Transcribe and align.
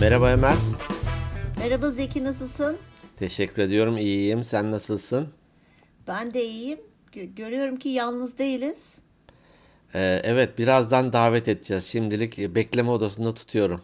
Merhaba 0.00 0.30
Emel. 0.32 0.56
Merhaba 1.58 1.90
Zeki 1.90 2.24
nasılsın? 2.24 2.76
Teşekkür 3.16 3.62
ediyorum. 3.62 3.98
İyiyim. 3.98 4.44
Sen 4.44 4.70
nasılsın? 4.70 5.28
Ben 6.08 6.34
de 6.34 6.44
iyiyim. 6.44 6.78
Gö- 7.14 7.34
görüyorum 7.34 7.76
ki 7.78 7.88
yalnız 7.88 8.38
değiliz. 8.38 8.98
Ee, 9.94 10.20
evet, 10.24 10.58
birazdan 10.58 11.12
davet 11.12 11.48
edeceğiz. 11.48 11.84
Şimdilik 11.84 12.38
bekleme 12.54 12.90
odasında 12.90 13.34
tutuyorum. 13.34 13.80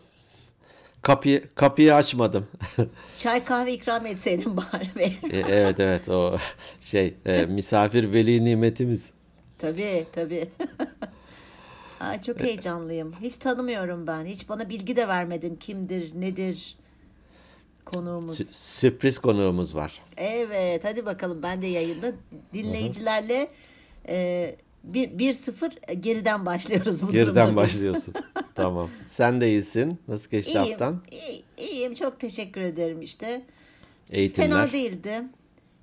Kapıyı 1.02 1.54
kapıyı 1.54 1.94
açmadım. 1.94 2.46
Çay 3.18 3.44
kahve 3.44 3.72
ikram 3.72 4.06
etseydin 4.06 4.56
bari 4.56 4.90
be. 4.96 5.04
E, 5.36 5.38
evet 5.38 5.80
evet 5.80 6.08
o 6.08 6.38
şey 6.80 7.14
e, 7.26 7.46
misafir 7.46 8.12
veli 8.12 8.44
nimetimiz. 8.44 9.12
tabii 9.58 10.06
tabii. 10.12 10.48
Aa, 12.02 12.22
çok 12.22 12.40
heyecanlıyım. 12.40 13.14
Hiç 13.20 13.36
tanımıyorum 13.36 14.06
ben. 14.06 14.24
Hiç 14.24 14.48
bana 14.48 14.68
bilgi 14.68 14.96
de 14.96 15.08
vermedin. 15.08 15.56
Kimdir, 15.56 16.20
nedir 16.20 16.76
konuğumuz? 17.84 18.40
Sü- 18.40 18.52
sürpriz 18.52 19.18
konuğumuz 19.18 19.74
var. 19.74 20.02
Evet, 20.16 20.84
hadi 20.84 21.06
bakalım. 21.06 21.42
Ben 21.42 21.62
de 21.62 21.66
yayında 21.66 22.12
dinleyicilerle 22.54 23.48
e, 24.08 24.56
bir, 24.84 25.18
bir 25.18 25.32
sıfır 25.32 25.72
geriden 26.00 26.46
başlıyoruz 26.46 27.02
bu 27.02 27.10
Geriden 27.12 27.56
başlıyorsun. 27.56 28.14
tamam. 28.54 28.90
Sen 29.08 29.40
de 29.40 29.48
iyisin. 29.48 29.98
Nasıl 30.08 30.30
geçti 30.30 30.52
İyiyim, 30.52 30.68
haftan? 30.68 31.02
iyi- 31.10 31.42
iyiyim. 31.68 31.94
Çok 31.94 32.20
teşekkür 32.20 32.60
ederim 32.60 33.02
işte. 33.02 33.42
Eğitimler. 34.10 34.48
Fena 34.48 34.72
değildi. 34.72 35.22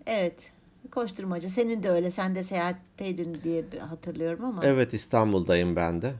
Evet. 0.06 0.52
Koşturmaca. 0.91 1.49
Senin 1.49 1.84
de 1.84 1.89
öyle. 1.89 2.11
Sen 2.11 2.35
de 2.35 2.43
seyahatteydin 2.43 3.38
diye 3.43 3.63
hatırlıyorum 3.89 4.45
ama. 4.45 4.61
Evet 4.66 4.93
İstanbul'dayım 4.93 5.75
ben 5.75 6.02
de. 6.02 6.11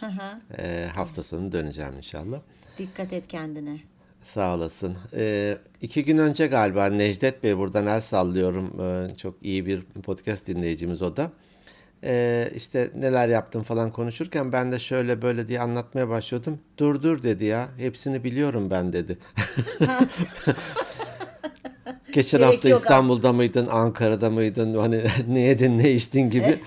Hı 0.00 0.06
hı. 0.06 0.40
Ee, 0.58 0.88
hafta 0.94 1.22
sonu 1.22 1.52
döneceğim 1.52 1.96
inşallah. 1.96 2.40
Dikkat 2.78 3.12
et 3.12 3.28
kendine. 3.28 3.80
Sağ 4.24 4.54
olasın. 4.54 4.96
Ee, 5.14 5.58
iki 5.80 6.04
gün 6.04 6.18
önce 6.18 6.46
galiba 6.46 6.86
Necdet 6.86 7.42
Bey 7.42 7.58
buradan 7.58 7.86
el 7.86 8.00
sallıyorum. 8.00 8.80
Ee, 8.80 9.16
çok 9.16 9.34
iyi 9.42 9.66
bir 9.66 9.82
podcast 9.82 10.46
dinleyicimiz 10.46 11.02
o 11.02 11.16
da. 11.16 11.30
Ee, 12.04 12.50
işte 12.54 12.90
neler 12.94 13.28
yaptım 13.28 13.62
falan 13.62 13.92
konuşurken 13.92 14.52
ben 14.52 14.72
de 14.72 14.78
şöyle 14.78 15.22
böyle 15.22 15.46
diye 15.46 15.60
anlatmaya 15.60 16.08
başlıyordum. 16.08 16.58
Dur 16.78 17.02
dur 17.02 17.22
dedi 17.22 17.44
ya. 17.44 17.68
Hepsini 17.78 18.24
biliyorum 18.24 18.70
ben 18.70 18.92
dedi. 18.92 19.18
Geçen 22.12 22.40
Gerek 22.40 22.52
hafta 22.54 22.68
yok 22.68 22.78
abi. 22.78 22.82
İstanbul'da 22.82 23.32
mıydın, 23.32 23.66
Ankara'da 23.66 24.30
mıydın? 24.30 24.74
Hani 24.78 25.04
ne 25.28 25.40
yedin, 25.40 25.78
ne 25.78 25.90
içtin 25.92 26.30
gibi. 26.30 26.58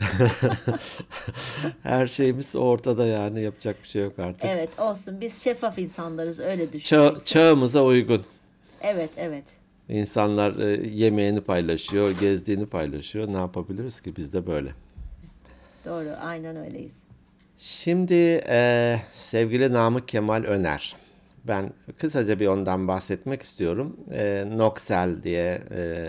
Her 1.82 2.06
şeyimiz 2.06 2.56
ortada 2.56 3.06
yani 3.06 3.42
yapacak 3.42 3.82
bir 3.82 3.88
şey 3.88 4.02
yok 4.02 4.18
artık. 4.18 4.44
Evet 4.44 4.78
olsun. 4.80 5.20
Biz 5.20 5.42
şeffaf 5.44 5.78
insanlarız. 5.78 6.40
Öyle 6.40 6.64
Ça- 6.64 6.72
düşünüyoruz. 6.72 7.24
çağımıza 7.24 7.84
uygun. 7.84 8.24
Evet 8.82 9.10
evet. 9.16 9.44
İnsanlar 9.88 10.56
e, 10.58 10.88
yemeğini 10.88 11.40
paylaşıyor, 11.40 12.10
gezdiğini 12.10 12.66
paylaşıyor. 12.66 13.28
Ne 13.32 13.36
yapabiliriz 13.36 14.00
ki 14.00 14.16
biz 14.16 14.32
de 14.32 14.46
böyle. 14.46 14.70
Doğru. 15.84 16.08
Aynen 16.22 16.56
öyleyiz. 16.56 16.98
Şimdi 17.58 18.40
e, 18.48 18.96
sevgili 19.14 19.72
Namık 19.72 20.08
Kemal 20.08 20.44
Öner. 20.44 20.96
Ben 21.44 21.72
kısaca 21.98 22.40
bir 22.40 22.46
ondan 22.46 22.88
bahsetmek 22.88 23.42
istiyorum. 23.42 23.96
E, 24.12 24.44
Noxel 24.56 25.22
diye 25.22 25.60
e, 25.70 26.08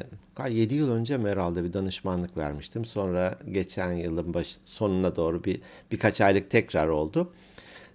7 0.50 0.76
yıl 0.76 0.92
önce 0.92 1.18
mi 1.18 1.30
herhalde 1.30 1.64
bir 1.64 1.73
danışmanlık 1.73 2.38
vermiştim. 2.38 2.86
Sonra 2.86 3.40
geçen 3.52 3.92
yılın 3.92 4.34
baş, 4.34 4.58
sonuna 4.66 5.16
doğru 5.16 5.44
bir 5.44 5.62
birkaç 5.92 6.22
aylık 6.22 6.50
tekrar 6.50 6.88
oldu. 6.88 7.34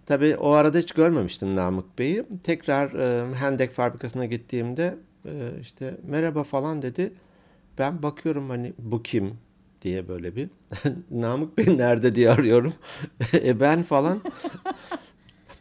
Tabii 0.06 0.36
o 0.36 0.50
arada 0.50 0.78
hiç 0.78 0.92
görmemiştim 0.92 1.56
Namık 1.56 1.98
Bey'i. 1.98 2.24
Tekrar 2.44 2.92
e, 2.92 3.34
Hendek 3.34 3.72
fabrikasına 3.72 4.24
gittiğimde 4.24 4.96
e, 5.24 5.32
işte 5.60 5.94
merhaba 6.08 6.44
falan 6.44 6.82
dedi. 6.82 7.12
Ben 7.78 8.02
bakıyorum 8.02 8.50
hani 8.50 8.72
bu 8.78 9.02
kim 9.02 9.34
diye 9.82 10.08
böyle 10.08 10.36
bir 10.36 10.48
Namık 11.10 11.58
Bey 11.58 11.78
nerede 11.78 12.14
diye 12.14 12.30
arıyorum. 12.30 12.74
e 13.34 13.60
ben 13.60 13.82
falan. 13.82 14.20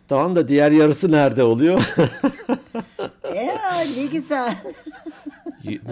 Tamam 0.07 0.35
da 0.35 0.47
diğer 0.47 0.71
yarısı 0.71 1.11
nerede 1.11 1.43
oluyor? 1.43 1.95
Ya 3.35 3.83
ne 3.97 4.05
güzel. 4.05 4.57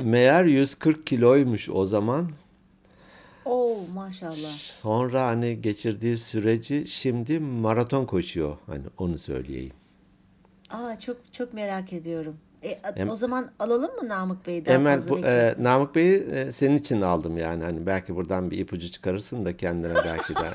Meğer 0.03 0.45
140 0.45 1.07
kiloymuş 1.07 1.69
o 1.69 1.85
zaman. 1.85 2.29
Oo 3.45 3.75
maşallah. 3.95 4.33
Sonra 4.57 5.25
hani 5.25 5.61
geçirdiği 5.61 6.17
süreci 6.17 6.87
şimdi 6.87 7.39
maraton 7.39 8.05
koşuyor. 8.05 8.57
Hani 8.67 8.83
onu 8.97 9.17
söyleyeyim. 9.17 9.73
Aa 10.69 10.99
çok 10.99 11.17
çok 11.33 11.53
merak 11.53 11.93
ediyorum. 11.93 12.35
E, 12.63 12.69
Em- 12.95 13.09
o 13.09 13.15
zaman 13.15 13.51
alalım 13.59 13.95
mı 13.95 14.09
Namık 14.09 14.47
Bey'i 14.47 14.65
daha 14.65 14.75
Emel 14.75 14.93
fazla 14.99 15.09
bu, 15.09 15.19
e? 15.19 15.55
Namık 15.59 15.95
Bey'i 15.95 16.17
e, 16.31 16.51
senin 16.51 16.77
için 16.77 17.01
aldım 17.01 17.37
yani. 17.37 17.63
Hani 17.63 17.85
belki 17.85 18.15
buradan 18.15 18.51
bir 18.51 18.57
ipucu 18.57 18.91
çıkarırsın 18.91 19.45
da 19.45 19.57
kendine 19.57 19.95
belki 19.95 20.35
de. 20.35 20.39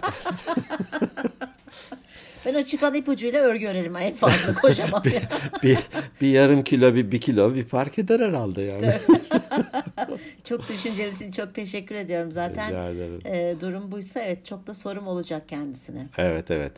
Ben 2.49 2.55
o 2.55 2.63
çıkan 2.63 2.95
ipucuyla 2.95 3.41
örgü 3.41 3.67
örerim 3.67 3.97
en 3.97 4.15
fazla 4.15 4.55
koşamam. 4.55 5.03
bir, 5.63 5.79
bir 6.21 6.29
yarım 6.29 6.65
kilo 6.65 6.95
bir, 6.95 7.11
bir 7.13 7.21
kilo 7.21 7.55
bir 7.55 7.65
fark 7.65 7.99
eder 7.99 8.21
herhalde 8.21 8.63
yani. 8.63 8.95
çok 10.45 10.69
düşüncelisin. 10.69 11.31
Çok 11.31 11.55
teşekkür 11.55 11.95
ediyorum. 11.95 12.33
Zaten 12.33 12.69
Rica 12.69 12.89
ederim. 12.89 13.21
e, 13.25 13.61
durum 13.61 13.93
buysa 13.93 14.21
evet 14.21 14.47
çok 14.47 14.67
da 14.67 14.75
sorum 14.75 15.07
olacak 15.07 15.49
kendisine. 15.49 16.07
Evet 16.19 16.51
evet. 16.51 16.73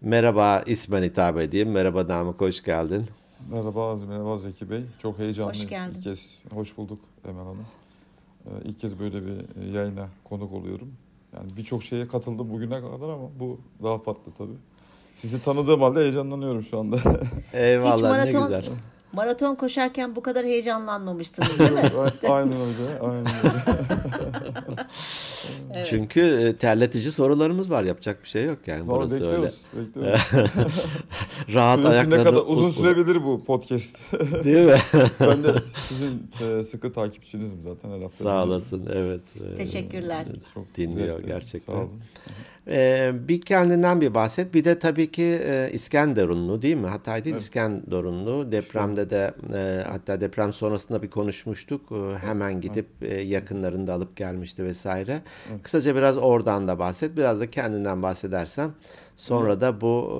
Merhaba 0.00 0.62
ismen 0.66 1.02
hitap 1.02 1.38
edeyim. 1.38 1.70
Merhaba 1.70 2.08
Namık 2.08 2.40
hoş 2.40 2.62
geldin. 2.62 3.06
Merhaba, 3.50 3.96
merhaba 3.96 4.38
Zeki 4.38 4.70
Bey. 4.70 4.82
Çok 5.02 5.18
heyecanlıyım. 5.18 5.64
Hoş 5.64 5.70
geldin. 5.70 5.94
İlk 5.96 6.04
kez, 6.04 6.38
hoş 6.54 6.76
bulduk 6.76 7.00
Emel 7.24 7.44
Hanım. 7.44 7.66
Ee, 8.46 8.48
ilk 8.64 8.80
kez 8.80 8.98
böyle 8.98 9.26
bir 9.26 9.62
e, 9.62 9.78
yayına 9.78 10.08
konuk 10.24 10.52
oluyorum. 10.52 10.92
Yani 11.36 11.56
birçok 11.56 11.82
şeye 11.82 12.08
katıldım 12.08 12.50
bugüne 12.50 12.80
kadar 12.80 13.08
ama 13.08 13.28
bu 13.40 13.60
daha 13.82 13.98
farklı 13.98 14.32
tabii. 14.38 14.71
Sizi 15.16 15.42
tanıdığım 15.44 15.82
halde 15.82 16.00
heyecanlanıyorum 16.00 16.62
şu 16.64 16.78
anda. 16.78 16.96
Eyvallah 17.52 17.94
Hiç 17.96 18.02
ne 18.02 18.08
maraton 18.08 18.42
güzel. 18.42 18.64
maraton 19.12 19.54
koşarken 19.54 20.16
bu 20.16 20.22
kadar 20.22 20.44
heyecanlanmamıştınız 20.46 21.58
değil 21.58 21.72
mi? 21.72 21.80
aynen 22.28 22.52
öyle, 22.60 23.00
aynen 23.00 23.26
öyle. 23.26 23.54
Çünkü 25.84 26.20
e, 26.20 26.56
terletici 26.56 27.12
sorularımız 27.12 27.70
var. 27.70 27.84
Yapacak 27.84 28.22
bir 28.24 28.28
şey 28.28 28.44
yok 28.44 28.58
yani. 28.66 28.88
Vallahi 28.88 29.00
Burası 29.10 29.14
öyle. 29.26 29.42
bekliyoruz, 29.42 29.60
bekliyoruz. 29.76 30.20
Rahat 31.54 31.76
Süresi 31.78 31.90
ne 31.92 31.94
ayaklarını 31.98 32.24
kadar 32.24 32.42
uzun 32.46 32.68
uz- 32.68 32.78
uz- 32.78 32.84
sürebilir 32.86 33.24
bu 33.24 33.44
podcast. 33.44 33.96
Değil 34.44 34.66
mi? 34.66 34.78
ben 35.20 35.44
de 35.44 35.54
sizin 35.88 36.30
e, 36.40 36.64
sıkı 36.64 36.92
takipçinizim 36.92 37.58
zaten 37.64 37.90
her 37.96 38.02
hafta. 38.02 38.24
Sağ 38.24 38.44
olasın. 38.44 38.88
Evet. 38.94 39.42
Teşekkürler. 39.56 40.26
Çok 40.54 40.76
Dinliyor 40.76 41.16
zevkli. 41.16 41.32
gerçekten. 41.32 41.72
Sağ 41.72 41.78
olun. 41.78 41.90
Ee, 42.68 43.12
bir 43.28 43.40
kendinden 43.40 44.00
bir 44.00 44.14
bahset. 44.14 44.54
Bir 44.54 44.64
de 44.64 44.78
tabii 44.78 45.12
ki 45.12 45.22
e, 45.44 45.70
İskenderunlu 45.72 46.62
değil 46.62 46.76
mi? 46.76 46.86
Hatay 46.86 47.24
değil 47.24 47.34
Evet. 47.34 47.42
İskenderunlu. 47.42 48.52
Depremde 48.52 49.10
de 49.10 49.34
e, 49.54 49.84
hatta 49.88 50.20
deprem 50.20 50.52
sonrasında 50.52 51.02
bir 51.02 51.10
konuşmuştuk. 51.10 51.92
E, 51.92 52.18
hemen 52.26 52.60
gidip 52.60 52.86
e, 53.02 53.20
yakınlarını 53.20 53.86
da 53.86 53.92
alıp 53.92 54.16
gelmişti 54.16 54.64
vesaire. 54.64 55.22
Kısaca 55.62 55.96
biraz 55.96 56.18
oradan 56.18 56.68
da 56.68 56.78
bahset. 56.78 57.16
Biraz 57.16 57.40
da 57.40 57.50
kendinden 57.50 58.02
bahsedersen. 58.02 58.70
Sonra 59.16 59.60
da 59.60 59.80
bu 59.80 60.18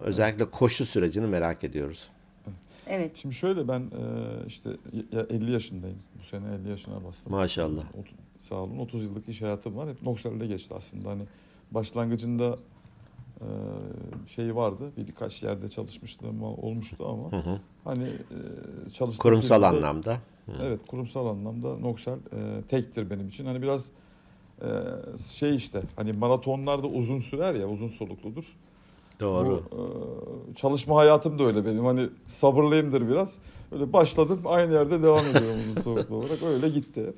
e, 0.00 0.04
özellikle 0.04 0.44
koşu 0.50 0.86
sürecini 0.86 1.26
merak 1.26 1.64
ediyoruz. 1.64 2.08
Evet. 2.88 3.16
Şimdi 3.16 3.34
şöyle 3.34 3.68
ben 3.68 3.80
e, 3.80 4.02
işte 4.46 4.70
ya 5.12 5.26
50 5.30 5.52
yaşındayım. 5.52 5.98
Bu 6.22 6.24
sene 6.26 6.44
50 6.62 6.68
yaşına 6.70 6.94
bastım. 7.04 7.32
Maşallah. 7.32 7.82
Ot- 7.82 8.14
Sağ 8.48 8.54
olun. 8.54 8.78
30 8.78 9.04
yıllık 9.04 9.28
iş 9.28 9.42
hayatım 9.42 9.76
var. 9.76 9.88
Hep 9.88 10.02
Noxel'de 10.02 10.46
geçti 10.46 10.74
aslında. 10.76 11.10
Hani 11.10 11.22
başlangıcında 11.70 12.56
e, 13.40 13.46
şey 14.28 14.56
vardı. 14.56 14.92
Birkaç 14.96 15.42
yerde 15.42 15.68
çalışmışlığım 15.68 16.42
olmuştu 16.42 17.08
ama 17.08 17.42
hani 17.84 18.04
e, 18.04 18.90
çalıştığım 18.90 19.22
Kurumsal 19.22 19.56
firmada- 19.62 19.76
anlamda. 19.76 20.16
Evet, 20.62 20.80
kurumsal 20.86 21.26
anlamda 21.26 21.76
Noxel 21.76 22.12
e, 22.14 22.62
tektir 22.68 23.10
benim 23.10 23.28
için. 23.28 23.46
Hani 23.46 23.62
biraz 23.62 23.86
e, 24.62 24.68
şey 25.32 25.56
işte 25.56 25.82
hani 25.96 26.12
maratonlar 26.12 26.82
da 26.82 26.86
uzun 26.86 27.18
sürer 27.18 27.54
ya, 27.54 27.68
uzun 27.68 27.88
solukludur. 27.88 28.56
Doğru. 29.20 29.62
Bu, 29.72 29.76
e, 29.76 30.54
çalışma 30.54 30.96
hayatım 30.96 31.38
da 31.38 31.44
öyle 31.44 31.66
benim. 31.66 31.84
Hani 31.84 32.08
sabırlıyımdır 32.26 33.08
biraz. 33.08 33.38
Öyle 33.72 33.92
başladım 33.92 34.40
aynı 34.44 34.72
yerde 34.72 35.02
devam 35.02 35.26
ediyorum 35.26 35.60
uzun 35.60 35.82
soluklu 35.82 36.16
olarak. 36.16 36.42
Öyle 36.42 36.68
gitti. 36.68 37.12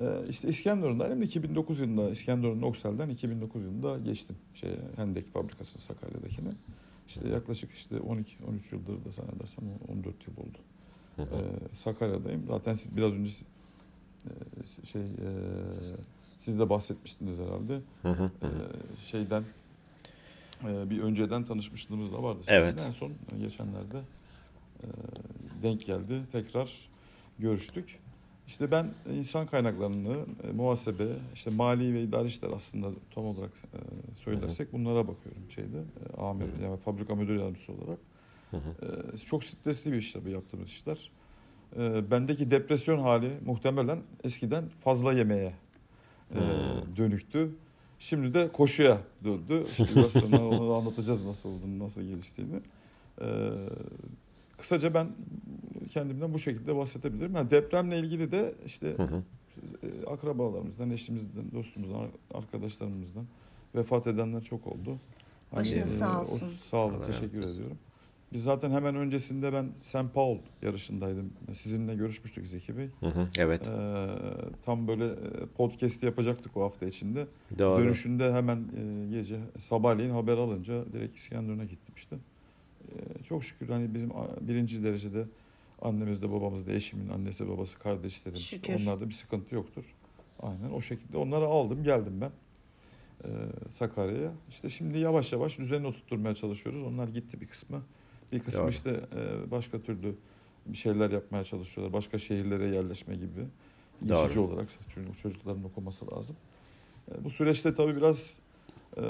E, 0.00 0.28
işte 0.28 0.48
İskenderun'dayım. 0.48 1.22
2009 1.22 1.80
yılında 1.80 2.10
İskenderun 2.10 2.62
Oksel'den 2.62 3.08
2009 3.08 3.62
yılında 3.62 3.98
geçtim. 3.98 4.36
Şey, 4.54 4.70
Hendek 4.96 5.32
fabrikası 5.32 5.80
Sakarya'dakine. 5.80 6.50
İşte 7.08 7.28
yaklaşık 7.28 7.72
işte 7.72 8.00
12 8.00 8.44
13 8.44 8.72
yıldır 8.72 9.04
da 9.04 9.10
zannedersem 9.10 9.64
14 9.88 10.14
yıl 10.28 10.36
oldu. 10.36 10.58
E, 11.18 11.76
Sakarya'dayım. 11.76 12.44
Zaten 12.46 12.74
siz 12.74 12.96
biraz 12.96 13.12
önce 13.12 13.30
e, 14.24 14.86
şey 14.86 15.02
e, 15.02 15.30
siz 16.38 16.58
de 16.58 16.70
bahsetmiştiniz 16.70 17.38
herhalde. 17.38 17.80
Hı 18.02 18.08
hı. 18.08 18.30
E, 18.42 18.48
şeyden 19.04 19.44
e, 20.64 20.90
bir 20.90 21.00
önceden 21.00 21.44
tanışmışlığımız 21.44 22.12
da 22.12 22.22
vardı. 22.22 22.40
Evet. 22.48 22.82
En 22.86 22.90
son 22.90 23.12
geçenlerde 23.40 24.00
e, 24.82 24.86
denk 25.62 25.86
geldi. 25.86 26.22
Tekrar 26.32 26.88
görüştük. 27.38 27.98
İşte 28.46 28.70
ben 28.70 28.94
insan 29.12 29.46
kaynaklarını, 29.46 30.16
e, 30.48 30.52
muhasebe, 30.52 31.06
işte 31.34 31.50
mali 31.50 31.94
ve 31.94 32.02
idari 32.02 32.26
işler 32.26 32.50
aslında 32.50 32.90
tam 33.14 33.24
olarak 33.24 33.50
e, 33.74 33.78
söylersek 34.16 34.72
bunlara 34.72 35.08
bakıyorum 35.08 35.50
şeyde. 35.50 35.78
E, 35.78 36.20
amir, 36.20 36.48
yani 36.62 36.76
fabrika 36.76 37.14
müdür 37.14 37.36
yardımcısı 37.36 37.72
olarak. 37.72 37.98
E, 39.14 39.18
çok 39.18 39.44
stresli 39.44 39.92
bir 39.92 39.96
iş 39.96 40.12
tabii 40.12 40.30
yaptığımız 40.30 40.68
işler. 40.68 41.10
E, 41.76 42.10
bendeki 42.10 42.50
depresyon 42.50 42.98
hali 42.98 43.30
muhtemelen 43.46 43.98
eskiden 44.24 44.64
fazla 44.80 45.12
yemeğe 45.12 45.54
e, 46.30 46.40
dönüktü. 46.96 47.50
Şimdi 47.98 48.34
de 48.34 48.52
koşuya 48.52 48.98
döndü. 49.24 49.64
İşte 49.68 49.84
biraz 49.96 50.12
sonra 50.12 50.46
onu 50.46 50.74
anlatacağız 50.74 51.24
nasıl 51.24 51.48
olduğunu, 51.48 51.78
nasıl 51.78 52.02
geliştiğini. 52.02 52.60
E, 53.20 53.26
kısaca 54.58 54.94
ben 54.94 55.08
kendimden 55.96 56.34
bu 56.34 56.38
şekilde 56.38 56.76
bahsedebilirim. 56.76 57.34
Yani 57.34 57.50
depremle 57.50 57.98
ilgili 57.98 58.32
de 58.32 58.54
işte 58.66 58.94
Hı 58.96 59.02
hı. 59.02 59.22
e, 59.82 60.06
akrabalarımızdan, 60.06 60.90
eşimizden, 60.90 61.44
dostumuzdan, 61.54 62.06
arkadaşlarımızdan 62.34 63.24
vefat 63.74 64.06
edenler 64.06 64.42
çok 64.44 64.66
oldu. 64.66 64.96
Hani, 65.50 65.60
Başınız 65.60 65.94
e, 65.94 65.98
sağ 65.98 66.16
o- 66.18 66.20
olsun. 66.20 66.48
sağ 66.48 66.76
olun, 66.76 66.94
Allah 66.94 67.06
teşekkür 67.06 67.36
eylesin. 67.38 67.54
ediyorum. 67.54 67.78
Biz 68.32 68.42
zaten 68.42 68.70
hemen 68.70 68.96
öncesinde 68.96 69.52
ben 69.52 69.68
St. 69.80 70.14
Paul 70.14 70.38
yarışındaydım. 70.62 71.32
Sizinle 71.52 71.94
görüşmüştük 71.94 72.46
Zeki 72.46 72.76
Bey. 72.78 72.88
Hı 73.00 73.06
hı. 73.06 73.28
Evet. 73.38 73.68
Ee, 73.68 74.06
tam 74.64 74.88
böyle 74.88 75.04
e, 75.06 75.46
podcast 75.56 76.02
yapacaktık 76.02 76.56
o 76.56 76.62
hafta 76.62 76.86
içinde. 76.86 77.26
Doğru. 77.58 77.84
Dönüşünde 77.84 78.32
hemen 78.32 78.56
e, 78.58 79.10
gece 79.10 79.36
sabahleyin 79.58 80.10
haber 80.10 80.36
alınca 80.38 80.92
direkt 80.92 81.16
İskenderun'a 81.16 81.64
gittim 81.64 81.94
işte. 81.96 82.16
Ee, 82.88 83.22
çok 83.28 83.44
şükür 83.44 83.68
hani 83.68 83.94
bizim 83.94 84.10
birinci 84.40 84.82
derecede 84.84 85.24
annemiz 85.82 86.22
de 86.22 86.32
babamız 86.32 86.66
da 86.66 86.72
eşimin 86.72 87.08
annesi 87.08 87.48
babası 87.48 87.78
kardeşlerim 87.78 88.36
işte 88.38 88.76
onlarda 88.76 89.08
bir 89.08 89.14
sıkıntı 89.14 89.54
yoktur. 89.54 89.84
Aynen 90.40 90.70
o 90.70 90.80
şekilde 90.80 91.16
onları 91.16 91.46
aldım 91.46 91.84
geldim 91.84 92.20
ben 92.20 92.30
e, 93.24 93.28
Sakarya'ya. 93.70 94.32
İşte 94.50 94.70
şimdi 94.70 94.98
yavaş 94.98 95.32
yavaş 95.32 95.58
düzenini 95.58 95.86
oturtmaya 95.86 96.34
çalışıyoruz. 96.34 96.82
Onlar 96.82 97.08
gitti 97.08 97.40
bir 97.40 97.46
kısmı. 97.46 97.82
Bir 98.32 98.40
kısmı 98.40 98.60
Doğru. 98.62 98.70
işte 98.70 98.90
e, 99.16 99.50
başka 99.50 99.82
türlü 99.82 100.14
bir 100.66 100.76
şeyler 100.76 101.10
yapmaya 101.10 101.44
çalışıyorlar. 101.44 101.92
Başka 101.92 102.18
şehirlere 102.18 102.68
yerleşme 102.68 103.14
gibi. 103.14 103.46
Geçici 104.00 104.36
Doğru. 104.36 104.40
olarak 104.40 104.68
çünkü 104.94 105.18
çocukların 105.22 105.64
okuması 105.64 106.10
lazım. 106.16 106.36
E, 107.12 107.24
bu 107.24 107.30
süreçte 107.30 107.74
tabii 107.74 107.96
biraz 107.96 108.34
e, 108.96 109.02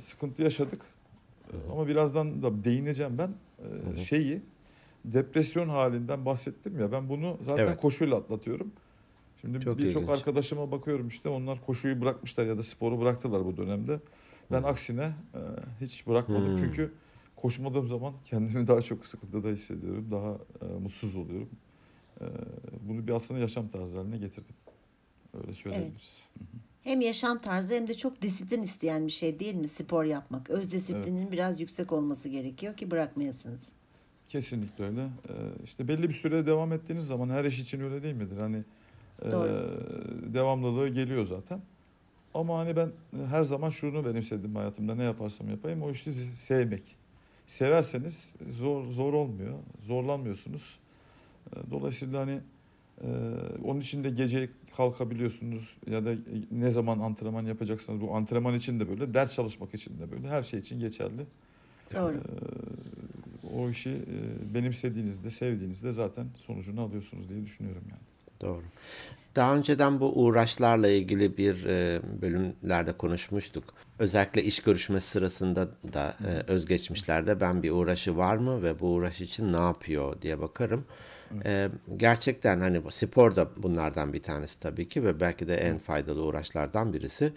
sıkıntı 0.00 0.42
yaşadık. 0.42 0.82
E, 1.52 1.72
Ama 1.72 1.86
birazdan 1.88 2.42
da 2.42 2.64
değineceğim 2.64 3.18
ben 3.18 3.30
E, 3.94 3.98
şeyi 3.98 4.42
depresyon 5.04 5.68
halinden 5.68 6.24
bahsettim 6.24 6.80
ya 6.80 6.92
ben 6.92 7.08
bunu 7.08 7.38
zaten 7.46 7.64
Evet. 7.66 7.80
koşuyla 7.80 8.16
atlatıyorum. 8.16 8.72
Şimdi 9.40 9.60
Çok 9.60 9.78
birçok 9.78 10.10
arkadaşıma 10.10 10.70
bakıyorum 10.70 11.08
işte 11.08 11.28
onlar 11.28 11.66
koşuyu 11.66 12.00
bırakmışlar 12.00 12.46
ya 12.46 12.58
da 12.58 12.62
sporu 12.62 13.00
bıraktılar 13.00 13.44
bu 13.44 13.56
dönemde. 13.56 14.00
Ben 14.52 14.62
Hı. 14.62 14.66
aksine 14.66 15.02
e, 15.34 15.40
hiç 15.80 16.06
bırakmadım 16.06 16.46
Hmm. 16.46 16.56
çünkü 16.60 16.92
koşmadığım 17.36 17.86
zaman 17.88 18.14
kendimi 18.24 18.66
daha 18.66 18.82
çok 18.82 19.06
sıkıntıda 19.06 19.48
hissediyorum. 19.48 20.08
Daha 20.10 20.38
e, 20.68 20.78
mutsuz 20.78 21.16
oluyorum. 21.16 21.50
E, 22.20 22.24
bunu 22.88 23.06
bir 23.06 23.12
aslında 23.12 23.40
yaşam 23.40 23.68
tarzı 23.68 23.96
haline 23.96 24.18
getirdim. 24.18 24.54
Öyle 25.34 25.54
söyleyebiliriz. 25.54 26.20
Hem 26.82 27.00
yaşam 27.00 27.40
tarzı 27.40 27.74
hem 27.74 27.88
de 27.88 27.94
çok 27.94 28.22
disiplin 28.22 28.62
isteyen 28.62 29.06
bir 29.06 29.12
şey 29.12 29.38
değil 29.38 29.54
mi 29.54 29.68
spor 29.68 30.04
yapmak? 30.04 30.50
Öz 30.50 30.70
disiplinin 30.70 31.32
biraz 31.32 31.60
yüksek 31.60 31.92
olması 31.92 32.28
gerekiyor 32.28 32.76
ki 32.76 32.90
bırakmayasınız. 32.90 33.72
Kesinlikle 34.30 34.84
öyle. 34.84 35.02
Ee, 35.02 35.32
işte 35.64 35.88
belli 35.88 36.08
bir 36.08 36.14
süre 36.14 36.46
devam 36.46 36.72
ettiğiniz 36.72 37.06
zaman 37.06 37.28
her 37.28 37.44
iş 37.44 37.58
için 37.58 37.80
öyle 37.80 38.02
değil 38.02 38.14
midir? 38.14 38.36
Hani 38.36 38.64
e, 39.22 39.30
devamlılığı 40.34 40.88
geliyor 40.88 41.24
zaten. 41.24 41.60
Ama 42.34 42.58
hani 42.58 42.76
ben 42.76 42.90
her 43.28 43.42
zaman 43.42 43.70
şunu 43.70 44.04
benimsedim 44.04 44.56
hayatımda 44.56 44.94
ne 44.94 45.02
yaparsam 45.02 45.50
yapayım 45.50 45.82
o 45.82 45.90
işi 45.90 46.12
sevmek. 46.12 46.96
Severseniz 47.46 48.34
zor 48.50 48.86
zor 48.86 49.12
olmuyor, 49.12 49.54
zorlanmıyorsunuz. 49.82 50.78
Ee, 51.56 51.70
Dolayısıyla 51.70 52.20
hani 52.20 52.40
e, 53.02 53.08
onun 53.64 53.80
için 53.80 54.04
de 54.04 54.10
gece 54.10 54.50
kalkabiliyorsunuz 54.76 55.76
ya 55.90 56.04
da 56.04 56.14
ne 56.50 56.70
zaman 56.70 56.98
antrenman 56.98 57.46
yapacaksanız 57.46 58.00
bu 58.00 58.14
antrenman 58.14 58.54
için 58.54 58.80
de 58.80 58.88
böyle, 58.88 59.14
ders 59.14 59.34
çalışmak 59.34 59.74
için 59.74 59.98
de 59.98 60.10
böyle, 60.10 60.28
her 60.28 60.42
şey 60.42 60.60
için 60.60 60.80
geçerli. 60.80 61.26
Doğru. 61.94 62.16
Ee, 62.16 62.20
o 63.56 63.70
işi 63.70 63.90
e, 63.90 64.54
benimsediğinizde, 64.54 65.30
sevdiğinizde 65.30 65.92
zaten 65.92 66.26
sonucunu 66.46 66.80
alıyorsunuz 66.80 67.28
diye 67.28 67.44
düşünüyorum 67.44 67.82
yani. 67.90 68.00
Doğru. 68.40 68.62
Daha 69.36 69.56
önceden 69.56 70.00
bu 70.00 70.12
uğraşlarla 70.12 70.88
ilgili 70.88 71.36
bir 71.36 71.64
e, 71.64 72.00
bölümlerde 72.22 72.92
konuşmuştuk. 72.92 73.64
Özellikle 73.98 74.42
iş 74.42 74.60
görüşmesi 74.60 75.06
sırasında 75.06 75.68
da 75.92 76.14
e, 76.28 76.52
özgeçmişlerde 76.52 77.40
ben 77.40 77.62
bir 77.62 77.70
uğraşı 77.70 78.16
var 78.16 78.36
mı 78.36 78.62
ve 78.62 78.80
bu 78.80 78.86
uğraş 78.86 79.20
için 79.20 79.52
ne 79.52 79.56
yapıyor 79.56 80.22
diye 80.22 80.40
bakarım. 80.40 80.84
E, 81.44 81.68
gerçekten 81.96 82.60
hani 82.60 82.80
spor 82.90 83.36
da 83.36 83.48
bunlardan 83.56 84.12
bir 84.12 84.22
tanesi 84.22 84.60
tabii 84.60 84.88
ki 84.88 85.04
ve 85.04 85.20
belki 85.20 85.48
de 85.48 85.56
en 85.56 85.78
faydalı 85.78 86.22
uğraşlardan 86.22 86.92
birisi. 86.92 87.32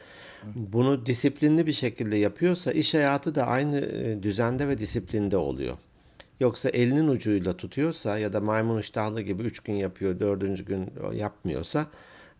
Bunu 0.55 1.05
disiplinli 1.05 1.67
bir 1.67 1.73
şekilde 1.73 2.15
yapıyorsa 2.15 2.71
iş 2.71 2.93
hayatı 2.93 3.35
da 3.35 3.47
aynı 3.47 3.83
düzende 4.23 4.67
ve 4.67 4.77
disiplinde 4.77 5.37
oluyor. 5.37 5.77
Yoksa 6.39 6.69
elinin 6.69 7.07
ucuyla 7.07 7.57
tutuyorsa 7.57 8.17
ya 8.17 8.33
da 8.33 8.41
maymun 8.41 8.79
iştahlı 8.79 9.21
gibi 9.21 9.43
üç 9.43 9.59
gün 9.59 9.73
yapıyor, 9.73 10.19
dördüncü 10.19 10.65
gün 10.65 10.93
yapmıyorsa 11.13 11.87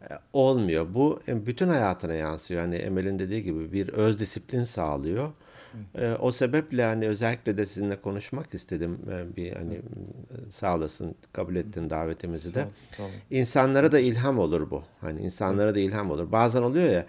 e, 0.01 0.07
olmuyor. 0.34 0.86
Bu 0.94 1.19
e, 1.28 1.45
bütün 1.45 1.68
hayatına 1.68 2.13
yansıyor. 2.13 2.62
Hani 2.62 2.75
Emel'in 2.75 3.19
dediği 3.19 3.44
gibi 3.44 3.74
bir 3.74 3.90
öz 3.90 4.19
disiplin 4.19 4.63
sağlıyor. 4.63 5.31
E, 5.98 6.12
O 6.19 6.31
sebeple 6.31 6.84
hani 6.84 7.07
özellikle 7.07 7.57
de 7.57 7.66
sizinle 7.66 8.01
konuşmak 8.01 8.54
istedim. 8.54 9.00
E, 9.12 9.36
Bir 9.36 9.51
hani 9.51 9.81
sağ 10.50 10.75
olasın 10.75 11.16
kabul 11.34 11.56
ettin 11.56 11.90
davetimizi 11.90 12.56
de. 12.56 12.60
Sağ, 12.92 12.95
sağ 12.98 13.04
olun. 13.04 13.12
İnsanlara 13.31 13.92
da 13.92 14.00
ilham 14.00 14.40
olur 14.40 14.72
bu. 14.72 14.84
Hani 15.01 15.22
insanlara 15.22 15.75
da 15.75 15.80
ilham 15.80 16.12
olur. 16.12 16.31
Bazen 16.31 16.62
oluyor 16.62 16.90
ya 16.90 17.06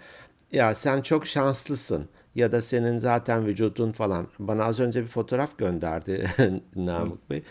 ya 0.51 0.75
sen 0.75 1.01
çok 1.01 1.27
şanslısın 1.27 2.05
ya 2.35 2.51
da 2.51 2.61
senin 2.61 2.99
zaten 2.99 3.45
vücudun 3.45 3.91
falan. 3.91 4.27
Bana 4.39 4.63
az 4.63 4.79
önce 4.79 5.01
bir 5.01 5.07
fotoğraf 5.07 5.57
gönderdi 5.57 6.27
Namık 6.75 7.29
Bey. 7.29 7.43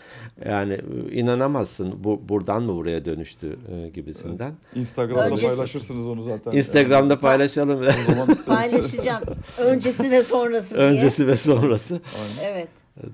Yani 0.45 0.73
e, 0.73 1.11
inanamazsın 1.11 2.03
bu 2.03 2.21
buradan 2.29 2.63
mı 2.63 2.75
buraya 2.75 3.05
dönüştü 3.05 3.59
e, 3.71 3.89
gibisinden. 3.89 4.53
Instagram'da 4.75 5.29
Öncesi- 5.29 5.47
paylaşırsınız 5.47 6.05
onu 6.07 6.23
zaten. 6.23 6.51
Instagram'da 6.51 7.19
paylaşalım. 7.19 7.83
Yani 7.83 7.95
o 8.09 8.11
zaman 8.11 8.37
Paylaşacağım. 8.45 9.23
Öncesi 9.57 10.11
ve 10.11 10.23
sonrası 10.23 10.75
diye. 10.75 10.85
Öncesi 10.87 11.27
ve 11.27 11.37
sonrası. 11.37 11.99
Aynen. 12.21 12.51
Evet. 12.53 12.69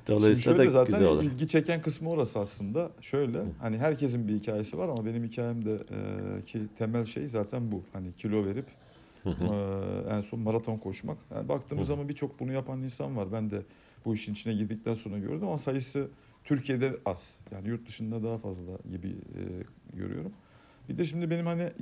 Dolayısıyla 0.08 0.58
şöyle 0.58 0.68
da 0.70 0.72
zaten 0.72 0.94
güzel 0.94 1.08
olur. 1.08 1.24
ilgi 1.24 1.48
çeken 1.48 1.82
kısmı 1.82 2.10
orası 2.10 2.40
aslında. 2.40 2.90
Şöyle 3.01 3.38
hani 3.62 3.78
herkesin 3.78 4.28
bir 4.28 4.34
hikayesi 4.34 4.78
var 4.78 4.90
ama 4.90 5.06
benim 5.06 5.24
hikayemde 5.24 5.74
e, 5.74 6.46
ki 6.46 6.60
temel 6.78 7.06
şey 7.06 7.28
zaten 7.30 7.72
bu. 7.72 7.82
Hani 7.94 8.13
kilo 8.18 8.46
verip 8.46 8.66
e, 9.25 10.16
en 10.16 10.22
son 10.22 10.40
maraton 10.40 10.78
koşmak. 10.78 11.18
Yani 11.36 11.50
baktığımız 11.50 11.88
zaman 11.88 12.10
birçok 12.10 12.40
bunu 12.40 12.51
yapan 12.51 12.82
insan 12.84 13.18
var. 13.18 13.32
Ben 13.32 13.51
de 13.51 13.62
bu 14.06 14.13
işin 14.16 14.34
içine 14.34 14.54
girdikten 14.54 14.94
sonra 14.94 15.18
gördüm 15.18 15.48
ama 15.48 15.58
sayısı 15.58 16.10
Türkiye'de 16.44 16.98
az. 17.06 17.38
Yani 17.51 17.68
yurt 17.68 17.88
dışında 17.88 18.24
daha 18.24 18.38
fazla 18.38 18.72
gibi 18.92 19.08
e, 19.08 19.42
görüyorum. 19.98 20.32
Bir 20.90 20.98
de 20.98 21.06
şimdi 21.06 21.30
benim 21.30 21.46
hani 21.46 21.62
e, 21.62 21.74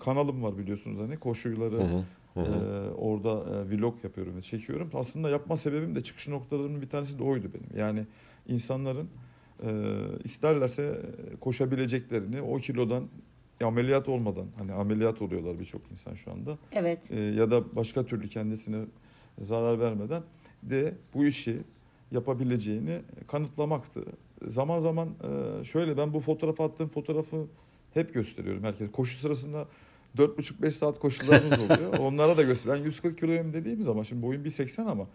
kanalım 0.00 0.42
var 0.42 0.58
biliyorsunuz 0.58 1.00
hani 1.00 1.16
koşuları 1.16 1.76
Hı 1.76 1.84
hı, 1.84 2.04
ee, 2.36 2.90
orada 2.90 3.30
e, 3.30 3.76
vlog 3.76 4.04
yapıyorum 4.04 4.36
ve 4.36 4.42
çekiyorum. 4.42 4.90
Aslında 4.94 5.30
yapma 5.30 5.56
sebebim 5.56 5.94
de 5.94 6.00
çıkış 6.00 6.28
noktalarımın 6.28 6.82
bir 6.82 6.88
tanesi 6.88 7.18
de 7.18 7.22
oydu 7.22 7.50
benim. 7.54 7.80
Yani 7.80 8.06
insanların 8.48 9.08
e, 9.62 9.70
isterlerse 10.24 10.82
e, 10.82 11.36
koşabileceklerini 11.36 12.42
o 12.42 12.56
kilodan 12.56 13.08
ameliyat 13.64 14.08
olmadan 14.08 14.46
hani 14.58 14.72
ameliyat 14.72 15.22
oluyorlar 15.22 15.58
birçok 15.60 15.80
insan 15.92 16.14
şu 16.14 16.32
anda 16.32 16.58
Evet. 16.72 17.10
E, 17.10 17.20
ya 17.20 17.50
da 17.50 17.76
başka 17.76 18.06
türlü 18.06 18.28
kendisine 18.28 18.84
zarar 19.38 19.80
vermeden 19.80 20.22
de 20.62 20.94
bu 21.14 21.26
işi 21.26 21.62
yapabileceğini 22.12 23.00
kanıtlamaktı. 23.26 24.04
Zaman 24.46 24.78
zaman 24.78 25.08
e, 25.08 25.64
şöyle 25.64 25.96
ben 25.96 26.12
bu 26.14 26.20
fotoğrafı 26.20 26.62
attığım 26.62 26.88
fotoğrafı 26.88 27.46
hep 27.94 28.14
gösteriyorum 28.14 28.64
herkese. 28.64 28.92
Koşu 28.92 29.16
sırasında 29.16 29.66
4,5-5 30.18 30.70
saat 30.70 30.98
koşularımız 30.98 31.52
oluyor. 31.52 31.98
Onlara 32.00 32.36
da 32.36 32.42
göster. 32.42 32.78
Ben 32.78 32.84
140 32.84 33.18
kiloyum 33.18 33.52
dediğim 33.52 33.82
zaman 33.82 34.02
şimdi 34.02 34.22
boyum 34.22 34.44
1.80 34.44 34.90
ama 34.90 35.06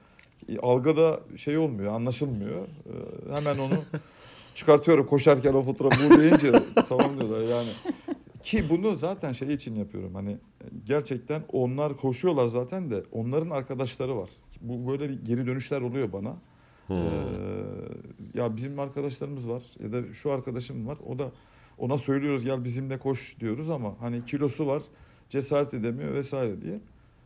algıda 0.62 1.20
şey 1.38 1.58
olmuyor, 1.58 1.94
anlaşılmıyor. 1.94 2.62
E, 2.64 3.36
hemen 3.36 3.58
onu 3.58 3.74
çıkartıyorum 4.56 5.08
koşarken 5.08 5.54
o 5.54 5.64
fotoğrafı 5.64 6.10
bu 6.10 6.20
deyince 6.20 6.52
tamam 6.90 7.20
diyorlar 7.20 7.42
yani. 7.42 7.70
Ki 8.44 8.64
bunu 8.70 8.96
zaten 8.96 9.32
şey 9.32 9.54
için 9.54 9.76
yapıyorum 9.76 10.16
hani 10.16 10.38
gerçekten 10.86 11.42
onlar 11.52 11.98
koşuyorlar 11.98 12.48
zaten 12.48 12.90
de 12.92 13.04
onların 13.12 13.50
arkadaşları 13.50 14.18
var. 14.18 14.30
Bu 14.62 14.88
böyle 14.92 15.10
bir 15.10 15.26
geri 15.26 15.46
dönüşler 15.48 15.82
oluyor 15.82 16.14
bana. 16.14 16.36
Hmm. 16.88 16.98
Ee, 16.98 17.10
ya 18.34 18.56
bizim 18.56 18.80
arkadaşlarımız 18.80 19.50
var 19.50 19.64
ya 19.84 19.92
da 19.94 20.14
şu 20.14 20.32
arkadaşım 20.32 20.88
var. 20.88 20.98
O 21.08 21.20
da 21.20 21.32
ona 21.78 21.98
söylüyoruz 21.98 22.44
gel 22.44 22.64
bizimle 22.64 23.00
koş 23.00 23.36
diyoruz 23.40 23.70
ama 23.70 23.96
hani 24.00 24.26
kilosu 24.26 24.68
var 24.68 24.82
cesaret 25.30 25.74
edemiyor 25.74 26.14
vesaire 26.14 26.62
diye. 26.62 26.80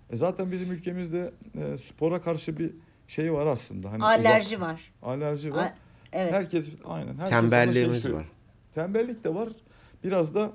E 0.09 0.15
zaten 0.15 0.51
bizim 0.51 0.71
ülkemizde 0.71 1.31
e, 1.57 1.77
spora 1.77 2.21
karşı 2.21 2.57
bir 2.57 2.71
şey 3.07 3.33
var 3.33 3.45
aslında. 3.45 3.91
Hani 3.91 4.03
Alerji 4.03 4.55
uzak- 4.55 4.61
var. 4.61 4.93
Alerji 5.01 5.53
var. 5.53 5.63
A- 5.63 5.75
evet. 6.13 6.33
Herkes 6.33 6.69
aynen. 6.85 7.07
Herkes 7.07 7.29
şey 7.29 7.39
Tembelliğimiz 7.41 8.03
söylüyor. 8.03 8.21
var. 8.21 8.29
Tembellik 8.73 9.23
de 9.23 9.35
var. 9.35 9.49
Biraz 10.03 10.35
da 10.35 10.51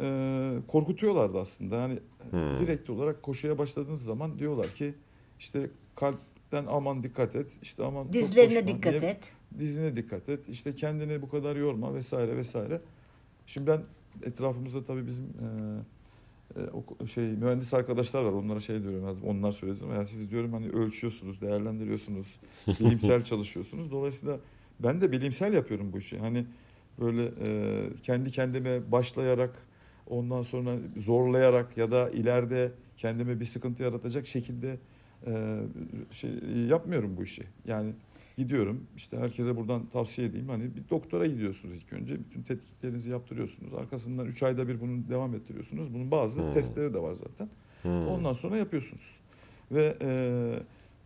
e, 0.00 0.58
korkutuyorlardı 0.68 1.38
aslında. 1.40 1.76
Yani 1.76 1.98
Hmm. 2.30 2.58
direkt 2.58 2.90
olarak 2.90 3.22
koşuya 3.22 3.58
başladığınız 3.58 4.04
zaman 4.04 4.38
diyorlar 4.38 4.66
ki 4.66 4.94
işte 5.38 5.70
kalpten 5.96 6.64
aman 6.68 7.02
dikkat 7.02 7.36
et. 7.36 7.52
işte 7.62 7.84
aman 7.84 8.12
Dizlerine 8.12 8.54
koşma 8.60 8.68
dikkat 8.68 9.00
diye- 9.00 9.10
et. 9.10 9.32
dizine 9.58 9.96
dikkat 9.96 10.28
et. 10.28 10.48
işte 10.48 10.74
kendini 10.74 11.22
bu 11.22 11.28
kadar 11.28 11.56
yorma 11.56 11.94
vesaire 11.94 12.36
vesaire. 12.36 12.80
Şimdi 13.46 13.66
ben 13.66 13.82
etrafımızda 14.22 14.84
tabii 14.84 15.06
bizim 15.06 15.24
e, 15.24 17.02
e, 17.02 17.06
şey 17.06 17.24
mühendis 17.24 17.74
arkadaşlar 17.74 18.22
var. 18.22 18.32
Onlara 18.32 18.60
şey 18.60 18.82
diyorum. 18.82 19.04
yani 19.06 19.18
Onlar 19.26 19.52
söyledi 19.52 19.84
ama 19.84 19.94
yani 19.94 20.06
siz 20.06 20.30
diyorum 20.30 20.52
hani 20.52 20.68
ölçüyorsunuz, 20.68 21.40
değerlendiriyorsunuz, 21.40 22.36
bilimsel 22.80 23.24
çalışıyorsunuz. 23.24 23.90
Dolayısıyla 23.90 24.38
ben 24.80 25.00
de 25.00 25.12
bilimsel 25.12 25.52
yapıyorum 25.52 25.92
bu 25.92 25.98
işi. 25.98 26.18
Hani 26.18 26.46
böyle 27.00 27.24
e, 27.24 27.82
kendi 28.02 28.30
kendime 28.30 28.92
başlayarak 28.92 29.66
ondan 30.10 30.42
sonra 30.42 30.76
zorlayarak 30.96 31.76
ya 31.76 31.90
da 31.90 32.10
ileride 32.10 32.72
kendime 32.96 33.40
bir 33.40 33.44
sıkıntı 33.44 33.82
yaratacak 33.82 34.26
şekilde 34.26 34.78
e, 35.26 35.60
şey 36.10 36.30
yapmıyorum 36.68 37.16
bu 37.16 37.24
işi. 37.24 37.42
Yani 37.66 37.92
gidiyorum 38.38 38.86
işte 38.96 39.18
herkese 39.18 39.56
buradan 39.56 39.86
tavsiye 39.86 40.26
edeyim 40.26 40.48
hani 40.48 40.64
bir 40.76 40.82
doktora 40.90 41.26
gidiyorsunuz 41.26 41.76
ilk 41.76 41.92
önce 41.92 42.18
bütün 42.18 42.42
tetkiklerinizi 42.42 43.10
yaptırıyorsunuz 43.10 43.74
arkasından 43.74 44.26
3 44.26 44.42
ayda 44.42 44.68
bir 44.68 44.80
bunu 44.80 45.08
devam 45.08 45.34
ettiriyorsunuz 45.34 45.94
bunun 45.94 46.10
bazı 46.10 46.42
Hmm. 46.42 46.52
testleri 46.52 46.94
de 46.94 46.98
var 47.02 47.12
zaten 47.14 47.48
Hmm. 47.82 48.08
ondan 48.08 48.32
sonra 48.32 48.56
yapıyorsunuz 48.56 49.16
ve 49.72 49.96
e, 50.02 50.10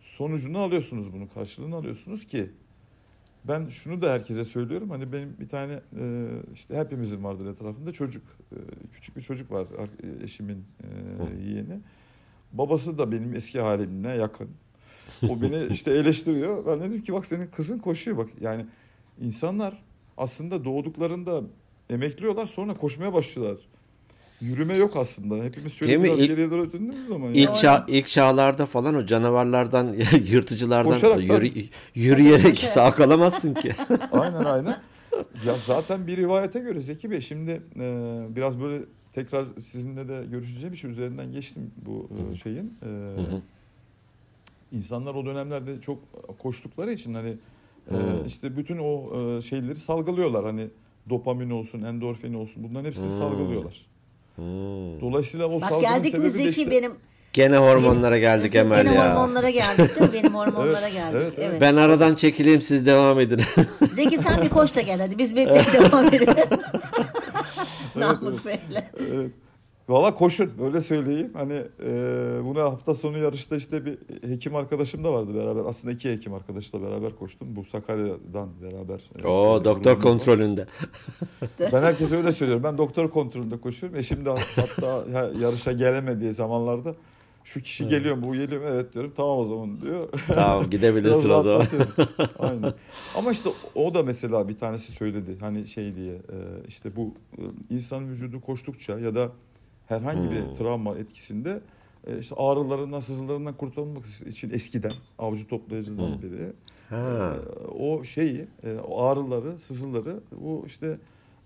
sonucunu 0.01 0.57
alıyorsunuz 0.59 1.13
bunun 1.13 1.27
karşılığını 1.27 1.75
alıyorsunuz 1.75 2.27
ki 2.27 2.49
ben 3.47 3.69
şunu 3.69 4.01
da 4.01 4.11
herkese 4.11 4.45
söylüyorum 4.45 4.89
hani 4.89 5.13
benim 5.13 5.35
bir 5.39 5.49
tane 5.49 5.73
e, 5.99 6.27
işte 6.53 6.77
hepimizin 6.77 7.23
vardır 7.23 7.45
etrafında 7.45 7.91
çocuk 7.91 8.23
e, 8.51 8.57
küçük 8.93 9.17
bir 9.17 9.21
çocuk 9.21 9.51
var 9.51 9.67
ar- 9.79 10.23
eşimin 10.23 10.65
e, 10.83 11.43
yeğeni 11.43 11.79
babası 12.53 12.97
da 12.97 13.11
benim 13.11 13.35
eski 13.35 13.59
halimle 13.61 14.09
yakın 14.09 14.49
o 15.29 15.41
beni 15.41 15.65
işte 15.73 15.91
eleştiriyor. 15.91 16.65
Ben 16.65 16.79
dedim 16.79 17.01
ki 17.03 17.13
bak 17.13 17.25
senin 17.25 17.47
kızın 17.47 17.79
koşuyor 17.79 18.17
bak. 18.17 18.29
Yani 18.41 18.65
insanlar 19.21 19.83
aslında 20.17 20.65
doğduklarında 20.65 21.41
emekliyorlar 21.89 22.45
sonra 22.45 22.73
koşmaya 22.77 23.13
başlıyorlar. 23.13 23.57
Yürüme 24.41 24.75
yok 24.75 24.95
aslında. 24.95 25.43
Hepimiz 25.43 25.73
şöyle 25.73 25.89
Değil 25.91 26.01
mi? 26.01 26.07
biraz 26.07 26.19
İlk- 26.19 26.27
geriye 26.27 26.51
doğru 26.51 26.73
döndüğümüz 26.73 27.07
zaman. 27.07 27.33
İlk, 27.33 27.47
yani. 27.47 27.57
çağ, 27.57 27.85
ilk 27.87 28.07
çağlarda 28.07 28.65
falan 28.65 28.95
o 28.95 29.05
canavarlardan, 29.05 29.93
yırtıcılardan 30.27 30.91
Koşarak 30.93 31.23
yürü- 31.23 31.65
yürüyerek 31.95 32.59
sağ 32.59 32.91
kalamazsın 32.95 33.53
ki. 33.53 33.71
Aynen 34.11 34.45
aynen. 34.45 34.77
Ya 35.45 35.55
zaten 35.65 36.07
bir 36.07 36.17
rivayete 36.17 36.59
göre 36.59 36.79
Zeki 36.79 37.11
Bey 37.11 37.21
şimdi 37.21 37.61
e, 37.79 38.17
biraz 38.35 38.61
böyle 38.61 38.83
tekrar 39.13 39.45
sizinle 39.61 40.07
de 40.07 40.25
görüşeceğim 40.31 40.73
iş 40.73 40.83
üzerinden 40.83 41.31
geçtim 41.31 41.71
bu 41.85 42.09
e, 42.31 42.35
şeyin. 42.35 42.73
E, 42.83 42.85
Hı 42.85 43.21
hı. 43.21 43.41
insanlar 44.71 45.15
o 45.15 45.25
dönemlerde 45.25 45.81
çok 45.81 45.99
koştukları 46.39 46.91
için 46.91 47.13
hani 47.13 47.37
e, 47.91 47.95
işte 48.25 48.57
bütün 48.57 48.77
o 48.77 49.19
e, 49.37 49.41
şeyleri 49.41 49.75
salgılıyorlar. 49.75 50.45
Hani 50.45 50.67
dopamin 51.09 51.49
olsun, 51.49 51.81
endorfin 51.81 52.33
olsun 52.33 52.63
bunların 52.63 52.85
hepsini 52.85 53.05
Hı. 53.07 53.11
salgılıyorlar. 53.11 53.85
Hmm. 54.35 55.01
Dolayısıyla 55.01 55.47
o 55.47 55.61
Bak 55.61 55.69
salgının 55.69 55.81
geldik 56.03 56.17
mi 56.17 56.29
Zeki 56.29 56.49
işte- 56.49 56.71
benim 56.71 56.91
Gene 57.33 57.57
hormonlara 57.57 58.17
geldik 58.17 58.53
benim 58.53 58.73
Emel 58.73 58.93
ya. 58.93 59.11
hormonlara 59.15 59.49
geldik 59.49 59.99
değil 59.99 60.01
mi? 60.11 60.13
Benim 60.13 60.33
hormonlara 60.35 60.79
Evet, 60.79 60.93
geldik. 60.93 61.15
evet, 61.15 61.33
Evet, 61.37 61.47
evet. 61.49 61.61
Ben 61.61 61.75
aradan 61.75 62.15
çekileyim 62.15 62.61
siz 62.61 62.85
devam 62.85 63.19
edin. 63.19 63.41
Zeki 63.91 64.17
sen 64.17 64.41
bir 64.41 64.49
koş 64.49 64.75
da 64.75 64.81
gel 64.81 64.99
hadi 64.99 65.17
biz 65.17 65.35
bekleyip 65.35 65.73
devam 65.73 66.05
edelim. 66.07 66.47
Namık 67.95 68.45
Bey'le. 68.45 68.83
Evet. 69.13 69.31
Valla 69.89 70.15
koşun 70.15 70.51
öyle 70.63 70.81
söyleyeyim. 70.81 71.31
Hani 71.33 71.53
e, 71.83 71.89
buna 72.45 72.63
hafta 72.63 72.95
sonu 72.95 73.17
yarışta 73.17 73.55
işte 73.55 73.85
bir 73.85 73.97
hekim 74.29 74.55
arkadaşım 74.55 75.03
da 75.03 75.13
vardı 75.13 75.35
beraber. 75.35 75.61
Aslında 75.65 75.93
iki 75.93 76.11
hekim 76.11 76.33
arkadaşla 76.33 76.81
beraber 76.81 77.15
koştum. 77.15 77.55
Bu 77.55 77.65
Sakarya'dan 77.65 78.49
beraber. 78.61 78.99
işte 79.15 79.27
Oo 79.27 79.59
bir 79.59 79.65
doktor 79.65 80.01
kontrolünde. 80.01 80.65
Ben 81.73 81.81
herkese 81.81 82.15
öyle 82.17 82.31
söylüyorum. 82.31 82.63
Ben 82.63 82.77
doktor 82.77 83.09
kontrolünde 83.09 83.57
koşuyorum. 83.57 83.99
Eşim 83.99 84.25
de 84.25 84.29
hatta 84.55 85.03
ya- 85.13 85.31
yarışa 85.39 85.71
gelemediği 85.71 86.33
zamanlarda 86.33 86.95
şu 87.43 87.61
kişi 87.61 87.87
geliyor 87.87 88.15
mu 88.15 88.27
bu 88.27 88.33
geliyor 88.33 88.61
mu 88.61 88.67
evet 88.71 88.93
diyorum 88.93 89.13
tamam 89.15 89.37
o 89.39 89.45
zaman 89.45 89.81
diyor. 89.81 90.09
Tamam 90.27 90.69
gidebilirsin 90.69 91.29
o 91.29 91.43
zaman. 91.43 91.65
Aynen. 92.39 92.73
Ama 93.17 93.31
işte 93.31 93.49
o 93.75 93.93
da 93.93 94.03
mesela 94.03 94.47
bir 94.47 94.57
tanesi 94.57 94.91
söyledi 94.91 95.37
hani 95.39 95.67
şey 95.67 95.95
diye 95.95 96.13
e, 96.13 96.37
işte 96.67 96.95
bu 96.95 97.13
e, 97.37 97.41
insan 97.69 98.09
vücudu 98.09 98.41
koştukça 98.41 98.99
ya 98.99 99.15
da 99.15 99.29
herhangi 99.87 100.21
Hmm. 100.21 100.31
bir 100.31 100.55
travma 100.55 100.97
etkisinde 100.97 101.61
e, 102.07 102.19
işte 102.19 102.35
ağrılarından 102.35 102.99
sızılarından 102.99 103.53
kurtulmak 103.53 104.05
için 104.27 104.49
eskiden 104.49 104.91
avcı 105.19 105.47
toplayıcıdan 105.47 106.07
Hmm. 106.15 106.21
beri 106.21 106.53
Ha. 106.89 107.35
e, 107.35 107.67
o 107.67 108.03
şeyi 108.03 108.47
e, 108.63 108.73
o 108.87 109.01
ağrıları 109.03 109.59
sızıları 109.59 110.19
bu 110.41 110.63
işte 110.67 110.97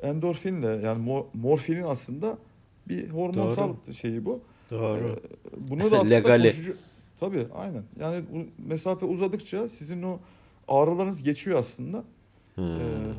endorfinle 0.02 0.68
yani 0.68 1.10
mo- 1.10 1.26
morfinin 1.34 1.84
aslında 1.84 2.38
bir 2.88 3.10
hormonsal 3.10 3.74
şeyi 3.94 4.26
bu. 4.26 4.40
Doğru. 4.70 5.20
Bunu 5.70 5.92
da 5.92 6.00
aslında 6.00 6.16
Legali. 6.16 6.48
koşucu... 6.48 6.76
Tabii 7.20 7.48
aynen. 7.56 7.84
Yani 8.00 8.24
bu 8.34 8.68
mesafe 8.70 9.06
uzadıkça 9.06 9.70
sizin 9.70 10.04
o 10.04 10.20
ağrılarınız 10.68 11.24
geçiyor 11.24 11.60
aslında. 11.60 12.04
Hmm. 12.56 12.66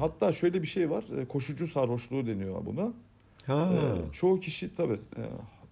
Hatta 0.00 0.32
şöyle 0.32 0.62
bir 0.62 0.66
şey 0.66 0.90
var. 0.90 1.04
Koşucu 1.28 1.66
sarhoşluğu 1.66 2.26
deniyor 2.26 2.66
buna. 2.66 2.92
Ha. 3.46 3.68
Ee, 3.72 4.12
çoğu 4.12 4.40
kişi 4.40 4.74
tabii 4.74 4.92
e, 5.16 5.22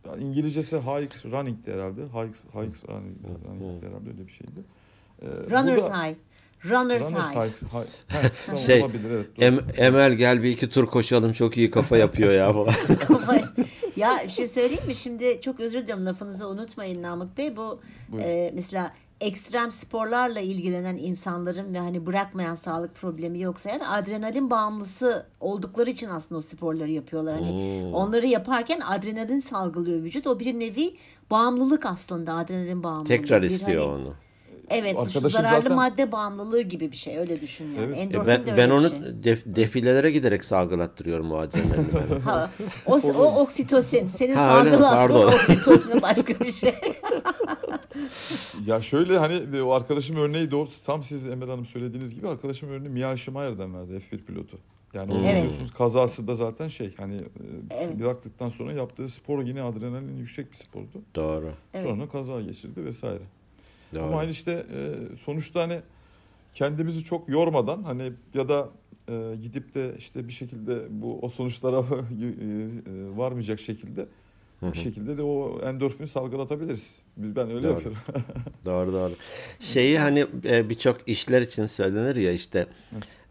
yani 0.09 0.25
İngilizcesi 0.25 0.77
hikes 0.77 1.25
running'di 1.25 1.73
herhalde. 1.73 2.01
Hikes, 2.03 2.45
hikes 2.45 2.89
running, 2.89 3.17
running'di 3.49 3.87
herhalde 3.87 4.11
öyle 4.11 4.27
bir 4.27 4.33
şeydi. 4.33 4.61
Ee, 5.23 5.27
Runners 5.27 5.91
da- 5.91 6.03
High. 6.07 6.15
Runners, 6.65 7.11
Runners 7.11 7.31
High. 7.31 7.37
high. 7.37 7.73
high. 7.73 7.89
Heh, 8.09 8.31
tamam, 8.47 8.59
Şey, 8.59 8.83
olabilir, 8.83 9.11
evet. 9.11 9.27
Em- 9.39 9.65
Emel 9.87 10.13
gel 10.13 10.43
bir 10.43 10.51
iki 10.51 10.71
tur 10.71 10.87
koşalım 10.87 11.33
çok 11.33 11.57
iyi 11.57 11.71
kafa 11.71 11.97
yapıyor 11.97 12.33
ya 12.33 12.53
falan. 12.53 12.75
Ya 13.97 14.21
bir 14.25 14.29
şey 14.33 14.47
söyleyeyim 14.47 14.87
mi? 14.87 14.95
Şimdi 14.95 15.41
çok 15.41 15.61
özür 15.61 15.83
diliyorum 15.83 16.07
lafınızı 16.07 16.49
unutmayın 16.49 17.03
Namık 17.03 17.39
Bey. 17.39 17.57
Bu 17.57 17.81
e, 18.21 18.51
mesela 18.55 18.93
ekstrem 19.21 19.71
sporlarla 19.71 20.41
ilgilenen 20.41 20.97
insanların 20.97 21.75
ve 21.75 21.79
hani 21.79 22.07
bırakmayan 22.07 22.55
sağlık 22.55 22.95
problemi 22.95 23.41
yoksa 23.41 23.71
eğer 23.71 23.81
adrenalin 23.89 24.51
bağımlısı 24.51 25.27
oldukları 25.41 25.91
için 25.91 26.09
aslında 26.09 26.39
o 26.39 26.43
sporları 26.43 26.91
yapıyorlar. 26.91 27.35
Hani 27.35 27.49
Hmm. 27.83 27.95
onları 27.95 28.27
yaparken 28.27 28.81
adrenalin 28.81 29.41
salgılıyor 29.41 30.03
vücut. 30.03 30.27
O 30.27 30.41
bir 30.41 30.59
nevi 30.59 30.97
bağımlılık 31.31 31.87
aslında 31.87 32.35
adrenalin 32.37 32.83
bağımlılığı. 32.83 33.09
Tekrar 33.09 33.43
Bir 33.43 33.51
istiyor 33.51 33.83
hani- 33.83 33.95
onu. 34.01 34.15
Evet, 34.71 34.97
Arkadaşım 34.99 35.31
zararlı 35.31 35.63
zaten- 35.63 35.77
madde 35.77 36.13
bağımlılığı 36.13 36.63
gibi 36.63 36.93
bir 36.93 36.97
şey. 36.97 37.19
Öyle 37.19 37.41
düşün 37.41 37.65
yani. 37.65 37.79
Evet. 37.85 37.97
E, 37.97 37.99
E 37.99 38.03
Endorfin 38.03 38.27
ben 38.27 38.47
de 38.47 38.51
öyle 38.53 38.57
ben 38.63 38.71
onu 38.71 38.89
şey. 38.89 38.99
def- 38.99 39.57
defilelere 39.57 40.11
giderek 40.11 40.45
salgılattırıyorum 40.45 41.33
o 41.33 41.37
adrenalini. 41.37 42.21
Ha, 42.25 42.51
o, 42.87 42.99
o 43.19 43.41
oksitosin. 43.41 44.07
Senin 44.07 44.35
Ha, 44.35 44.49
salgılattığın 44.49 45.27
oksitosin 45.27 46.03
başka 46.03 46.41
bir 46.41 46.53
şey. 46.53 46.75
Ya 48.67 48.83
şöyle 48.83 49.19
hani 49.19 49.63
o 49.63 49.71
arkadaşım 49.71 50.17
örneği 50.17 50.51
doğru 50.51 50.69
tam 50.87 51.03
siz 51.03 51.27
Emel 51.27 51.49
Hanım 51.49 51.67
söylediğiniz 51.67 52.15
gibi 52.15 52.29
arkadaşım 52.29 52.69
örneği 52.71 52.89
Mia 52.91 53.17
Schumacher'den 53.17 53.75
verdi 53.75 53.93
F1 54.11 54.19
pilotu. 54.25 54.59
Yani 54.95 55.13
Evet. 55.25 55.37
biliyorsunuz 55.37 55.73
kazası 55.79 56.27
da 56.29 56.35
zaten 56.37 56.69
şey 56.69 56.95
hani 56.97 57.17
e, 57.17 57.23
Evet. 57.71 58.01
bıraktıktan 58.01 58.49
sonra 58.49 58.73
yaptığı 58.73 59.09
spor 59.09 59.43
yine 59.43 59.63
adrenalin 59.63 60.17
yüksek 60.17 60.53
bir 60.53 60.57
spordu. 60.57 61.03
Doğru. 61.15 61.51
Evet. 61.75 61.87
Sonra 61.87 62.09
kaza 62.09 62.41
geçirdi 62.41 62.85
vesaire. 62.85 63.23
Doğru. 63.95 64.03
Ama 64.05 64.19
hani 64.19 64.31
işte 64.31 64.67
e, 64.73 65.17
sonuçta 65.17 65.63
hani 65.63 65.81
kendimizi 66.55 67.05
çok 67.05 67.29
yormadan 67.29 67.83
hani 67.83 68.13
ya 68.35 68.49
da 68.49 68.69
e, 69.09 69.37
gidip 69.43 69.75
de 69.75 69.95
işte 69.99 70.29
bir 70.29 70.33
şekilde 70.33 70.87
bu 70.91 71.19
o 71.23 71.29
sonuçlara 71.29 71.77
e, 71.81 71.85
varmayacak 73.17 73.61
şekilde 73.61 74.07
Hı 74.61 74.67
hı. 74.67 74.73
bir 74.73 74.79
şekilde 74.79 75.19
de 75.19 75.23
o 75.23 75.61
endorfini 75.65 76.09
salgılatabiliriz. 76.09 76.97
Biz- 77.17 77.37
Ben 77.37 77.51
öyle 77.51 77.63
Doğru. 77.63 77.73
yapıyorum. 77.73 77.99
Doğru 78.65 78.93
doğru. 78.93 79.13
Şeyi 79.61 79.99
hani 79.99 80.27
e, 80.45 80.69
birçok 80.71 81.09
işler 81.09 81.43
için 81.43 81.67
söylenir 81.67 82.17
ya 82.17 82.33
işte 82.33 82.67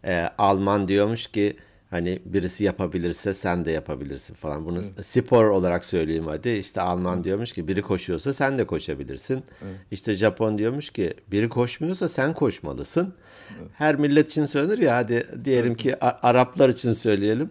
e, 0.04 0.28
Alman 0.38 0.88
diyormuş 0.88 1.26
ki 1.26 1.56
Hani 1.90 2.18
birisi 2.24 2.64
yapabilirse 2.64 3.34
sen 3.34 3.64
de 3.64 3.70
yapabilirsin 3.70 4.34
falan. 4.34 4.64
Bunu 4.64 4.82
spor 5.02 5.44
olarak 5.44 5.84
söyleyeyim 5.84 6.26
hadi. 6.26 6.48
İşte 6.50 6.80
Alman 6.80 7.24
diyormuş 7.24 7.52
ki 7.52 7.68
biri 7.68 7.82
koşuyorsa 7.82 8.34
sen 8.34 8.58
de 8.58 8.66
koşabilirsin. 8.66 9.42
İşte 9.90 10.14
Japon 10.14 10.58
diyormuş 10.58 10.90
ki 10.90 11.14
biri 11.32 11.48
koşmuyorsa 11.48 12.08
sen 12.08 12.32
koşmalısın. 12.34 13.14
Her 13.74 13.96
millet 13.96 14.30
için 14.30 14.46
söylenir 14.46 14.78
ya 14.78 14.96
hadi 14.96 15.26
diyelim 15.44 15.74
ki 15.74 16.04
A- 16.04 16.28
Araplar 16.28 16.68
için 16.68 16.92
söyleyelim. 16.92 17.50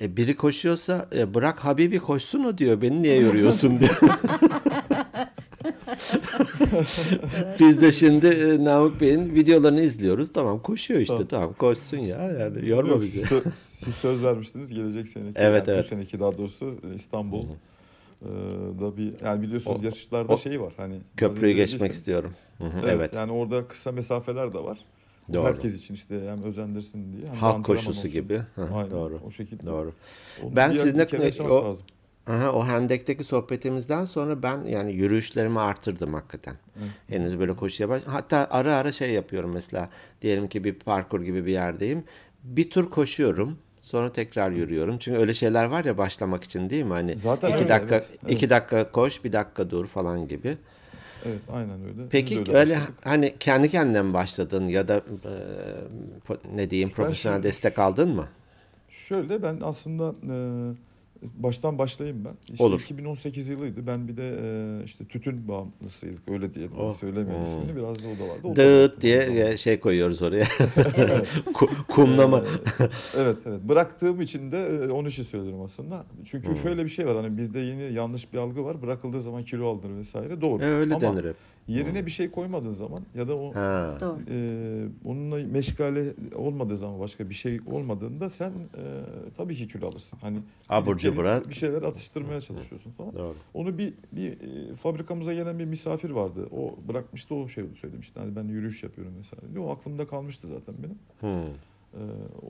E, 0.00 0.16
biri 0.16 0.36
koşuyorsa 0.36 1.08
e, 1.16 1.34
bırak 1.34 1.58
Habibi 1.64 1.98
koşsun 1.98 2.44
o 2.44 2.58
diyor. 2.58 2.82
Beni 2.82 3.02
niye 3.02 3.20
yoruyorsun 3.20 3.80
diyor. 3.80 3.98
Biz 7.60 7.82
de 7.82 7.92
şimdi 7.92 8.26
e, 8.26 8.64
Namık 8.64 9.00
Bey'in 9.00 9.34
videolarını 9.34 9.80
izliyoruz. 9.80 10.32
Tamam 10.32 10.62
koşuyor 10.62 11.00
işte. 11.00 11.28
Tamam, 11.28 11.52
koşsun 11.58 11.96
ya. 11.98 12.30
Yani 12.40 12.68
yorma 12.68 12.90
Yok, 12.90 13.00
bizi. 13.02 13.26
siz, 13.26 13.42
siz 13.56 13.94
söz 13.94 14.22
vermiştiniz 14.22 14.70
gelecek 14.70 15.08
seneki. 15.08 15.32
Evet, 15.40 15.68
yani 15.68 15.76
evet. 15.76 15.84
Bu 15.84 15.88
seneki 15.96 16.20
daha 16.20 16.38
doğrusu 16.38 16.74
e, 16.92 16.94
İstanbul. 16.94 17.42
e, 17.42 18.26
da 18.80 18.96
bir 18.96 19.12
yani 19.24 19.42
biliyorsunuz 19.42 19.80
O- 19.82 19.84
yarışlarda 19.84 20.32
o- 20.32 20.36
şey 20.36 20.60
var 20.60 20.72
hani 20.76 20.94
Köprüyü 21.16 21.54
geçmek 21.54 21.92
istiyorum. 21.92 22.30
Hı 22.58 22.64
hı, 22.64 22.70
Evet, 22.82 22.90
evet. 22.94 23.14
Yani 23.14 23.32
orada 23.32 23.68
kısa 23.68 23.92
mesafeler 23.92 24.52
de 24.54 24.58
var. 24.58 24.78
Doğru. 25.32 25.44
Herkes 25.44 25.78
için 25.78 25.94
işte 25.94 26.20
hem 26.28 26.42
özendirsin 26.42 27.12
diye. 27.12 27.26
Hem 27.30 27.36
Halk 27.36 27.64
koşusu 27.64 27.90
olsun. 27.90 28.10
gibi. 28.10 28.40
Hı, 28.54 28.68
Aynen, 28.74 28.90
doğru. 28.90 29.20
O 29.26 29.30
şekilde. 29.30 29.66
Doğru. 29.66 29.92
Onu 30.42 30.56
Ben 30.56 30.70
sizinle- 30.72 31.50
o- 31.50 31.64
lazım. 31.64 31.86
Aha, 32.26 32.52
o 32.52 32.66
Hendek'teki 32.66 33.24
sohbetimizden 33.24 34.04
sonra 34.04 34.42
ben 34.42 34.64
yani 34.64 34.92
yürüyüşlerimi 34.92 35.60
artırdım 35.60 36.14
hakikaten. 36.14 36.54
Henüz 37.08 37.38
böyle 37.38 37.56
koşuya 37.56 37.88
baş... 37.88 38.02
Hatta 38.06 38.48
ara 38.50 38.74
ara 38.74 38.92
şey 38.92 39.10
yapıyorum 39.10 39.50
mesela. 39.54 39.88
Diyelim 40.22 40.48
ki 40.48 40.64
bir 40.64 40.74
parkur 40.74 41.20
gibi 41.22 41.46
bir 41.46 41.52
yerdeyim. 41.52 42.04
Bir 42.42 42.70
tur 42.70 42.90
koşuyorum. 42.90 43.58
Sonra 43.80 44.12
tekrar 44.12 44.50
yürüyorum. 44.50 44.98
Çünkü 44.98 45.18
öyle 45.18 45.34
şeyler 45.34 45.64
var 45.64 45.84
ya 45.84 45.98
başlamak 45.98 46.44
için 46.44 46.70
değil 46.70 46.84
mi? 46.84 46.92
Hani 46.92 47.18
Zaten 47.18 47.48
iki 47.48 47.56
öyle, 47.56 47.68
dakika 47.68 47.94
evet, 47.94 48.08
evet. 48.10 48.30
iki 48.30 48.50
dakika 48.50 48.90
koş, 48.90 49.24
bir 49.24 49.32
dakika 49.32 49.70
dur 49.70 49.86
falan 49.86 50.28
gibi. 50.28 50.56
Evet 51.24 51.40
aynen 51.52 51.84
öyle. 51.84 52.08
Peki 52.10 52.38
öyle, 52.38 52.52
başladık. 52.74 52.94
hani 53.04 53.34
kendi 53.40 53.70
kendine 53.70 54.02
mi 54.02 54.14
başladın 54.14 54.68
ya 54.68 54.88
da 54.88 54.96
e, 54.96 55.32
ne 56.56 56.70
diyeyim 56.70 56.90
profesyonel 56.90 57.36
şöyle- 57.36 57.48
destek 57.48 57.78
aldın 57.78 58.08
mı? 58.10 58.26
Şöyle 58.90 59.42
ben 59.42 59.58
aslında 59.62 60.14
e, 60.32 60.36
baştan 61.36 61.78
başlayayım 61.78 62.24
ben. 62.24 62.32
İşte 62.52 62.64
Olur. 62.64 62.80
2018 62.80 63.48
yılıydı. 63.48 63.86
Ben 63.86 64.08
bir 64.08 64.16
de 64.16 64.36
e, 64.42 64.84
işte 64.84 65.04
tütün 65.04 65.48
bağımlısıydık 65.48 66.28
öyle 66.28 66.54
diyelim. 66.54 66.72
Oh. 66.78 66.94
Söylemeyin 66.96 67.38
Hmm. 67.38 67.46
ismini 67.46 67.76
biraz 67.76 67.96
da 67.96 68.08
o 68.08 68.18
da 68.24 68.28
vardı. 68.32 68.40
O 68.44 68.56
da 68.56 68.56
Dıt 68.56 69.00
diye 69.00 69.48
e, 69.48 69.56
şey 69.56 69.80
koyuyoruz 69.80 70.22
oraya. 70.22 70.44
Ku- 71.54 71.70
Kumlama. 71.88 72.44
Evet 73.16 73.36
evet. 73.46 73.60
Bıraktığım 73.62 74.20
için 74.20 74.52
de 74.52 74.58
e, 74.58 74.90
onun 74.90 75.08
için 75.08 75.22
söylüyorum 75.22 75.60
aslında. 75.62 76.04
Çünkü 76.24 76.48
Hmm. 76.48 76.56
şöyle 76.56 76.84
bir 76.84 76.90
şey 76.90 77.06
var 77.06 77.16
hani 77.16 77.38
bizde 77.38 77.58
yeni 77.60 77.92
yanlış 77.92 78.32
bir 78.32 78.38
algı 78.38 78.64
var. 78.64 78.82
Bırakıldığı 78.82 79.20
zaman 79.22 79.44
kilo 79.44 79.66
alınır 79.70 79.98
vesaire. 79.98 80.40
Doğru. 80.40 80.62
E, 80.62 80.66
öyle 80.66 80.94
Ama 80.94 81.00
denir 81.00 81.24
hep. 81.28 81.36
Yerine 81.68 82.06
bir 82.06 82.10
şey 82.10 82.30
koymadığın 82.30 82.72
zaman 82.72 83.02
ya 83.14 83.28
da 83.28 83.36
o 83.36 83.54
Ha. 83.54 83.96
Doğru. 84.00 84.18
e, 84.30 84.88
onunla 85.04 85.36
meşgale 85.48 86.14
olmadığı 86.34 86.76
zaman 86.76 87.00
başka 87.00 87.28
bir 87.30 87.34
şey 87.34 87.60
olmadığında 87.66 88.28
sen 88.28 88.50
e, 88.50 88.82
tabii 89.36 89.56
ki 89.56 89.68
kilo 89.68 89.88
alırsın. 89.88 90.18
Hani 90.22 90.38
Abur 90.68 90.96
gidip 90.98 91.02
gelip 91.16 91.16
cubur. 91.16 91.50
bir 91.50 91.54
şeyler 91.54 91.82
atıştırmaya 91.82 92.40
çalışıyorsun 92.40 92.90
falan. 92.90 93.14
Doğru. 93.14 93.34
Onu 93.54 93.78
bir 93.78 93.94
bir 94.12 94.32
e, 94.32 94.74
fabrikamıza 94.76 95.34
gelen 95.34 95.58
bir 95.58 95.64
misafir 95.64 96.10
vardı. 96.10 96.48
O 96.56 96.74
bırakmıştı 96.88 97.34
o 97.34 97.48
şey 97.48 97.64
söylemişti. 97.80 98.20
Hani 98.20 98.36
ben 98.36 98.44
yürüyüş 98.44 98.82
yapıyorum 98.82 99.14
mesela. 99.16 99.66
O 99.66 99.70
aklımda 99.70 100.06
kalmıştı 100.06 100.48
zaten 100.48 100.74
benim. 100.82 100.98
Hmm. 101.20 101.50
Ee, 101.94 101.96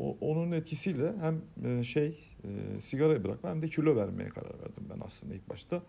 o, 0.01 0.17
onun 0.21 0.53
etkisiyle 0.53 1.13
hem 1.21 1.41
e, 1.65 1.85
şey 1.85 2.19
e, 2.45 2.81
sigarayı 2.81 3.25
bırakma 3.25 3.51
hem 3.51 3.63
de 3.63 3.69
kilo 3.69 3.97
vermeye 3.97 4.29
karar 4.29 4.49
verdim 4.61 4.85
ben 4.95 5.01
aslında 5.07 5.35
ilk 5.35 5.49
başta. 5.51 5.83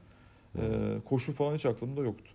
Ee, 0.55 0.61
koşu 1.05 1.31
falan 1.31 1.55
hiç 1.55 1.65
aklımda 1.65 2.01
yoktu. 2.01 2.31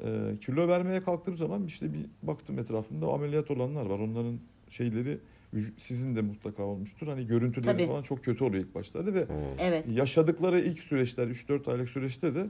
Ee, 0.00 0.06
kilo 0.40 0.68
vermeye 0.68 1.02
kalktığım 1.02 1.36
zaman 1.36 1.64
işte 1.64 1.92
bir 1.94 2.06
baktım 2.22 2.58
etrafımda 2.58 3.06
ameliyat 3.06 3.50
olanlar 3.50 3.86
var. 3.86 3.98
Onların 3.98 4.38
şeyleri 4.68 5.18
sizin 5.78 6.16
de 6.16 6.20
mutlaka 6.22 6.62
olmuştur. 6.62 7.06
Hani 7.06 7.26
görüntüleri 7.26 7.72
Tabii. 7.72 7.86
falan 7.86 8.02
çok 8.02 8.24
kötü 8.24 8.44
oluyor 8.44 8.64
ilk 8.64 8.74
başlarda 8.74 9.14
ve 9.14 9.20
Hmm. 9.28 9.34
Evet. 9.58 9.84
yaşadıkları 9.92 10.60
ilk 10.60 10.80
süreçler 10.82 11.26
3-4 11.28 11.68
aylık 11.70 11.88
süreçte 11.88 12.34
de 12.34 12.46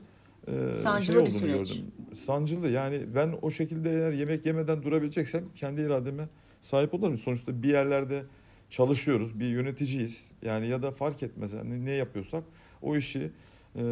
e, 0.49 0.75
Sancılı 0.75 1.17
bir 1.17 1.21
olduğunu 1.23 1.31
süreç. 1.39 1.69
gördüm. 1.69 1.85
Sancılı 2.17 2.69
yani 2.69 3.01
ben 3.15 3.35
o 3.43 3.51
şekilde 3.51 3.91
eğer 3.91 4.13
yemek 4.13 4.47
yemeden 4.47 4.83
durabileceksem 4.83 5.45
kendi 5.57 5.81
irademe 5.81 6.29
sahip 6.63 6.95
olurum. 6.95 7.19
Sonuçta 7.19 7.63
bir 7.63 7.69
yerlerde 7.69 8.23
çalışıyoruz, 8.71 9.41
bir 9.41 9.47
yöneticiyiz. 9.47 10.31
Yani 10.43 10.67
ya 10.67 10.83
da 10.83 10.91
fark 10.91 11.23
etmez 11.23 11.53
yani 11.53 11.85
ne 11.85 11.93
yapıyorsak 11.93 12.45
o 12.83 12.97
işi 12.97 13.31
e, 13.77 13.83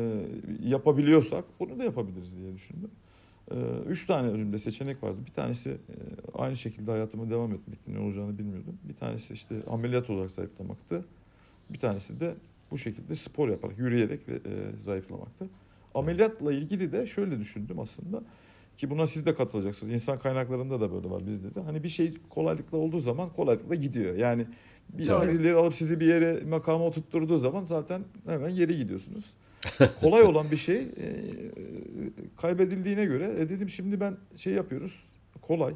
yapabiliyorsak 0.62 1.44
bunu 1.60 1.78
da 1.78 1.84
yapabiliriz 1.84 2.38
diye 2.38 2.54
düşündüm. 2.54 2.90
E, 3.50 3.56
üç 3.88 4.06
tane 4.06 4.28
önümde 4.28 4.58
seçenek 4.58 5.02
vardı. 5.02 5.18
Bir 5.26 5.32
tanesi 5.32 5.70
e, 5.70 5.76
aynı 6.34 6.56
şekilde 6.56 6.90
hayatıma 6.90 7.30
devam 7.30 7.52
etmekti. 7.52 7.94
Ne 7.94 7.98
olacağını 7.98 8.38
bilmiyordum. 8.38 8.78
Bir 8.84 8.94
tanesi 8.94 9.34
işte 9.34 9.54
ameliyat 9.70 10.10
olarak 10.10 10.30
zayıflamaktı. 10.30 11.04
Bir 11.70 11.78
tanesi 11.78 12.20
de 12.20 12.34
bu 12.70 12.78
şekilde 12.78 13.14
spor 13.14 13.48
yaparak, 13.48 13.78
yürüyerek 13.78 14.28
ve 14.28 14.34
e, 14.34 14.76
zayıflamaktı. 14.84 15.48
Ameliyatla 15.94 16.52
ilgili 16.52 16.92
de 16.92 17.06
şöyle 17.06 17.38
düşündüm 17.38 17.78
aslında 17.78 18.22
ki 18.78 18.90
buna 18.90 19.06
siz 19.06 19.26
de 19.26 19.34
katılacaksınız. 19.34 19.92
İnsan 19.92 20.18
kaynaklarında 20.18 20.80
da 20.80 20.92
böyle 20.92 21.10
var 21.10 21.26
bizde 21.26 21.54
de. 21.54 21.60
Hani 21.60 21.82
bir 21.82 21.88
şey 21.88 22.14
kolaylıkla 22.28 22.78
olduğu 22.78 23.00
zaman 23.00 23.30
kolaylıkla 23.32 23.74
gidiyor. 23.74 24.14
Yani 24.14 24.46
bir 24.88 25.04
birileri 25.04 25.54
alıp 25.54 25.74
sizi 25.74 26.00
bir 26.00 26.06
yere 26.06 26.40
makama 26.48 26.84
oturtturduğu 26.84 27.38
zaman 27.38 27.64
zaten 27.64 28.02
hemen 28.26 28.54
geri 28.54 28.76
gidiyorsunuz. 28.76 29.24
Kolay 30.00 30.22
olan 30.22 30.50
bir 30.50 30.56
şey 30.56 30.76
e, 30.76 31.14
kaybedildiğine 32.36 33.04
göre 33.04 33.34
e, 33.38 33.48
dedim 33.48 33.68
şimdi 33.68 34.00
ben 34.00 34.16
şey 34.36 34.52
yapıyoruz 34.52 35.04
kolay 35.42 35.74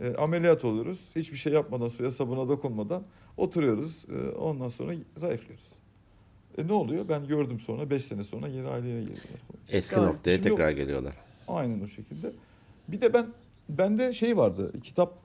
e, 0.00 0.14
ameliyat 0.14 0.64
oluyoruz 0.64 1.00
hiçbir 1.16 1.36
şey 1.36 1.52
yapmadan 1.52 1.88
suya 1.88 2.10
sabuna 2.10 2.48
dokunmadan 2.48 3.02
oturuyoruz 3.36 4.04
e, 4.08 4.30
ondan 4.30 4.68
sonra 4.68 4.94
zayıflıyoruz. 5.16 5.66
E 6.58 6.66
ne 6.66 6.72
oluyor? 6.72 7.08
Ben 7.08 7.26
gördüm 7.26 7.60
sonra 7.60 7.90
5 7.90 8.04
sene 8.04 8.24
sonra 8.24 8.48
yeni 8.48 8.68
aileye 8.68 9.00
girdiler. 9.00 9.40
Eski 9.68 9.96
Doğru. 9.96 10.06
noktaya 10.06 10.40
tekrar 10.40 10.70
geliyorlar. 10.70 11.14
Aynen 11.48 11.80
o 11.80 11.88
şekilde. 11.88 12.32
Bir 12.88 13.00
de 13.00 13.14
ben 13.14 13.26
bende 13.68 14.12
şey 14.12 14.36
vardı. 14.36 14.72
Kitap 14.82 15.18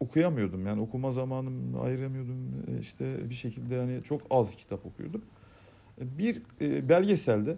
okuyamıyordum. 0.00 0.66
Yani 0.66 0.80
okuma 0.80 1.10
zamanımı 1.10 1.80
ayıramıyordum. 1.80 2.64
E, 2.68 2.80
işte 2.80 3.30
bir 3.30 3.34
şekilde 3.34 3.74
yani 3.74 4.00
çok 4.04 4.22
az 4.30 4.56
kitap 4.56 4.86
okuyordum. 4.86 5.22
Bir 6.00 6.42
e, 6.60 6.88
belgeselde 6.88 7.56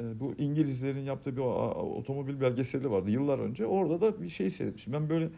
e, 0.00 0.20
bu 0.20 0.34
İngilizlerin 0.38 1.00
yaptığı 1.00 1.36
bir 1.36 1.40
otomobil 1.40 2.40
belgeseli 2.40 2.90
vardı 2.90 3.10
yıllar 3.10 3.38
önce. 3.38 3.66
Orada 3.66 4.00
da 4.00 4.22
bir 4.22 4.28
şey 4.28 4.50
seyretmişim. 4.50 4.92
Ben 4.92 5.08
böyle 5.08 5.28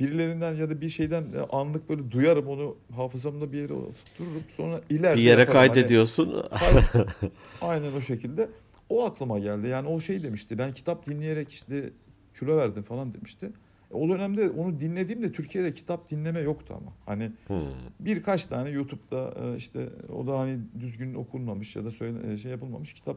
birilerinden 0.00 0.54
ya 0.54 0.70
da 0.70 0.80
bir 0.80 0.88
şeyden 0.88 1.22
e, 1.22 1.40
anlık 1.40 1.88
böyle 1.88 2.10
duyarım 2.10 2.46
onu 2.46 2.76
hafızamda 2.96 3.52
bir 3.52 3.58
yere 3.58 3.72
oturturum. 3.72 4.44
Sonra 4.48 4.80
ileride 4.90 5.18
Bir 5.18 5.22
yere 5.22 5.40
yaparım. 5.40 5.58
Hani- 5.58 5.66
kaydediyorsun. 5.72 6.42
Aynen. 6.50 7.06
Aynen 7.60 7.92
o 7.98 8.00
şekilde. 8.00 8.48
O 8.88 9.04
aklıma 9.04 9.38
geldi. 9.38 9.68
Yani 9.68 9.88
o 9.88 10.00
şey 10.00 10.22
demişti. 10.22 10.58
Ben 10.58 10.74
kitap 10.74 11.06
dinleyerek 11.06 11.48
işte 11.48 11.90
kilo 12.38 12.56
verdim 12.56 12.82
falan 12.82 13.14
demişti. 13.14 13.52
E, 13.90 13.94
O 13.94 14.08
dönemde 14.08 14.50
onu 14.50 14.80
dinlediğimde 14.80 15.32
Türkiye'de 15.32 15.72
kitap 15.72 16.10
dinleme 16.10 16.40
yoktu 16.40 16.74
ama. 16.76 16.92
Hani 17.06 17.32
Hmm. 17.46 17.58
birkaç 18.00 18.46
tane 18.46 18.70
YouTube'da 18.70 19.34
e, 19.44 19.56
işte 19.56 19.88
o 20.12 20.26
da 20.26 20.38
hani 20.38 20.58
düzgün 20.80 21.14
okunmamış 21.14 21.76
ya 21.76 21.84
da 21.84 21.90
söyle, 21.90 22.32
e, 22.32 22.38
şey 22.38 22.50
yapılmamış 22.50 22.92
kitap 22.94 23.16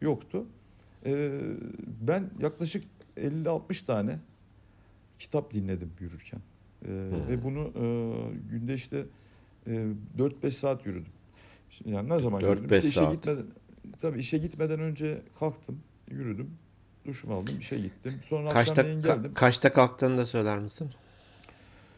yoktu. 0.00 0.46
Ben 2.00 2.30
yaklaşık 2.40 2.84
50-60 3.16 3.86
tane 3.86 4.18
kitap 5.18 5.52
dinledim 5.52 5.90
yürürken. 6.00 6.40
E, 6.84 6.88
Ve 7.28 7.44
bunu 7.44 7.70
günde 8.50 8.74
işte 8.74 9.04
e, 9.66 9.86
4-5 10.18 10.50
saat 10.50 10.86
yürüdüm. 10.86 11.12
Yani 11.84 12.08
ne 12.08 12.18
zaman 12.18 12.42
4-5 12.42 12.48
yürüdüm? 12.50 12.64
İşte 12.64 12.78
işe 12.88 12.90
saat. 12.90 13.12
gitmeden, 13.14 13.44
tabii 14.00 14.18
işe 14.18 14.38
gitmeden 14.38 14.80
önce 14.80 15.22
kalktım, 15.38 15.80
yürüdüm, 16.10 16.50
duşumu 17.06 17.34
aldım, 17.34 17.58
işe 17.60 17.78
gittim. 17.78 18.20
Sonra 18.24 18.52
Kaçta 18.52 18.72
akşamleyin 18.72 19.00
ka- 19.00 19.16
geldim. 19.16 19.34
kaçta 19.34 19.72
kalktığını 19.72 20.18
da 20.18 20.26
söyler 20.26 20.58
misin? 20.58 20.90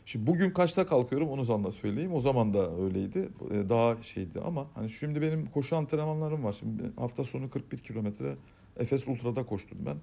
Şimdi 0.07 0.27
bugün 0.27 0.51
kaçta 0.51 0.87
kalkıyorum 0.87 1.29
onu 1.29 1.45
sana 1.45 1.73
söyleyeyim. 1.73 2.15
O 2.15 2.21
zaman 2.21 2.55
da 2.55 2.77
öyleydi. 2.83 3.29
Ee, 3.51 3.69
Daha 3.69 4.03
şeydi 4.03 4.41
ama 4.41 4.67
hani 4.75 4.91
şimdi 4.91 5.23
benim 5.23 5.47
koşu 5.47 5.77
antrenmanlarım 5.77 6.45
var. 6.45 6.53
Şimdi 6.53 6.83
hafta 6.97 7.25
sonu 7.25 7.51
41 7.51 7.79
kilometre 7.79 8.37
Efes 8.77 9.09
Ultra'da 9.09 9.47
koştum 9.47 9.79
ben. 9.87 9.97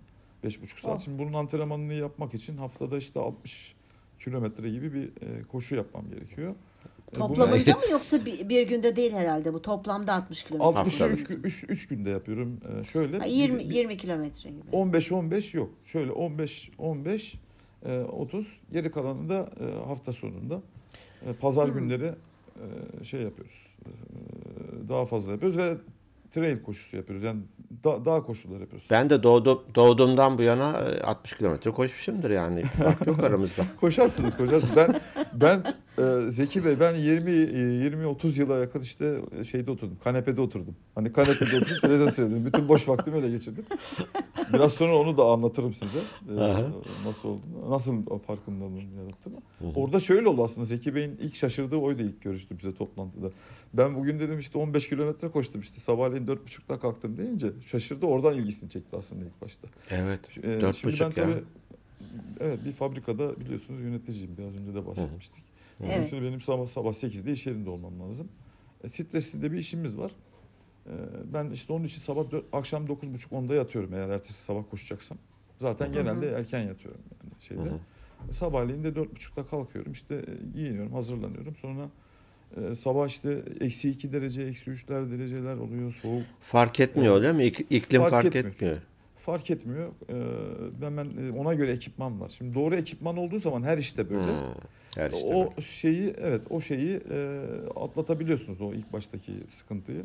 5,5 0.50 0.82
saat. 0.82 0.96
Oh. 0.96 1.04
Şimdi 1.04 1.20
bunun 1.24 1.34
antrenmanını 1.34 1.94
yapmak 1.94 2.34
için 2.34 2.58
haftada 2.58 2.98
işte 2.98 3.20
60 3.20 3.76
kilometre 4.20 4.70
gibi 4.70 4.94
bir 4.94 5.04
e, 5.08 5.44
koşu 5.44 5.76
yapmam 5.76 6.10
gerekiyor. 6.10 6.56
E, 7.14 7.16
Toplamında 7.18 7.72
mı 7.72 7.82
yoksa 7.92 8.26
bir, 8.26 8.50
bir 8.50 8.68
günde 8.68 8.96
değil 8.96 9.12
herhalde 9.14 9.54
bu. 9.54 9.62
Toplamda 9.62 10.14
60 10.14 10.44
kilometre. 10.44 10.80
60 10.80 11.02
Haftada. 11.02 11.14
3, 11.22 11.30
3, 11.44 11.66
3 11.70 11.88
günde 11.88 12.10
yapıyorum. 12.10 12.60
Ee, 12.80 12.84
şöyle 12.84 13.18
Ha, 13.18 13.26
bir- 13.26 13.30
20 13.30 13.60
bir- 13.60 13.66
20 13.66 13.98
kilometre 13.98 14.50
gibi. 14.50 14.62
15 14.72 15.12
15 15.12 15.54
yok. 15.54 15.70
Şöyle 15.86 16.12
15 16.12 16.72
15 16.78 17.34
e, 17.86 18.00
30 18.00 18.58
geri 18.72 18.92
kalanı 18.92 19.30
da 19.30 19.50
e, 19.60 19.86
hafta 19.88 20.12
sonunda. 20.12 20.62
E, 21.28 21.34
Pazar 21.34 21.68
Hmm. 21.68 21.74
günleri 21.80 22.12
e, 23.02 23.04
şey 23.04 23.22
yapıyoruz. 23.22 23.68
E, 23.86 23.90
daha 24.90 25.06
fazla 25.06 25.32
yapıyoruz 25.32 25.58
ve 25.58 25.78
trail 26.32 26.62
koşusu 26.64 26.98
yapıyoruz. 26.98 27.24
Yani 27.24 27.40
da, 27.84 28.06
dağ 28.06 28.24
koşuları 28.24 28.62
yapıyoruz. 28.62 28.88
Ben 28.92 29.10
de 29.10 29.24
doğdum, 29.24 29.62
doğduğumdan 29.76 30.38
bu 30.38 30.42
yana 30.42 30.80
e, 30.80 31.02
60 31.02 31.34
kilometre 31.34 31.72
koşmuşumdur 31.72 32.30
yani. 32.30 32.64
Fark 32.64 33.08
yok 33.08 33.20
aramızda. 33.24 33.66
Koşarsınız, 33.80 34.38
koşarsınız. 34.38 34.76
Ben 34.76 34.96
ben 35.34 35.64
e, 35.98 36.32
Zeki 36.32 36.66
Bey 36.66 36.80
ben 36.80 36.96
20 36.96 37.32
20 37.32 38.06
30 38.06 38.38
yıla 38.38 38.58
yakın 38.58 38.82
işte 38.82 39.20
şeyde 39.52 39.72
oturdum. 39.72 39.98
Kanepede 40.04 40.42
oturdum. 40.42 40.76
Hani 40.96 41.14
kanepede 41.14 41.58
oturdum, 41.58 41.78
televizyon 41.82 42.10
seyredim. 42.10 42.46
Bütün 42.46 42.68
boş 42.68 42.88
vaktimi 42.88 43.16
öyle 43.16 43.30
geçirdim. 43.30 43.66
Biraz 44.54 44.74
sonra 44.74 44.98
onu 44.98 45.18
da 45.18 45.26
anlatırım 45.26 45.74
size. 45.74 46.00
E, 46.30 46.36
nasıl 47.06 47.30
olduğunu, 47.30 47.70
nasıl 47.70 47.94
o 48.10 48.18
farkındalığını 48.18 48.82
yarattığını. 48.98 49.42
Orada 49.76 50.00
şöyle 50.00 50.28
oldu 50.28 50.44
aslında. 50.44 50.66
Zeki 50.66 50.96
Bey'in 50.96 51.18
ilk 51.22 51.36
şaşırdığı 51.36 51.78
oydu 51.78 52.02
ilk 52.02 52.22
görüştü 52.22 52.60
bize 52.60 52.74
toplantıda. 52.74 53.32
Ben 53.74 53.96
bugün 53.96 54.20
dedim 54.20 54.40
işte 54.40 54.58
15 54.58 54.90
kilometre 54.90 55.30
koştum 55.30 55.62
işte. 55.62 55.80
Sabahleyin 55.80 56.21
4.30'da 56.28 56.80
kalktım 56.80 57.18
deyince 57.18 57.52
şaşırdı. 57.62 58.06
Oradan 58.06 58.38
ilgisini 58.38 58.70
çekti 58.70 58.96
aslında 58.98 59.26
ilk 59.26 59.42
başta. 59.42 59.68
Evet. 59.90 60.32
Ee, 60.38 60.62
Dört 60.62 60.84
buçuk 60.84 61.02
ben 61.02 61.22
ya. 61.22 61.28
tabii 61.28 61.44
evet 62.40 62.66
bir 62.66 62.72
fabrikada 62.72 63.40
biliyorsunuz 63.40 63.82
yöneticiyim. 63.82 64.38
Biraz 64.38 64.56
önce 64.56 64.74
de 64.76 64.86
bahsetmiştik. 64.86 65.44
Evet. 65.80 65.90
Dolayısıyla 65.92 66.26
benim 66.28 66.42
sabah 66.42 66.66
sabah 66.68 66.94
8'de 66.94 67.32
iş 67.32 67.48
yerinde 67.48 67.70
olmam 67.70 68.00
lazım. 68.00 68.28
E, 68.84 68.90
stresli 68.90 69.42
de 69.42 69.52
bir 69.52 69.58
işimiz 69.58 69.98
var. 69.98 70.12
E, 70.88 70.92
ben 71.34 71.50
işte 71.50 71.74
onun 71.74 71.84
için 71.86 72.02
sabah 72.02 72.32
dört- 72.32 72.46
akşam 72.54 72.86
9.30-10'da 72.86 73.56
yatıyorum 73.56 73.94
eğer 73.94 74.10
ertesi 74.10 74.44
sabah 74.44 74.64
koşacaksam. 74.72 75.18
Zaten 75.60 75.86
Hı 75.86 75.90
hı. 75.90 75.94
genelde 75.94 76.32
erken 76.32 76.64
yatıyorum 76.68 77.02
yani 77.24 77.42
şeyde. 77.42 77.62
Hı 77.62 77.74
hı. 77.74 77.80
E, 78.30 78.34
Sabahleyin 78.34 78.84
de 78.84 78.88
4.30'da 78.90 79.46
kalkıyorum. 79.46 79.92
İşte 79.92 80.16
e, 80.16 80.46
giyiniyorum, 80.54 80.94
hazırlanıyorum. 80.94 81.56
Sonra 81.56 81.90
e, 82.58 82.76
sabah 82.76 83.08
işte 83.08 83.42
eksi 83.62 83.90
2 83.90 84.14
derece, 84.14 84.42
eksi 84.44 84.72
3'ler 84.72 85.12
dereceler 85.12 85.56
oluyor. 85.56 86.00
Soğuk. 86.02 86.24
Fark 86.42 86.80
etmiyor 86.80 87.16
öyle 87.16 87.34
mi? 87.34 87.44
İk- 87.44 87.66
İklim 87.70 88.02
Fark 88.02 88.12
fark, 88.12 88.26
etmiyor. 88.26 88.50
etmiyor. 88.56 88.78
Fark 89.18 89.50
etmiyor. 89.52 89.88
E, 90.10 90.16
ben, 90.82 90.98
ben 90.98 91.06
e, 91.06 91.32
ona 91.32 91.54
göre 91.54 91.72
ekipman 91.72 92.22
var. 92.22 92.30
Şimdi 92.38 92.56
doğru 92.56 92.76
ekipman 92.76 93.18
olduğu 93.18 93.40
zaman 93.40 93.64
her 93.64 93.78
işte 93.78 94.10
böyle. 94.10 94.22
Hmm, 94.32 94.54
Her 94.96 95.12
işte 95.12 95.28
o 95.36 95.40
böyle. 95.50 95.62
şeyi 95.62 96.14
evet 96.22 96.42
o 96.50 96.62
şeyi 96.62 97.00
e, 97.12 97.40
atlatabiliyorsunuz 97.76 98.62
o 98.62 98.74
ilk 98.74 98.94
baştaki 98.94 99.32
sıkıntıyı 99.50 100.02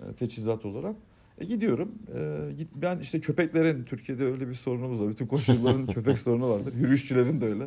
e, 0.00 0.12
teçhizat 0.12 0.64
olarak. 0.64 0.96
E, 1.38 1.44
gidiyorum. 1.44 1.92
E, 2.14 2.38
git, 2.58 2.68
ben 2.74 2.98
işte 2.98 3.20
köpeklerin 3.20 3.84
Türkiye'de 3.84 4.24
öyle 4.24 4.48
bir 4.48 4.54
sorunumuz 4.54 5.00
var. 5.00 5.08
Bütün 5.08 5.26
koşucuların 5.26 5.86
köpek 5.94 6.18
sorunu 6.18 6.48
vardır. 6.50 6.74
Yürüyüşçülerin 6.74 7.40
de 7.40 7.44
öyle. 7.46 7.66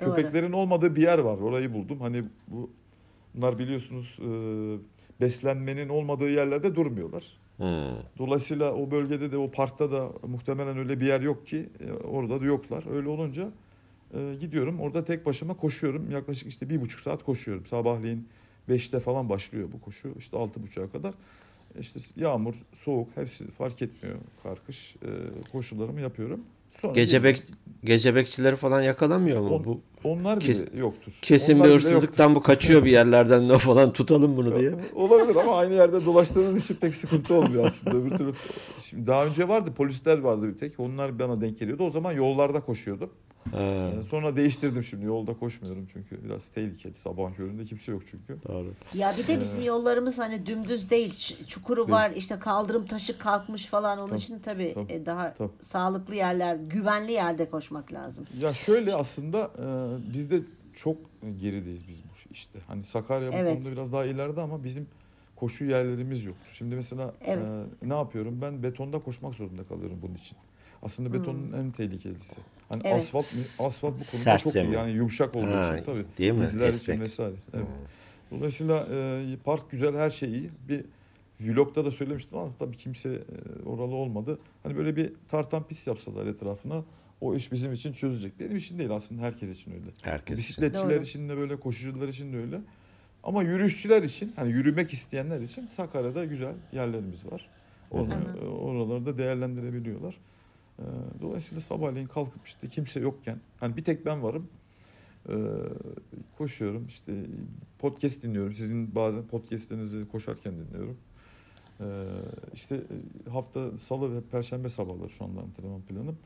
Doğru. 0.00 0.14
Köpeklerin 0.14 0.52
olmadığı 0.52 0.96
bir 0.96 1.02
yer 1.02 1.18
var. 1.18 1.38
Orayı 1.38 1.72
buldum. 1.74 2.00
Hani 2.00 2.22
bu 2.48 2.70
bunlar 3.34 3.58
biliyorsunuz 3.58 4.18
e, 4.20 4.30
beslenmenin 5.20 5.88
olmadığı 5.88 6.30
yerlerde 6.30 6.74
durmuyorlar. 6.74 7.24
Hmm. 7.56 7.66
Dolayısıyla 8.18 8.74
o 8.74 8.90
bölgede 8.90 9.32
de 9.32 9.36
o 9.36 9.50
parkta 9.50 9.92
da 9.92 10.12
muhtemelen 10.26 10.78
öyle 10.78 11.00
bir 11.00 11.06
yer 11.06 11.20
yok 11.20 11.46
ki 11.46 11.68
e, 11.80 11.92
orada 11.92 12.40
da 12.40 12.44
yoklar. 12.44 12.84
Öyle 12.96 13.08
olunca 13.08 13.50
e, 14.14 14.34
gidiyorum 14.40 14.80
orada 14.80 15.04
tek 15.04 15.26
başıma 15.26 15.56
koşuyorum. 15.56 16.10
Yaklaşık 16.10 16.48
işte 16.48 16.70
bir 16.70 16.80
buçuk 16.80 17.00
saat 17.00 17.24
koşuyorum. 17.24 17.66
Sabahleyin 17.66 18.28
5'te 18.68 19.00
falan 19.00 19.28
başlıyor 19.28 19.68
bu 19.72 19.80
koşu. 19.80 20.14
İşte 20.18 20.36
altı 20.36 20.62
buçuğa 20.62 20.90
kadar. 20.90 21.14
İşte 21.80 22.00
yağmur, 22.16 22.54
soğuk 22.72 23.08
hepsi 23.14 23.50
fark 23.50 23.82
etmiyor. 23.82 24.18
Kar, 24.42 24.64
kış 24.66 24.96
e, 24.96 25.08
koşularımı 25.52 26.00
yapıyorum. 26.00 26.40
Sonra 26.70 26.92
Gece, 26.92 27.24
bek, 27.24 27.42
gece 27.84 28.14
bekçileri 28.14 28.56
falan 28.56 28.82
yakalamıyor 28.82 29.40
mu? 29.40 29.48
On- 29.54 29.64
Bu 29.64 29.80
onlar 30.04 30.40
bile 30.40 30.46
Kes- 30.46 30.64
yoktur. 30.78 31.12
kesin 31.22 31.54
Onlar 31.56 31.68
bir 31.68 31.72
hırsızlıktan 31.74 32.34
bu 32.34 32.42
kaçıyor 32.42 32.84
bir 32.84 32.90
yerlerden 32.90 33.48
ne 33.48 33.58
falan 33.58 33.92
tutalım 33.92 34.36
bunu 34.36 34.58
diye. 34.58 34.72
Olabilir 34.94 35.36
ama 35.36 35.56
aynı 35.56 35.74
yerde 35.74 36.04
dolaştığınız 36.04 36.64
için 36.64 36.74
pek 36.74 36.94
sıkıntı 36.94 37.34
olmuyor 37.34 37.64
aslında. 37.64 37.96
Öbür 37.96 38.10
türlü 38.18 38.32
Şimdi 38.84 39.06
daha 39.06 39.26
önce 39.26 39.48
vardı 39.48 39.70
polisler 39.76 40.18
vardı 40.18 40.48
bir 40.54 40.58
tek. 40.58 40.80
Onlar 40.80 41.18
bana 41.18 41.40
denk 41.40 41.58
geliyordu. 41.58 41.84
O 41.84 41.90
zaman 41.90 42.12
yollarda 42.12 42.60
koşuyordum. 42.60 43.10
Ha, 43.52 43.90
Ee, 43.98 44.02
Sonra 44.02 44.36
değiştirdim 44.36 44.84
şimdi. 44.84 45.04
Yolda 45.04 45.34
koşmuyorum 45.34 45.88
çünkü 45.92 46.24
biraz 46.24 46.48
tehlikeli. 46.48 46.94
Sabah 46.94 47.34
köründe 47.36 47.64
kimse 47.64 47.92
yok 47.92 48.02
çünkü. 48.10 48.36
doğru. 48.48 48.72
Ya 48.94 49.14
bir 49.18 49.26
de 49.26 49.40
bizim 49.40 49.62
yollarımız 49.62 50.18
hani 50.18 50.46
dümdüz 50.46 50.90
değil. 50.90 51.16
Çukuru 51.46 51.76
Değil. 51.86 51.90
var 51.98 52.10
işte 52.16 52.38
kaldırım 52.38 52.86
taşı 52.86 53.18
kalkmış 53.18 53.66
falan. 53.66 53.98
Onun 53.98 54.08
Tabii, 54.08 54.18
için 54.18 54.38
tabii, 54.38 54.74
tabii, 54.74 54.92
e, 54.92 55.06
daha 55.06 55.34
tabii. 55.34 55.50
sağlıklı 55.60 56.14
yerler, 56.14 56.56
güvenli 56.56 57.12
yerde 57.12 57.50
koşmak 57.50 57.92
lazım. 57.92 58.26
Ya 58.40 58.54
şöyle 58.54 58.94
aslında 58.94 59.50
e, 59.58 59.64
biz 60.14 60.30
de 60.30 60.40
çok 60.74 60.96
gerideyiz 61.40 61.88
biz 61.88 61.96
bu 62.04 62.32
işte. 62.32 62.58
Hani 62.66 62.84
Sakarya 62.84 63.32
bu 63.32 63.36
Evet. 63.36 63.54
konuda 63.56 63.72
biraz 63.72 63.92
daha 63.92 64.04
ileride 64.04 64.40
ama 64.40 64.64
bizim 64.64 64.86
koşu 65.36 65.64
yerlerimiz 65.64 66.24
yoktur. 66.24 66.50
Şimdi 66.52 66.74
mesela 66.74 67.14
Evet. 67.24 67.44
e, 67.82 67.88
ne 67.88 67.94
yapıyorum? 67.94 68.38
Ben 68.42 68.62
betonda 68.62 68.98
koşmak 68.98 69.34
zorunda 69.34 69.64
kalıyorum 69.64 69.98
bunun 70.02 70.14
için. 70.14 70.38
Aslında 70.82 71.12
betonun 71.12 71.52
en 71.52 71.70
tehlikelisi. 71.70 72.36
Hani. 72.68 72.82
Evet. 72.84 72.94
asfalt 72.96 73.24
asfalt 73.68 73.82
bu 73.82 73.96
konuda 73.96 74.04
Sert 74.04 74.42
çok 74.42 74.50
iyi. 74.50 74.52
zemin. 74.52 74.72
Yani 74.72 74.92
yumuşak 74.92 75.36
olduğu 75.36 75.46
Ha, 75.54 75.76
için 75.76 75.84
tabii. 75.84 76.04
değil 76.18 76.32
mi? 76.32 76.42
Dizler 76.42 76.68
için 76.68 76.74
Esnek. 76.78 77.00
vesaire. 77.00 77.34
Evet. 77.54 77.66
Hmm. 77.66 78.38
Dolayısıyla 78.38 78.88
e, 78.92 79.36
park 79.44 79.70
güzel, 79.70 79.94
her 79.96 80.10
şey 80.10 80.28
iyi. 80.30 80.50
Bir 80.68 80.84
vlogda 81.40 81.84
da 81.84 81.90
söylemiştim 81.90 82.38
ama 82.38 82.50
tabii 82.58 82.76
kimse 82.76 83.08
e, 83.08 83.68
oralı 83.68 83.94
olmadı. 83.94 84.38
Hani 84.62 84.76
böyle 84.76 84.96
bir 84.96 85.12
tartan 85.28 85.66
pis 85.68 85.86
yapsalar 85.86 86.26
etrafına 86.26 86.84
o 87.20 87.34
iş 87.34 87.52
bizim 87.52 87.72
için 87.72 87.92
çözecek. 87.92 88.40
Benim 88.40 88.56
için 88.56 88.78
değil 88.78 88.90
aslında 88.90 89.22
herkes 89.22 89.50
için 89.60 89.72
öyle. 89.72 89.84
Herkes 90.02 90.38
için. 90.38 90.48
Bisikletçiler 90.62 90.96
Doğru. 90.96 91.02
için 91.04 91.28
de 91.28 91.36
böyle, 91.36 91.60
koşucular 91.60 92.08
için 92.08 92.32
de 92.32 92.36
öyle. 92.36 92.60
Ama 93.22 93.42
yürüyüşçüler 93.42 94.02
için, 94.02 94.32
hani 94.36 94.52
yürümek 94.52 94.92
isteyenler 94.92 95.40
için 95.40 95.66
Sakarya'da 95.66 96.24
güzel 96.24 96.54
yerlerimiz 96.72 97.26
var. 97.32 97.48
Onu, 97.90 98.08
e, 98.42 98.44
oraları 98.46 99.06
da 99.06 99.18
değerlendirebiliyorlar. 99.18 100.14
E, 100.78 100.84
Dolayısıyla 101.22 101.60
sabahleyin 101.60 102.06
kalkıp 102.06 102.46
işte 102.46 102.68
kimse 102.68 103.00
yokken, 103.00 103.40
hani 103.60 103.76
bir 103.76 103.84
tek 103.84 104.06
ben 104.06 104.22
varım. 104.22 104.48
E, 105.28 105.34
koşuyorum 106.38 106.86
işte 106.86 107.12
podcast 107.78 108.22
dinliyorum. 108.22 108.54
Sizin 108.54 108.94
bazen 108.94 109.26
podcastlerinizi 109.26 110.08
koşarken 110.12 110.52
dinliyorum. 110.52 110.96
E, 111.80 111.86
işte 112.54 112.74
e, 113.26 113.30
hafta 113.30 113.78
salı 113.78 114.16
ve 114.16 114.20
perşembe 114.20 114.68
sabahları 114.68 115.10
şu 115.10 115.24
anda 115.24 115.40
antrenman 115.40 115.82
planım. 115.82 116.18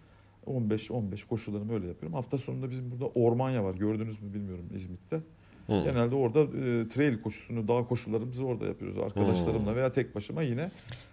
15-15 0.46 1.26
koşularımı 1.26 1.74
öyle 1.74 1.86
yapıyorum. 1.86 2.14
Hafta 2.14 2.38
sonunda 2.38 2.70
bizim 2.70 2.90
burada 2.90 3.06
Ormanya 3.06 3.64
var. 3.64 3.74
Gördünüz 3.74 4.22
mü 4.22 4.34
bilmiyorum 4.34 4.64
İzmit'te. 4.74 5.20
Hı. 5.66 5.82
Genelde 5.84 6.14
orada 6.14 6.40
e, 6.40 6.88
trail 6.88 7.22
koşusunu, 7.22 7.68
dağ 7.68 7.84
koşularımızı 7.84 8.44
orada 8.44 8.66
yapıyoruz. 8.66 8.98
Arkadaşlarımla 8.98 9.76
veya 9.76 9.92
tek 9.92 10.14
başıma 10.14 10.42
yine 10.42 10.70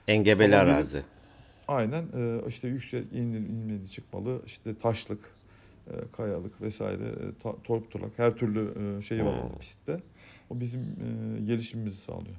Engebeli 0.07 0.55
arazi. 0.55 1.03
Aynen 1.69 2.03
e, 2.17 2.41
işte 2.47 2.67
yüksek 2.67 3.13
inmeli, 3.13 3.47
inmeli 3.47 3.89
çıkmalı, 3.89 4.41
işte 4.45 4.75
taşlık, 4.77 5.19
e, 5.87 5.93
kayalık 6.17 6.61
vesaire, 6.61 7.03
e, 7.03 7.41
ta, 7.43 7.55
torp 7.63 7.91
tulak 7.91 8.11
her 8.17 8.35
türlü 8.35 8.73
e, 8.97 9.01
şeyi 9.01 9.25
var 9.25 9.43
Hmm. 9.43 9.59
pistte. 9.59 9.99
O 10.49 10.59
bizim 10.59 10.81
e, 10.81 11.39
gelişimimizi 11.45 11.97
sağlıyor. 11.97 12.35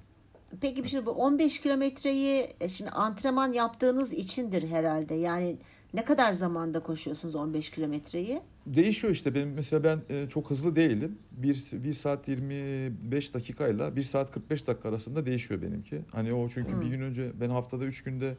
Peki 0.60 0.88
şimdi 0.90 1.06
bu 1.06 1.10
15 1.10 1.60
kilometreyi 1.60 2.46
şimdi 2.68 2.90
antrenman 2.90 3.52
yaptığınız 3.52 4.12
içindir 4.12 4.68
herhalde. 4.68 5.14
Yani 5.14 5.56
ne 5.94 6.04
kadar 6.04 6.32
zamanda 6.32 6.80
koşuyorsunuz 6.80 7.34
15 7.34 7.70
kilometreyi? 7.70 8.40
Değişiyor 8.66 9.12
işte 9.12 9.34
benim 9.34 9.52
mesela 9.52 9.84
ben 9.84 10.00
e, 10.16 10.28
çok 10.28 10.50
hızlı 10.50 10.76
değilim. 10.76 11.18
1, 11.32 11.70
1 11.72 11.92
saat 11.92 12.28
25 12.28 13.34
dakikayla 13.34 13.96
1 13.96 14.02
saat 14.02 14.30
45 14.32 14.66
dakika 14.66 14.88
arasında 14.88 15.26
değişiyor 15.26 15.62
benimki. 15.62 16.00
Hani 16.12 16.32
o 16.32 16.48
çünkü 16.48 16.72
Hmm. 16.72 16.80
bir 16.80 16.86
gün 16.86 17.00
önce 17.00 17.30
ben 17.40 17.50
haftada 17.50 17.84
3 17.84 18.02
günde 18.04 18.36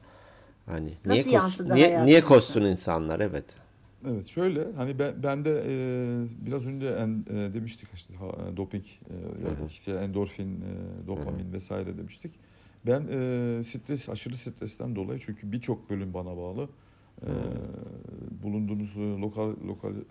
hani 0.65 0.93
Nasıl 1.05 1.29
niye 1.29 1.35
yansıdı 1.35 1.75
niye, 1.75 2.05
niye 2.05 2.21
koşsun 2.23 2.61
insanlar 2.61 3.19
evet. 3.19 3.45
Evet 4.09 4.27
şöyle 4.27 4.71
hani 4.75 4.99
ben, 4.99 5.23
ben 5.23 5.45
de 5.45 5.63
e, 5.67 5.75
biraz 6.45 6.67
önce 6.67 6.87
en, 6.87 7.25
e, 7.29 7.53
demiştik 7.53 7.89
işte 7.93 8.13
ha, 8.15 8.25
e, 8.25 8.57
doping 8.57 8.85
e, 8.85 9.63
etkisi 9.63 9.91
endorfin, 9.91 10.55
e, 10.55 11.07
dopamin 11.07 11.53
vesaire 11.53 11.97
demiştik. 11.97 12.31
Ben 12.85 13.01
e, 13.11 13.63
stres 13.63 14.09
aşırı 14.09 14.37
stresten 14.37 14.95
dolayı 14.95 15.19
çünkü 15.19 15.51
birçok 15.51 15.89
bölüm 15.89 16.13
bana 16.13 16.37
bağlı. 16.37 16.69
E, 17.21 17.31
bulunduğunuz 18.43 18.97
e, 18.97 18.99
lokal 18.99 19.53
lokal 19.67 19.91
e, 19.91 20.01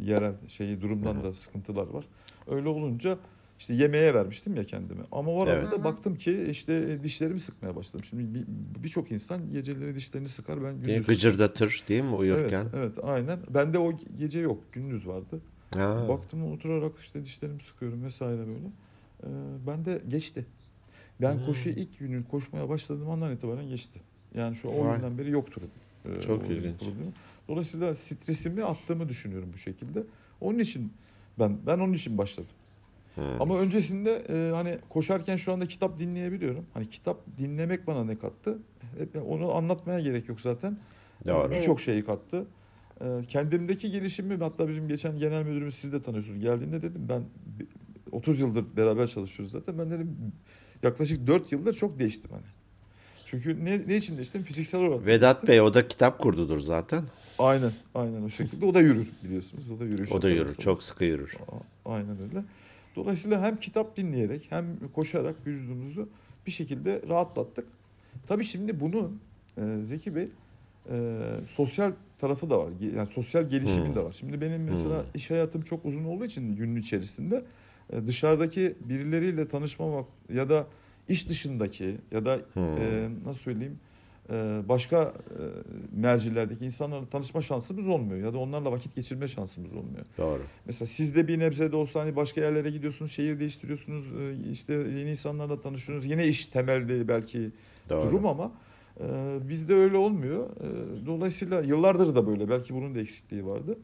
yerel 0.00 0.34
şeyi 0.48 0.80
durumdan 0.80 1.22
da 1.22 1.32
sıkıntılar 1.32 1.86
var. 1.86 2.04
Öyle 2.46 2.68
olunca 2.68 3.18
işte 3.62 3.74
yemeğe 3.74 4.14
vermiştim 4.14 4.56
ya 4.56 4.64
kendimi. 4.64 5.00
Ama 5.12 5.36
var 5.36 5.46
Evet. 5.48 5.72
arada 5.72 5.84
baktım 5.84 6.14
ki 6.16 6.46
işte 6.50 6.72
e, 6.74 7.02
dişlerimi 7.04 7.40
sıkmaya 7.40 7.76
başladım. 7.76 8.04
Şimdi 8.04 8.34
bir- 8.34 8.44
birçok 8.84 9.12
insan 9.12 9.52
geceleri 9.52 9.94
dişlerini 9.94 10.28
sıkar 10.28 10.64
ben 10.64 10.82
gündüz 10.82 11.06
gıcırdatır 11.06 11.84
değil 11.88 12.02
mi 12.02 12.14
uyurken? 12.14 12.66
Evet, 12.74 12.74
evet 12.76 13.04
aynen. 13.04 13.38
Bende 13.50 13.78
o 13.78 13.92
gece 14.18 14.38
yok, 14.38 14.72
gündüz 14.72 15.06
vardı. 15.06 15.40
Ha. 15.74 16.06
Baktım 16.08 16.52
oturarak 16.52 16.92
işte 17.00 17.24
dişlerimi 17.24 17.62
sıkıyorum 17.62 18.04
vesaire 18.04 18.38
böyle. 18.46 18.66
Ee, 19.22 19.26
ben 19.66 19.84
de 19.84 20.02
geçti. 20.08 20.46
Ben 21.20 21.34
Hmm. 21.34 21.46
koşuya 21.46 21.74
ilk 21.74 21.98
günü 21.98 22.24
koşmaya 22.30 22.68
başladığım 22.68 23.10
andan 23.10 23.32
itibaren 23.32 23.68
geçti. 23.68 24.00
Yani 24.34 24.56
şu 24.56 24.68
10 24.68 24.86
Vay. 24.86 24.96
günden 24.96 25.18
beri 25.18 25.30
yoktur. 25.30 25.62
ee, 26.04 26.20
Çok 26.20 26.42
o 26.42 26.46
ilginç. 26.52 26.78
problemi. 26.78 27.12
Dolayısıyla 27.48 27.94
stresimi 27.94 28.64
attığımı 28.64 29.08
düşünüyorum 29.08 29.48
bu 29.54 29.58
şekilde. 29.58 30.02
Onun 30.40 30.58
için 30.58 30.92
ben 31.38 31.58
ben 31.66 31.78
onun 31.78 31.92
için 31.92 32.18
başladım. 32.18 32.50
Hmm. 33.14 33.42
Ama 33.42 33.58
öncesinde 33.58 34.22
e, 34.28 34.54
hani 34.54 34.78
koşarken 34.88 35.36
şu 35.36 35.52
anda 35.52 35.66
kitap 35.68 35.98
dinleyebiliyorum. 35.98 36.66
Hani 36.74 36.90
kitap 36.90 37.18
dinlemek 37.38 37.86
bana 37.86 38.04
ne 38.04 38.18
kattı? 38.18 38.58
Hep 38.98 39.16
onu 39.28 39.54
anlatmaya 39.54 40.00
gerek 40.00 40.28
yok 40.28 40.40
zaten. 40.40 40.76
Doğru. 41.26 41.50
Birçok 41.50 41.80
şeyi 41.80 42.04
kattı. 42.04 42.46
Ee, 43.00 43.04
Kendimdeki 43.28 43.90
gelişimi 43.90 44.36
hatta 44.36 44.68
bizim 44.68 44.88
geçen 44.88 45.18
genel 45.18 45.42
müdürümüz 45.44 45.74
siz 45.74 45.92
de 45.92 46.02
tanıyorsunuz. 46.02 46.40
Geldiğinde 46.40 46.82
dedim 46.82 47.06
ben 47.08 47.22
bi- 47.58 47.66
30 48.12 48.40
yıldır 48.40 48.64
beraber 48.76 49.06
çalışıyoruz 49.06 49.52
zaten. 49.52 49.78
Ben 49.78 49.90
dedim 49.90 50.16
yaklaşık 50.82 51.26
4 51.26 51.52
yıldır 51.52 51.72
çok 51.74 51.98
değiştim 51.98 52.30
hani. 52.30 52.42
Çünkü 53.26 53.64
ne, 53.64 53.82
ne 53.88 53.96
için 53.96 54.16
değiştim? 54.16 54.42
Fiziksel 54.42 54.80
olarak. 54.80 55.06
Vedat 55.06 55.34
değiştim. 55.36 55.48
Bey 55.48 55.60
o 55.60 55.74
da 55.74 55.88
kitap 55.88 56.18
kurdudur 56.18 56.60
zaten. 56.60 57.04
Aynen, 57.38 57.70
aynen 57.94 58.22
o 58.22 58.28
şekilde. 58.30 58.66
O 58.66 58.74
da 58.74 58.80
yürür 58.80 59.06
biliyorsunuz. 59.24 59.70
O 59.70 59.80
da 59.80 59.84
yürüyüş 59.84 60.12
O 60.12 60.22
da 60.22 60.28
yürür. 60.30 60.54
Çok 60.54 60.82
sıkı 60.82 61.04
yürür. 61.04 61.36
Aynen 61.84 62.16
öyle. 62.22 62.44
Dolayısıyla 62.96 63.42
hem 63.42 63.56
kitap 63.56 63.96
dinleyerek 63.96 64.46
hem 64.50 64.66
koşarak 64.94 65.46
vücudumuzu 65.46 66.08
bir 66.46 66.52
şekilde 66.52 67.02
rahatlattık. 67.08 67.66
Tabii 68.26 68.44
şimdi 68.44 68.80
bunun 68.80 69.20
e, 69.58 69.62
Zeki 69.84 70.16
Bey 70.16 70.28
e, 70.90 71.20
sosyal 71.50 71.92
tarafı 72.18 72.50
da 72.50 72.58
var. 72.58 72.70
Yani 72.96 73.08
sosyal 73.08 73.48
gelişimin 73.48 73.88
Hmm. 73.88 73.94
de 73.94 74.04
var. 74.04 74.12
Şimdi 74.12 74.40
benim 74.40 74.64
mesela 74.64 74.98
Hmm. 74.98 75.06
iş 75.14 75.30
hayatım 75.30 75.62
çok 75.62 75.84
uzun 75.84 76.04
olduğu 76.04 76.24
için 76.24 76.56
günün 76.56 76.76
içerisinde 76.76 77.44
e, 77.92 78.06
dışarıdaki 78.06 78.74
birileriyle 78.84 79.48
tanışmamak 79.48 80.06
ya 80.32 80.50
da 80.50 80.66
iş 81.08 81.28
dışındaki 81.28 81.96
ya 82.10 82.24
da 82.26 82.40
Hmm. 82.54 82.62
e, 82.62 83.08
nasıl 83.26 83.40
söyleyeyim 83.40 83.78
e, 83.78 83.91
başka 84.68 85.02
e, 85.02 85.12
mercilerdeki 86.00 86.64
insanlarla 86.64 87.06
tanışma 87.06 87.42
şansımız 87.42 87.88
olmuyor 87.88 88.26
ya 88.26 88.32
da 88.32 88.38
onlarla 88.38 88.72
vakit 88.72 88.94
geçirme 88.94 89.28
şansımız 89.28 89.72
olmuyor. 89.72 90.04
Doğru. 90.18 90.40
Mesela 90.66 90.86
siz 90.86 91.14
de 91.14 91.28
bir 91.28 91.38
nebze 91.38 91.72
de 91.72 91.76
olsa 91.76 92.00
hani 92.00 92.16
başka 92.16 92.40
yerlere 92.40 92.70
gidiyorsunuz, 92.70 93.12
şehir 93.12 93.40
değiştiriyorsunuz, 93.40 94.06
e, 94.06 94.50
işte 94.52 94.72
yeni 94.74 95.10
insanlarla 95.10 95.60
tanışıyorsunuz. 95.60 96.10
Yine 96.12 96.26
iş 96.26 96.46
temelde 96.46 97.08
belki 97.08 97.50
Doğru. 97.90 98.06
durum 98.10 98.26
ama 98.26 98.52
e, 99.00 99.04
bizde 99.48 99.74
öyle 99.74 99.96
olmuyor. 99.96 100.46
Dolayısıyla 101.06 101.60
yıllardır 101.62 102.14
da 102.14 102.26
böyle. 102.26 102.48
Belki 102.48 102.74
bunun 102.74 102.94
da 102.94 103.00
eksikliği 103.00 103.46
vardı. 103.46 103.78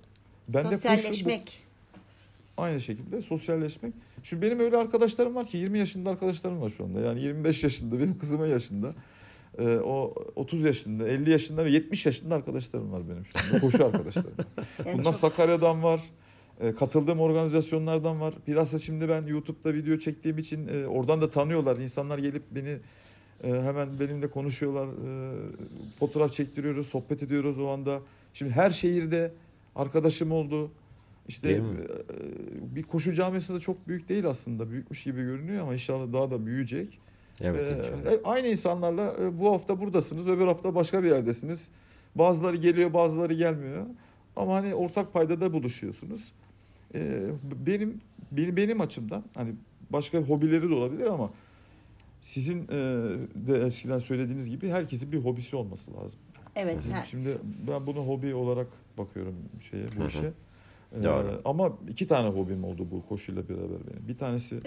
Ben 0.55 0.65
de 0.65 0.69
Sosyalleşmek. 0.77 1.63
bu- 2.57 2.63
aynı 2.63 2.81
şekilde 2.81 3.23
sosyalleşmek. 3.23 3.93
Şimdi 4.23 4.43
benim 4.43 4.61
öyle 4.61 4.77
arkadaşlarım 4.77 5.35
var 5.35 5.47
ki 5.47 5.57
20 5.57 5.79
yaşında 5.79 6.11
arkadaşlarım 6.11 6.61
var 6.61 6.71
şu 6.71 6.85
anda. 6.85 7.01
Yani 7.01 7.21
25 7.21 7.63
yaşında, 7.65 7.99
benim 7.99 8.19
kızımın 8.19 8.47
yaşında. 8.47 8.95
E, 9.59 9.79
o 9.79 10.15
30 10.37 10.63
yaşında, 10.65 11.09
50 11.09 11.31
yaşında 11.31 11.65
ve 11.65 11.71
70 11.71 12.07
yaşında 12.07 12.35
arkadaşlarım 12.35 12.93
var 12.93 13.03
benim 13.11 13.25
şu 13.27 13.39
anda. 13.39 13.61
Koşu 13.61 13.85
arkadaşlarım. 13.87 14.31
Yani 14.87 14.93
Bunlar 14.95 15.05
çok- 15.05 15.15
Sakarya'dan 15.15 15.83
var. 15.83 16.03
e, 16.61 16.75
Katıldığım 16.75 17.21
organizasyonlardan 17.21 18.21
var. 18.21 18.35
Bilhassa 18.49 18.79
şimdi 18.79 19.09
ben 19.09 19.27
YouTube'da 19.27 19.75
video 19.75 19.97
çektiğim 19.97 20.39
için 20.39 20.69
e, 20.69 20.87
oradan 20.87 21.21
da 21.21 21.31
tanıyorlar. 21.31 21.77
İnsanlar 21.77 22.19
gelip 22.19 22.43
beni 22.51 22.77
e, 23.45 23.63
hemen 23.63 24.01
benimle 24.01 24.31
konuşuyorlar. 24.31 24.87
E, 24.87 25.33
Fotoğraf 25.99 26.33
çektiriyoruz, 26.33 26.87
sohbet 26.87 27.23
ediyoruz 27.23 27.59
o 27.59 27.69
anda. 27.69 28.01
Şimdi 28.35 28.53
her 28.53 28.71
şehirde 28.71 29.33
arkadaşım 29.77 30.33
oldu. 30.33 30.71
İşte 31.29 31.61
mi? 31.61 31.67
e, 31.81 32.77
bir 32.77 32.83
koşu 32.83 33.13
camiası 33.13 33.55
da 33.55 33.61
çok 33.61 33.89
büyük 33.89 34.09
değil 34.09 34.27
aslında. 34.27 34.71
Büyükmüş 34.71 35.05
gibi 35.05 35.23
görünüyor 35.23 35.63
ama 35.63 35.73
inşallah 35.73 36.13
daha 36.13 36.31
da 36.31 36.47
büyüyecek. 36.47 36.99
Evet. 37.43 37.91
Ee, 38.07 38.15
e, 38.15 38.21
aynı 38.25 38.49
insanlarla 38.49 39.15
e, 39.21 39.39
bu 39.39 39.53
hafta 39.53 39.81
buradasınız, 39.81 40.29
öbür 40.29 40.47
hafta 40.47 40.75
başka 40.75 41.03
bir 41.03 41.09
yerdesiniz. 41.09 41.71
Bazıları 42.15 42.57
geliyor, 42.57 42.95
bazıları 42.95 43.35
gelmiyor. 43.35 43.87
Ama 44.37 44.55
hani 44.55 44.75
ortak 44.75 45.13
paydada 45.13 45.53
buluşuyorsunuz. 45.53 46.33
Ee, 46.95 47.27
benim 47.67 48.01
benim 48.33 48.57
benim 48.57 48.81
açımdan 48.81 49.25
hani 49.35 49.55
başka 49.91 50.19
hobileri 50.19 50.71
de 50.71 50.75
olabilir 50.75 51.07
ama 51.07 51.31
sizin 52.21 52.63
e, 52.63 52.79
de 53.35 53.67
eskiden 53.67 53.99
söylediğiniz 53.99 54.51
gibi 54.51 54.69
herkesin 54.69 55.13
bir 55.13 55.19
hobisi 55.19 55.57
olması 55.57 55.95
lazım. 55.95 56.19
Evet. 56.57 56.79
Bizim 56.79 56.97
şimdi 57.11 57.39
ben 57.69 57.87
bunu 57.87 57.99
hobi 57.99 58.35
olarak 58.35 58.67
bakıyorum 58.99 59.35
şeye 59.71 59.87
bu 60.01 60.09
işe. 60.09 60.33
Ee, 61.05 61.09
ama 61.45 61.73
iki 61.89 62.07
tane 62.07 62.29
hobim 62.29 62.65
oldu 62.65 62.87
bu 62.91 63.09
koşuyla 63.09 63.49
beraber 63.49 63.79
benim. 63.91 64.09
Bir 64.09 64.17
tanesi 64.17 64.61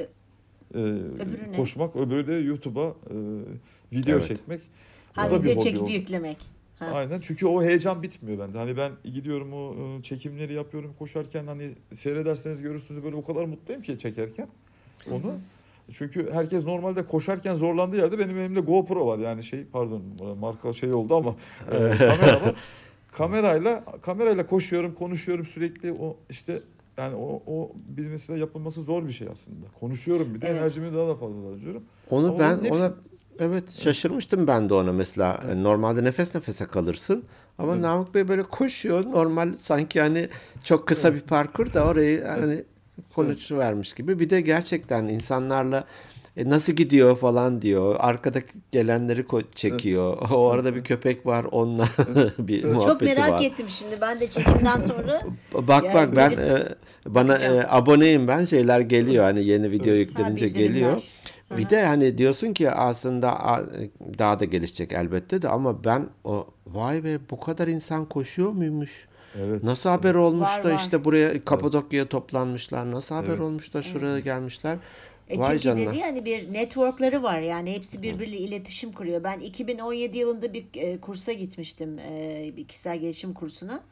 E, 0.73 0.77
öbürü 0.77 1.51
ne? 1.51 1.55
koşmak, 1.55 1.95
öbürü 1.95 2.27
de 2.27 2.33
YouTube'a 2.33 2.85
e, 2.87 3.15
video 3.91 4.13
Evet. 4.15 4.27
çekmek. 4.27 4.61
Ha, 5.13 5.27
O 5.27 5.31
da 5.31 5.39
bir 5.43 5.49
video 5.49 5.55
hobi 5.55 5.63
çekip 5.63 5.81
oldu. 5.81 5.91
yüklemek. 5.91 6.37
Ha. 6.79 6.85
Aynen 6.93 7.19
çünkü 7.19 7.45
o 7.45 7.63
heyecan 7.63 8.03
bitmiyor 8.03 8.39
bende. 8.39 8.57
Hani 8.57 8.77
ben 8.77 8.91
gidiyorum 9.03 9.53
o 9.53 9.75
e, 9.99 10.03
çekimleri 10.03 10.53
yapıyorum 10.53 10.93
koşarken 10.99 11.47
hani 11.47 11.71
seyrederseniz 11.93 12.61
görürsünüz 12.61 13.03
böyle 13.03 13.15
o 13.15 13.23
kadar 13.25 13.45
mutluyum 13.45 13.81
ki 13.81 13.97
çekerken 13.99 14.47
onu. 15.11 15.33
Çünkü 15.93 16.31
herkes 16.33 16.65
normalde 16.65 17.05
koşarken 17.05 17.55
zorlandığı 17.55 17.97
yerde 17.97 18.19
benim 18.19 18.37
elimde 18.37 18.59
GoPro 18.59 19.07
var 19.07 19.17
yani 19.19 19.43
şey 19.43 19.63
pardon 19.73 20.03
marka 20.39 20.73
şey 20.73 20.93
oldu 20.93 21.15
ama 21.15 21.35
e, 21.71 21.71
kamera 21.97 22.41
var. 22.41 22.55
Kamerayla 23.11 23.83
kamerayla 24.01 24.47
koşuyorum, 24.47 24.93
konuşuyorum 24.95 25.45
sürekli 25.45 25.91
o 25.93 26.17
işte 26.29 26.61
yani 27.01 27.15
o 27.15 27.43
o 27.47 27.71
bir 27.97 28.05
mesela 28.05 28.39
yapılması 28.39 28.83
zor 28.83 29.07
bir 29.07 29.11
şey 29.11 29.27
aslında. 29.31 29.65
Konuşuyorum 29.79 30.33
bir 30.35 30.41
de 30.41 30.47
Evet. 30.47 30.61
enerjimi 30.61 30.93
daha 30.93 31.07
da 31.07 31.15
fazla 31.15 31.51
harcıyorum. 31.51 31.83
Onu 32.09 32.27
Ama 32.27 32.39
ben 32.39 32.57
hepsi- 32.57 32.71
ona 32.73 32.91
evet 33.39 33.71
şaşırmıştım 33.71 34.47
ben 34.47 34.69
de 34.69 34.73
ona 34.73 34.91
mesela 34.91 35.43
E, 35.51 35.63
normalde 35.63 36.03
nefes 36.03 36.35
nefese 36.35 36.65
kalırsın 36.65 37.23
ama 37.57 37.73
Evet. 37.73 37.81
Namık 37.81 38.15
Bey 38.15 38.27
böyle 38.27 38.43
koşuyor 38.43 39.05
normal 39.05 39.53
sanki 39.61 40.01
hani 40.01 40.27
çok 40.63 40.87
kısa 40.87 41.13
bir 41.15 41.21
parkur 41.21 41.73
da 41.73 41.85
orayı 41.87 42.23
hani 42.25 42.63
konuşuvermiş 43.15 43.93
gibi 43.93 44.19
bir 44.19 44.29
de 44.29 44.41
gerçekten 44.41 45.03
insanlarla 45.07 45.83
e, 46.37 46.49
nasıl 46.49 46.73
gidiyor 46.73 47.15
falan 47.17 47.61
diyor 47.61 47.95
arkada 47.99 48.39
gelenleri 48.71 49.21
ko- 49.21 49.43
çekiyor 49.55 50.17
o 50.31 50.49
arada 50.49 50.75
bir 50.75 50.83
köpek 50.83 51.25
var 51.25 51.45
onunla 51.51 51.85
bir 52.39 52.63
Evet. 52.63 52.73
Çok 52.73 52.73
muhabbeti 52.73 53.05
merak 53.05 53.31
var. 53.31 53.41
ettim 53.45 53.69
şimdi. 53.69 53.95
Ben 54.01 54.19
de 54.19 54.29
çekimden 54.29 54.77
sonra 54.77 55.21
Bak 55.67 55.83
Yani 55.83 55.93
bak 55.93 56.15
ben 56.15 56.31
e, 56.31 56.63
bana 57.07 57.37
e, 57.37 57.65
aboneyim 57.69 58.27
ben 58.27 58.45
şeyler 58.45 58.79
geliyor 58.79 59.23
hani 59.23 59.43
yeni 59.43 59.71
video 59.71 59.93
Ha, 59.93 59.97
yüklenince 59.97 60.45
bildirimler. 60.45 60.67
geliyor. 60.69 61.01
Bir 61.57 61.69
de 61.69 61.85
hani 61.85 62.17
diyorsun 62.17 62.53
ki 62.53 62.71
aslında 62.71 63.37
daha 64.19 64.39
da 64.39 64.45
gelişecek 64.45 64.93
elbette 64.93 65.41
de 65.41 65.49
ama 65.49 65.83
ben 65.83 66.07
o 66.23 66.47
vay 66.67 67.03
be 67.03 67.17
bu 67.31 67.39
kadar 67.39 67.67
insan 67.67 68.05
koşuyor 68.05 68.51
muymuş? 68.51 69.07
Evet. 69.39 69.63
Nasıl 69.63 69.89
haber 69.89 70.15
olmuş 70.15 70.49
Var, 70.49 70.63
da 70.63 70.69
var. 70.69 70.75
işte 70.75 71.05
buraya 71.05 71.45
Kapadokya'ya 71.45 72.05
toplanmışlar. 72.09 72.91
Nasıl 72.91 73.15
haber 73.15 73.27
Evet. 73.29 73.39
olmuş 73.39 73.73
da 73.73 73.81
şuraya 73.81 74.19
gelmişler? 74.19 74.77
E 75.29 75.37
Vay 75.37 75.47
çünkü 75.47 75.59
canına. 75.59 75.91
dedi 75.91 75.97
yani 75.97 76.25
bir 76.25 76.53
networkları 76.53 77.23
var 77.23 77.39
yani 77.39 77.75
hepsi 77.75 78.01
birbiriyle 78.01 78.37
iletişim 78.37 78.91
kuruyor. 78.91 79.23
Ben 79.23 79.39
2017 79.39 80.17
yılında 80.17 80.53
bir 80.53 80.65
e, 80.75 81.01
kursa 81.01 81.31
gitmiştim 81.33 81.99
e, 81.99 82.51
bir 82.57 82.67
kişisel 82.67 82.97
gelişim 82.97 83.33
kursuna. 83.33 83.83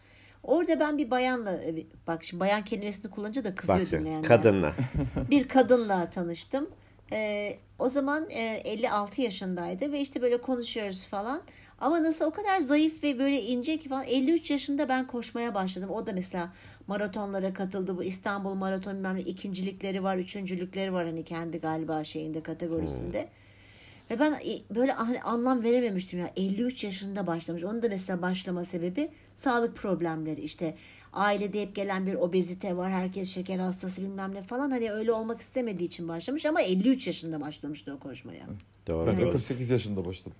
Orada 0.43 0.79
ben 0.79 0.97
bir 0.97 1.11
bayanla 1.11 1.53
e, 1.53 1.75
bak 2.07 2.23
şimdi 2.23 2.39
bayan 2.39 2.63
kelimesini 2.63 3.11
kullanınca 3.11 3.43
da 3.43 3.55
kızıyor 3.55 3.79
Bak 3.79 3.91
dinleyenler. 3.91 4.27
kadınla. 4.27 4.73
bir 5.31 5.47
kadınla 5.47 6.09
tanıştım. 6.09 6.69
Ee, 7.13 7.57
o 7.79 7.89
zaman 7.89 8.29
e, 8.29 8.61
56 8.65 9.21
yaşındaydı 9.21 9.91
ve 9.91 9.99
işte 10.01 10.21
böyle 10.21 10.41
konuşuyoruz 10.41 11.05
falan. 11.05 11.41
Ama 11.81 12.03
nasıl 12.03 12.25
o 12.25 12.31
kadar 12.31 12.59
zayıf 12.59 13.03
ve 13.03 13.19
böyle 13.19 13.41
ince 13.41 13.77
ki 13.79 13.89
falan 13.89 14.05
53 14.05 14.51
yaşında 14.51 14.89
ben 14.89 15.07
koşmaya 15.07 15.55
başladım. 15.55 15.89
O 15.89 16.07
da 16.07 16.11
mesela 16.13 16.53
maratonlara 16.87 17.53
katıldı. 17.53 17.97
Bu 17.97 18.03
İstanbul 18.03 18.53
Maraton 18.53 18.93
bilmem 18.95 19.15
ne 19.15 19.21
ikincilikleri 19.21 20.03
var, 20.03 20.17
üçüncülükleri 20.17 20.93
var 20.93 21.05
hani 21.05 21.23
kendi 21.23 21.57
galiba 21.57 22.03
şeyinde 22.03 22.43
kategorisinde. 22.43 23.29
Ve 24.11 24.19
ben 24.19 24.35
böyle 24.75 24.91
hani 24.91 25.21
anlam 25.21 25.63
verememiştim 25.63 26.19
ya 26.19 26.31
53 26.37 26.83
yaşında 26.83 27.27
başlamış. 27.27 27.63
Onun 27.63 27.81
da 27.81 27.87
mesela 27.89 28.21
başlama 28.21 28.65
sebebi 28.65 29.09
sağlık 29.35 29.75
problemleri. 29.75 30.41
İşte 30.41 30.75
ailede 31.13 31.61
hep 31.61 31.75
gelen 31.75 32.05
bir 32.07 32.13
obezite 32.13 32.77
var. 32.77 32.91
Herkes 32.91 33.29
şeker 33.29 33.59
hastası 33.59 34.01
bilmem 34.01 34.33
ne 34.33 34.41
falan. 34.41 34.71
Hani 34.71 34.91
öyle 34.91 35.11
olmak 35.11 35.41
istemediği 35.41 35.85
için 35.85 36.07
başlamış 36.07 36.45
ama 36.45 36.61
53 36.61 37.07
yaşında 37.07 37.41
başlamıştı 37.41 37.93
o 37.93 37.99
koşmaya. 37.99 38.45
Doğru. 38.87 39.07
Ben 39.07 39.17
de 39.17 39.21
doğru. 39.21 39.31
48 39.31 39.69
yaşında 39.69 40.05
başladım. 40.05 40.33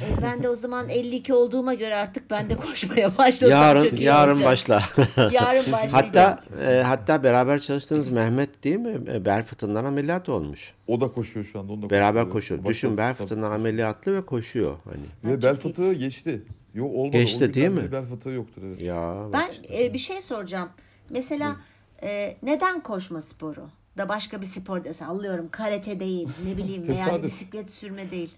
E, 0.00 0.22
ben 0.22 0.42
de 0.42 0.48
o 0.48 0.54
zaman 0.54 0.88
52 0.88 1.34
olduğuma 1.34 1.74
göre 1.74 1.94
artık 1.94 2.30
ben 2.30 2.50
de 2.50 2.56
koşmaya 2.56 3.18
başlasam 3.18 3.50
Yarın 3.50 3.82
çok 3.84 4.00
iyi 4.00 4.02
yarın 4.04 4.30
olacak. 4.32 4.46
başla. 4.48 4.82
Yarın 5.32 5.72
başlayacağım. 5.72 5.90
hatta 6.06 6.38
e, 6.70 6.82
hatta 6.82 7.22
beraber 7.22 7.58
çalıştığınız 7.58 8.10
Mehmet 8.10 8.64
değil 8.64 8.76
mi? 8.76 8.98
E, 9.12 9.24
Bel 9.24 9.44
fıtığından 9.44 9.84
ameliyat 9.84 10.28
olmuş. 10.28 10.74
O 10.86 11.00
da 11.00 11.08
koşuyor 11.08 11.46
şu 11.46 11.60
anda. 11.60 11.72
Onu 11.72 11.82
da 11.82 11.90
Beraber 11.90 12.22
koşuyor. 12.24 12.32
koşuyor. 12.32 12.58
Başladı. 12.58 12.70
Düşün 12.74 12.96
bel 12.98 13.14
fıtığından 13.14 13.50
ameliyatlı 13.52 14.14
ve 14.16 14.26
koşuyor 14.26 14.76
hani. 14.84 15.32
Ve 15.34 15.42
bel 15.42 15.56
fıtığı 15.56 15.92
geçti. 15.92 16.42
Yok 16.74 16.94
olmadı. 16.94 17.12
Geçti 17.16 17.54
değil 17.54 17.68
mi? 17.68 17.92
Bel 17.92 18.04
fıtığı 18.04 18.30
yoktur 18.30 18.62
evet. 18.66 18.80
Ya 18.82 19.16
Ben 19.32 19.50
işte. 19.52 19.84
e, 19.84 19.92
bir 19.94 19.98
şey 19.98 20.20
soracağım. 20.20 20.68
Mesela 21.10 21.56
e, 22.02 22.36
neden 22.42 22.80
koşma 22.80 23.22
sporu? 23.22 23.68
Da 23.98 24.08
başka 24.08 24.40
bir 24.40 24.46
spor 24.46 24.84
da 24.84 24.94
sallıyorum. 24.94 25.48
Karate 25.50 26.00
değil, 26.00 26.28
ne 26.46 26.56
bileyim 26.56 26.82
veya 26.88 27.04
Tesadüf. 27.04 27.24
bisiklet 27.24 27.70
sürme 27.70 28.10
değil. 28.10 28.30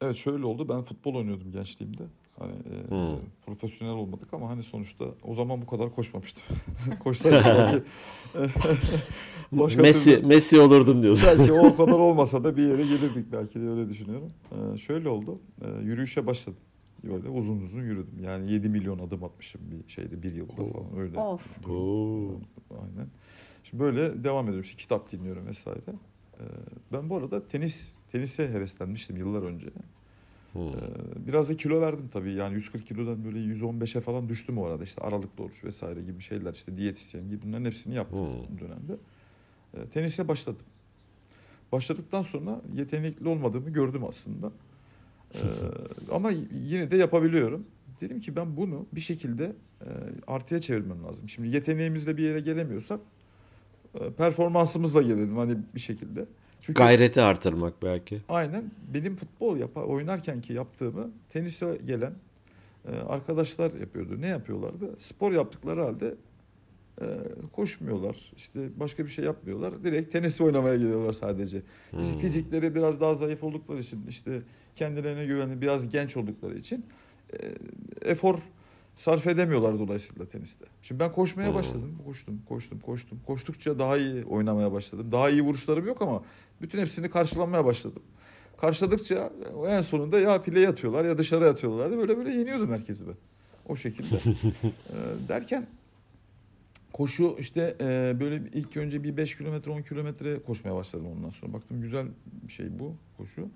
Evet 0.00 0.16
şöyle 0.16 0.44
oldu. 0.46 0.68
Ben 0.68 0.82
futbol 0.82 1.14
oynuyordum 1.14 1.52
gençliğimde. 1.52 2.02
Hani 2.38 2.52
e, 2.52 2.88
Hmm. 2.90 3.18
profesyonel 3.46 3.94
olmadık 3.94 4.34
ama 4.34 4.48
hani 4.50 4.62
sonuçta 4.62 5.04
o 5.24 5.34
zaman 5.34 5.62
bu 5.62 5.66
kadar 5.66 5.94
koşmamıştım. 5.94 6.42
Koşsaydım 7.04 7.42
belki 7.44 7.82
başka 9.52 9.82
Messi 9.82 10.10
türlü- 10.16 10.26
Messi 10.26 10.60
olurdum 10.60 11.02
diyorsun. 11.02 11.28
belki 11.38 11.52
o 11.52 11.76
kadar 11.76 11.92
olmasa 11.92 12.44
da 12.44 12.56
bir 12.56 12.62
yere 12.62 12.82
gelirdik 12.82 13.32
belki 13.32 13.60
de 13.60 13.68
öyle 13.68 13.88
düşünüyorum. 13.88 14.28
Ee, 14.52 14.78
şöyle 14.78 15.08
oldu. 15.08 15.38
Ee, 15.62 15.82
yürüyüşe 15.82 16.26
başladım. 16.26 16.58
Böyle 17.04 17.28
uzun 17.28 17.60
uzun 17.60 17.82
yürüdüm. 17.82 18.18
Yani 18.24 18.52
7 18.52 18.68
milyon 18.68 18.98
adım 18.98 19.24
atmışım 19.24 19.60
bir 19.70 19.92
şeyde 19.92 20.22
bir 20.22 20.34
yılda 20.34 20.52
falan 20.52 20.96
öyle. 20.98 21.18
Of. 21.18 21.42
Oo. 21.70 22.40
Aynen. 22.70 23.08
Şimdi 23.64 23.82
böyle 23.82 24.24
devam 24.24 24.44
ediyorum. 24.44 24.62
İşte 24.64 24.76
kitap 24.76 25.12
dinliyorum 25.12 25.46
vesaire. 25.46 25.80
Ee, 26.40 26.42
ben 26.92 27.10
bu 27.10 27.16
arada 27.16 27.46
tenis 27.48 27.90
tenise 28.12 28.48
heveslenmiştim 28.48 29.16
yıllar 29.16 29.42
önce. 29.42 29.68
Hmm. 30.52 30.68
Ee, 30.68 30.72
biraz 31.26 31.48
da 31.48 31.56
kilo 31.56 31.80
verdim 31.80 32.08
tabii. 32.12 32.32
Yani 32.32 32.54
140 32.54 32.86
kilodan 32.86 33.24
böyle 33.24 33.38
115'e 33.38 34.00
falan 34.00 34.28
düştüm 34.28 34.58
o 34.58 34.64
arada. 34.64 34.84
İşte 34.84 35.02
aralıklı 35.02 35.44
oruç 35.44 35.64
vesaire 35.64 36.02
gibi 36.02 36.22
şeyler 36.22 36.52
işte 36.54 36.76
diyetisyen 36.76 37.28
gibi 37.28 37.42
bunların 37.42 37.64
hepsini 37.64 37.94
yaptım 37.94 38.26
Hmm. 38.26 38.58
dönemde. 38.58 38.96
Ee, 39.74 39.86
tenise 39.86 40.28
başladım. 40.28 40.66
Başladıktan 41.72 42.22
sonra 42.22 42.60
yetenekli 42.74 43.28
olmadığımı 43.28 43.70
gördüm 43.70 44.04
aslında. 44.04 44.52
Ee, 45.34 45.38
ama 46.12 46.30
yine 46.52 46.90
de 46.90 46.96
yapabiliyorum. 46.96 47.66
Dedim 48.00 48.20
ki 48.20 48.36
ben 48.36 48.56
bunu 48.56 48.86
bir 48.92 49.00
şekilde 49.00 49.52
e, 49.80 49.88
artıya 50.26 50.60
çevirmem 50.60 51.04
lazım. 51.04 51.28
Şimdi 51.28 51.48
yeteneğimizle 51.48 52.16
bir 52.16 52.22
yere 52.22 52.40
gelemiyorsak 52.40 53.00
e, 54.00 54.10
performansımızla 54.10 55.02
gelelim 55.02 55.36
hani 55.36 55.58
bir 55.74 55.80
şekilde. 55.80 56.26
Çünkü 56.66 56.78
Gayreti 56.78 57.20
artırmak 57.20 57.82
belki. 57.82 58.22
Aynen. 58.28 58.70
Benim 58.94 59.16
futbol 59.16 59.56
yapa, 59.56 59.80
oynarken 59.80 60.40
ki 60.40 60.52
yaptığımı 60.52 61.10
tenise 61.28 61.78
gelen 61.84 62.12
e, 62.88 62.96
arkadaşlar 62.96 63.74
yapıyordu. 63.74 64.20
Ne 64.20 64.26
yapıyorlardı? 64.26 64.90
Spor 64.98 65.32
yaptıkları 65.32 65.82
halde 65.82 66.14
e, 67.00 67.04
koşmuyorlar. 67.52 68.32
İşte 68.36 68.60
başka 68.76 69.04
bir 69.04 69.10
şey 69.10 69.24
yapmıyorlar. 69.24 69.84
Direkt 69.84 70.12
tenis 70.12 70.40
oynamaya 70.40 70.76
geliyorlar 70.76 71.12
sadece. 71.12 71.62
İşte 72.00 72.12
Hmm. 72.12 72.18
fizikleri 72.18 72.74
biraz 72.74 73.00
daha 73.00 73.14
zayıf 73.14 73.44
oldukları 73.44 73.78
için 73.78 74.06
işte 74.08 74.42
kendilerine 74.76 75.26
güvenli 75.26 75.60
biraz 75.60 75.88
genç 75.88 76.16
oldukları 76.16 76.58
için 76.58 76.86
e, 77.32 77.52
efor 78.10 78.38
sarf 78.96 79.26
edemiyorlar 79.26 79.78
dolayısıyla 79.78 80.26
teniste. 80.26 80.64
Şimdi 80.82 81.00
ben 81.00 81.12
koşmaya 81.12 81.48
Hmm. 81.48 81.54
başladım. 81.54 81.98
Koştum, 82.04 82.42
koştum, 82.48 82.80
koştum. 82.80 83.20
Koştukça 83.26 83.78
daha 83.78 83.96
iyi 83.96 84.24
oynamaya 84.24 84.72
başladım. 84.72 85.06
Daha 85.12 85.30
iyi 85.30 85.42
vuruşlarım 85.42 85.86
yok 85.86 86.02
ama 86.02 86.22
bütün 86.62 86.78
hepsini 86.78 87.10
karşılamaya 87.10 87.64
başladım. 87.64 88.02
Karşıladıkça 88.56 89.32
en 89.68 89.80
sonunda 89.80 90.18
ya 90.20 90.42
fileye 90.42 90.68
atıyorlar 90.68 91.04
ya 91.04 91.18
dışarı 91.18 91.48
atıyorlardı. 91.48 91.98
Böyle 91.98 92.16
böyle 92.18 92.30
yeniyordum 92.30 92.72
herkesi 92.72 93.08
ben. 93.08 93.14
O 93.68 93.76
şekilde. 93.76 94.16
Ee, 94.64 95.28
derken 95.28 95.66
koşu 96.92 97.36
işte 97.38 97.74
e, 97.80 98.16
böyle 98.20 98.42
ilk 98.54 98.76
önce 98.76 99.02
bir 99.04 99.16
5 99.16 99.36
kilometre 99.38 99.70
10 99.70 99.82
kilometre 99.82 100.38
koşmaya 100.42 100.76
başladım 100.76 101.06
ondan 101.16 101.30
sonra. 101.30 101.52
Baktım 101.52 101.82
güzel 101.82 102.06
bir 102.42 102.52
şey 102.52 102.78
bu 102.78 102.94
koşu. 103.16 103.48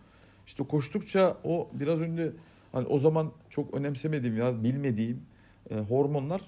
İşte 0.46 0.64
koştukça 0.64 1.37
o 1.44 1.68
biraz 1.72 2.00
önce 2.00 2.33
hani 2.72 2.87
o 2.87 2.98
zaman 2.98 3.33
çok 3.50 3.74
önemsemediğim 3.74 4.37
ya 4.37 4.64
bilmediğim 4.64 5.22
e, 5.70 5.75
hormonlar 5.75 6.40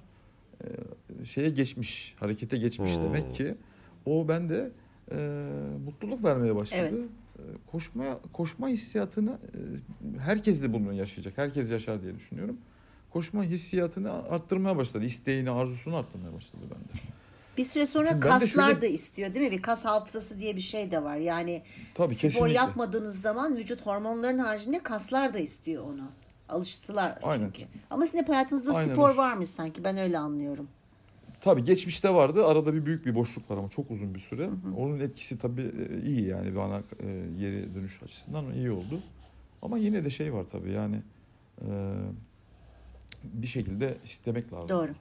e, 0.65 1.25
şeye 1.25 1.51
geçmiş, 1.51 2.15
harekete 2.21 2.57
geçmiş 2.57 2.97
Hmm. 2.97 3.05
demek 3.05 3.35
ki. 3.35 3.55
O 4.07 4.29
bende 4.29 4.71
e, 5.13 5.17
mutluluk 5.85 6.25
vermeye 6.25 6.57
başladı. 6.57 6.81
Evet. 6.93 7.03
E, 7.39 7.43
koşmaya 7.71 8.19
koşma 8.33 8.69
hissiyatını 8.69 9.31
e, 9.31 10.19
herkes 10.21 10.63
de 10.63 10.73
bunu 10.73 10.93
yaşayacak. 10.93 11.39
Herkes 11.39 11.71
yaşar 11.71 12.03
diye 12.03 12.15
düşünüyorum. 12.15 12.57
Koşma 13.11 13.45
hissiyatını 13.45 14.13
arttırmaya 14.13 14.77
başladı. 14.77 15.05
İsteğini, 15.05 15.51
arzusunu 15.51 15.97
arttırmaya 15.97 16.35
başladı 16.35 16.63
bende. 16.71 17.03
Bir 17.57 17.65
süre 17.65 17.87
sonra 17.87 18.09
Şimdi 18.09 18.21
kaslar 18.21 18.67
şöyle- 18.69 18.83
da 18.83 18.87
istiyor 18.87 19.35
değil 19.35 19.47
mi? 19.47 19.53
Bir 19.57 19.63
kas 19.63 19.85
hafızası 19.85 20.41
diye 20.41 20.57
bir 20.57 20.61
şey 20.61 20.91
de 20.91 21.03
var. 21.03 21.17
Yani 21.17 21.63
Tabii 21.95 22.09
spor 22.15 22.21
kesinlikle. 22.21 22.53
yapmadığınız 22.53 23.21
zaman 23.21 23.57
vücut 23.57 23.87
hormonların 23.87 24.39
haricinde 24.39 24.79
kaslar 24.83 25.35
da 25.35 25.39
istiyor 25.39 25.85
onu. 25.85 26.05
Alıştılar 26.53 27.19
Aynen. 27.23 27.45
çünkü. 27.45 27.69
Ama 27.91 28.07
sizin 28.07 28.19
hep 28.19 28.29
hayatınızda 28.29 28.75
Aynen 28.75 28.93
spor 28.93 29.15
varmış 29.15 29.49
sanki. 29.49 29.85
Ben 29.85 29.97
öyle 29.97 30.19
anlıyorum. 30.19 30.69
Tabii 31.41 31.65
geçmişte 31.65 32.15
vardı. 32.15 32.47
Arada 32.47 32.75
bir 32.75 32.87
büyük 32.87 33.07
bir 33.07 33.15
boşluk 33.15 33.51
var 33.51 33.57
ama 33.57 33.69
çok 33.69 33.91
uzun 33.91 34.15
bir 34.15 34.21
süre. 34.21 34.51
Onun 34.77 35.01
etkisi 35.01 35.39
tabii 35.39 35.73
e, 35.91 36.07
iyi 36.07 36.27
yani 36.27 36.57
bana 36.57 36.79
e, 36.79 37.27
geri 37.39 37.75
dönüş 37.75 38.03
açısından 38.03 38.55
iyi 38.55 38.71
oldu. 38.71 39.01
Ama 39.63 39.79
yine 39.79 40.05
de 40.05 40.11
şey 40.11 40.35
var 40.35 40.45
tabii 40.53 40.71
yani 40.71 41.03
e, 41.61 41.69
bir 43.25 43.47
şekilde 43.47 43.99
istemek 44.05 44.53
lazım. 44.53 44.69
Doğru. 44.69 44.93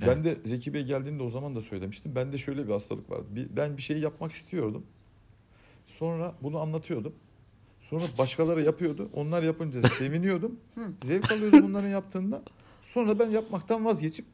Ben 0.00 0.24
de 0.24 0.36
Zeki 0.44 0.74
Bey 0.74 0.84
geldiğinde 0.84 1.22
o 1.22 1.30
zaman 1.30 1.56
da 1.56 1.62
söylemiştim. 1.62 2.14
Bende 2.14 2.38
şöyle 2.38 2.66
bir 2.66 2.72
hastalık 2.72 3.10
vardı. 3.10 3.26
Bir, 3.30 3.56
ben 3.56 3.76
bir 3.76 3.82
şey 3.82 3.98
yapmak 3.98 4.32
istiyordum. 4.32 4.86
Sonra 5.86 6.34
bunu 6.42 6.58
anlatıyordum. 6.58 7.14
Sonra 7.90 8.04
başkaları 8.18 8.62
yapıyordu. 8.62 9.08
Onlar 9.14 9.42
yapınca 9.42 9.82
seviniyordum. 9.82 10.56
Zevk 11.04 11.32
alıyordum 11.32 11.64
onların 11.70 11.88
yaptığında. 11.88 12.42
Sonra 12.82 13.18
ben 13.18 13.30
yapmaktan 13.30 13.84
vazgeçip 13.84 14.24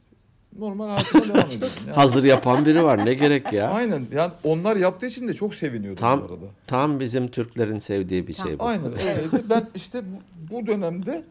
normal 0.59 0.89
hayatıma 0.89 1.23
devam 1.25 1.39
ediyordum. 1.47 1.69
Yani, 1.87 1.95
Hazır 1.95 2.23
yapan 2.23 2.65
biri 2.65 2.83
var. 2.83 3.05
Ne 3.05 3.13
gerek 3.13 3.53
ya? 3.53 3.69
Aynen. 3.69 4.05
Yani 4.13 4.31
onlar 4.43 4.75
yaptığı 4.75 5.05
için 5.05 5.27
de 5.27 5.33
çok 5.33 5.55
seviniyordum 5.55 6.01
Tam 6.01 6.19
bu 6.21 6.23
arada. 6.25 6.45
tam 6.67 6.99
bizim 6.99 7.27
Türklerin 7.27 7.79
sevdiği 7.79 8.27
bir 8.27 8.33
şey 8.33 8.59
bu. 8.59 8.63
Aynen 8.63 8.85
öyleydi. 8.93 9.49
Ben 9.49 9.67
işte 9.75 10.03
bu, 10.05 10.55
bu 10.55 10.67
dönemde 10.67 11.23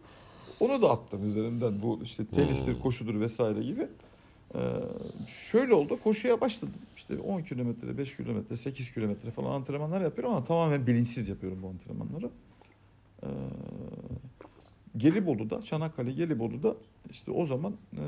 onu 0.60 0.82
da 0.82 0.90
attım 0.90 1.28
üzerinden. 1.28 1.82
Bu 1.82 2.00
işte 2.02 2.26
tenistir, 2.26 2.80
koşudur 2.80 3.20
vesaire 3.20 3.60
gibi. 3.60 3.88
Ee, 4.54 4.58
şöyle 5.26 5.74
oldu. 5.74 5.98
Koşuya 6.04 6.40
başladım. 6.40 6.74
İşte 6.96 7.18
10 7.18 7.42
kilometre, 7.42 7.98
5 7.98 8.16
kilometre, 8.16 8.56
8 8.56 8.92
kilometre 8.94 9.30
falan 9.30 9.52
antrenmanlar 9.52 10.00
yapıyorum 10.00 10.34
ama 10.34 10.44
tamamen 10.44 10.86
bilinçsiz 10.86 11.28
yapıyorum 11.28 11.58
bu 11.62 11.68
antrenmanları. 11.68 12.30
Ee, 13.22 13.26
Gelibolu'da, 14.96 15.62
Çanakkale 15.62 16.12
Gelibolu'da 16.12 16.76
işte 17.10 17.30
o 17.30 17.46
zaman 17.46 17.74
e, 17.92 18.02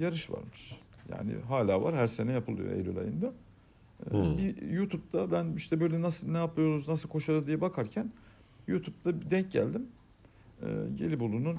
yarış 0.00 0.30
varmış. 0.30 0.76
Yani 1.10 1.32
hala 1.48 1.82
var. 1.82 1.96
Her 1.96 2.06
sene 2.06 2.32
yapılıyor 2.32 2.72
Eylül 2.72 2.98
ayında. 2.98 3.26
Ee, 3.26 4.10
Hmm. 4.10 4.38
Bir 4.38 4.62
YouTube'da 4.62 5.32
ben 5.32 5.52
işte 5.56 5.80
böyle 5.80 6.00
nasıl 6.02 6.28
ne 6.30 6.38
yapıyoruz, 6.38 6.88
nasıl 6.88 7.08
koşarız 7.08 7.46
diye 7.46 7.60
bakarken 7.60 8.12
YouTube'da 8.66 9.30
denk 9.30 9.52
geldim. 9.52 9.86
Ee, 10.62 10.66
Gelibolu'nun 10.96 11.58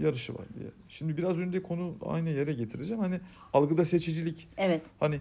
yarışı 0.00 0.34
var 0.34 0.46
diye. 0.58 0.68
Şimdi 0.88 1.16
biraz 1.16 1.38
önce 1.38 1.62
konu 1.62 1.94
aynı 2.06 2.30
yere 2.30 2.52
getireceğim. 2.52 3.02
Hani 3.02 3.20
algıda 3.52 3.84
seçicilik 3.84 4.48
Evet. 4.56 4.82
hani 5.00 5.20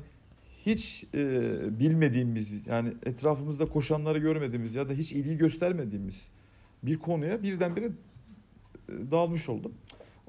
hiç 0.66 1.04
e, 1.14 1.80
bilmediğimiz 1.80 2.52
yani 2.68 2.94
etrafımızda 3.06 3.66
koşanları 3.66 4.20
görmediğimiz 4.20 4.76
ya 4.76 4.90
da 4.90 4.94
hiç 4.94 5.12
ilgi 5.12 5.38
göstermediğimiz 5.38 6.30
bir 6.84 7.00
konuya 7.00 7.44
birdenbire 7.44 7.86
e, 7.86 7.92
dalmış 9.12 9.50
oldum. 9.50 9.74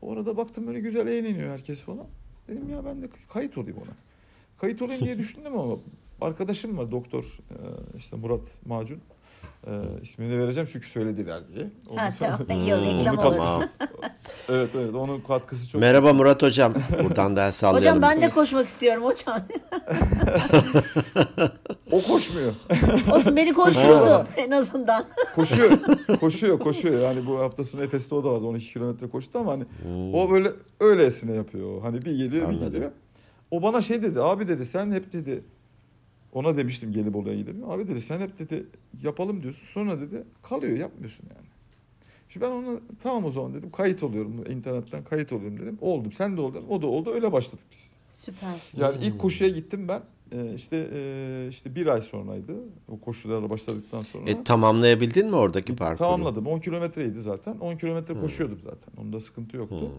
Orada 0.02 0.36
baktım 0.36 0.66
böyle 0.66 0.80
güzel 0.80 1.06
eğleniyor 1.06 1.50
herkes 1.52 1.80
falan. 1.80 2.06
Dedim 2.48 2.68
ya 2.70 2.84
ben 2.84 3.02
de 3.02 3.08
kayıt 3.32 3.58
olayım 3.58 3.78
ona. 3.78 3.96
Kayıt 4.58 4.82
olayım 4.82 5.04
diye 5.04 5.18
düşündüm 5.18 5.58
ama 5.58 5.78
arkadaşım 6.20 6.78
var 6.78 6.90
doktor 6.90 7.38
e, 7.50 7.56
işte 7.96 8.16
Murat 8.16 8.60
Macun. 8.66 9.00
E, 9.66 9.72
ismini 10.02 10.38
vereceğim 10.38 10.68
çünkü 10.72 10.88
söyledi 10.88 11.26
ver 11.26 11.40
diye. 11.48 11.70
Onun 11.88 11.96
Ha, 11.96 12.10
tamam. 12.18 12.40
Yok, 12.68 12.80
reklam 12.82 13.18
olur. 13.18 13.64
evet 14.48 14.70
evet 14.74 14.94
onun 14.94 15.20
katkısı 15.20 15.68
çok. 15.68 15.80
Merhaba 15.80 16.12
Murat 16.12 16.42
Hocam. 16.42 16.74
Buradan 17.04 17.36
da 17.36 17.52
sallayalım. 17.52 17.80
Hocam 17.98 18.02
ben 18.02 18.22
de 18.22 18.30
koşmak 18.30 18.66
istiyorum 18.68 19.04
hocam. 19.04 19.40
O 21.92 22.02
koşmuyor. 22.02 22.52
Olsun 23.14 23.36
beni 23.36 23.52
koştursun 23.52 24.24
en 24.36 24.50
azından. 24.50 25.04
koşuyor. 25.34 25.70
koşuyor, 26.20 26.58
koşuyor. 26.58 27.00
Yani 27.00 27.26
bu 27.26 27.38
hafta 27.38 27.64
sonu 27.64 27.82
Efes'te 27.84 28.14
o 28.14 28.24
da 28.24 28.32
vardı. 28.32 28.46
12 28.46 28.72
kilometre 28.72 29.08
koştu 29.08 29.38
ama 29.38 29.52
hani 29.52 29.64
o 30.14 30.30
böyle 30.30 30.50
öylesine 30.80 31.34
yapıyor. 31.34 31.82
Hani 31.82 32.02
bir 32.04 32.16
geliyor, 32.16 32.42
Hmm. 32.42 32.48
Anladım. 32.54 32.66
bir 32.66 32.72
gidiyor. 32.72 32.90
O 33.50 33.62
bana 33.62 33.82
şey 33.82 34.02
dedi. 34.02 34.20
Abi 34.20 34.48
dedi 34.48 34.66
sen 34.66 34.92
hep 34.92 35.12
dedi 35.12 35.44
ona 36.32 36.56
demiştim 36.56 36.92
Gelibolu'ya 36.92 37.36
gidelim. 37.36 37.70
Abi 37.70 37.88
dedi 37.88 38.00
sen 38.00 38.20
hep 38.20 38.38
dedi 38.38 38.66
yapalım 39.02 39.42
diyorsun. 39.42 39.66
Sonra 39.66 40.00
dedi 40.00 40.24
kalıyor 40.42 40.76
yapmıyorsun 40.76 41.24
yani. 41.36 41.46
Şimdi 42.28 42.46
ben 42.46 42.50
ona 42.50 42.80
tamam 43.02 43.24
o 43.24 43.30
zaman 43.30 43.54
dedim 43.54 43.70
kayıt 43.70 44.02
oluyorum 44.02 44.44
internetten 44.50 45.04
kayıt 45.04 45.32
oluyorum 45.32 45.60
dedim. 45.60 45.78
Oldum 45.80 46.12
sen 46.12 46.36
de 46.36 46.40
oldun 46.40 46.64
o 46.68 46.82
da 46.82 46.86
oldu 46.86 47.10
öyle 47.10 47.32
başladık 47.32 47.64
biz. 47.72 47.90
Süper. 48.10 48.54
Yani 48.76 49.04
ilk 49.04 49.18
koşuya 49.18 49.50
gittim 49.50 49.88
ben 49.88 50.02
Ee, 50.32 50.54
işte 50.54 50.90
e, 50.92 51.46
işte 51.50 51.74
bir 51.74 51.86
ay 51.86 52.02
sonraydı 52.02 52.54
o 52.88 53.00
koşulara 53.00 53.50
başladıktan 53.50 54.00
sonra. 54.00 54.30
E, 54.30 54.44
tamamlayabildin 54.44 55.26
mi 55.26 55.36
oradaki 55.36 55.76
parkuru? 55.76 55.98
Tamamladım. 55.98 56.46
10 56.46 56.60
kilometreydi 56.60 57.22
zaten. 57.22 57.58
10 57.58 57.76
kilometre 57.76 58.20
koşuyordum 58.20 58.58
zaten. 58.62 59.02
Onda 59.02 59.20
sıkıntı 59.20 59.56
yoktu. 59.56 59.90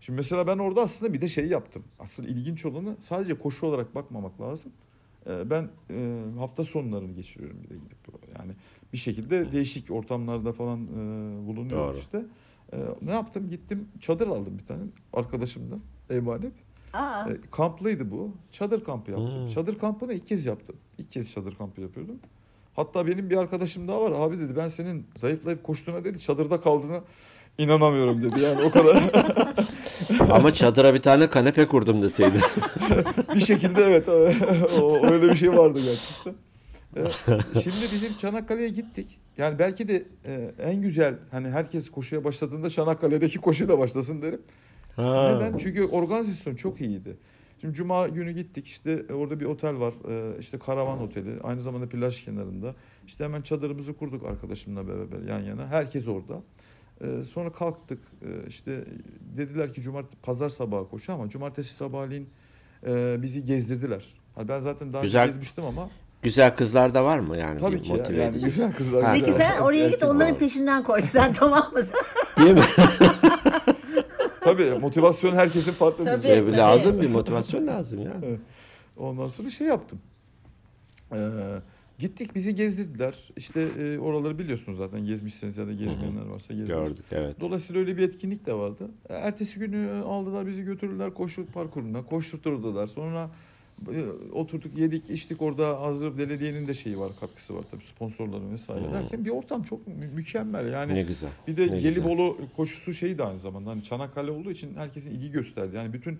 Şimdi 0.00 0.16
mesela 0.16 0.46
ben 0.46 0.58
orada 0.58 0.82
aslında 0.82 1.12
bir 1.12 1.20
de 1.20 1.28
şey 1.28 1.46
yaptım. 1.46 1.84
Aslında 1.98 2.28
ilginç 2.28 2.64
olanı 2.64 2.96
sadece 3.00 3.34
koşu 3.34 3.66
olarak 3.66 3.94
bakmamak 3.94 4.40
lazım. 4.40 4.72
Ee, 5.28 5.50
Ben 5.50 5.68
e, 5.90 6.20
hafta 6.38 6.64
sonlarını 6.64 7.12
geçiriyorum 7.12 7.56
bir 7.64 7.68
de 7.70 7.74
gidip 7.74 7.98
yani 8.38 8.52
bir 8.92 8.98
şekilde 8.98 9.52
değişik 9.52 9.90
ortamlarda 9.90 10.52
falan 10.52 10.80
e, 10.84 10.88
bulunuyoruz 11.46 11.92
Doğru. 11.94 11.98
işte. 12.00 12.24
E, 12.72 12.76
Ne 13.02 13.10
yaptım? 13.10 13.50
Gittim 13.50 13.88
çadır 14.00 14.26
aldım 14.28 14.58
bir 14.58 14.64
tane 14.66 14.82
arkadaşımdan 15.12 15.80
emanet. 16.10 16.52
Aa, 16.92 17.30
E, 17.30 17.36
kamplıydı 17.50 18.10
bu. 18.10 18.32
Çadır 18.50 18.84
kampı 18.84 19.10
yaptım. 19.10 19.40
Hmm. 19.42 19.48
Çadır 19.48 19.78
kampını 19.78 20.12
ilk 20.12 20.26
kez 20.26 20.46
yaptım. 20.46 20.76
İlk 20.98 21.10
kez 21.10 21.32
çadır 21.32 21.54
kampı 21.54 21.80
yapıyordum. 21.80 22.16
Hatta 22.76 23.06
benim 23.06 23.30
bir 23.30 23.36
arkadaşım 23.36 23.88
daha 23.88 24.00
var. 24.02 24.12
Abi 24.16 24.38
dedi 24.38 24.56
ben 24.56 24.68
senin 24.68 25.06
zayıflayıp 25.16 25.64
koştuğuna 25.64 26.04
dedi 26.04 26.20
çadırda 26.20 26.60
kaldığına 26.60 27.00
inanamıyorum 27.58 28.22
dedi. 28.22 28.40
Yani 28.40 28.62
o 28.62 28.70
kadar 28.70 28.96
Ama 30.32 30.54
çadıra 30.54 30.94
bir 30.94 30.98
tane 30.98 31.26
kanepe 31.30 31.66
kurdum 31.66 32.02
deseydi. 32.02 32.40
bir 33.34 33.40
şekilde 33.40 33.84
evet 33.84 34.08
o, 34.08 35.06
öyle 35.06 35.30
bir 35.30 35.36
şey 35.36 35.52
vardı 35.52 35.80
gerçekten. 35.84 36.34
E, 36.96 37.60
Şimdi 37.60 37.76
bizim 37.92 38.16
Çanakkale'ye 38.16 38.68
gittik. 38.68 39.18
Yani 39.38 39.58
belki 39.58 39.88
de 39.88 40.04
e, 40.24 40.50
en 40.62 40.82
güzel 40.82 41.14
hani 41.30 41.48
herkes 41.48 41.90
koşuya 41.90 42.24
başladığında 42.24 42.70
Çanakkale'deki 42.70 43.38
koşuyla 43.38 43.78
başlasın 43.78 44.22
derim. 44.22 44.40
Neden? 44.98 45.58
Çünkü 45.58 45.84
organizasyon 45.84 46.54
çok 46.54 46.80
iyiydi. 46.80 47.16
Şimdi 47.60 47.74
cuma 47.74 48.08
günü 48.08 48.32
gittik 48.32 48.66
işte 48.66 49.04
orada 49.14 49.40
bir 49.40 49.44
otel 49.44 49.78
var 49.80 49.94
e, 50.10 50.38
işte 50.40 50.58
karavan 50.58 51.00
oteli 51.00 51.30
aynı 51.42 51.60
zamanda 51.60 51.88
plaj 51.88 52.24
kenarında. 52.24 52.74
İşte 53.06 53.24
hemen 53.24 53.42
çadırımızı 53.42 53.96
kurduk 53.96 54.24
arkadaşımla 54.24 54.88
beraber 54.88 55.28
yan 55.28 55.40
yana 55.40 55.66
herkes 55.66 56.08
orada. 56.08 56.42
E, 57.00 57.22
Sonra 57.22 57.52
kalktık 57.52 57.98
E, 58.22 58.48
işte 58.48 58.84
dediler 59.36 59.72
ki 59.72 59.82
cumartesi 59.82 60.16
pazar 60.22 60.48
sabahı 60.48 60.88
koşu 60.88 61.12
ama 61.12 61.28
cumartesi 61.28 61.74
sabahleyin 61.74 62.28
e, 62.86 63.22
bizi 63.22 63.44
gezdirdiler. 63.44 64.04
Ha, 64.34 64.48
Ben 64.48 64.58
zaten 64.58 64.92
daha 64.92 65.02
Güzel. 65.02 65.22
önce 65.22 65.32
gezmiştim 65.32 65.64
ama 65.64 65.90
Güzel 66.22 66.56
kızlar 66.56 66.94
da 66.94 67.04
var 67.04 67.18
mı 67.18 67.36
yani? 67.36 67.60
tabii 67.60 67.82
ki 67.82 67.90
ya, 67.92 67.96
motive 67.96 68.16
yani 68.22 68.30
edici? 68.30 68.46
güzel 68.46 68.72
kızlar. 68.72 69.02
Ha, 69.04 69.14
Zeki 69.16 69.32
sen 69.32 69.60
oraya 69.60 69.88
git 69.88 70.02
onların 70.02 70.32
var. 70.32 70.38
peşinden 70.38 70.82
koş 70.84 71.04
sen 71.04 71.32
tamam 71.38 71.72
mı? 71.72 71.80
Değil 72.38 72.54
mi? 72.54 72.62
Tabii 74.40 74.70
motivasyon 74.80 75.36
herkesin 75.36 75.72
farklı. 75.72 76.04
Tabii. 76.04 76.22
şey. 76.22 76.38
E, 76.38 76.52
lazım 76.52 77.02
bir 77.02 77.10
motivasyon 77.10 77.66
lazım 77.66 78.02
ya. 78.02 78.12
Ondan 78.96 79.28
sonra 79.28 79.50
şey 79.50 79.66
yaptım. 79.66 79.98
Ee, 81.12 81.16
gittik 81.98 82.34
bizi 82.34 82.54
gezdirdiler. 82.54 83.14
İşte 83.36 83.68
e, 83.80 83.98
oraları 83.98 84.38
biliyorsunuz 84.38 84.78
zaten 84.78 85.04
gezmişseniz 85.04 85.56
ya 85.56 85.66
da 85.66 85.72
gezmeyenler 85.72 86.26
varsa 86.26 86.54
gezdiler. 86.54 86.76
Gördük 86.76 87.04
evet. 87.12 87.40
Dolayısıyla 87.40 87.80
öyle 87.80 87.96
bir 87.96 88.02
etkinlik 88.02 88.46
de 88.46 88.54
vardı. 88.54 88.88
E, 89.08 89.14
Ertesi 89.14 89.58
günü 89.58 89.90
aldılar 90.06 90.46
bizi 90.46 90.62
götürdüler 90.62 91.14
koşu 91.14 91.46
parkuruna. 91.46 92.02
Koşturtturdular. 92.04 92.86
Sonra 92.86 93.30
e, 93.92 94.04
oturduk 94.32 94.78
yedik 94.78 95.10
içtik 95.10 95.42
orada 95.42 95.80
hazır 95.80 96.18
belediyenin 96.18 96.68
de 96.68 96.74
şeyi 96.74 96.98
var 96.98 97.12
katkısı 97.20 97.54
var 97.56 97.64
tabii 97.70 97.84
sponsorları 97.84 98.50
vesaire 98.52 98.84
Hmm. 98.86 98.92
derken 98.92 99.24
bir 99.24 99.30
ortam 99.30 99.62
çok 99.62 99.86
mü- 99.86 100.10
mükemmel 100.14 100.72
yani. 100.72 100.94
Ne 100.94 101.02
güzel. 101.02 101.30
Bir 101.48 101.56
de 101.56 101.70
Ne 101.70 101.80
Gelibolu 101.80 102.38
koşusu 102.56 102.92
şeyi 102.92 103.18
de 103.18 103.24
aynı 103.24 103.38
zamanda 103.38 103.70
hani 103.70 103.82
Çanakkale 103.82 104.30
olduğu 104.30 104.50
için 104.50 104.74
herkesin 104.74 105.10
ilgi 105.10 105.30
gösterdi. 105.30 105.76
Yani 105.76 105.92
bütün. 105.92 106.18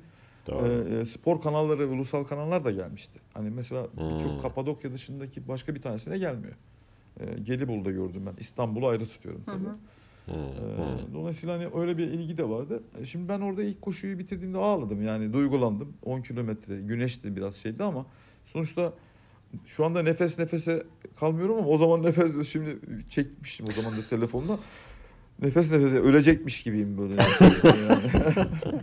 E, 0.53 0.97
e, 1.01 1.05
spor 1.05 1.41
kanalları, 1.43 1.89
ulusal 1.89 2.25
kanallar 2.25 2.65
da 2.65 2.71
gelmişti. 2.71 3.21
Hani 3.35 3.51
mesela 3.51 3.83
Hmm. 3.95 4.15
birçok 4.15 4.43
Kapadokya 4.43 4.93
dışındaki 4.93 5.49
başka 5.49 5.75
bir 5.75 5.83
tanesine 5.83 6.19
gelmiyor. 6.19 6.55
E, 7.21 7.39
Gelibolu'da 7.43 7.91
gördüm 7.91 8.23
ben. 8.27 8.35
İstanbul'u 8.41 8.87
ayrı 8.89 9.07
tutuyorum 9.07 9.43
tabii. 9.47 9.65
hı. 9.65 9.69
Hı, 10.27 10.33
E, 10.33 10.83
hı. 10.83 11.15
dolayısıyla 11.15 11.55
hani 11.59 11.69
öyle 11.81 11.99
bir 11.99 12.07
ilgi 12.09 12.37
de 12.37 12.49
vardı. 12.49 12.83
Şimdi 13.05 13.29
ben 13.29 13.41
orada 13.41 13.63
ilk 13.63 13.83
koşuyu 13.83 14.19
bitirdiğimde 14.19 14.59
ağladım. 14.59 15.03
Yani 15.03 15.33
duygulandım. 15.33 15.93
10 16.05 16.23
kilometre 16.23 16.81
güneşti 16.81 17.37
biraz 17.37 17.57
şeydi 17.57 17.85
ama 17.85 18.07
sonuçta 18.47 18.93
şu 19.67 19.85
anda 19.85 20.03
nefes 20.03 20.39
nefese 20.39 20.87
kalmıyorum 21.17 21.57
ama 21.59 21.67
o 21.69 21.77
zaman 21.77 22.03
nefes 22.07 22.49
şimdi 22.49 22.79
çekmiştim 23.09 23.67
o 23.69 23.73
zaman 23.83 23.93
da 23.99 24.03
telefonla. 24.11 24.59
Nefes 25.43 25.71
nefese 25.73 25.99
ölecekmiş 25.99 26.63
gibiyim 26.63 26.99
böyle. 26.99 27.15
Yani. 27.89 28.03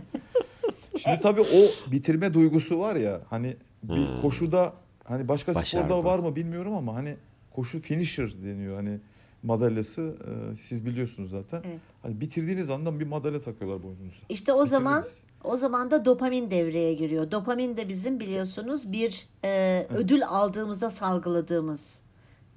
Şimdi 0.98 1.20
tabii 1.20 1.40
o 1.40 1.90
bitirme 1.92 2.34
duygusu 2.34 2.78
var 2.80 2.96
ya 2.96 3.20
hani 3.30 3.56
bir 3.82 3.96
Hmm. 3.96 4.20
koşuda 4.22 4.72
hani 5.04 5.28
başka 5.28 5.54
Başardı. 5.54 5.84
sporda 5.86 6.04
var 6.04 6.18
mı 6.18 6.36
bilmiyorum 6.36 6.74
ama 6.74 6.94
hani 6.94 7.16
koşu 7.50 7.80
finisher 7.80 8.42
deniyor 8.44 8.76
hani 8.76 8.98
madalyası 9.42 10.02
e, 10.02 10.56
siz 10.56 10.86
biliyorsunuz 10.86 11.30
zaten. 11.30 11.62
Evet. 11.66 11.80
Hani 12.02 12.20
bitirdiğiniz 12.20 12.70
anda 12.70 13.00
bir 13.00 13.06
madalya 13.06 13.40
takıyorlar 13.40 13.82
boynunuza. 13.82 14.16
İşte 14.28 14.52
o 14.52 14.64
zaman 14.64 15.04
o 15.44 15.56
zaman 15.56 15.90
da 15.90 16.04
dopamin 16.04 16.50
devreye 16.50 16.94
giriyor. 16.94 17.30
Dopamin 17.30 17.76
de 17.76 17.88
bizim 17.88 18.20
biliyorsunuz 18.20 18.92
bir 18.92 19.26
e, 19.44 19.86
ödül 19.94 20.24
aldığımızda 20.26 20.90
salgıladığımız 20.90 22.02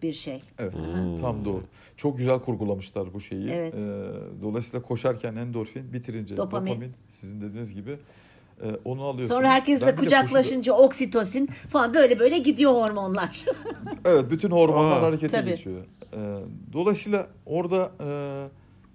bir 0.03 0.13
şey. 0.13 0.41
Evet, 0.59 0.73
Hmm. 0.75 1.17
tam 1.21 1.45
doğru. 1.45 1.63
Çok 1.97 2.17
güzel 2.17 2.39
kurgulamışlar 2.39 3.13
bu 3.13 3.21
şeyi. 3.21 3.49
Evet. 3.49 3.73
Ee, 3.73 3.79
dolayısıyla 4.41 4.81
koşarken 4.85 5.35
endorfin, 5.35 5.93
bitirince 5.93 6.37
Dopamin. 6.37 6.71
dopamin, 6.71 6.91
sizin 7.09 7.41
dediğiniz 7.41 7.73
gibi 7.73 7.91
e, 7.91 7.97
onu 8.85 9.03
alıyorsunuz. 9.03 9.27
Sonra 9.27 9.49
herkesle 9.49 9.95
kucaklaşınca 9.95 10.73
oksitosin 10.73 11.45
falan 11.69 11.93
böyle 11.93 12.19
böyle 12.19 12.37
gidiyor 12.37 12.71
hormonlar. 12.71 13.45
evet, 14.05 14.31
bütün 14.31 14.51
hormonlar 14.51 15.01
Aa. 15.01 15.01
harekete 15.01 15.37
Tabii. 15.37 15.49
geçiyor. 15.49 15.81
Ee, 16.13 16.39
dolayısıyla 16.73 17.27
orada 17.45 17.91
e, 18.03 18.07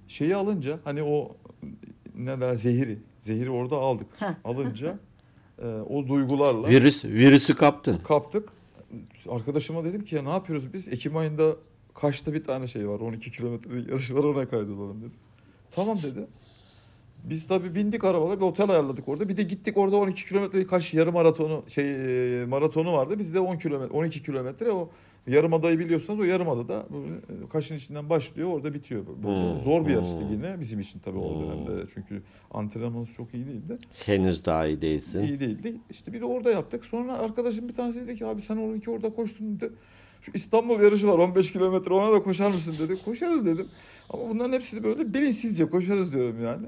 şeyi 0.09 0.37
alınca 0.37 0.79
hani 0.85 1.03
o 1.03 1.37
ne 2.19 2.41
der 2.41 2.55
zehiri, 2.55 2.99
zehiri 3.19 3.51
orada 3.51 3.77
aldık. 3.77 4.07
Alınca 4.45 4.99
e, 5.63 5.67
o 5.67 6.09
duygularla 6.09 6.69
Virüs, 6.69 7.05
virüsü 7.05 7.55
kaptın. 7.57 7.97
kaptık. 7.97 8.49
Arkadaşıma 9.29 9.85
dedim 9.85 10.05
ki 10.05 10.15
ya 10.17 10.23
ne 10.23 10.31
yapıyoruz 10.31 10.73
biz? 10.73 10.89
Ekim 10.89 11.17
ayında 11.17 11.57
kaçta 11.95 12.33
bir 12.33 12.45
tane 12.45 12.67
şey 12.67 12.89
var. 12.89 13.01
12 13.01 13.31
kilometre 13.33 13.79
yarış 13.91 14.11
var 14.11 14.25
ona 14.25 14.49
kaydolalım 14.49 15.01
dedi. 15.03 15.13
Tamam 15.71 15.99
dedi. 16.03 16.27
Biz 17.25 17.47
tabii 17.47 17.75
bindik 17.75 18.05
arabalara 18.05 18.37
bir 18.41 18.45
otel 18.45 18.71
ayarladık 18.71 19.09
orada. 19.09 19.29
Bir 19.29 19.37
de 19.37 19.43
gittik 19.43 19.77
orada 19.77 19.97
12 19.97 20.29
kilometre 20.29 20.67
kaç 20.67 20.95
yarım 20.95 21.15
maratonu 21.15 21.63
şey 21.69 22.43
e, 22.43 22.47
maratonu 22.47 22.93
vardı. 22.93 23.19
Bizde 23.19 23.41
10 23.41 23.57
kilometre 23.57 23.93
12 23.95 24.23
kilometre 24.23 24.71
o 24.73 24.89
yarımadayı 25.27 25.79
biliyorsanız 25.79 26.21
o 26.21 26.25
yarımadada 26.25 26.87
böyle 26.93 27.15
e, 27.45 27.49
kaşın 27.49 27.77
içinden 27.77 28.11
başlıyor 28.11 28.49
orada 28.49 28.75
bitiyor. 28.75 29.05
Böyle 29.25 29.53
Hmm, 29.53 29.59
zor 29.61 29.87
bir 29.87 29.91
yarıştı 29.93 30.21
hmm. 30.21 30.33
yine 30.33 30.61
bizim 30.61 30.81
için 30.81 30.99
tabii 30.99 31.19
o 31.19 31.35
Hmm. 31.35 31.43
dönemde. 31.47 31.87
Çünkü 31.95 32.23
antrenmanımız 32.51 33.11
çok 33.13 33.35
iyi 33.35 33.47
değildi. 33.47 33.79
Henüz 34.07 34.45
daha 34.45 34.67
iyi 34.67 34.81
değilsin. 34.81 35.23
İyi 35.23 35.41
değildi. 35.41 35.75
İşte 35.91 36.13
bir 36.13 36.21
de 36.21 36.25
orada 36.25 36.51
yaptık. 36.51 36.85
Sonra 36.85 37.13
arkadaşım 37.19 37.69
bir 37.69 37.75
tanesi 37.75 38.01
dedi 38.01 38.17
ki 38.19 38.27
abi 38.27 38.43
sen 38.43 38.57
12 38.57 38.91
orada 38.91 39.11
koştun 39.15 39.61
dedi. 39.61 39.73
Şu 40.23 40.31
İstanbul 40.35 40.81
yarışı 40.81 41.09
var 41.09 41.19
15 41.19 41.53
kilometre 41.53 41.95
ona 41.95 42.13
da 42.13 42.23
koşar 42.23 42.51
mısın 42.51 42.75
dedi. 42.89 43.05
Koşarız 43.05 43.47
dedim. 43.47 43.69
Ama 44.11 44.29
bunların 44.31 44.53
hepsini 44.53 44.85
böyle 44.85 45.15
bilinçsizce 45.15 45.67
koşarız 45.71 46.15
diyorum 46.15 46.45
yani. 46.45 46.67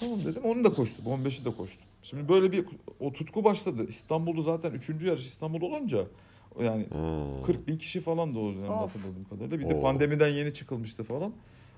Tamam 0.00 0.24
dedim. 0.24 0.42
Onu 0.44 0.64
da 0.64 0.72
koştum. 0.72 1.04
15'i 1.04 1.44
de 1.44 1.50
koştum. 1.56 1.82
Şimdi 2.02 2.28
böyle 2.28 2.52
bir 2.52 2.64
o 3.00 3.12
tutku 3.12 3.44
başladı. 3.44 3.86
İstanbul'da 3.88 4.42
zaten 4.42 4.70
üçüncü 4.70 5.06
yarış 5.06 5.26
İstanbul 5.26 5.62
olunca 5.62 6.06
yani 6.62 6.86
Hmm. 6.90 7.42
40 7.46 7.68
bin 7.68 7.76
kişi 7.78 8.00
falan 8.00 8.34
da 8.34 8.38
o 8.38 8.52
dönemde 8.52 8.70
Of. 8.70 8.94
hatırladığım 8.96 9.24
kadarıyla. 9.24 9.58
Bir 9.60 9.70
de 9.70 9.74
Oo. 9.74 9.82
pandemiden 9.82 10.28
yeni 10.28 10.54
çıkılmıştı 10.54 11.04
falan. 11.04 11.32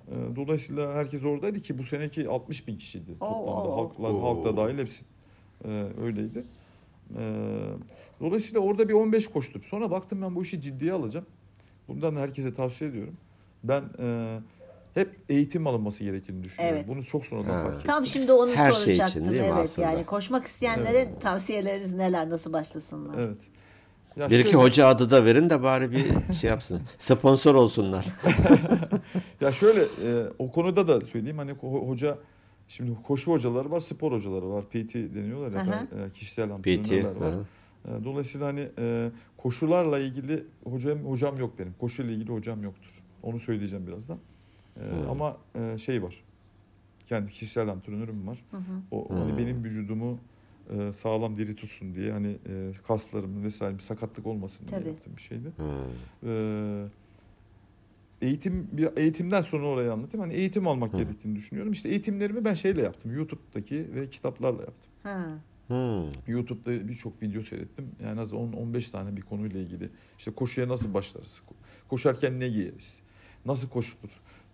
Ee, 0.08 0.36
Dolayısıyla 0.36 0.92
herkes 0.94 1.24
oradaydı 1.24 1.60
ki 1.60 1.78
bu 1.78 1.84
seneki 1.84 2.28
60 2.28 2.66
bin 2.68 2.76
kişiydi 2.78 3.10
Oo, 3.20 3.28
toplamda. 3.28 3.68
oo. 3.68 3.76
Halklar, 3.76 4.10
Oo. 4.10 4.22
halk 4.22 4.44
da 4.44 4.56
dahil 4.56 4.78
hepsi 4.78 5.04
e, 5.64 5.68
öyleydi. 6.02 6.44
Ee, 7.18 7.20
dolayısıyla 8.20 8.60
orada 8.60 8.88
bir 8.88 8.94
15 8.94 9.26
koştum. 9.26 9.62
Sonra 9.62 9.90
baktım 9.90 10.22
ben 10.22 10.34
bu 10.34 10.42
işi 10.42 10.60
ciddiye 10.60 10.92
alacağım. 10.92 11.26
Bundan 11.88 12.16
da 12.16 12.20
herkese 12.20 12.54
tavsiye 12.54 12.90
ediyorum. 12.90 13.14
Ben 13.64 13.82
e, 13.98 14.38
hep 14.94 15.16
eğitim 15.28 15.66
alınması 15.66 16.04
gerektiğini 16.04 16.44
düşünüyorum. 16.44 16.76
Evet. 16.78 16.88
Bunu 16.88 17.04
çok 17.04 17.26
sonradan 17.26 17.62
fark 17.62 17.74
ettim. 17.74 17.82
Tam 17.86 18.06
şimdi 18.06 18.32
onu 18.32 18.54
Her 18.54 18.72
şey 18.72 18.94
için 18.94 19.04
soracaktım. 19.04 19.28
değil 19.32 19.40
mi 19.40 19.46
evet 19.54 19.64
aslında? 19.64 19.90
yani 19.90 20.04
koşmak 20.04 20.44
isteyenlere 20.46 21.08
tavsiyeleriniz 21.20 21.92
neler 21.92 22.30
nasıl 22.30 22.52
başlasınlar? 22.52 23.14
Evet. 23.18 23.38
Ya 24.16 24.30
Bir 24.30 24.38
iki 24.38 24.50
şöyle- 24.50 24.64
hoca 24.64 24.86
adı 24.86 25.10
da 25.10 25.24
verin 25.24 25.50
de 25.50 25.62
bari 25.62 25.90
bir 25.92 26.34
şey 26.34 26.50
yapsın. 26.50 26.80
Sponsor 26.98 27.54
olsunlar. 27.54 28.06
Ya 29.40 29.52
şöyle 29.52 29.80
e, 29.82 30.26
o 30.38 30.50
konuda 30.52 30.88
da 30.88 31.00
söyleyeyim 31.00 31.38
hani 31.38 31.50
ho- 31.52 31.88
hoca 31.88 32.18
şimdi 32.68 32.90
koşu 33.02 33.30
hocaları 33.32 33.70
var, 33.70 33.80
spor 33.80 34.12
hocaları 34.12 34.50
var. 34.50 34.64
PT 34.64 34.94
deniyorlar 34.94 35.52
ya 35.52 35.60
Aha. 35.72 36.06
e, 36.06 36.12
kişisel 36.14 36.50
antrenörler 36.52 37.04
var. 37.16 37.32
E, 37.84 38.04
Dolayısıyla 38.04 38.46
hani 38.46 38.68
e, 38.78 39.10
koşularla 39.36 39.98
ilgili 39.98 40.44
hocam 40.64 40.98
hocam 40.98 41.38
yok 41.38 41.58
benim. 41.58 41.72
Koşuyla 41.80 42.12
ilgili 42.12 42.32
hocam 42.32 42.62
yoktur. 42.62 43.02
Onu 43.22 43.38
söyleyeceğim 43.38 43.86
birazdan. 43.86 44.18
E, 44.76 44.80
Hmm. 44.90 45.10
Ama 45.10 45.36
e, 45.54 45.78
şey 45.78 46.02
var. 46.02 46.24
Kendi 47.06 47.30
kişisel 47.30 47.68
antrenörüm 47.68 48.26
var. 48.26 48.44
Hı 48.50 48.56
hı. 48.56 48.62
O 48.90 49.08
Hmm. 49.08 49.16
hani 49.16 49.38
benim 49.38 49.64
vücudumu 49.64 50.18
e, 50.70 50.92
sağlam 50.92 51.36
diri 51.36 51.56
tutsun 51.56 51.94
diye 51.94 52.12
hani 52.12 52.38
e, 52.48 52.72
kaslarımın 52.86 53.44
vesaire 53.44 53.74
bir 53.74 53.82
sakatlık 53.82 54.26
olmasın 54.26 54.66
Tabii. 54.66 54.84
diye 54.84 54.94
yaptığım 54.94 55.16
bir 55.16 55.22
şeydi. 55.22 55.52
Hmm. 55.56 56.30
Ee, 56.30 56.84
eğitim 58.22 58.68
bir 58.72 58.88
eğitimden 58.96 59.40
sonra 59.40 59.66
orayı 59.66 59.92
anlatayım. 59.92 60.22
Hani 60.26 60.34
eğitim 60.34 60.68
almak 60.68 60.92
Hı. 60.92 60.96
gerektiğini 60.96 61.36
düşünüyorum. 61.36 61.72
İşte 61.72 61.88
eğitimlerimi 61.88 62.44
ben 62.44 62.54
şeyle 62.54 62.82
yaptım. 62.82 63.12
YouTube'daki 63.14 63.94
ve 63.94 64.10
kitaplarla 64.10 64.62
yaptım. 64.62 64.92
Hmm. 65.68 66.06
YouTube'da 66.26 66.88
birçok 66.88 67.22
video 67.22 67.42
seyrettim. 67.42 67.88
Yani 68.04 68.20
az 68.20 68.32
10-15 68.32 68.90
tane 68.90 69.16
bir 69.16 69.22
konuyla 69.22 69.60
ilgili. 69.60 69.90
İşte 70.18 70.30
koşuya 70.30 70.68
nasıl 70.68 70.94
başlarız? 70.94 71.42
Ko- 71.48 71.88
Koşarken 71.88 72.40
ne 72.40 72.48
giyeriz? 72.48 73.00
Nasıl 73.46 73.68
koşulur? 73.68 74.10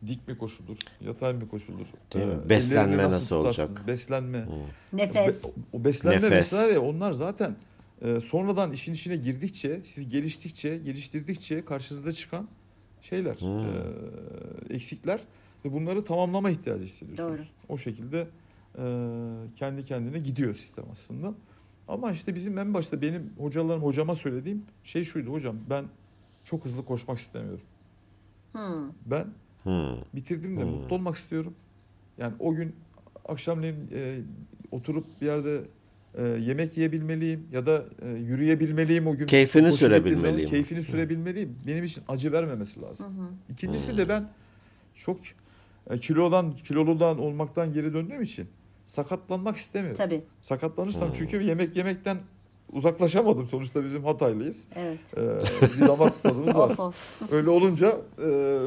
Dik 0.06 0.28
mi 0.28 0.38
koşulur? 0.38 0.76
Yatay 1.00 1.32
mı 1.32 1.48
koşulur? 1.48 1.86
Değil 2.14 2.26
mi? 2.26 2.32
ellerini 2.32 2.48
Beslenme 2.48 3.02
nasıl 3.02 3.36
olacak? 3.36 3.68
tutarsınız? 3.68 3.88
Beslenme. 3.88 4.46
Hmm. 4.46 4.98
Nefes. 4.98 5.44
Be- 5.44 5.60
o 5.72 5.84
beslenme 5.84 6.16
Nefes. 6.16 6.32
vesaire 6.32 6.78
onlar 6.78 7.12
zaten 7.12 7.56
e, 8.02 8.20
sonradan 8.20 8.72
işin 8.72 8.92
içine 8.94 9.16
girdikçe, 9.16 9.80
siz 9.84 10.08
geliştikçe, 10.08 10.76
geliştirdikçe 10.78 11.64
karşınıza 11.64 12.12
çıkan 12.12 12.48
şeyler, 13.02 13.34
Hmm. 13.34 13.58
e, 13.58 14.74
eksikler 14.74 15.20
ve 15.64 15.72
bunları 15.72 16.04
tamamlama 16.04 16.50
ihtiyacı 16.50 16.84
hissediyorsunuz. 16.84 17.30
Doğru. 17.38 17.46
O 17.68 17.78
şekilde 17.78 18.26
e, 18.78 18.82
kendi 19.56 19.84
kendine 19.84 20.18
gidiyor 20.18 20.54
sistem 20.54 20.84
aslında. 20.92 21.34
Ama 21.88 22.12
işte 22.12 22.34
bizim 22.34 22.58
en 22.58 22.74
başta 22.74 23.02
benim 23.02 23.32
hocalarım 23.38 23.82
hocama 23.82 24.14
söylediğim 24.14 24.62
şey 24.84 25.04
şuydu 25.04 25.32
hocam 25.32 25.56
ben 25.70 25.84
çok 26.44 26.64
hızlı 26.64 26.84
koşmak 26.84 27.18
istemiyorum. 27.18 27.60
Hı. 28.52 28.82
Ben 29.06 29.26
Hmm. 29.62 29.96
bitirdim 30.14 30.56
de 30.56 30.64
Hmm. 30.64 30.70
mutlu 30.70 30.94
olmak 30.96 31.16
istiyorum. 31.16 31.54
Yani 32.18 32.34
o 32.38 32.54
gün 32.54 32.74
akşamleyin 33.28 33.76
e, 33.94 34.18
oturup 34.70 35.06
bir 35.20 35.26
yerde 35.26 35.60
e, 36.14 36.22
yemek 36.22 36.76
yiyebilmeliyim 36.76 37.46
ya 37.52 37.66
da 37.66 37.84
e, 38.02 38.08
yürüyebilmeliyim 38.10 39.06
o 39.06 39.16
gün. 39.16 39.26
Keyfini 39.26 39.62
zaman 39.62 39.76
sürebilmeliyim. 39.76 40.50
Keyfini 40.50 40.82
sürebilmeliyim. 40.82 41.56
Benim 41.66 41.84
için 41.84 42.02
acı 42.08 42.32
vermemesi 42.32 42.80
Hı 42.80 42.84
lazım. 42.84 43.06
hı. 43.06 43.52
İkincisi 43.52 43.90
Hmm. 43.90 43.98
de 43.98 44.08
ben 44.08 44.28
çok 44.94 45.18
e, 45.90 45.98
kilodan 45.98 46.52
kiloludan 46.56 47.18
olmaktan 47.18 47.72
geri 47.72 47.94
döndüğüm 47.94 48.22
için 48.22 48.48
sakatlanmak 48.86 49.56
istemiyorum. 49.56 49.98
Tabii. 49.98 50.22
Sakatlanırsam 50.42 51.08
Hmm. 51.08 51.14
çünkü 51.18 51.42
yemek 51.42 51.76
yemekten 51.76 52.18
uzaklaşamadım. 52.72 53.48
Sonuçta 53.48 53.84
bizim 53.84 54.04
Hataylıyız. 54.04 54.68
Evet. 54.76 55.00
E, 55.16 55.20
bir 55.80 55.88
damak 55.88 56.22
tadımız 56.22 56.56
var. 56.56 56.70
of 56.70 56.80
of. 56.80 56.94
Öyle 57.32 57.50
olunca 57.50 57.88
e, 58.18 58.26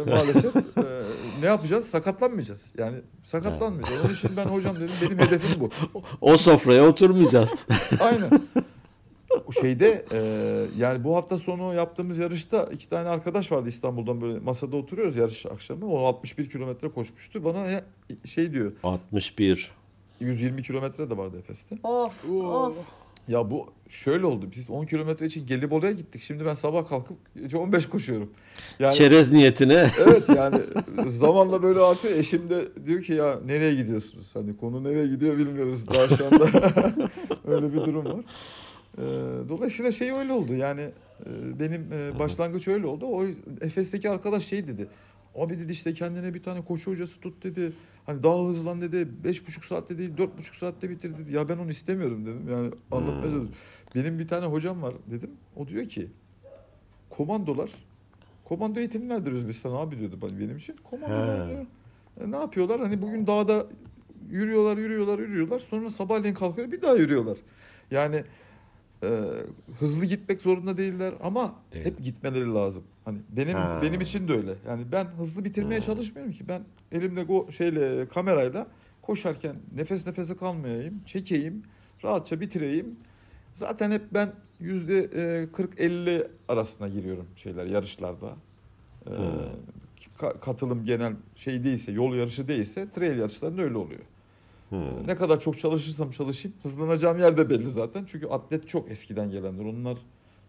maalesef 0.10 0.56
e, 0.56 0.62
ne 1.42 1.46
yapacağız? 1.46 1.86
Sakatlanmayacağız. 1.86 2.72
Yani 2.78 2.98
sakatlanmayacağız. 3.24 4.06
Onun 4.06 4.14
için 4.14 4.30
ben 4.38 4.46
hocam 4.46 4.76
dedim 4.76 4.90
benim 5.02 5.18
hedefim 5.20 5.60
bu. 5.60 5.70
O 6.22 6.38
sofraya 6.38 6.88
oturmayacağız. 6.88 7.56
Aynen. 8.00 8.30
O 9.48 9.52
şeyde 9.52 10.06
e, 10.12 10.18
yani 10.78 11.04
bu 11.04 11.16
hafta 11.16 11.38
sonu 11.40 11.74
yaptığımız 11.74 12.18
yarışta 12.18 12.64
iki 12.64 12.90
tane 12.90 13.10
arkadaş 13.10 13.52
vardı 13.52 13.70
İstanbul'dan 13.70 14.22
böyle 14.22 14.40
masada 14.40 14.76
oturuyoruz 14.78 15.16
yarış 15.16 15.46
akşamı. 15.46 15.86
O 15.86 16.06
61 16.06 16.50
kilometre 16.50 16.90
koşmuştu. 16.90 17.44
Bana 17.44 17.58
ya- 17.68 17.84
şey 18.26 18.52
diyor 18.54 18.72
61. 18.84 19.72
120 20.20 20.64
kilometre 20.64 21.10
de 21.10 21.18
vardı 21.18 21.38
Efes'te. 21.40 21.78
Of 21.84 22.30
of. 22.30 22.76
Ya 23.28 23.52
bu 23.52 23.74
şöyle 23.90 24.26
oldu. 24.26 24.46
Biz 24.52 24.70
10 24.70 24.86
kilometre 24.86 25.26
için 25.26 25.46
Gelibolu'ya 25.46 25.92
gittik. 25.92 26.22
Şimdi 26.22 26.46
ben 26.46 26.54
sabah 26.54 26.88
kalkıp 26.88 27.18
gece 27.36 27.58
15 27.58 27.90
koşuyorum. 27.90 28.30
Yani 28.80 28.94
Çerez 28.94 29.32
niyetine. 29.32 29.88
Evet 30.04 30.30
yani 30.38 30.58
zamanla 31.08 31.64
böyle 31.64 31.80
artıyor. 31.80 32.18
Eşim 32.18 32.50
de 32.50 32.68
diyor 32.86 33.02
ki 33.02 33.14
ya 33.14 33.40
nereye 33.46 33.76
gidiyorsunuz? 33.76 34.30
Hani 34.34 34.58
konu 34.58 34.84
nereye 34.84 35.08
gidiyor 35.08 35.38
bilmiyoruz 35.38 35.88
daha 35.88 36.08
şu 36.08 36.26
anda. 36.26 36.48
öyle 37.48 37.74
bir 37.74 37.78
durum 37.78 38.06
var. 38.06 38.24
Ee, 38.98 39.02
dolayısıyla 39.50 39.92
şey 39.92 40.12
öyle 40.12 40.34
oldu. 40.34 40.54
Yani 40.54 40.82
e, 41.26 41.60
benim 41.60 41.94
e, 41.94 42.20
başlangıç 42.20 42.68
öyle 42.68 42.88
oldu. 42.88 43.06
O 43.06 43.26
Efes'teki 43.62 44.10
arkadaş 44.10 44.46
şey 44.46 44.68
dedi. 44.68 44.88
Abi 45.36 45.60
dedi 45.60 45.72
işte 45.72 45.94
kendine 45.94 46.34
bir 46.34 46.44
tane 46.44 46.66
koşu 46.66 46.92
hocası 46.92 47.20
tut 47.20 47.44
dedi. 47.44 47.72
Hani 48.06 48.24
daha 48.24 48.46
hızlan 48.46 48.82
dedi. 48.82 49.08
Beş 49.24 49.48
buçuk 49.48 49.66
saatte 49.66 49.98
değil 49.98 50.18
dört 50.18 50.38
buçuk 50.38 50.56
saatte 50.56 50.90
bitir 50.90 51.18
dedi. 51.18 51.34
Ya 51.36 51.50
ben 51.50 51.58
onu 51.58 51.70
istemiyorum 51.70 52.26
dedim. 52.26 52.50
Yani 52.52 52.72
anlatmaya 52.92 53.34
Hmm. 53.34 53.48
Benim 53.96 54.20
bir 54.20 54.28
tane 54.28 54.46
hocam 54.46 54.82
var 54.82 54.94
dedim. 55.12 55.30
O 55.56 55.68
diyor 55.68 55.86
ki 55.86 56.08
komandolar 57.10 57.72
komando 58.46 58.80
eğitimi 58.80 59.10
verdiriyoruz 59.10 59.48
biz 59.48 59.58
sana 59.58 59.76
abi 59.78 60.00
diyordu 60.00 60.20
benim 60.40 60.58
için. 60.58 60.76
Komandolar 60.84 61.50
diyor. 61.50 61.66
E, 62.22 62.32
ne 62.32 62.36
yapıyorlar? 62.36 62.82
Hani 62.82 63.02
bugün 63.02 63.28
dağda 63.28 63.68
yürüyorlar, 64.30 64.78
yürüyorlar, 64.78 65.20
yürüyorlar. 65.20 65.60
Sonra 65.60 65.90
sabahleyin 65.90 66.36
kalkıyor 66.36 66.72
bir 66.72 66.82
daha 66.82 66.96
yürüyorlar. 66.96 67.38
Yani 67.92 68.24
e, 69.04 69.10
hızlı 69.80 70.06
gitmek 70.06 70.42
zorunda 70.42 70.78
değiller 70.78 71.14
ama 71.24 71.56
Değil. 71.74 71.86
hep 71.86 72.04
gitmeleri 72.04 72.54
lazım. 72.54 72.84
Hani 73.06 73.18
benim 73.30 73.54
Ha. 73.54 73.80
benim 73.84 74.02
için 74.02 74.28
de 74.28 74.34
öyle. 74.34 74.56
Yani 74.68 74.84
ben 74.92 75.06
hızlı 75.06 75.46
bitirmeye 75.46 75.80
Hmm. 75.80 75.86
çalışmıyorum 75.86 76.34
ki. 76.34 76.48
Ben 76.48 76.64
elimde 76.92 77.24
go 77.24 77.52
şeyle 77.52 78.08
kamerayla 78.08 78.68
koşarken 79.02 79.56
nefes 79.76 80.08
nefese 80.08 80.38
kalmayayım, 80.38 81.02
çekeyim, 81.06 81.64
rahatça 82.04 82.42
bitireyim. 82.42 82.96
Zaten 83.54 83.92
hep 83.92 84.02
ben 84.14 84.32
yüzde 84.60 85.00
e, 85.00 85.46
40-50 85.52 86.28
arasına 86.48 86.88
giriyorum 86.88 87.28
şeyler 87.36 87.66
yarışlarda. 87.66 88.36
E, 89.08 89.10
Hmm. 89.10 89.18
ka- 90.20 90.40
katılım 90.40 90.86
genel 90.86 91.14
şey 91.36 91.64
değilse, 91.64 91.92
yol 91.92 92.16
yarışı 92.16 92.48
değilse 92.48 92.90
trail 92.92 93.20
yarışlarında 93.20 93.62
öyle 93.62 93.78
oluyor. 93.78 94.02
Hmm. 94.74 95.08
Ne 95.08 95.16
kadar 95.16 95.40
çok 95.40 95.60
çalışırsam 95.60 96.10
çalışayım 96.12 96.58
hızlanacağım 96.64 97.20
yer 97.20 97.38
de 97.38 97.50
belli 97.50 97.72
zaten. 97.72 98.06
Çünkü 98.06 98.28
atlet 98.28 98.68
çok 98.68 98.92
eskiden 98.92 99.32
gelenler. 99.32 99.66
Onlar 99.66 99.98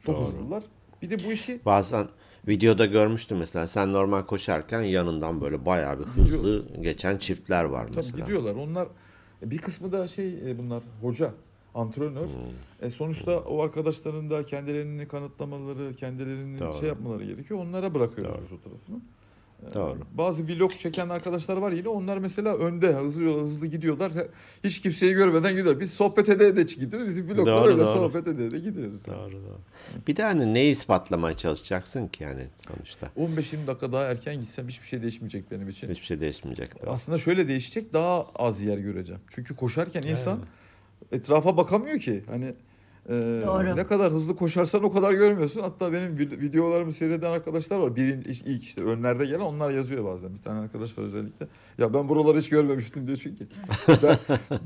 çok 0.01 0.17
Doğru. 0.17 0.25
hızlılar. 0.25 0.63
Bir 1.03 1.11
de 1.11 1.25
bu 1.27 1.33
işi 1.33 1.61
Bazen 1.67 2.09
videoda 2.49 2.87
görmüştüm 2.87 3.39
mesela 3.39 3.67
sen 3.67 3.93
normal 3.93 4.23
koşarken 4.23 4.81
yanından 4.81 5.41
böyle 5.41 5.67
bayağı 5.67 5.99
bir 5.99 6.05
hızlı 6.05 6.65
geçen 6.83 7.17
çiftler 7.17 7.65
var 7.65 7.87
tabii 7.87 7.97
mesela. 7.97 8.19
gidiyorlar. 8.19 8.55
Onlar 8.55 8.89
e, 9.43 9.51
bir 9.51 9.59
kısmı 9.59 9.93
da 9.93 10.09
şey 10.09 10.51
e, 10.51 10.59
bunlar 10.59 10.83
hoca, 11.03 11.31
antrenör. 11.75 12.27
Hmm. 12.27 12.87
E 12.89 12.91
sonuçta 12.91 13.39
o 13.41 13.63
arkadaşların 13.63 14.31
da 14.31 14.47
kendilerini 14.47 15.09
kanıtlamaları, 15.09 15.95
kendilerini 15.95 16.59
Doğru. 16.59 16.73
şey 16.75 16.89
yapmaları 16.89 17.25
gerekiyor. 17.25 17.61
Onlara 17.61 17.95
bırakıyoruz 17.95 18.51
Doğru. 18.51 18.59
o 18.59 18.63
tarafını. 18.63 19.01
Doğru. 19.75 19.99
Bazı 20.15 20.49
vlog 20.49 20.77
çeken 20.77 21.09
arkadaşlar 21.09 21.57
var 21.57 21.73
yine. 21.73 21.89
Onlar 21.89 22.19
mesela 22.19 22.57
önde 22.57 22.93
hızlı 22.95 23.41
hızlı 23.41 23.67
gidiyorlar. 23.67 24.13
Hiç 24.65 24.81
kimseyi 24.81 25.15
görmeden 25.15 25.57
gidiyor. 25.57 25.81
Biz 25.81 25.91
sohbet 25.93 26.29
ede 26.29 26.47
ede 26.47 26.63
gidiyoruz. 26.63 27.09
Bizim 27.09 27.29
vloglar 27.29 27.47
Doğru, 27.47 27.69
öyle 27.71 27.79
doğru. 27.85 27.87
sohbet 27.95 28.29
ede 28.29 28.47
ede 28.47 28.59
gidiyoruz. 28.59 29.07
Doğru 29.07 29.33
doğru. 29.33 29.59
Bir 30.09 30.17
de 30.17 30.23
hani 30.23 30.55
neyi 30.55 30.73
ispatlamaya 30.73 31.37
çalışacaksın 31.37 32.09
ki 32.09 32.25
yani 32.25 32.47
sonuçta. 32.69 33.07
15-20 33.19 33.67
dakika 33.67 33.93
daha 33.93 34.05
erken 34.05 34.41
gitsem 34.41 34.69
hiçbir 34.69 34.87
şey 34.87 35.03
değişmeyecek 35.03 35.51
benim 35.51 35.69
için. 35.69 35.89
Hiçbir 35.91 36.07
şey 36.07 36.21
değişmeyecek. 36.21 36.83
Doğru. 36.83 36.91
Aslında 36.91 37.19
şöyle 37.19 37.49
değişecek 37.49 37.93
daha 37.93 38.27
az 38.35 38.61
yer 38.61 38.79
göreceğim. 38.79 39.21
Çünkü 39.29 39.57
koşarken 39.57 40.03
insan 40.03 40.39
etrafa 41.13 41.57
bakamıyor 41.57 41.99
ki. 41.99 42.25
Hani 42.27 42.55
Ee, 43.09 43.43
Doğru. 43.47 43.77
Ne 43.77 43.87
kadar 43.87 44.13
hızlı 44.13 44.37
koşarsan 44.37 44.83
o 44.85 44.93
kadar 44.93 45.13
görmüyorsun. 45.13 45.61
Hatta 45.61 45.93
benim 45.93 46.17
vid- 46.17 46.41
videolarımı 46.41 46.93
seyreden 46.93 47.31
arkadaşlar 47.31 47.77
var. 47.79 47.97
Birin, 47.97 48.21
ilk 48.23 48.63
işte 48.65 48.85
önlerde 48.85 49.25
gelen 49.27 49.41
onlar 49.41 49.71
yazıyor 49.71 50.05
bazen. 50.05 50.35
Bir 50.35 50.43
tane 50.43 50.61
arkadaş 50.61 50.99
var 50.99 51.03
özellikle. 51.03 51.47
Ya 51.79 51.95
ben 51.95 52.09
buraları 52.09 52.39
hiç 52.39 52.49
görmemiştim 52.49 53.07
diyor 53.07 53.19
çünkü. 53.23 53.47
ben, 54.03 54.17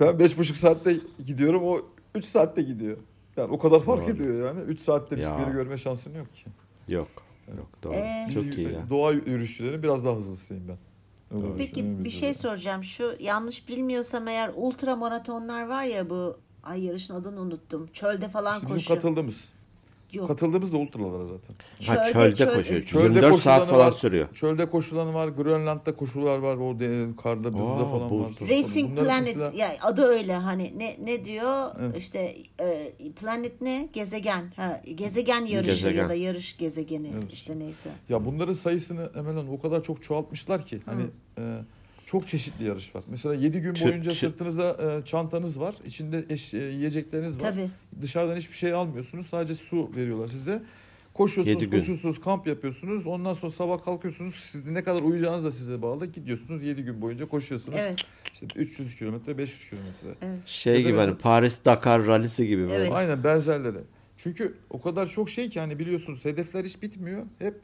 ben 0.01 0.19
beş 0.19 0.39
buçuk 0.39 0.57
saatte 0.57 0.97
gidiyorum 1.27 1.63
o 1.65 1.81
üç 2.15 2.25
saatte 2.25 2.63
gidiyor. 2.63 2.97
Yani 3.37 3.53
o 3.53 3.59
kadar 3.59 3.81
fark 3.81 4.03
Doğru. 4.03 4.11
ediyor 4.13 4.47
yani. 4.47 4.61
Üç 4.61 4.81
saatte 4.81 5.17
bir 5.17 5.23
Ya. 5.23 5.39
yeri 5.41 5.53
görme 5.53 5.77
şansın 5.77 6.15
yok 6.15 6.35
ki. 6.35 6.45
Yok. 6.89 7.09
Yok 7.57 7.69
doğru. 7.83 7.95
Ee, 7.95 8.27
Biz 8.29 8.35
Çok 8.35 8.59
iyi 8.59 8.73
ya. 8.73 8.91
Doğa 8.91 9.13
yürüyüşçülerin 9.13 9.83
biraz 9.83 10.05
daha 10.05 10.17
hızlısıyım 10.17 10.63
ben. 10.69 10.79
Öyle. 11.39 11.53
Peki 11.59 12.05
bir 12.05 12.11
şey 12.11 12.35
soracağım. 12.35 12.85
Şu 12.85 13.13
yanlış 13.21 13.69
bilmiyorsam 13.69 14.29
eğer 14.29 14.51
ultra 14.57 14.97
maratonlar 14.97 15.69
var 15.69 15.85
ya 15.85 16.11
bu 16.11 16.37
ay 16.63 16.85
yarışın 16.85 17.15
adını 17.15 17.41
unuttum. 17.41 17.89
Çölde 17.93 18.29
falan 18.29 18.55
İşte 18.55 18.67
bizim 18.67 18.79
koşuyor. 18.79 19.01
katıldığımız. 19.01 19.53
Yok. 20.13 20.29
Katıldığımız 20.29 20.73
da 20.73 20.77
ultralara 20.77 21.27
zaten. 21.27 21.55
Ha, 21.87 22.05
Çölde- 22.07 22.13
çölde, 22.13 22.37
çöl- 22.37 22.55
koşuyor. 22.55 22.85
Çölde 22.85 23.05
24 23.19 23.41
saat 23.43 23.69
falan 23.69 23.87
var. 23.87 23.93
sürüyor. 23.93 24.29
Çölde 24.35 24.71
koşulan 24.71 25.15
var, 25.15 25.29
Grönland'da 25.29 25.97
koşular 25.97 26.39
var, 26.39 26.57
o 26.57 26.79
karda, 27.23 27.53
buzda 27.53 27.65
Aa, 27.65 27.85
falan 27.85 28.11
buzda. 28.11 28.45
var. 28.45 28.51
Racing 28.51 28.91
Bunların 28.91 29.05
Planet 29.07 29.37
mesela- 29.37 29.53
ya 29.57 29.75
adı 29.83 30.03
öyle 30.03 30.35
hani 30.35 30.73
ne 30.79 30.97
ne 31.05 31.25
diyor 31.25 31.71
Evet. 31.81 31.97
işte 31.97 32.37
e, 32.61 32.93
planet 33.21 33.61
ne 33.61 33.89
gezegen 33.93 34.53
ha 34.57 34.83
gezegen 34.95 35.41
yarışı 35.47 35.71
Gezegen. 35.71 36.03
ya 36.03 36.09
da 36.09 36.15
yarış 36.15 36.57
gezegeni 36.57 37.11
Evet. 37.15 37.33
işte 37.33 37.59
neyse. 37.59 37.91
Ya 38.09 38.25
bunların 38.25 38.53
sayısını 38.55 39.11
Emel 39.15 39.35
Hanım 39.35 39.51
o 39.51 39.61
kadar 39.61 39.83
çok 39.83 40.03
çoğaltmışlar 40.03 40.67
ki 40.67 40.81
hani 40.87 41.03
e, 41.39 41.43
çok 42.11 42.29
çeşitli 42.29 42.65
yarış 42.65 42.95
var. 42.95 43.05
Mesela 43.09 43.35
7 43.35 43.61
gün 43.61 43.75
boyunca 43.85 44.11
çö- 44.11 44.15
sırtınızda 44.15 44.99
e, 45.01 45.05
çantanız 45.05 45.61
var, 45.61 45.75
içinde 45.87 46.25
eş, 46.29 46.55
e, 46.55 46.59
yiyecekleriniz 46.59 47.37
var. 47.37 47.51
Tabii. 47.53 47.71
Dışarıdan 48.03 48.37
hiçbir 48.37 48.57
şey 48.57 48.73
almıyorsunuz, 48.73 49.27
sadece 49.27 49.55
su 49.55 49.91
veriyorlar 49.97 50.29
size. 50.29 50.63
Koşuyorsunuz, 51.15 51.63
Yedi 51.63 51.71
gün. 51.71 51.79
koşuyorsunuz, 51.79 52.21
kamp 52.21 52.47
yapıyorsunuz. 52.47 53.07
Ondan 53.07 53.33
sonra 53.33 53.53
sabah 53.53 53.85
kalkıyorsunuz. 53.85 54.35
Siz 54.35 54.67
ne 54.67 54.85
kadar 54.85 55.03
uyuyacağınız 55.03 55.45
da 55.45 55.51
size 55.53 55.83
bağlı. 55.83 56.07
Gidiyorsunuz 56.07 56.63
7 56.63 56.83
gün 56.83 57.01
boyunca 57.01 57.29
koşuyorsunuz. 57.29 57.79
Evet. 57.81 58.05
İşte 58.35 58.47
300 58.57 58.97
kilometre, 58.97 59.39
500 59.39 59.71
kilometre. 59.71 60.09
Evet. 60.23 60.39
Şey 60.47 60.83
gibi 60.83 60.97
hani 60.97 61.17
Paris 61.17 61.65
Dakar 61.65 62.07
rallisi 62.07 62.47
gibi 62.47 62.63
böyle. 62.63 62.75
Evet. 62.75 62.93
Aynen 62.93 63.25
benzerleri. 63.25 63.79
Çünkü 64.17 64.55
o 64.71 64.81
kadar 64.81 65.07
çok 65.07 65.31
şey 65.31 65.51
ki 65.51 65.61
hani 65.61 65.79
biliyorsunuz 65.79 66.25
hedefler 66.25 66.65
hiç 66.65 66.83
bitmiyor. 66.83 67.23
Hep 67.39 67.55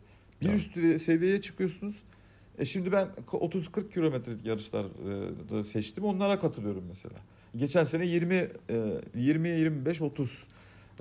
bir 0.41 0.47
Tamam. 0.47 0.61
üst 0.61 1.03
seviyeye 1.03 1.41
çıkıyorsunuz. 1.41 1.95
E 2.59 2.65
şimdi 2.65 2.93
ben 2.93 3.09
30-40 3.33 3.91
kilometrelik 3.91 4.47
yarışlar 4.47 4.85
e, 4.85 5.51
da 5.51 5.65
seçtim. 5.65 6.05
Onlara 6.05 6.41
katılıyorum 6.41 6.85
mesela. 6.89 7.15
Geçen 7.57 7.85
sene 7.85 8.07
20 8.07 8.35
e, 8.35 8.51
20 9.15 9.49
25 9.49 10.03
30 10.03 10.47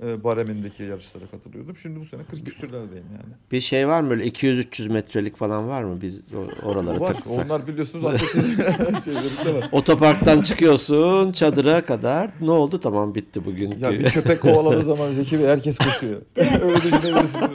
e, 0.02 0.24
baremindeki 0.24 0.82
yarışlara 0.82 1.26
katılıyordum. 1.26 1.76
Şimdi 1.76 2.00
bu 2.00 2.04
sene 2.04 2.24
40 2.24 2.46
küsürlerdeyim 2.46 3.04
yani. 3.12 3.34
Bir 3.52 3.60
şey 3.60 3.88
var 3.88 4.00
mı 4.00 4.10
böyle 4.10 4.26
200-300 4.26 4.88
metrelik 4.88 5.36
falan 5.36 5.68
var 5.68 5.82
mı 5.82 6.00
biz 6.02 6.22
oralara 6.62 7.00
Var. 7.00 7.06
takılsak? 7.06 7.46
Onlar 7.46 7.66
biliyorsunuz 7.66 8.04
atletizm 8.04 8.50
şeyleri 9.04 9.46
de 9.46 9.54
var. 9.54 9.68
Otoparktan 9.72 10.42
çıkıyorsun 10.42 11.32
çadıra 11.32 11.84
kadar. 11.84 12.30
Ne 12.40 12.50
oldu? 12.50 12.80
Tamam 12.80 13.14
bitti 13.14 13.44
bugün. 13.44 13.78
Ya 13.78 13.90
bir 13.92 14.04
köpek 14.04 14.40
kovaladığı 14.40 14.84
zaman 14.84 15.12
Zeki 15.12 15.38
Bey 15.38 15.46
herkes 15.46 15.78
koşuyor. 15.78 16.22
Öyle 16.36 16.76
düşünebilirsiniz. 16.76 17.50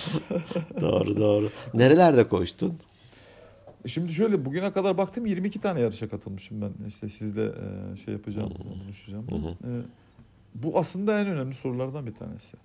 doğru 0.80 1.16
doğru. 1.16 1.50
Nerelerde 1.74 2.28
koştun? 2.28 2.78
Şimdi 3.86 4.12
şöyle 4.12 4.44
bugüne 4.44 4.72
kadar 4.72 4.98
baktım 4.98 5.26
22 5.26 5.60
tane 5.60 5.80
yarışa 5.80 6.08
katılmışım 6.08 6.62
ben. 6.62 6.86
İşte 6.88 7.08
sizle 7.08 7.42
e, 7.42 7.96
şey 8.04 8.14
yapacağım, 8.14 8.54
buluşacağım. 8.84 9.30
Hı 9.30 9.36
hı. 9.36 9.48
E, 9.50 9.82
bu 10.54 10.78
aslında 10.78 11.20
en 11.20 11.26
önemli 11.26 11.54
sorulardan 11.54 12.06
bir 12.06 12.14
tanesi. 12.14 12.56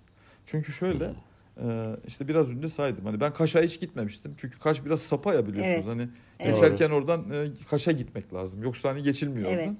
Çünkü 0.46 0.72
şöyle 0.72 1.14
e, 1.62 1.96
işte 2.06 2.28
biraz 2.28 2.48
önce 2.50 2.68
saydım. 2.68 3.04
Hani 3.04 3.20
ben 3.20 3.32
Kaş'a 3.32 3.62
hiç 3.62 3.80
gitmemiştim. 3.80 4.34
Çünkü 4.36 4.58
Kaş 4.58 4.84
biraz 4.84 5.00
sapa 5.00 5.34
ya 5.34 5.46
biliyorsunuz. 5.46 5.76
Evet. 5.76 5.86
Hani 5.86 6.08
Evet. 6.40 6.54
geçerken 6.54 6.90
oradan 6.90 7.30
e, 7.30 7.46
Kaş'a 7.70 7.92
gitmek 7.92 8.34
lazım. 8.34 8.62
Yoksa 8.62 8.88
hani 8.88 9.02
geçilmiyor 9.02 9.50
Evet. 9.52 9.70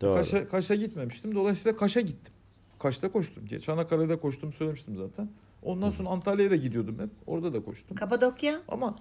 Doğru. 0.00 0.16
Kaş'a, 0.16 0.48
Kaş'a 0.48 0.74
gitmemiştim. 0.74 1.34
Dolayısıyla 1.34 1.76
Kaş'a 1.78 2.00
gittim. 2.00 2.34
Kaş'ta 2.78 3.12
koştum. 3.12 3.46
Çanakkale'de 3.46 4.20
koştum 4.20 4.52
söylemiştim 4.52 4.96
zaten. 4.96 5.28
Ondan 5.62 5.90
sonra 5.90 6.08
Antalya'ya 6.08 6.50
da 6.50 6.56
gidiyordum 6.56 6.98
hep. 6.98 7.10
Orada 7.26 7.52
da 7.52 7.64
koştum. 7.64 7.96
Kapadokya 7.96 8.60
Ama 8.68 8.96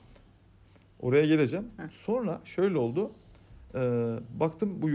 oraya 1.00 1.26
geleceğim. 1.26 1.66
Heh. 1.78 1.90
Sonra 1.90 2.42
şöyle 2.46 2.78
oldu. 2.78 3.12
Ee, 3.76 4.14
baktım 4.40 4.82
bu 4.82 4.90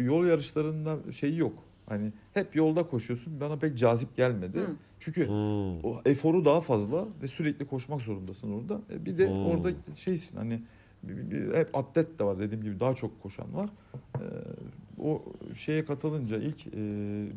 yol 0.00 0.26
yarışlarında 0.26 1.12
şeyi 1.12 1.36
yok. 1.38 1.52
Hani 1.88 2.12
hep 2.34 2.56
yolda 2.56 2.82
koşuyorsun. 2.88 3.40
Bana 3.40 3.56
pek 3.56 3.78
cazip 3.78 4.16
gelmedi. 4.16 4.58
Hı. 4.58 4.66
Çünkü 5.00 5.26
Hmm. 5.28 5.84
o 5.84 6.00
eforu 6.04 6.44
daha 6.44 6.60
fazla 6.60 7.04
ve 7.22 7.28
sürekli 7.28 7.66
koşmak 7.66 8.02
zorundasın 8.02 8.52
orada. 8.52 8.80
E 8.90 9.04
bir 9.06 9.18
de 9.18 9.28
Hmm. 9.28 9.46
orada 9.46 9.70
şeysin 9.94 10.36
hani 10.36 10.62
bir- 11.02 11.16
bir- 11.16 11.30
bir- 11.30 11.54
hep 11.54 11.76
atlet 11.76 12.18
de 12.18 12.24
var 12.24 12.38
dediğim 12.38 12.64
gibi 12.64 12.80
daha 12.80 12.94
çok 12.94 13.22
koşan 13.22 13.54
var. 13.54 13.70
Ee, 13.94 14.20
o 15.02 15.22
şeye 15.54 15.84
katılınca 15.84 16.36
ilk 16.38 16.66
e, 16.66 16.72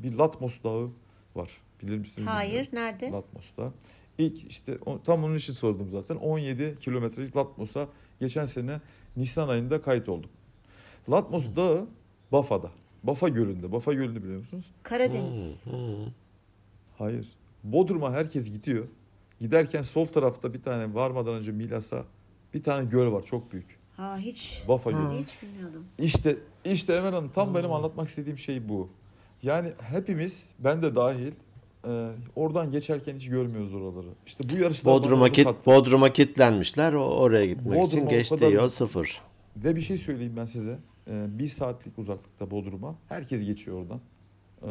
bir 0.04 0.14
Latmos 0.14 0.64
Dağı 0.64 0.90
var. 1.36 1.50
Bilir 1.82 1.98
misiniz? 1.98 2.28
hayır 2.28 2.50
bilmiyorum. 2.50 2.72
nerede? 2.74 3.12
Latmos'ta. 3.12 3.72
İlk 4.18 4.52
işte 4.52 4.78
tam 5.06 5.24
onun 5.24 5.36
için 5.36 5.54
sordum 5.54 5.90
zaten. 5.92 6.16
17 6.16 6.78
kilometrelik 6.82 7.36
Latmos'a 7.38 7.88
geçen 8.20 8.46
sene 8.46 8.82
Nisan 9.18 9.50
ayında 9.50 9.82
kayıt 9.82 10.10
olduk. 10.10 10.30
Latmos 11.10 11.46
Dağı 11.56 11.88
Bafa'da. 12.32 12.72
Bafa 13.04 13.30
Gölü'nde. 13.30 13.72
Bafa 13.72 13.94
Gölü'nü 13.94 14.24
biliyor 14.24 14.40
musunuz? 14.40 14.66
Karadeniz. 14.84 15.66
Hmm, 15.66 15.74
hmm. 15.74 16.14
Hayır. 16.98 17.28
Bodrum'a 17.64 18.14
herkes 18.14 18.52
gidiyor. 18.52 18.88
Giderken 19.40 19.82
sol 19.82 20.06
tarafta 20.06 20.54
bir 20.54 20.62
tane 20.62 20.94
varmadan 20.94 21.34
önce 21.34 21.52
Milas'a 21.52 22.06
bir 22.54 22.64
tane 22.64 22.86
göl 22.86 23.12
var 23.12 23.24
çok 23.24 23.52
büyük. 23.52 23.80
Ha 23.98 24.18
hiç 24.18 24.64
Bafa 24.68 24.92
Gölü. 24.92 25.12
Hiç 25.12 25.42
bilmiyordum. 25.42 25.86
İşte 25.98 26.38
işte 26.66 26.94
Emel 26.94 27.14
Hanım 27.14 27.30
tam 27.30 27.56
benim 27.56 27.72
anlatmak 27.72 28.10
istediğim 28.10 28.38
şey 28.38 28.70
bu. 28.70 28.90
Yani 29.44 29.72
hepimiz 29.82 30.54
ben 30.60 30.82
de 30.82 30.96
dahil 30.96 31.32
e, 31.88 32.10
oradan 32.36 32.72
geçerken 32.72 33.16
hiç 33.16 33.30
görmüyoruz 33.30 33.74
oraları. 33.74 34.08
İşte 34.26 34.50
bu 34.50 34.58
yarışlar 34.58 34.94
bana 34.94 35.04
Bodrum'a 35.04 35.30
kit. 35.30 35.48
Bodrum'a 35.66 36.14
kitlenmişler. 36.14 36.94
O 36.94 37.04
oraya 37.06 37.46
gitmek 37.46 37.66
Bodrum'a 37.66 37.86
için 37.86 38.06
o 38.06 38.10
geçti 38.10 38.36
kadar- 38.36 38.52
yol 38.52 38.68
sıfır. 38.70 39.22
Ve 39.58 39.76
bir 39.76 39.82
şey 39.82 39.98
söyleyeyim 39.98 40.34
ben 40.38 40.46
size. 40.46 40.80
Ee, 41.08 41.26
bir 41.40 41.48
saatlik 41.48 42.00
uzaklıkta 42.00 42.52
Bodrum'a. 42.52 42.96
Herkes 43.10 43.44
geçiyor 43.44 43.78
oradan. 43.82 44.00
Ee, 44.64 44.68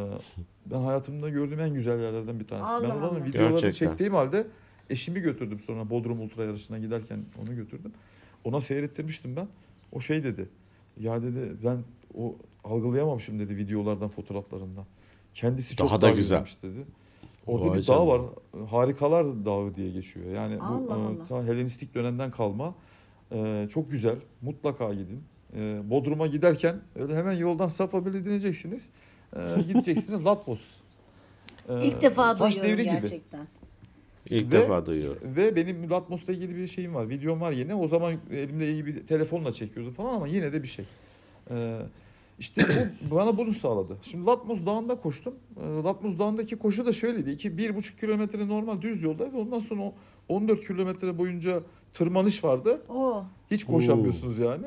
ben 0.67 0.81
hayatımda 0.81 1.29
gördüğüm 1.29 1.61
en 1.61 1.75
güzel 1.75 2.01
yerlerden 2.01 2.41
bir 2.41 2.47
tanesi. 2.47 2.67
Allah 2.69 2.83
ben 2.83 2.91
oradan 2.91 3.09
Allah. 3.09 3.25
videolarını 3.25 3.61
Gerçekten. 3.61 3.89
çektiğim 3.89 4.15
halde 4.15 4.47
eşimi 4.91 5.21
götürdüm 5.21 5.61
sonra 5.67 5.91
Bodrum 5.91 6.21
Ultra 6.21 6.45
yarışına 6.45 6.79
giderken 6.79 7.25
onu 7.43 7.57
götürdüm. 7.57 7.93
Ona 8.45 8.61
seyrettirmiştim 8.61 9.37
ben. 9.37 9.49
O 9.93 10.01
şey 10.01 10.25
dedi. 10.25 10.49
Ya 11.01 11.23
dedi 11.23 11.53
ben 11.65 11.79
o 12.15 12.37
algılayamamışım 12.65 13.39
dedi 13.39 13.57
videolardan 13.57 14.09
fotoğraflarından. 14.09 14.85
Kendisi 15.41 15.77
çok 15.77 15.89
Daha 15.89 15.97
da 15.99 16.03
daha 16.03 16.11
güzel. 16.11 16.23
güzelmiş 16.41 16.63
dedi. 16.63 16.87
Orada 17.47 17.71
Vay 17.71 17.79
bir 17.79 17.87
dağ 17.87 18.07
var. 18.07 18.21
Harikalar 18.71 19.45
Dağı 19.45 19.75
diye 19.75 19.91
geçiyor. 19.91 20.27
Yani 20.31 20.61
bu 20.61 20.65
Allah 20.65 20.99
e, 20.99 21.03
Allah. 21.03 21.27
ta 21.29 21.45
Helenistik 21.45 21.95
dönemden 21.95 22.31
kalma. 22.31 22.75
E, 23.33 23.69
çok 23.73 23.91
güzel. 23.91 24.17
Mutlaka 24.43 24.95
gidin. 24.95 25.23
E, 25.57 25.81
Bodrum'a 25.91 26.27
giderken 26.27 26.81
öyle 26.97 27.17
hemen 27.17 27.33
yoldan 27.33 27.69
sapabilir 27.69 28.25
dinleyeceksiniz. 28.25 28.89
E, 29.37 29.41
gideceksiniz 29.69 30.25
Latmos. 30.25 30.61
E, 31.69 31.87
İlk 31.87 32.01
defa 32.03 32.37
taş 32.37 32.55
duyuyorum 32.57 32.79
devri 32.79 32.91
gibi. 32.91 33.01
gerçekten. 33.01 33.47
İlk 34.31 34.47
Ve- 34.47 34.51
defa 34.53 34.87
duyuyorum. 34.87 35.37
Ve 35.37 35.57
benim 35.57 35.91
Latmos'la 35.91 36.33
ilgili 36.33 36.57
bir 36.57 36.67
şeyim 36.67 36.95
var. 36.95 37.09
Videom 37.09 37.41
var 37.41 37.53
yine. 37.53 37.75
O 37.75 37.89
zaman 37.89 38.15
elimde 38.33 38.73
iyi 38.73 38.87
bir 38.87 39.07
telefonla 39.07 39.53
çekiyordum 39.53 39.95
falan 39.95 40.15
ama 40.15 40.27
yine 40.29 40.53
de 40.53 40.63
bir 40.63 40.69
şey. 40.69 40.85
Ee, 41.51 41.79
işte 42.39 42.63
bu 43.11 43.11
bana 43.17 43.37
bunu 43.37 43.53
sağladı. 43.53 43.97
Şimdi 44.03 44.27
Latmos 44.27 44.67
Dağı'nda 44.67 44.95
koştum. 45.01 45.35
Ee, 45.57 45.83
Latmos 45.83 46.19
Dağı'ndaki 46.19 46.57
koşu 46.57 46.87
da 46.87 46.93
şöyleydi. 46.93 47.31
2 47.31 47.59
bir 47.59 47.77
buçuk 47.77 47.99
kilometre 47.99 48.49
normal 48.49 48.83
düz 48.83 49.03
yoldaydı. 49.03 49.37
Ondan 49.37 49.59
sonra 49.59 49.83
o 49.83 49.95
14 50.29 50.67
kilometre 50.67 51.19
boyunca 51.19 51.61
tırmanış 51.93 52.45
vardı. 52.45 52.83
Oo. 52.89 53.25
Hiç 53.51 53.65
koşamıyorsunuz 53.65 54.39
yani. 54.39 54.67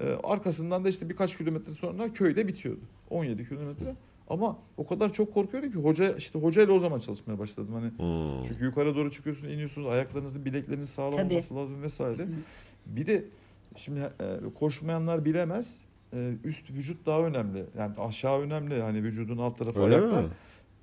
Ee, 0.00 0.04
arkasından 0.24 0.84
da 0.84 0.88
işte 0.88 1.08
birkaç 1.08 1.38
kilometre 1.38 1.74
sonra 1.74 2.12
köyde 2.12 2.48
bitiyordu. 2.48 2.80
17 3.10 3.48
kilometre. 3.48 3.94
Ama 4.30 4.58
o 4.76 4.86
kadar 4.86 5.12
çok 5.12 5.34
korkuyordum 5.34 5.72
ki 5.72 5.78
hoca 5.78 6.16
işte 6.16 6.38
hocayla 6.38 6.74
o 6.74 6.78
zaman 6.78 6.98
çalışmaya 6.98 7.38
başladım. 7.38 7.74
Hani 7.74 7.86
Hmm. 7.90 8.42
çünkü 8.48 8.64
yukarı 8.64 8.96
doğru 8.96 9.10
çıkıyorsunuz, 9.10 9.52
iniyorsunuz, 9.54 9.86
ayaklarınızın, 9.88 10.44
bilekleriniz 10.44 10.88
sağlam 10.90 11.12
Tabii. 11.12 11.32
olması 11.34 11.54
lazım 11.56 11.82
vesaire. 11.82 12.26
Bir 12.86 13.06
de 13.06 13.24
şimdi 13.76 14.00
e, 14.00 14.36
koşmayanlar 14.58 15.24
bilemez. 15.24 15.80
E, 16.12 16.32
üst 16.44 16.70
vücut 16.70 17.06
daha 17.06 17.20
önemli. 17.20 17.64
Yani 17.78 17.94
aşağı 17.98 18.40
önemli. 18.40 18.82
Hani 18.82 19.02
vücudun 19.02 19.38
alt 19.38 19.58
tarafı 19.58 19.82
Öyle 19.82 19.96
ayaklar. 19.96 20.22
mi? 20.22 20.28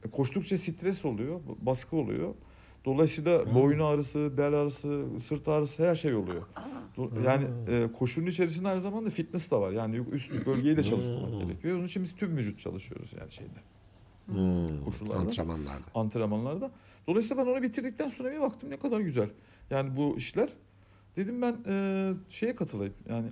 E, 0.06 0.10
Koştukça 0.10 0.58
stres 0.58 1.06
oluyor, 1.06 1.40
baskı 1.62 1.96
oluyor. 1.96 2.34
Dolayısıyla 2.86 3.54
boyun 3.56 3.80
ağrısı, 3.80 4.32
bel 4.38 4.54
ağrısı, 4.54 5.06
sırt 5.22 5.48
ağrısı 5.48 5.88
her 5.90 5.96
şey 5.96 6.16
oluyor. 6.16 6.42
Yani 7.26 7.46
e, 7.68 7.88
koşunun 8.00 8.26
içerisinde 8.28 8.68
aynı 8.68 8.82
zamanda 8.82 9.10
fitness 9.10 9.52
da 9.52 9.62
var. 9.62 9.72
Yani 9.72 10.02
üst 10.12 10.46
bölgeyi 10.48 10.78
de 10.78 10.84
çalıştırmak 10.84 11.32
Hmm. 11.32 11.40
gerekiyor. 11.40 11.78
Onun 11.78 11.86
için 11.86 12.04
biz 12.04 12.16
tüm 12.16 12.38
vücut 12.38 12.60
çalışıyoruz 12.60 13.12
yani 13.20 13.32
şeyde. 13.32 13.60
Hmm, 14.26 14.84
Koşularda. 14.86 15.20
antrenmanlarda. 15.20 15.86
antrenmanlarda. 15.96 16.72
Dolayısıyla 17.08 17.46
ben 17.46 17.52
onu 17.52 17.62
bitirdikten 17.64 18.10
sonra 18.10 18.32
bir 18.32 18.40
baktım 18.42 18.70
ne 18.70 18.78
kadar 18.78 19.00
güzel. 19.00 19.30
Yani 19.70 19.98
bu 19.98 20.18
işler. 20.18 20.50
Dedim 21.16 21.42
ben 21.42 21.56
e, 21.68 22.14
şeye 22.30 22.56
katılayım. 22.56 22.94
Yani 23.10 23.28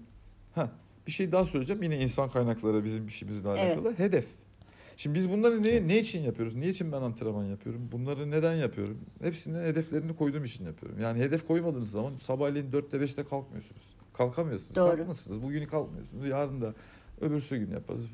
ha 0.56 0.72
bir 1.12 1.16
şey 1.16 1.32
daha 1.32 1.46
söyleyeceğim. 1.46 1.84
Yine 1.84 2.00
insan 2.00 2.30
kaynakları 2.30 2.84
bizim 2.84 3.08
işimizle 3.08 3.50
Evet. 3.50 3.60
alakalı. 3.60 3.94
Hedef. 3.98 4.26
Şimdi 4.98 5.16
biz 5.16 5.32
bunları 5.32 5.64
ne, 5.64 5.88
ne 5.88 6.00
için 6.00 6.22
yapıyoruz? 6.22 6.56
Ne 6.56 6.68
için 6.68 6.92
ben 6.92 7.02
antrenman 7.02 7.46
yapıyorum? 7.46 7.90
Bunları 7.92 8.32
neden 8.32 8.54
yapıyorum? 8.54 8.98
Hepsinin 9.22 9.64
hedeflerini 9.64 10.16
koyduğum 10.16 10.44
için 10.44 10.66
yapıyorum. 10.66 11.00
Yani 11.02 11.20
hedef 11.20 11.48
koymadığınız 11.48 11.92
zaman 11.92 12.12
sabahleyin 12.22 12.72
4'te 12.72 12.98
5'te 12.98 13.24
kalkmıyorsunuz. 13.24 13.82
Kalkamıyorsunuz. 14.14 14.76
Doğru. 14.76 14.98
Kalkmazsınız. 14.98 15.44
Bugün 15.44 15.66
kalkmıyorsunuz. 15.66 16.28
Yarın 16.28 16.62
da 16.62 16.74
öbürsü 17.22 17.58
gün 17.58 17.72
yaparız. 17.72 18.08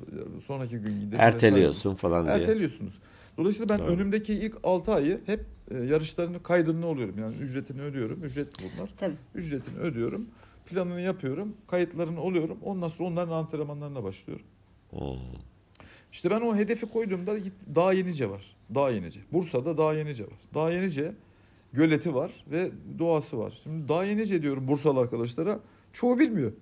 Sonraki 0.46 0.78
gün 0.78 1.00
gideriz. 1.00 1.18
Erteliyorsun 1.18 1.94
falan 1.94 2.24
diye. 2.24 2.36
Erteliyorsunuz. 2.36 2.98
Dolayısıyla 3.36 3.68
ben 3.68 3.78
Doğru. 3.78 3.92
önümdeki 3.92 4.32
ilk 4.34 4.56
6 4.62 4.92
ayı 4.92 5.20
hep 5.26 5.40
e, 5.70 5.76
yarışlarını 5.78 6.42
kaydını 6.42 6.86
oluyorum. 6.86 7.18
Yani 7.18 7.36
ücretini 7.36 7.82
ödüyorum. 7.82 8.24
Ücretli 8.24 8.64
bunlar. 8.76 8.90
Tabii. 8.96 9.14
Ücretini 9.34 9.78
ödüyorum. 9.78 10.26
Planını 10.68 11.00
yapıyorum. 11.00 11.56
Kayıtlarını 11.66 12.22
oluyorum. 12.22 12.58
Ondan 12.64 12.88
sonra 12.88 13.08
onların 13.08 13.32
antrenmanlarına 13.32 14.04
başlıyorum. 14.04 14.46
Hmm. 14.90 14.98
İşte 16.12 16.30
ben 16.30 16.40
o 16.40 16.56
hedefi 16.56 16.86
koyduğumda 16.86 17.36
Dağ 17.74 17.92
Yenice 17.92 18.30
var. 18.30 18.56
Dağ 18.74 18.90
Yenice. 18.90 19.20
Bursa'da 19.32 19.78
Dağ 19.78 19.94
Yenice 19.94 20.24
var. 20.24 20.38
Dağ 20.54 20.70
Yenice 20.72 21.14
göleti 21.72 22.14
var 22.14 22.44
ve 22.50 22.70
doğası 22.98 23.38
var. 23.38 23.60
Şimdi 23.62 23.88
Dağ 23.88 24.04
Yenice 24.04 24.42
diyorum 24.42 24.68
Bursalı 24.68 25.00
arkadaşlara. 25.00 25.60
Çoğu 25.92 26.18
bilmiyor. 26.18 26.52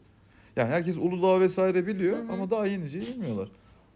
Yani 0.56 0.68
herkes 0.68 0.98
Uludağ 0.98 1.40
vesaire 1.40 1.86
biliyor 1.86 2.16
Hı 2.16 2.22
hı. 2.22 2.32
ama 2.32 2.50
Dağ 2.50 2.66
Yenice'yi 2.66 3.06
bilmiyorlar. 3.06 3.48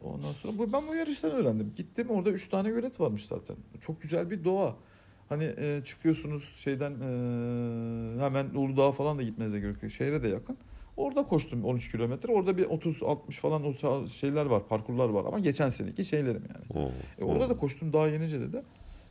Ondan 0.02 0.32
sonra 0.32 0.58
bu, 0.58 0.72
ben 0.72 0.88
bu 0.88 0.94
yarıştan 0.94 1.30
öğrendim. 1.30 1.72
Gittim 1.76 2.10
orada 2.10 2.30
üç 2.30 2.48
tane 2.48 2.70
gölet 2.70 3.00
varmış 3.00 3.26
zaten. 3.26 3.56
Çok 3.80 4.02
güzel 4.02 4.30
bir 4.30 4.44
doğa. 4.44 4.76
Hani 5.30 5.44
e, 5.58 5.80
çıkıyorsunuz 5.84 6.52
şeyden 6.56 6.90
e, 6.90 8.22
hemen 8.22 8.46
Uludağ'a 8.54 8.92
falan 8.92 9.18
da 9.18 9.22
gitmenize 9.22 9.60
gerek 9.60 9.82
yok. 9.82 9.92
Şehre 9.92 10.22
de 10.22 10.28
yakın. 10.28 10.56
Orada 10.96 11.26
koştum 11.26 11.64
13 11.64 11.90
kilometre. 11.92 12.32
Orada 12.32 12.58
bir 12.58 12.64
30-60 12.64 13.32
falan 13.32 13.64
o 13.64 14.06
şeyler 14.06 14.46
var, 14.46 14.68
parkurlar 14.68 15.08
var 15.08 15.24
ama 15.24 15.38
geçen 15.38 15.68
seneki 15.68 16.04
şeylerim 16.04 16.42
yani. 16.54 16.86
Hmm. 16.86 16.92
E, 17.18 17.24
orada 17.24 17.48
da 17.48 17.56
koştum 17.56 17.92
daha 17.92 18.08
Yenice'de 18.08 18.52
de. 18.52 18.62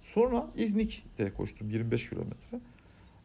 Sonra 0.02 0.48
İznik'te 0.56 1.34
koştum 1.34 1.70
25 1.70 2.10
kilometre. 2.10 2.60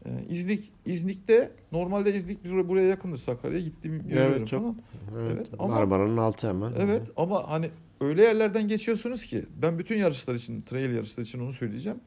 E, 0.06 0.10
İznik 0.28 0.72
İznik'te 0.86 1.50
normalde 1.72 2.14
İznik 2.14 2.44
biz 2.44 2.52
buraya 2.52 2.88
yakındır 2.88 3.18
Sakarya'ya 3.18 3.64
gittim 3.64 4.02
yürüyorum 4.08 4.44
çok- 4.44 4.62
falan. 4.62 4.76
Evet, 5.14 5.32
Evet, 5.36 5.46
ama- 5.58 5.74
Marmara'nın 5.74 6.16
altı 6.16 6.48
hemen. 6.48 6.72
Evet 6.78 7.02
ama 7.16 7.50
hani 7.50 7.70
öyle 8.00 8.22
yerlerden 8.22 8.68
geçiyorsunuz 8.68 9.26
ki 9.26 9.44
ben 9.62 9.78
bütün 9.78 9.96
yarışlar 9.96 10.34
için, 10.34 10.62
trail 10.62 10.94
yarışlar 10.94 11.22
için 11.22 11.40
onu 11.40 11.52
söyleyeceğim. 11.52 11.98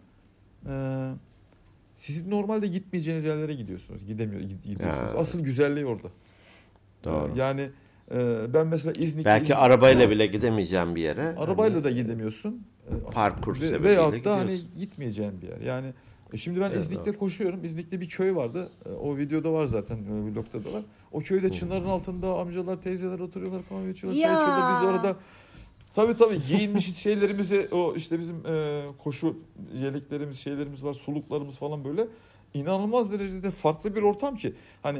Ee, 0.70 1.10
sizin 1.94 2.32
normalde 2.32 2.68
gitmeyeceğiniz 2.68 3.24
yerlere 3.24 3.54
gidiyorsunuz. 3.54 4.06
Gidemiyor, 4.06 4.42
gid- 4.42 4.64
gidiyorsunuz. 4.64 5.14
Ya. 5.14 5.20
Asıl 5.20 5.40
güzelliği 5.40 5.86
orada. 5.86 6.08
Doğru. 7.06 7.32
Ee, 7.36 7.40
Yani 7.40 7.70
e, 8.12 8.40
ben 8.54 8.68
mesela 8.68 8.94
İznik 8.98 9.26
Belki 9.26 9.44
İznik- 9.46 9.58
arabayla 9.58 10.10
bile 10.10 10.26
gidemeyeceğim 10.26 10.96
bir 10.96 11.02
yere. 11.02 11.22
arabayla 11.38 11.76
Hani 11.76 11.84
da 11.84 11.92
gidemiyorsun. 11.92 12.62
Ee, 12.90 13.12
Parkur 13.12 13.62
Ve, 13.62 13.68
sebebiyle 13.68 13.90
veyahut 13.90 14.26
da 14.26 14.38
hani 14.38 14.60
gitmeyeceğin 14.80 15.42
bir 15.42 15.48
yer. 15.48 15.60
Yani 15.62 15.94
e, 16.34 16.38
şimdi 16.38 16.62
ben 16.62 16.68
Evet, 16.72 16.78
İznik'te 16.82 17.12
koşuyorum. 17.12 17.64
İznik'te 17.66 18.02
bir 18.02 18.10
köy 18.10 18.36
vardı. 18.36 18.70
E, 18.86 18.90
O 18.90 19.18
videoda 19.18 19.54
var 19.54 19.66
zaten. 19.66 19.96
e, 19.96 20.00
Vlog'da 20.34 20.66
da 20.66 20.74
var. 20.74 20.82
O 21.12 21.20
köyde 21.20 21.52
çınarın 21.52 21.86
altında 21.86 22.40
amcalar, 22.40 22.82
teyzeler 22.82 23.20
oturuyorlar, 23.20 23.62
kahve 23.70 23.90
içiyorlar, 23.92 24.22
çay 24.22 24.34
içiyorlar. 24.34 24.82
Biz 24.82 24.90
orada 24.90 25.16
Tabii 25.98 26.16
tabii. 26.18 26.40
Giyinmiş 26.48 26.96
şeylerimizi 27.04 27.68
o 27.72 27.94
işte 27.96 28.20
bizim 28.20 28.36
e, 28.36 28.82
koşu 29.04 29.38
yeleklerimiz 29.82 30.40
şeylerimiz 30.40 30.84
var 30.84 30.94
suluklarımız 30.94 31.56
falan 31.56 31.86
böyle 31.86 32.08
inanılmaz 32.54 33.12
derecede 33.12 33.52
farklı 33.52 33.96
bir 33.96 34.02
ortam 34.02 34.36
ki. 34.36 34.54
Hani 34.84 35.00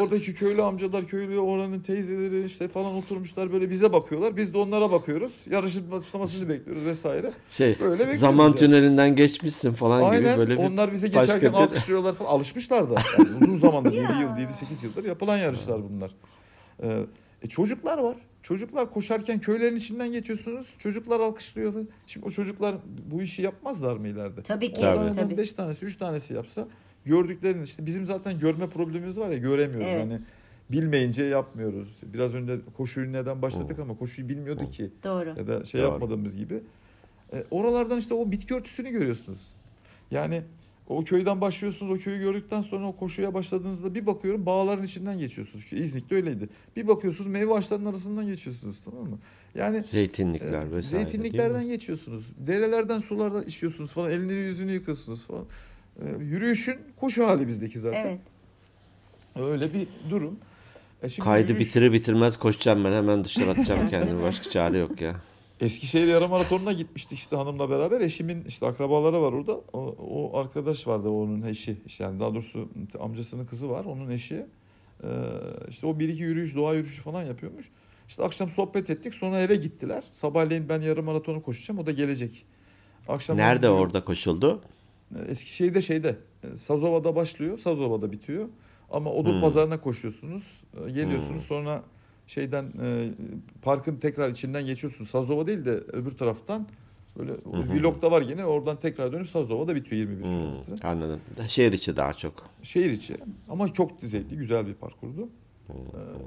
oradaki 0.00 0.34
köylü 0.34 0.62
amcalar 0.62 1.06
köylü 1.06 1.38
oranın 1.38 1.80
teyzeleri 1.80 2.44
işte 2.44 2.68
falan 2.68 2.94
oturmuşlar 2.94 3.52
böyle 3.52 3.70
bize 3.70 3.92
bakıyorlar. 3.92 4.36
Biz 4.36 4.54
de 4.54 4.58
onlara 4.58 4.90
bakıyoruz. 4.92 5.32
Yarışın 5.50 5.90
başlamasını 5.90 6.48
bekliyoruz 6.48 6.84
vesaire. 6.84 7.32
Şey 7.50 7.76
böyle 7.80 7.92
bekliyoruz 7.98 8.20
zaman 8.20 8.44
yani. 8.44 8.56
tünelinden 8.56 9.16
geçmişsin 9.16 9.72
falan 9.72 10.02
Aynen. 10.02 10.18
gibi 10.30 10.38
böyle 10.38 10.52
bir 10.52 10.64
onlar 10.64 10.92
bize 10.92 11.06
geçerken 11.08 11.52
bir- 11.52 11.58
alkışlıyorlar 11.58 12.14
falan. 12.14 12.30
Alışmışlar 12.30 12.90
da. 12.90 12.94
Yani 13.18 13.28
uzun 13.44 13.58
zamandır 13.58 13.92
7 13.92 14.02
Ya. 14.02 14.20
yıl 14.20 14.28
7-8 14.28 14.84
yıldır 14.84 15.04
yapılan 15.04 15.36
yarışlar 15.38 15.80
bunlar. 15.90 16.10
Ee, 16.82 16.98
e, 17.42 17.48
çocuklar 17.48 17.98
var. 17.98 18.16
Çocuklar 18.42 18.90
koşarken 18.90 19.40
köylerin 19.40 19.76
içinden 19.76 20.12
geçiyorsunuz. 20.12 20.74
Çocuklar 20.78 21.20
alkışlıyor. 21.20 21.74
Şimdi 22.06 22.26
o 22.26 22.30
çocuklar 22.30 22.76
bu 23.10 23.22
işi 23.22 23.42
yapmazlar 23.42 23.96
mı 23.96 24.08
ileride? 24.08 24.42
Tabii 24.42 24.72
ki. 24.72 24.80
Tabii. 24.80 25.16
Tabii. 25.16 25.36
5 25.36 25.52
tanesi 25.52 25.84
3 25.84 25.96
tanesi 25.96 26.34
yapsa 26.34 26.68
gördüklerini 27.04 27.64
işte 27.64 27.86
bizim 27.86 28.06
zaten 28.06 28.38
görme 28.38 28.68
problemimiz 28.68 29.18
var 29.18 29.28
ya 29.30 29.38
göremiyoruz. 29.38 29.86
Evet. 29.88 30.00
Yani 30.00 30.20
bilmeyince 30.70 31.24
yapmıyoruz. 31.24 31.96
Biraz 32.02 32.34
önce 32.34 32.58
koşuyu 32.76 33.12
neden 33.12 33.42
başladık 33.42 33.78
ama 33.78 33.96
koşuyu 33.96 34.28
bilmiyorduk 34.28 34.72
ki 34.72 34.90
Doğru. 35.04 35.28
ya 35.28 35.46
da 35.46 35.64
şey 35.64 35.80
Doğru. 35.80 35.90
yapmadığımız 35.90 36.36
gibi. 36.36 36.60
E, 37.32 37.44
oralardan 37.50 37.98
işte 37.98 38.14
o 38.14 38.30
bitki 38.30 38.54
örtüsünü 38.54 38.90
görüyorsunuz. 38.90 39.54
Yani 40.10 40.42
o 40.88 41.04
köyden 41.04 41.40
başlıyorsunuz, 41.40 41.98
o 41.98 42.02
köyü 42.02 42.18
gördükten 42.18 42.62
sonra 42.62 42.86
o 42.86 42.96
koşuya 42.96 43.34
başladığınızda 43.34 43.94
bir 43.94 44.06
bakıyorum 44.06 44.46
bağların 44.46 44.84
içinden 44.84 45.18
geçiyorsunuz. 45.18 45.64
İznik'te 45.72 46.14
öyleydi. 46.14 46.48
Bir 46.76 46.88
bakıyorsunuz 46.88 47.30
meyve 47.30 47.54
ağaçlarının 47.54 47.90
arasından 47.90 48.26
geçiyorsunuz 48.26 48.80
tamam 48.84 49.04
mı? 49.10 49.18
Yani 49.54 49.82
zeytinlikler 49.82 50.62
e, 50.62 50.72
vesaire. 50.72 50.82
zeytinliklerden 50.82 51.66
geçiyorsunuz. 51.68 52.24
Derelerden, 52.38 52.98
sulardan 52.98 53.42
içiyorsunuz 53.42 53.90
falan. 53.92 54.10
Elini 54.10 54.32
yüzünü 54.32 54.72
yıkıyorsunuz 54.72 55.26
falan. 55.26 55.44
E, 56.00 56.24
yürüyüşün 56.24 56.76
koşu 57.00 57.26
hali 57.26 57.48
bizdeki 57.48 57.78
zaten. 57.78 58.06
Evet. 58.06 58.20
Öyle 59.36 59.74
bir 59.74 59.86
durum. 60.10 60.36
E 61.02 61.08
şimdi 61.08 61.24
Kaydı 61.24 61.52
yürüyüş- 61.52 61.58
bitirir 61.60 61.92
bitirmez 61.92 62.36
koşacağım 62.36 62.84
ben 62.84 62.92
hemen 62.92 63.24
dışarı 63.24 63.50
atacağım 63.50 63.88
kendimi. 63.88 64.22
Başka 64.22 64.50
çare 64.50 64.78
yok 64.78 65.00
ya. 65.00 65.14
Eskişehir 65.66 66.06
yarım 66.08 66.30
maratonuna 66.30 66.72
gitmiştik 66.72 67.18
işte 67.18 67.36
hanımla 67.36 67.70
beraber. 67.70 68.00
Eşimin 68.00 68.44
işte 68.44 68.66
akrabaları 68.66 69.22
var 69.22 69.32
orada. 69.32 69.52
O, 69.72 69.78
o 70.10 70.38
arkadaş 70.38 70.86
vardı 70.86 71.08
onun 71.08 71.42
eşi. 71.42 71.76
İşte 71.86 72.04
yani 72.04 72.20
daha 72.20 72.30
doğrusu 72.30 72.68
amcasının 73.00 73.46
kızı 73.46 73.68
var 73.70 73.84
onun 73.84 74.10
eşi. 74.10 74.46
Ee, 75.04 75.06
işte 75.68 75.86
o 75.86 75.98
bir 75.98 76.08
iki 76.08 76.22
yürüyüş, 76.22 76.56
doğa 76.56 76.74
yürüyüşü 76.74 77.02
falan 77.02 77.22
yapıyormuş. 77.22 77.68
İşte 78.08 78.24
akşam 78.24 78.50
sohbet 78.50 78.90
ettik 78.90 79.14
sonra 79.14 79.40
eve 79.40 79.56
gittiler. 79.56 80.04
Sabahleyin 80.12 80.68
ben 80.68 80.80
yarım 80.80 81.04
maratonu 81.04 81.42
koşacağım 81.42 81.78
o 81.80 81.86
da 81.86 81.92
gelecek. 81.92 82.44
Akşam 83.08 83.36
Nerede 83.36 83.70
on- 83.70 83.78
orada 83.78 84.04
koşuldu? 84.04 84.60
Eskişehir'de 85.28 85.82
şeyde 85.82 86.16
e, 86.44 86.56
Sazova'da 86.56 87.16
başlıyor, 87.16 87.58
Sazova'da 87.58 88.12
bitiyor. 88.12 88.48
Ama 88.90 89.12
Odun 89.12 89.32
Hmm. 89.34 89.40
Pazarı'na 89.40 89.80
koşuyorsunuz. 89.80 90.42
e, 90.86 90.90
Geliyorsunuz 90.90 91.40
Hmm. 91.40 91.46
sonra 91.46 91.82
şeyden 92.26 92.64
e, 92.82 93.08
parkın 93.62 93.96
tekrar 93.96 94.28
içinden 94.30 94.66
geçiyorsunuz. 94.66 95.10
Sazova 95.10 95.46
değil 95.46 95.64
de 95.64 95.70
öbür 95.70 96.10
taraftan 96.10 96.66
böyle 97.18 97.32
hı. 97.32 97.80
vlogda 97.80 98.10
var 98.10 98.22
yine 98.22 98.44
oradan 98.44 98.76
tekrar 98.80 99.12
dönüp 99.12 99.28
Sazova'da 99.28 99.74
bitiyor 99.74 100.00
21 100.00 100.16
Hmm, 100.16 100.22
kilometre. 100.62 100.88
anladım. 100.88 101.20
Şehir 101.48 101.72
içi 101.72 101.96
daha 101.96 102.14
çok. 102.14 102.34
Şehir 102.62 102.90
içi 102.90 103.16
ama 103.48 103.72
çok 103.72 103.90
zevkli 104.02 104.36
güzel 104.36 104.66
bir 104.66 104.74
parkurdu. 104.74 105.28
E, 105.68 105.72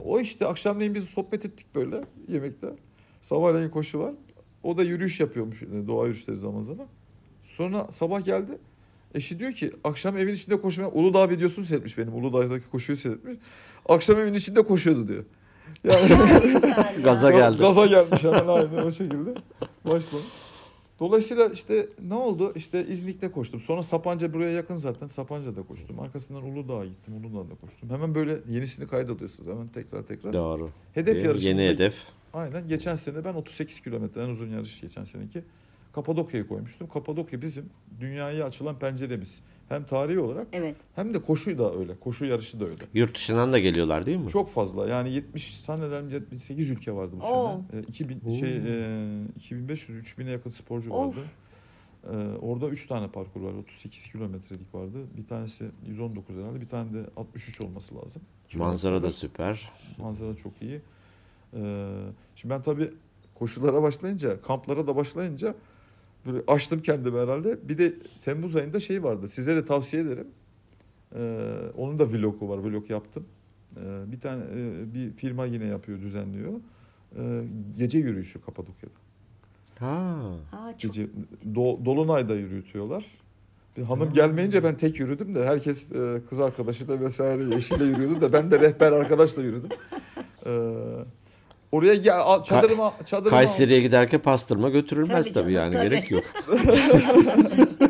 o 0.06 0.20
işte 0.20 0.46
akşamleyin 0.46 0.96
biz 0.96 1.04
sohbet 1.04 1.46
ettik 1.46 1.68
böyle 1.76 2.04
yemekte. 2.28 2.68
Sabahleyin 3.22 3.70
koşu 3.70 4.00
var. 4.00 4.14
O 4.64 4.78
da 4.78 4.84
yürüyüş 4.84 5.20
yapıyormuş 5.20 5.64
e, 5.64 5.88
doğa 5.88 6.06
yürüyüşleri 6.08 6.38
zaman 6.38 6.62
zaman. 6.62 6.88
Sonra 7.44 7.92
sabah 7.92 8.26
geldi. 8.26 8.52
Eşi 9.16 9.40
diyor 9.40 9.52
ki 9.54 9.72
akşam 9.84 10.18
evin 10.18 10.34
içinde 10.34 10.62
koşmaya 10.62 10.92
Uludağ 10.92 11.30
videosunu 11.30 11.66
seyretmiş 11.66 11.98
benim. 11.98 12.14
Uludağ'daki 12.16 12.70
koşuyu 12.70 12.98
seyretmiş. 12.98 13.38
Akşam 13.90 14.20
evin 14.20 14.34
içinde 14.34 14.62
koşuyordu 14.62 15.08
diyor. 15.08 15.24
Yani. 15.84 16.10
Gaza 17.04 17.32
geldi. 17.32 17.58
Gaza 17.58 17.86
gelmiş 17.86 18.24
hemen 18.24 18.48
aynen 18.48 18.86
o 18.86 18.92
şekilde. 18.92 19.34
Başlamış. 19.86 20.26
Dolayısıyla 21.00 21.46
işte 21.48 21.90
ne 22.08 22.14
oldu? 22.14 22.54
İşte 22.56 22.88
İznik'te 22.88 23.32
koştum. 23.32 23.60
Sonra 23.60 23.84
Sapanca 23.84 24.34
buraya 24.34 24.52
yakın 24.52 24.76
zaten. 24.76 25.08
Sapanca'da 25.08 25.64
koştum. 25.64 26.00
Arkasından 26.00 26.44
Uludağ'a 26.44 26.86
gittim. 26.86 27.14
Uludağ'da 27.18 27.56
koştum. 27.56 27.90
Hemen 27.90 28.16
böyle 28.16 28.38
yenisini 28.50 28.88
kaydediyorsunuz. 28.88 29.50
Hemen 29.50 29.68
tekrar 29.68 30.04
tekrar. 30.04 30.34
Doğru. 30.34 30.70
Hedef 30.94 31.16
Yeni 31.18 31.28
yarışında 31.28 31.62
hedef. 31.62 31.96
Aynen. 32.34 32.68
Geçen 32.68 32.96
sene 32.96 33.26
ben 33.26 33.34
38 33.34 33.80
kilometre 33.80 34.24
en 34.24 34.30
uzun 34.30 34.50
yarış 34.50 34.82
geçen 34.82 35.04
seneki. 35.04 35.44
Kapadokya'yı 35.94 36.48
koymuştum. 36.48 36.88
Kapadokya 36.88 37.42
bizim 37.42 37.70
dünyaya 38.00 38.46
açılan 38.46 38.80
penceremiz. 38.80 39.42
Hem 39.70 39.84
tarihi 39.86 40.20
olarak 40.20 40.48
Evet. 40.54 40.76
hem 40.96 41.14
de 41.14 41.22
koşu 41.22 41.58
da 41.58 41.76
öyle. 41.76 41.96
Koşu 42.00 42.26
yarışı 42.26 42.60
da 42.60 42.66
öyle. 42.66 42.84
Yurt 42.94 43.16
dışından 43.16 43.54
da 43.54 43.60
geliyorlar 43.60 44.06
değil 44.06 44.18
mi? 44.18 44.30
Çok 44.30 44.50
fazla. 44.50 44.88
Yani 44.88 45.14
70 45.14 45.58
zannederim 45.62 46.10
78 46.10 46.70
ülke 46.70 46.92
vardı 46.92 47.16
bu 47.22 47.26
Oo. 47.26 47.62
sene. 47.72 47.82
E, 47.82 47.84
2000 47.84 48.22
Oo. 48.28 48.32
şey 48.32 48.58
e, 48.58 49.24
2500 49.38 50.04
3000'e 50.04 50.32
yakın 50.32 50.50
sporcu 50.50 50.92
Of. 50.92 51.18
vardı. 51.18 51.26
E, 52.04 52.38
orada 52.38 52.68
3 52.70 52.88
tane 52.88 53.08
parkur 53.08 53.42
var. 53.42 53.54
38 53.54 54.06
kilometrelik 54.12 54.76
vardı. 54.76 54.98
Bir 55.18 55.28
tanesi 55.28 55.66
119 55.88 56.36
herhalde. 56.36 56.62
Bir 56.62 56.68
tane 56.70 56.94
de 56.94 57.06
63 57.18 57.62
olması 57.62 57.96
lazım. 57.96 58.22
Manzara 58.56 59.04
da 59.04 59.12
süper. 59.12 59.72
Manzara 59.98 60.36
çok 60.36 60.62
iyi. 60.62 60.82
E, 61.54 61.90
şimdi 62.36 62.54
ben 62.54 62.62
tabii 62.62 62.92
koşulara 63.36 63.82
başlayınca, 63.82 64.42
kamplara 64.42 64.88
da 64.88 64.96
başlayınca 64.96 65.56
Böyle 66.26 66.44
açtım 66.48 66.82
kendimi 66.82 67.20
herhalde. 67.20 67.70
Bir 67.70 67.78
de 67.78 67.94
Temmuz 68.22 68.56
ayında 68.56 68.80
şey 68.80 69.04
vardı. 69.04 69.28
Size 69.28 69.56
de 69.56 69.66
tavsiye 69.66 70.02
ederim. 70.04 70.28
Ee, 71.16 71.40
onun 71.78 72.00
da 72.00 72.10
vlogu 72.12 72.50
var. 72.50 72.58
Vlog 72.58 72.90
yaptım. 72.90 73.26
Ee, 73.78 74.12
bir 74.12 74.20
tane 74.20 74.44
e, 74.44 74.94
bir 74.94 75.12
firma 75.12 75.46
yine 75.46 75.66
yapıyor, 75.66 76.00
düzenliyor. 76.02 76.54
Ee, 77.18 77.42
gece 77.78 77.98
yürüyüşü 77.98 78.42
Kapadokya'da. 78.42 78.94
Ha. 79.80 80.22
Çok 80.72 80.80
Gece 80.94 81.08
Do- 81.54 81.86
Dolunay'da 81.86 82.36
yürütüyorlar. 82.36 83.06
Bir 83.78 83.86
hanım 83.86 84.08
Ha. 84.08 84.14
gelmeyince 84.14 84.64
ben 84.64 84.78
tek 84.78 85.00
yürüdüm 85.00 85.36
de 85.36 85.46
herkes 85.46 85.92
e, 85.92 86.22
kız 86.30 86.40
arkadaşıyla 86.40 87.00
vesaire 87.02 87.56
eşiyle 87.56 87.84
yürüyordu 87.86 88.22
da 88.22 88.34
ben 88.34 88.52
de 88.52 88.60
rehber 88.60 88.92
arkadaşla 88.92 89.42
yürüdüm. 89.42 89.70
Ee, 90.46 90.72
oraya 91.76 91.96
gel 91.96 92.44
çadırıma 92.44 92.94
çadırıma 93.06 93.38
Kayseri'ye 93.38 93.82
giderken 93.82 94.20
pastırma 94.22 94.70
götürülmez 94.70 95.24
Tabii 95.24 95.34
tabii, 95.34 95.54
canım, 95.54 95.74
yani 95.74 95.74
tabii. 95.74 95.90
gerek 95.90 96.12
yok. 96.12 96.24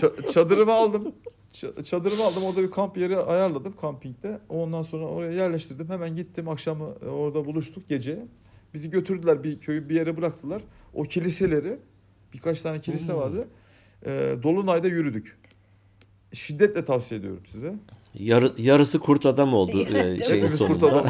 Ça- 0.00 0.32
çadırımı 0.32 0.72
aldım. 0.72 1.12
Ç- 1.54 1.84
Çadırımı 1.84 2.24
aldım. 2.24 2.44
Orada 2.44 2.62
bir 2.62 2.70
kamp 2.70 2.96
yeri 2.96 3.16
ayarladım 3.18 3.74
kampingde. 3.80 4.38
Ondan 4.48 4.82
sonra 4.82 5.04
oraya 5.04 5.32
yerleştirdim. 5.32 5.88
Hemen 5.88 6.16
gittim. 6.16 6.48
Akşamı 6.48 6.94
e, 7.06 7.08
orada 7.08 7.44
buluştuk 7.44 7.88
gece. 7.88 8.18
Bizi 8.74 8.90
götürdüler 8.90 9.44
bir 9.44 9.60
köyü 9.60 9.88
bir 9.88 9.94
yere 9.94 10.16
bıraktılar. 10.16 10.62
O 10.94 11.02
kiliseleri 11.02 11.76
birkaç 12.32 12.62
tane 12.62 12.80
kilise 12.80 13.12
Hmm. 13.12 13.18
vardı. 13.20 13.48
E, 14.06 14.10
Dolunay'da 14.42 14.88
yürüdük. 14.88 15.38
Şiddetle 16.32 16.84
tavsiye 16.84 17.20
ediyorum 17.20 17.42
size. 17.52 17.74
Yarı, 18.18 18.52
yarısı 18.58 18.98
kurt 18.98 19.26
adam 19.26 19.54
oldu 19.54 19.80
e, 19.94 19.98
Evet, 19.98 20.24
şeyin 20.28 20.42
Hepimiz 20.42 20.58
kurt 20.58 20.80
sonunda. 20.80 21.04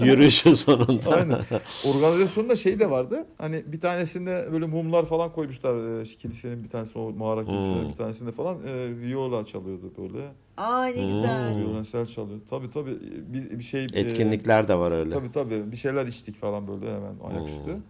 Yürüyüşün 0.04 0.54
sonunda. 0.54 1.10
Aynen. 1.10 1.38
Organizasyonda 1.86 2.56
şey 2.56 2.78
de 2.80 2.90
vardı. 2.90 3.26
Hani 3.38 3.62
bir 3.66 3.80
tanesinde 3.80 4.48
böyle 4.52 4.66
mumlar 4.66 5.04
falan 5.04 5.32
koymuşlar. 5.32 6.00
E, 6.00 6.04
kilisenin 6.04 6.64
bir 6.64 6.68
tanesi 6.68 6.98
o 6.98 7.10
mağara 7.12 7.44
kilisinin 7.44 7.82
Hmm. 7.82 7.90
bir 7.90 7.96
tanesinde 7.96 8.32
falan 8.32 8.56
e, 8.66 9.00
viola 9.00 9.44
çalıyordu 9.44 9.92
böyle. 9.98 10.24
Aa 10.56 10.84
ne 10.86 11.06
güzel. 11.06 11.54
Hmm. 11.54 11.60
Violensel 11.60 12.06
çalıyor. 12.06 12.40
Tabii 12.50 12.70
tabii 12.70 12.98
bir, 13.28 13.58
bir 13.58 13.64
şey 13.64 13.82
e, 13.82 14.00
Etkinlikler 14.00 14.68
de 14.68 14.74
var 14.78 14.92
öyle. 14.92 15.10
tabii 15.14 15.32
tabii 15.32 15.72
bir 15.72 15.76
şeyler 15.76 16.06
içtik 16.06 16.36
falan 16.40 16.68
böyle 16.68 16.86
hemen 16.94 17.14
ayaküstü. 17.30 17.64
Hmm. 17.64 17.82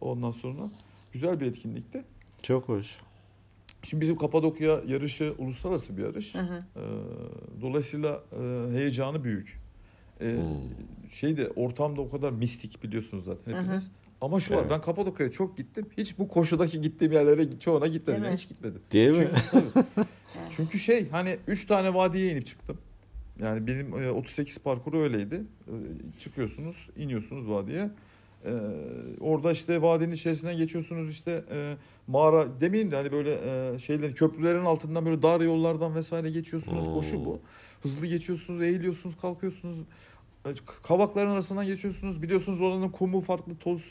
Ondan 0.00 0.30
sonra 0.30 0.70
güzel 1.12 1.40
bir 1.40 1.46
etkinlikti. 1.46 2.04
Çok 2.42 2.68
hoş. 2.68 2.98
Şimdi 3.84 4.00
bizim 4.00 4.16
Kapadokya 4.16 4.80
yarışı 4.86 5.34
uluslararası 5.38 5.96
bir 5.96 6.02
yarış. 6.02 6.34
Hı 6.34 6.38
hı. 6.38 6.64
Ee, 6.76 6.80
dolayısıyla 7.60 8.22
e, 8.32 8.72
heyecanı 8.78 9.24
büyük. 9.24 9.60
Ee, 10.20 10.24
Hmm. 10.36 11.10
şey 11.10 11.36
de 11.36 11.48
ortamda 11.56 12.00
o 12.00 12.10
kadar 12.10 12.30
mistik 12.30 12.82
biliyorsunuz 12.82 13.24
zaten 13.24 13.52
Hı 13.52 13.56
hı. 13.58 13.62
hepiniz. 13.62 13.90
Ama 14.20 14.40
şu 14.40 14.54
var 14.54 14.58
Evet. 14.60 14.70
ben 14.70 14.80
Kapadokya'ya 14.80 15.32
çok 15.32 15.56
gittim. 15.56 15.86
Hiç 15.98 16.18
bu 16.18 16.28
koşudaki 16.28 16.80
gittiğim 16.80 17.12
yerlere 17.12 17.58
çoğuna 17.58 17.86
gitmedim. 17.86 18.06
Değil 18.12 18.20
mi? 18.20 18.26
Yani 18.26 18.36
hiç 18.36 18.48
gitmedim. 18.48 18.80
Değil 18.92 19.10
mi? 19.10 19.28
Çünkü, 19.50 19.64
tabii. 19.74 20.06
Çünkü 20.50 20.78
şey 20.78 21.08
hani 21.08 21.36
3 21.46 21.66
tane 21.66 21.94
vadiye 21.94 22.32
inip 22.32 22.46
çıktım. 22.46 22.78
Yani 23.42 23.66
benim 23.66 24.02
e, 24.02 24.10
38 24.10 24.58
parkuru 24.58 25.00
öyleydi. 25.02 25.34
E, 25.66 25.72
Çıkıyorsunuz, 26.20 26.76
iniyorsunuz 26.96 27.48
vadiye. 27.50 27.90
E, 28.44 28.52
orada 29.20 29.52
işte 29.52 29.82
vadinin 29.82 30.12
içerisinden 30.12 30.56
geçiyorsunuz 30.56 31.10
işte 31.10 31.44
e, 31.50 31.76
mağara 32.06 32.60
demeyeyim 32.60 32.90
de 32.90 32.96
hani 32.96 33.12
böyle 33.12 33.40
e, 33.44 33.78
şeylerin 33.78 34.14
köprülerin 34.14 34.64
altından 34.64 35.06
böyle 35.06 35.22
dar 35.22 35.40
yollardan 35.40 35.94
vesaire 35.94 36.30
geçiyorsunuz. 36.30 36.86
Hmm. 36.86 36.94
Koşu 36.94 37.24
bu. 37.24 37.40
Hızlı 37.82 38.06
geçiyorsunuz, 38.06 38.62
eğiliyorsunuz, 38.62 39.16
kalkıyorsunuz. 39.20 39.78
Kavakların 40.82 41.30
arasından 41.30 41.66
geçiyorsunuz. 41.66 42.22
Biliyorsunuz 42.22 42.60
oranın 42.60 42.88
kumu 42.88 43.20
farklı 43.20 43.56
toz 43.56 43.82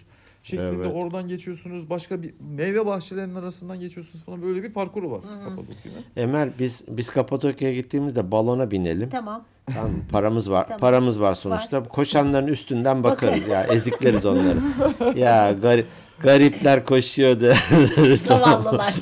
şeklinde 0.44 0.72
Evet. 0.76 0.92
oradan 0.96 1.28
geçiyorsunuz. 1.28 1.90
Başka 1.90 2.22
bir 2.22 2.34
meyve 2.40 2.86
bahçelerinin 2.86 3.36
arasından 3.36 3.80
geçiyorsunuz 3.80 4.26
falan. 4.26 4.42
Böyle 4.42 4.64
bir 4.64 4.74
parkuru 4.74 5.12
var. 5.12 5.22
Kapadokya'da. 5.44 5.98
Emel 6.22 6.50
biz 6.60 6.84
biz 6.88 7.10
Kapadokya'ya 7.10 7.76
gittiğimizde 7.76 8.32
balona 8.32 8.72
binelim. 8.72 9.10
Tamam. 9.10 9.44
Tamam, 9.66 9.92
paramız 10.12 10.52
var. 10.52 10.66
Tamam. 10.68 10.80
Paramız 10.80 11.22
var 11.22 11.34
sonuçta. 11.36 11.84
Koşanların 11.84 12.48
üstünden 12.48 13.04
bakarız 13.04 13.48
ya. 13.48 13.64
Ezikleriz 13.64 14.26
onları. 14.26 14.58
ya 15.20 15.52
garip 15.52 15.88
garipler 16.20 16.86
koşuyordu. 16.86 17.54
Zavallılar. 18.16 18.94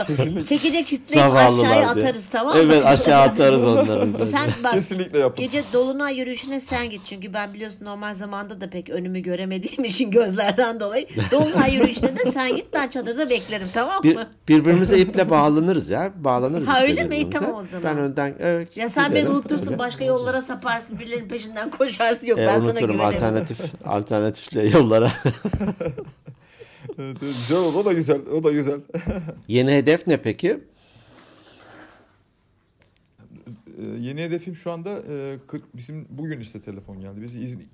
Çekecek 0.46 0.86
çitleyip 0.88 1.34
aşağıya 1.36 1.74
diye. 1.74 1.86
atarız 2.06 2.26
tamam 2.26 2.54
mı? 2.58 2.62
evet 2.66 2.86
aşağı 2.86 3.22
atarız 3.22 3.64
onları. 3.64 4.26
Sen 4.26 4.50
bak 4.64 4.74
Kesinlikle 4.74 5.20
yapın. 5.20 5.46
gece 5.46 5.64
dolunay 5.74 6.18
yürüyüşüne 6.20 6.62
sen 6.62 6.90
git. 6.90 7.02
Çünkü 7.06 7.34
ben 7.34 7.54
biliyorsun 7.54 7.86
normal 7.86 8.14
zamanda 8.14 8.62
da 8.62 8.70
pek 8.70 8.90
önümü 8.90 9.20
göremediğim 9.20 9.84
için 9.84 10.12
gözlerden 10.12 10.80
dolayı. 10.80 11.08
Dolunay 11.32 11.76
yürüyüşüne 11.76 12.18
de 12.18 12.32
sen 12.32 12.56
git 12.56 12.66
ben 12.74 12.88
çadırda 12.88 13.30
beklerim 13.30 13.68
tamam 13.74 14.04
Bir, 14.04 14.16
mı? 14.16 14.28
birbirimize 14.48 14.98
iple 15.00 15.30
bağlanırız 15.30 15.90
ya. 15.90 16.12
Bağlanırız. 16.16 16.68
Ha, 16.68 16.84
öyle 16.84 17.04
mi? 17.04 17.30
Tamam 17.30 17.54
o 17.56 17.62
zaman. 17.62 17.84
Ben 17.84 17.98
önden 17.98 18.36
evet, 18.40 18.78
Ya 18.78 18.90
sen 18.90 19.06
beni 19.12 19.20
giderim. 19.20 19.36
unutursun 19.36 19.68
Öyle. 19.68 19.80
başka 19.80 20.04
yollara 20.04 20.42
saparsın 20.42 21.00
birilerinin 21.00 21.28
peşinden 21.30 21.70
koşarsın. 21.72 22.28
Yok 22.28 22.40
E, 22.40 22.48
ben 22.48 22.60
sana 22.60 22.64
unuturum 22.70 22.92
güvenirim. 22.92 23.16
alternatif 23.16 23.58
alternatifle 23.86 24.68
yollara. 24.68 25.12
Evet, 26.98 27.18
evet, 27.24 27.36
güzel 27.38 27.58
oldu. 27.58 27.78
O 27.78 27.86
da 27.86 27.94
güzel. 27.94 28.22
O 28.22 28.44
da 28.44 28.52
güzel. 28.52 28.82
Yeni 29.48 29.72
hedef 29.72 30.08
ne 30.08 30.22
peki? 30.22 30.60
Ee, 33.80 33.84
yeni 33.84 34.22
hedefim 34.22 34.56
şu 34.56 34.72
anda 34.72 35.04
e, 35.10 35.38
40 35.48 35.78
bizim 35.78 36.08
bugün 36.10 36.40
işte 36.40 36.62
telefon 36.62 37.02
geldi. 37.02 37.22
Biz 37.22 37.36
İznik 37.36 37.68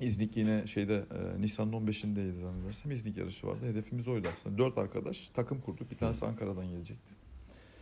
İznik 0.00 0.36
yine 0.36 0.66
şeyde 0.66 0.94
e, 0.94 1.40
Nisan'ın 1.40 1.72
15'indeydi 1.72 2.40
zannedersem. 2.40 2.92
İznik 2.92 3.16
yarışı 3.16 3.46
vardı. 3.46 3.66
Hedefimiz 3.66 4.08
oydu 4.08 4.28
aslında. 4.30 4.58
Dört 4.58 4.78
arkadaş 4.78 5.28
takım 5.28 5.60
kurduk. 5.60 5.90
Bir 5.90 5.96
tanesi 5.96 6.26
Ankara'dan 6.26 6.68
gelecekti. 6.68 7.14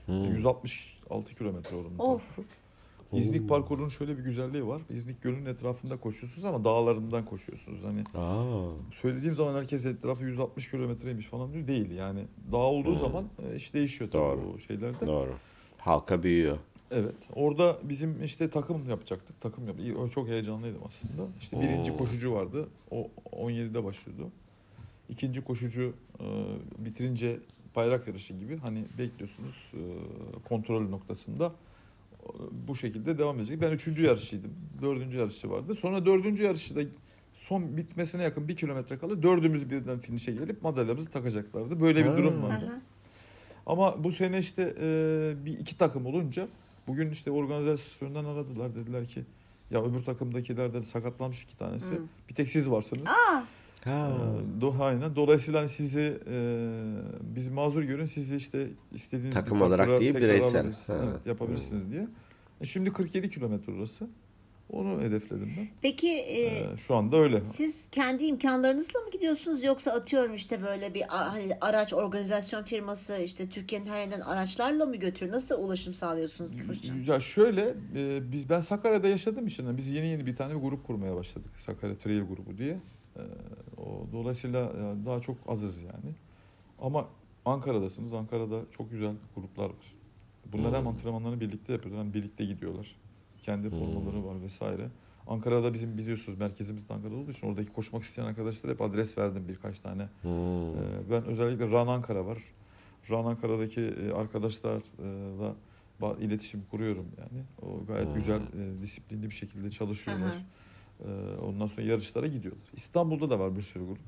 Hmm. 0.07 0.25
166 0.25 1.35
kilometre 1.35 1.77
oranında. 1.77 2.03
Of. 2.03 2.39
İznik 3.13 3.49
parkurunun 3.49 3.89
şöyle 3.89 4.19
bir 4.19 4.23
güzelliği 4.23 4.67
var. 4.67 4.83
İznik 4.91 5.23
Gölü'nün 5.23 5.47
etrafında 5.47 5.97
koşuyorsunuz 5.97 6.45
ama 6.45 6.65
dağlarından 6.65 7.25
koşuyorsunuz. 7.25 7.79
Hani 7.85 8.05
Aa, 8.15 8.69
söylediğim 8.93 9.35
zaman 9.35 9.55
herkes 9.55 9.87
etrafı 9.87 10.25
160 10.25 10.71
kilometreymiş 10.71 11.27
falan 11.27 11.53
diyor. 11.53 11.67
Değil 11.67 11.91
yani. 11.91 12.21
Dağ 12.53 12.57
olduğu 12.57 12.93
Hmm. 12.93 12.99
zaman 12.99 13.25
e, 13.53 13.57
iş 13.57 13.75
değişiyor 13.75 14.11
tabii 14.11 14.23
Doğru. 14.23 14.53
o 14.55 14.59
şeylerde. 14.59 15.07
doğru. 15.07 15.31
Halka 15.79 16.23
büyüyor. 16.23 16.59
Evet. 16.91 17.15
Orada 17.35 17.79
bizim 17.83 18.25
işte 18.25 18.51
takım 18.51 18.89
yapacaktık. 18.91 19.41
Takım 19.41 19.67
yap. 19.67 19.77
Çok 20.15 20.29
heyecanlıydım 20.29 20.81
aslında. 20.87 21.23
İşte 21.41 21.61
birinci 21.61 21.93
Oo. 21.93 21.97
koşucu 21.97 22.33
vardı. 22.33 22.69
O 22.91 23.11
17'de 23.33 23.85
başlıyordu. 23.85 24.29
İkinci 25.09 25.45
koşucu 25.45 25.93
e, 26.21 26.25
bitirince 26.85 27.39
bayrak 27.77 28.09
yarışı 28.09 28.35
gibi 28.35 28.57
hani 28.57 28.85
bekliyorsunuz 28.99 29.73
e, 29.75 29.81
kontrol 30.49 30.89
noktasında 30.89 31.53
bu 32.51 32.77
şekilde 32.77 33.19
devam 33.19 33.37
edecek. 33.37 33.61
Ben 33.61 33.71
üçüncü 33.71 34.03
yarışçıydım. 34.03 34.51
Dördüncü 34.83 35.19
yarışçı 35.19 35.51
vardı. 35.51 35.75
Sonra 35.75 36.07
dördüncü 36.07 36.43
yarışı 36.43 36.77
da 36.77 36.81
son 37.35 37.77
bitmesine 37.77 38.23
yakın 38.23 38.49
bir 38.49 38.57
kilometre 38.57 38.99
kala 38.99 39.23
dördümüz 39.23 39.71
birden 39.71 39.99
finişe 39.99 40.33
gelip 40.33 40.63
madalyamızı 40.63 41.11
takacaklardı. 41.11 41.81
Böyle 41.81 42.05
bir 42.05 42.11
durum 42.11 42.43
vardı. 42.43 42.81
Ama 43.67 44.05
bu 44.05 44.13
sene 44.13 44.39
işte 44.39 44.75
e, 44.81 45.35
bir 45.45 45.59
iki 45.59 45.79
takım 45.79 46.07
olunca 46.07 46.49
bugün 46.87 47.11
işte 47.11 47.31
organizasyondan 47.31 48.25
aradılar 48.25 48.75
dediler 48.75 49.09
ki 49.09 49.25
ya 49.71 49.85
öbür 49.85 50.03
takımdakiler 50.03 50.75
de 50.75 50.83
sakatlanmış 50.83 51.43
iki 51.43 51.57
tanesi. 51.57 51.91
Hı. 51.91 52.03
Bir 52.29 52.35
tek 52.35 52.51
siz 52.51 52.71
varsınız. 52.71 53.07
Aa, 53.09 53.43
Ha. 53.85 54.13
Ee, 54.57 54.61
Do, 54.61 54.75
aynen. 54.81 55.17
Dolayısıyla 55.17 55.61
hani 55.61 55.69
sizi 55.69 56.19
e, 56.31 56.67
biz 57.21 57.49
mazur 57.49 57.83
görün 57.83 58.07
sizi 58.07 58.37
işte 58.37 58.67
istediğiniz 58.95 59.35
Takım 59.35 59.61
bir 59.61 59.65
olarak 59.65 60.01
değil, 60.01 60.15
bireysel. 60.15 60.67
Evet, 60.89 61.27
yapabilirsiniz 61.27 61.91
diye. 61.91 62.07
E, 62.61 62.67
şimdi 62.67 62.93
47 62.93 63.31
kilometre 63.31 63.73
orası. 63.73 64.07
Onu 64.71 65.01
hedefledim 65.03 65.53
ben. 65.59 65.69
peki 65.83 66.09
e, 66.13 66.43
Ee, 66.47 66.67
şu 66.87 66.95
anda 66.95 67.17
öyle. 67.17 67.45
siz 67.45 67.87
kendi 67.93 68.25
imkanlarınızla 68.25 69.01
mı 69.01 69.11
gidiyorsunuz 69.11 69.65
yoksa 69.65 69.93
atıyorum 69.93 70.35
işte 70.35 70.63
böyle 70.63 70.95
bir 70.95 71.03
hani 71.09 71.57
araç 71.61 71.93
organizasyon 71.93 72.63
firması 72.63 73.19
işte 73.25 73.49
Türkiye'nin 73.49 73.87
her 73.87 73.99
yerinden 73.99 74.21
araçlarla 74.21 74.87
mı 74.87 74.97
götürüyor? 74.97 75.37
Nasıl 75.37 75.59
ulaşım 75.65 75.95
sağlıyorsunuz 75.95 76.51
koşu 76.67 76.79
için? 76.79 77.05
Ya 77.05 77.21
şöyle 77.21 77.75
e, 77.97 78.33
biz 78.33 78.51
ben 78.51 78.61
Sakarya'da 78.61 79.09
yaşadığım 79.09 79.47
için 79.47 79.77
biz 79.77 79.93
yeni 79.93 80.07
yeni 80.07 80.27
bir 80.27 80.37
tane 80.37 80.55
bir 80.55 80.61
grup 80.61 80.87
kurmaya 80.87 81.17
başladık. 81.17 81.51
Sakarya 81.59 81.99
Trail 81.99 82.21
grubu 82.23 82.59
diye. 82.59 82.79
E, 83.17 83.21
o 83.81 84.07
dolayısıyla 84.13 84.61
e, 84.65 85.07
daha 85.07 85.21
çok 85.21 85.37
azız 85.47 85.79
yani. 85.83 86.15
Ama 86.79 87.09
Ankara'dasınız. 87.45 88.13
Ankara'da 88.15 88.61
çok 88.71 88.91
güzel 88.91 89.15
gruplar 89.35 89.65
var. 89.67 89.95
Bunlar 90.53 90.75
hem 90.75 90.81
Hmm. 90.81 90.89
antrenmanlarını 90.89 91.41
birlikte 91.41 91.73
yapıyorlar 91.73 92.05
hem 92.05 92.15
birlikte 92.15 92.45
gidiyorlar. 92.45 92.97
Kendi 93.43 93.71
Hmm. 93.71 93.79
formaları 93.79 94.25
var 94.25 94.43
vesaire. 94.43 94.89
Ankara'da 95.27 95.75
bizim 95.75 95.99
biliyorsunuz 95.99 96.39
merkezimiz 96.39 96.89
de 96.89 96.95
Ankara'da 96.95 97.17
olduğu 97.17 97.31
için 97.31 97.47
oradaki 97.47 97.73
koşmak 97.73 98.03
isteyen 98.03 98.27
arkadaşlara 98.27 98.73
hep 98.73 98.81
adres 98.81 99.19
verdim 99.19 99.45
birkaç 99.49 99.81
tane. 99.81 100.09
Hmm. 100.23 100.31
Ee, 100.31 101.11
Ben 101.11 101.25
özellikle 101.25 101.67
Run 101.67 101.87
Ankara 101.87 102.27
var. 102.27 102.39
Run 103.11 103.25
Ankara'daki 103.25 103.81
e, 103.81 104.13
arkadaşlarla 104.13 105.55
iletişim 106.21 106.63
kuruyorum 106.71 107.07
yani. 107.19 107.45
O 107.63 107.87
gayet 107.87 108.07
Hmm. 108.09 108.15
güzel, 108.15 108.41
e, 108.41 108.81
disiplinli 108.83 109.27
bir 109.31 109.35
şekilde 109.35 109.71
çalışıyorlar. 109.71 110.37
Ee, 110.37 110.43
Ondan 111.43 111.67
sonra 111.67 111.87
yarışlara 111.87 112.27
gidiyorlar. 112.27 112.65
İstanbul'da 112.77 113.31
da 113.31 113.39
var 113.39 113.57
bir 113.57 113.63
sürü 113.63 113.87
grup. 113.87 113.99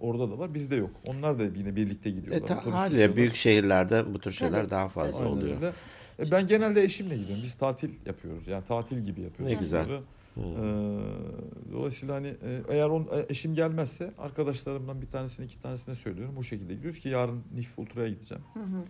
Orada 0.00 0.30
da 0.30 0.38
var. 0.38 0.54
Bizde 0.54 0.76
yok. 0.76 0.90
Onlar 1.06 1.38
da 1.38 1.44
yine 1.44 1.76
birlikte 1.76 2.08
E, 2.08 2.12
gidiyorlar. 2.12 2.46
ta- 2.46 2.54
otobüs 2.56 2.72
haliyle 2.74 2.90
gidiyorlar. 2.96 3.16
büyük 3.16 3.34
şehirlerde 3.34 4.14
bu 4.14 4.18
tür 4.18 4.30
şeyler 4.30 4.60
Tabii, 4.60 4.70
daha 4.70 4.88
fazla. 4.88 5.18
Aynen 5.18 5.30
oluyor. 5.30 5.56
öyle. 5.56 5.72
E, 6.18 6.30
Ben 6.30 6.46
genelde 6.46 6.82
eşimle 6.82 7.16
gidiyorum. 7.16 7.42
Biz 7.44 7.54
tatil 7.54 7.90
yapıyoruz. 8.06 8.46
Yani 8.48 8.64
tatil 8.64 8.98
gibi 8.98 9.20
yapıyoruz. 9.20 9.54
Ne 9.54 9.60
güzel. 9.60 9.84
bunları. 9.86 10.00
Hı. 10.00 10.40
Ee, 10.40 11.72
dolayısıyla 11.72 12.14
hani 12.14 12.26
e, 12.26 12.60
eğer 12.68 12.88
on, 12.88 13.02
e, 13.02 13.26
eşim 13.28 13.54
gelmezse 13.54 14.10
arkadaşlarımdan 14.18 15.02
bir 15.02 15.06
tanesine 15.06 15.46
iki 15.46 15.60
tanesine 15.62 15.94
söylüyorum. 15.94 16.34
O 16.38 16.42
şekilde 16.42 16.74
gidiyoruz 16.74 17.00
ki 17.00 17.08
yarın 17.08 17.42
Nif 17.54 17.78
Ultra'ya 17.78 18.08
gideceğim. 18.08 18.44
Hı 18.54 18.60
hı. 18.60 18.82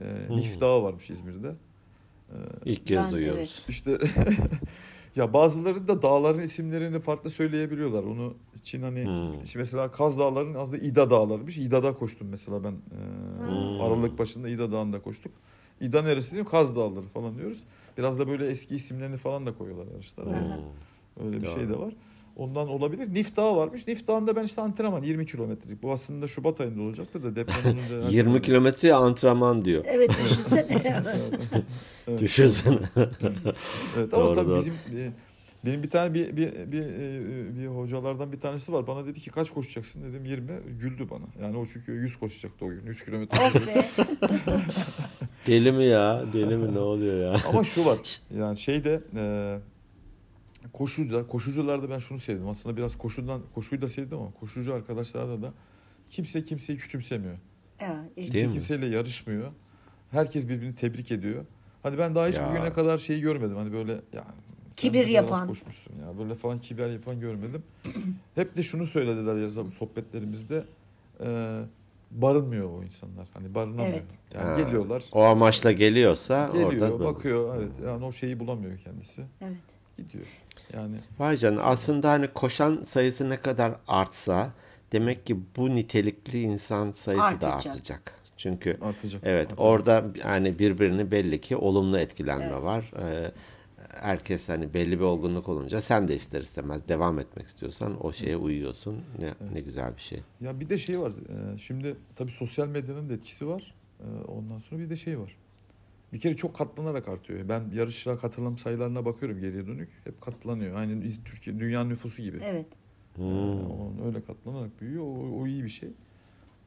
Ee, 0.00 0.28
Hı. 0.28 0.36
Nif 0.36 0.60
Dağı 0.60 0.82
varmış 0.82 1.10
İzmir'de. 1.10 1.48
Ee, 2.30 2.34
İlk 2.64 2.86
kez 2.86 3.12
duyuyoruz. 3.12 3.38
evet. 3.40 3.64
işte 3.68 3.98
ya 5.16 5.32
bazıları 5.32 5.88
da 5.88 6.02
dağların 6.02 6.40
isimlerini 6.40 7.00
farklı 7.00 7.30
söyleyebiliyorlar. 7.30 8.02
Onu 8.04 8.34
için 8.56 8.82
hani 8.82 9.04
Hmm. 9.04 9.46
şimdi 9.46 9.58
mesela 9.58 9.92
Kaz 9.92 10.18
Dağları'nın 10.18 10.54
aslında 10.54 10.78
İda 10.78 11.10
Dağları'ymış. 11.10 11.58
İda'da 11.58 11.94
koştum 11.94 12.28
mesela 12.28 12.64
ben. 12.64 12.72
Ee, 12.72 12.96
Hmm. 13.38 13.80
Aralık 13.80 14.18
başında 14.18 14.48
İda 14.48 14.72
Dağı'nda 14.72 15.02
koştuk. 15.02 15.32
İda 15.80 16.02
neresi 16.02 16.30
diyeyim? 16.30 16.48
Kaz 16.50 16.76
Dağları 16.76 17.06
falan 17.06 17.38
diyoruz. 17.38 17.58
Biraz 17.98 18.18
da 18.18 18.28
böyle 18.28 18.46
eski 18.46 18.74
isimlerini 18.74 19.16
falan 19.16 19.46
da 19.46 19.54
koyuyorlar 19.58 19.86
yarışlara. 19.92 20.26
Hmm. 20.30 21.26
Öyle 21.26 21.36
bir 21.36 21.46
Doğru. 21.46 21.54
şey 21.54 21.68
de 21.68 21.78
var. 21.78 21.94
Ondan 22.36 22.68
olabilir. 22.68 23.14
Nif 23.14 23.36
Dağı 23.36 23.56
varmış. 23.56 23.86
Nif 23.88 24.06
Dağı'nda 24.06 24.36
ben 24.36 24.44
işte 24.44 24.60
antrenman 24.62 25.02
20 25.02 25.26
kilometrelik. 25.26 25.82
Bu 25.82 25.92
aslında 25.92 26.28
Şubat 26.28 26.60
ayında 26.60 26.82
olacaktı 26.82 27.22
da 27.22 27.36
deprem 27.36 27.56
olunca. 27.92 28.08
20 28.10 28.42
kilometre 28.42 28.94
antrenman 28.94 29.64
diyor. 29.64 29.84
Evet 29.88 30.10
düşünsene. 30.24 31.02
Evet. 32.08 32.20
Düşünsene. 32.20 32.78
Evet 33.96 34.14
ama 34.14 34.24
Doğru, 34.24 34.34
tabii 34.34 34.48
doğru. 34.48 34.58
bizim 34.58 34.74
e, 34.74 35.10
benim 35.64 35.82
bir 35.82 35.90
tane 35.90 36.14
bir 36.14 36.36
bir 36.36 36.52
bir, 36.72 36.82
e, 36.82 37.58
bir 37.58 37.66
hocalardan 37.66 38.32
bir 38.32 38.40
tanesi 38.40 38.72
var. 38.72 38.86
Bana 38.86 39.06
dedi 39.06 39.20
ki 39.20 39.30
kaç 39.30 39.50
koşacaksın 39.50 40.02
dedim 40.02 40.24
20. 40.24 40.48
Güldü 40.80 41.06
bana. 41.10 41.44
Yani 41.46 41.56
o 41.56 41.66
çünkü 41.72 41.92
100 41.92 42.16
koşacaktı 42.16 42.64
o 42.64 42.68
gün. 42.68 42.86
100 42.86 43.04
kilometre. 43.04 43.38
of 43.46 43.66
be. 43.66 43.84
Deli 45.46 45.72
mi 45.72 45.84
ya? 45.84 46.22
Deli 46.32 46.56
mi 46.56 46.74
ne 46.74 46.78
oluyor 46.78 47.32
ya? 47.32 47.40
Ama 47.48 47.64
şu 47.64 47.86
var. 47.86 47.98
Yani 48.38 48.56
şeyde 48.56 49.00
e, 49.16 49.22
koşuda 50.72 51.26
koşucularda 51.26 51.90
ben 51.90 51.98
şunu 51.98 52.18
sevdim. 52.18 52.48
Aslında 52.48 52.76
biraz 52.76 52.98
koşudan 52.98 53.40
koşuyu 53.54 53.82
da 53.82 53.88
sevdim 53.88 54.18
ama 54.18 54.30
koşucu 54.40 54.74
arkadaşlarda 54.74 55.42
da 55.42 55.52
kimse 56.10 56.44
kimseyi 56.44 56.78
küçümsemiyor. 56.78 57.36
Ya. 57.80 58.04
Değil 58.16 58.30
Kimse 58.30 58.46
mi? 58.46 58.52
kimseyle 58.52 58.86
yarışmıyor. 58.86 59.52
Herkes 60.10 60.48
birbirini 60.48 60.74
tebrik 60.74 61.10
ediyor. 61.10 61.44
Hani 61.82 61.98
ben 61.98 62.14
daha 62.14 62.28
hiç 62.28 62.36
Ya. 62.36 62.48
bugüne 62.50 62.72
kadar 62.72 62.98
şeyi 62.98 63.20
görmedim. 63.20 63.56
Hani 63.56 63.72
böyle 63.72 63.92
ya 63.92 64.00
sen 64.70 64.76
Kibir 64.76 65.06
yapan. 65.08 65.48
koşmuşsun 65.48 65.92
ya. 65.96 66.18
Böyle 66.18 66.34
falan 66.34 66.58
kibir 66.60 66.86
yapan 66.86 67.20
görmedim. 67.20 67.62
Hep 68.34 68.56
de 68.56 68.62
şunu 68.62 68.86
söylediler 68.86 69.36
ya 69.36 69.50
sohbetlerimizde. 69.78 70.64
E, 71.24 71.60
barınmıyor 72.10 72.70
o 72.78 72.84
insanlar. 72.84 73.28
Hani 73.34 73.54
barınamıyor. 73.54 73.88
Evet. 73.88 74.18
Yani 74.34 74.44
Ha. 74.44 74.60
geliyorlar. 74.60 75.04
O 75.12 75.20
amaçla 75.22 75.72
geliyorsa 75.72 76.50
Geliyor, 76.52 76.90
orada 76.90 77.04
bakıyor. 77.04 77.56
Evet. 77.56 77.72
Yani 77.86 78.04
o 78.04 78.12
şeyi 78.12 78.40
bulamıyor 78.40 78.78
kendisi. 78.78 79.22
Evet. 79.40 79.56
Gidiyor. 79.96 80.26
Yani 80.74 80.96
Vay 81.18 81.36
canına 81.36 81.62
aslında 81.62 82.10
hani 82.10 82.26
koşan 82.28 82.84
sayısı 82.84 83.30
ne 83.30 83.36
kadar 83.40 83.74
artsa 83.88 84.50
demek 84.92 85.26
ki 85.26 85.36
bu 85.56 85.74
nitelikli 85.74 86.40
insan 86.42 86.92
sayısı 86.92 87.22
da 87.22 87.24
Artacak. 87.54 87.66
artacak. 87.66 88.14
Çünkü 88.36 88.78
artacak. 88.82 89.22
evet 89.24 89.42
artacak. 89.42 89.60
orada 89.60 90.04
yani 90.24 90.58
birbirini 90.58 91.10
belli 91.10 91.40
ki 91.40 91.56
olumlu 91.56 91.98
etkilenme 91.98 92.44
Evet. 92.44 92.62
var. 92.62 92.92
Ee, 93.02 93.30
herkes 94.00 94.48
hani 94.48 94.74
belli 94.74 94.98
bir 94.98 95.04
olgunluk 95.04 95.48
olunca 95.48 95.80
sen 95.80 96.08
de 96.08 96.14
ister 96.14 96.40
istemez 96.40 96.88
devam 96.88 97.18
etmek 97.18 97.46
istiyorsan 97.46 98.04
o 98.06 98.12
şeye 98.12 98.36
uyuyorsun. 98.36 98.96
Ne, 99.18 99.34
ne 99.54 99.60
güzel 99.60 99.96
bir 99.96 100.02
şey. 100.02 100.20
Ya 100.40 100.60
bir 100.60 100.68
de 100.68 100.78
şey 100.78 101.00
var. 101.00 101.10
e, 101.54 101.58
Şimdi 101.58 101.96
tabii 102.16 102.30
sosyal 102.32 102.66
medyanın 102.68 103.08
da 103.08 103.14
etkisi 103.14 103.46
var. 103.48 103.74
E, 104.00 104.06
Ondan 104.28 104.58
sonra 104.58 104.80
bir 104.80 104.90
de 104.90 104.96
şey 104.96 105.18
var. 105.18 105.36
Bir 106.12 106.20
kere 106.20 106.36
çok 106.36 106.56
katlanarak 106.56 107.08
artıyor. 107.08 107.48
Ben 107.48 107.62
yarışlara 107.74 108.18
katılım 108.18 108.58
sayılarına 108.58 109.04
bakıyorum 109.04 109.40
geriye 109.40 109.66
dönük. 109.66 109.88
Hep 110.04 110.20
katlanıyor. 110.20 110.82
İz- 111.04 111.24
Türkiye 111.24 111.58
dünya 111.60 111.84
nüfusu 111.84 112.22
gibi. 112.22 112.38
Evet. 112.44 112.66
Hmm. 113.16 113.24
o- 113.70 113.92
öyle 114.06 114.22
katlanarak 114.24 114.80
büyüyor. 114.80 115.02
O, 115.02 115.40
o 115.40 115.46
iyi 115.46 115.64
bir 115.64 115.68
şey. 115.68 115.88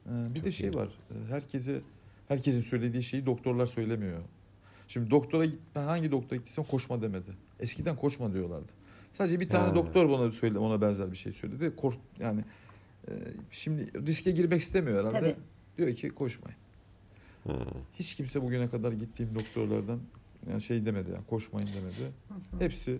E, 0.06 0.34
Bir 0.34 0.44
de 0.44 0.50
şey 0.50 0.74
var. 0.74 0.88
e, 1.10 1.28
Herkese 1.30 1.80
herkesin 2.28 2.60
söylediği 2.60 3.02
şeyi 3.02 3.26
doktorlar 3.26 3.66
söylemiyor. 3.66 4.20
Şimdi 4.88 5.10
doktora 5.10 5.44
git, 5.44 5.58
ben 5.74 5.82
hangi 5.82 6.10
doktora 6.12 6.36
gittiysem 6.36 6.64
koşma 6.64 7.02
demedi. 7.02 7.30
Eskiden 7.60 7.96
koşma 7.96 8.32
diyorlardı. 8.32 8.72
Sadece 9.12 9.40
bir 9.40 9.48
tane 9.48 9.68
Ha. 9.68 9.74
doktor 9.74 10.10
bana 10.10 10.30
söyle 10.30 10.58
ona 10.58 10.80
benzer 10.80 11.12
bir 11.12 11.16
şey 11.16 11.32
söyledi. 11.32 11.72
Kork 11.76 11.96
yani 12.18 12.44
e, 13.08 13.12
şimdi 13.50 14.06
riske 14.06 14.30
girmek 14.30 14.60
istemiyor 14.60 14.98
herhalde. 14.98 15.18
Tabii. 15.20 15.36
Diyor 15.78 15.94
ki 15.96 16.08
koşmayın. 16.10 16.58
Hmm. 17.46 17.54
Hiç 17.94 18.14
kimse 18.14 18.42
bugüne 18.42 18.70
kadar 18.70 18.92
gittiğim 18.92 19.34
doktorlardan 19.34 20.00
yani 20.50 20.62
şey 20.62 20.86
demedi 20.86 21.10
yani 21.10 21.24
koşmayın 21.26 21.68
demedi. 21.68 22.12
Hepsi 22.58 22.98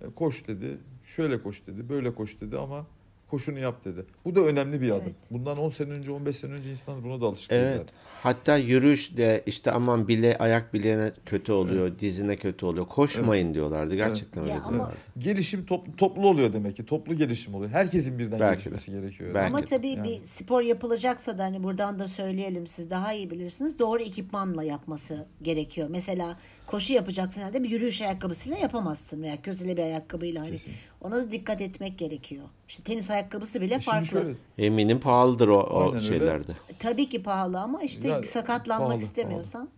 e, 0.00 0.10
koş 0.10 0.48
dedi, 0.48 0.78
şöyle 1.04 1.42
koş 1.42 1.66
dedi, 1.66 1.88
böyle 1.88 2.14
koş 2.14 2.40
dedi 2.40 2.58
ama 2.58 2.86
koşunu 3.32 3.58
yap 3.58 3.84
dedi. 3.84 4.04
Bu 4.24 4.34
da 4.34 4.40
önemli 4.40 4.80
bir 4.80 4.90
adım. 4.90 5.02
Evet. 5.04 5.14
Bundan 5.30 5.58
10 5.58 5.70
sene 5.70 5.90
önce, 5.90 6.10
15 6.10 6.36
sene 6.36 6.52
önce 6.52 6.70
insanlar 6.70 7.04
buna 7.04 7.20
da 7.20 7.26
alışık 7.26 7.52
Evet. 7.52 7.88
Hatta 8.22 8.56
yürüyüş 8.56 9.16
de 9.16 9.42
işte 9.46 9.70
aman 9.70 10.08
bile 10.08 10.36
ayak 10.38 10.74
bileğine 10.74 11.12
kötü 11.26 11.52
oluyor, 11.52 11.98
dizine 11.98 12.36
kötü 12.36 12.66
oluyor. 12.66 12.86
Koşmayın 12.86 13.54
diyorlardı. 13.54 13.94
Gerçekten 13.94 14.40
Ya 14.40 14.46
öyle 14.46 14.54
ama- 14.58 14.70
diyorlardı. 14.70 14.96
Gelişim 15.18 15.66
toplu, 15.66 15.96
toplu 15.96 16.28
oluyor 16.28 16.52
demek 16.52 16.76
ki. 16.76 16.86
Toplu 16.86 17.14
gelişim 17.14 17.54
oluyor. 17.54 17.70
Herkesin 17.70 18.18
birden 18.18 18.40
Belki 18.40 18.64
gelişmesi 18.64 18.90
gerekiyor. 18.90 19.34
Belki 19.34 19.48
Ama 19.48 19.62
de. 19.62 19.64
tabii 19.64 19.88
Yani. 19.88 20.08
bir 20.08 20.24
spor 20.24 20.62
yapılacaksa 20.62 21.38
da 21.38 21.44
hani 21.44 21.62
buradan 21.62 21.98
da 21.98 22.08
söyleyelim 22.08 22.66
siz 22.66 22.90
daha 22.90 23.12
iyi 23.12 23.30
bilirsiniz. 23.30 23.78
Doğru 23.78 24.02
ekipmanla 24.02 24.62
yapması 24.64 25.26
gerekiyor. 25.42 25.88
Mesela 25.90 26.38
koşu 26.72 26.92
yapacaksın 26.92 27.40
herhalde 27.40 27.62
bir 27.62 27.70
yürüyüş 27.70 28.02
ayakkabısıyla 28.02 28.58
yapamazsın 28.58 29.22
veya 29.22 29.42
közeli 29.42 29.76
bir 29.76 29.82
ayakkabıyla 29.82 30.42
hani 30.42 30.50
Kesinlikle. 30.50 30.80
ona 31.00 31.16
da 31.16 31.32
dikkat 31.32 31.60
etmek 31.60 31.98
gerekiyor. 31.98 32.44
İşte 32.68 32.82
tenis 32.82 33.10
ayakkabısı 33.10 33.60
bile 33.60 33.74
E 33.74 33.78
farklı. 33.78 34.06
şöyle, 34.06 34.34
Eminim 34.58 35.00
pahalıdır 35.00 35.48
o, 35.48 35.60
o 35.60 35.80
Aynen 35.80 35.94
öyle. 35.94 36.06
şeylerde. 36.06 36.52
Tabii 36.78 37.08
ki 37.08 37.22
pahalı 37.22 37.60
ama 37.60 37.82
işte 37.82 38.08
Ya, 38.08 38.22
sakatlanmak 38.22 38.88
pahalı, 38.88 39.02
istemiyorsan 39.02 39.68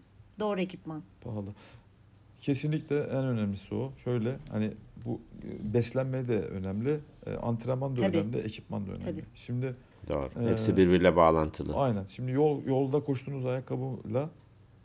doğru 0.41 0.61
ekipman. 0.61 1.03
pahalı. 1.25 1.49
Kesinlikle 2.41 2.99
en 3.01 3.25
önemlisi 3.25 3.75
o. 3.75 3.93
Şöyle 4.05 4.37
hani 4.51 4.71
bu 5.07 5.21
e, 5.45 5.75
beslenme 5.75 6.29
de 6.29 6.39
önemli, 6.41 7.01
e, 7.27 7.35
antrenman 7.35 7.97
da 7.97 8.01
Tabii. 8.01 8.17
önemli, 8.17 8.39
ekipman 8.39 8.87
da 8.87 8.91
önemli. 8.91 9.05
Tabii. 9.05 9.25
Şimdi 9.35 9.75
Doğru. 10.09 10.29
Ee, 10.45 10.51
Hepsi 10.51 10.77
birbiriyle 10.77 11.17
bağlantılı. 11.17 11.77
aynen. 11.77 12.05
Şimdi 12.09 12.33
yol 12.33 12.65
yolda 12.65 13.01
koştuğunuz 13.01 13.47
ayakkabıyla 13.47 14.31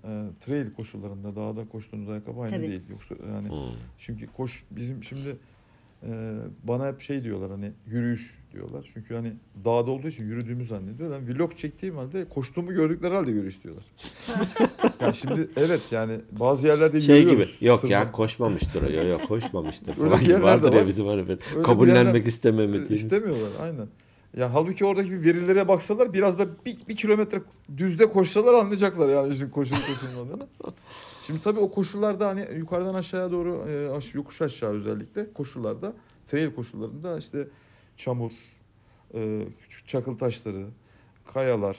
e, 0.03 0.09
trail 0.45 0.71
koşullarında 0.71 1.35
dağda 1.35 1.69
koştuğunuz 1.69 2.09
ayakkabı 2.09 2.39
aynı 2.41 2.51
Tabii. 2.51 2.67
değil. 2.67 2.81
Yoksa 2.89 3.15
yani 3.33 3.49
Hmm. 3.49 3.77
çünkü 3.97 4.27
koş 4.37 4.63
bizim 4.71 5.03
şimdi 5.03 5.35
e, 6.07 6.35
bana 6.63 6.87
hep 6.87 7.01
şey 7.01 7.23
diyorlar 7.23 7.51
hani 7.51 7.71
yürüyüş 7.87 8.37
diyorlar. 8.53 8.89
Çünkü 8.93 9.15
hani 9.15 9.33
dağda 9.65 9.91
olduğu 9.91 10.07
için 10.07 10.25
yürüdüğümü 10.25 10.63
zannediyor. 10.65 11.11
Ben 11.11 11.35
vlog 11.37 11.57
çektiğim 11.57 11.95
halde 11.95 12.25
koştuğumu 12.29 12.73
gördükleri 12.73 13.13
halde 13.15 13.31
yürüyüş 13.31 13.63
diyorlar. 13.63 13.83
ya 15.01 15.13
şimdi 15.13 15.47
evet 15.57 15.81
yani 15.91 16.13
bazı 16.31 16.67
yerlerde 16.67 17.01
Şey 17.01 17.19
gibi 17.21 17.29
yürüyoruz. 17.31 17.57
yok 17.61 17.89
ya 17.89 18.01
Tırman- 18.03 18.11
koşmamıştır 18.11 18.81
o. 18.81 18.91
Yok 18.91 19.05
yok 19.05 19.27
koşmamıştır 19.27 19.87
Öyle 19.99 20.09
falan 20.09 20.23
gibi 20.23 20.43
vardır 20.43 20.73
ya 20.73 20.79
var. 20.81 20.87
bizim 20.87 21.05
hani 21.07 21.37
kabullenmek 21.63 22.27
istememediğimiz. 22.27 22.91
İstemiyorlar 22.91 23.49
aynen. 23.61 23.87
Ya 24.37 24.53
halbuki 24.53 24.85
oradaki 24.85 25.11
bir 25.11 25.23
verilere 25.23 25.67
baksalar 25.67 26.13
biraz 26.13 26.39
da 26.39 26.65
bir, 26.65 26.77
bir 26.87 26.95
kilometre 26.95 27.41
düzde 27.77 28.11
koşsalar 28.11 28.53
anlayacaklar 28.53 29.09
yani 29.09 29.35
şimdi 29.35 29.51
koşun 29.51 29.75
koşulmadığını. 29.75 30.47
Şimdi 31.21 31.41
tabii 31.41 31.59
o 31.59 31.71
koşullarda 31.71 32.27
hani 32.27 32.47
yukarıdan 32.57 32.93
aşağıya 32.93 33.31
doğru 33.31 33.65
e, 33.69 34.17
yokuş 34.17 34.41
aşağı 34.41 34.71
özellikle 34.71 35.33
koşullarda 35.33 35.93
trail 36.25 36.55
koşullarında 36.55 37.17
işte 37.17 37.47
çamur, 37.97 38.31
e, 39.13 39.47
küçük 39.61 39.87
çakıl 39.87 40.17
taşları, 40.17 40.65
kayalar, 41.33 41.77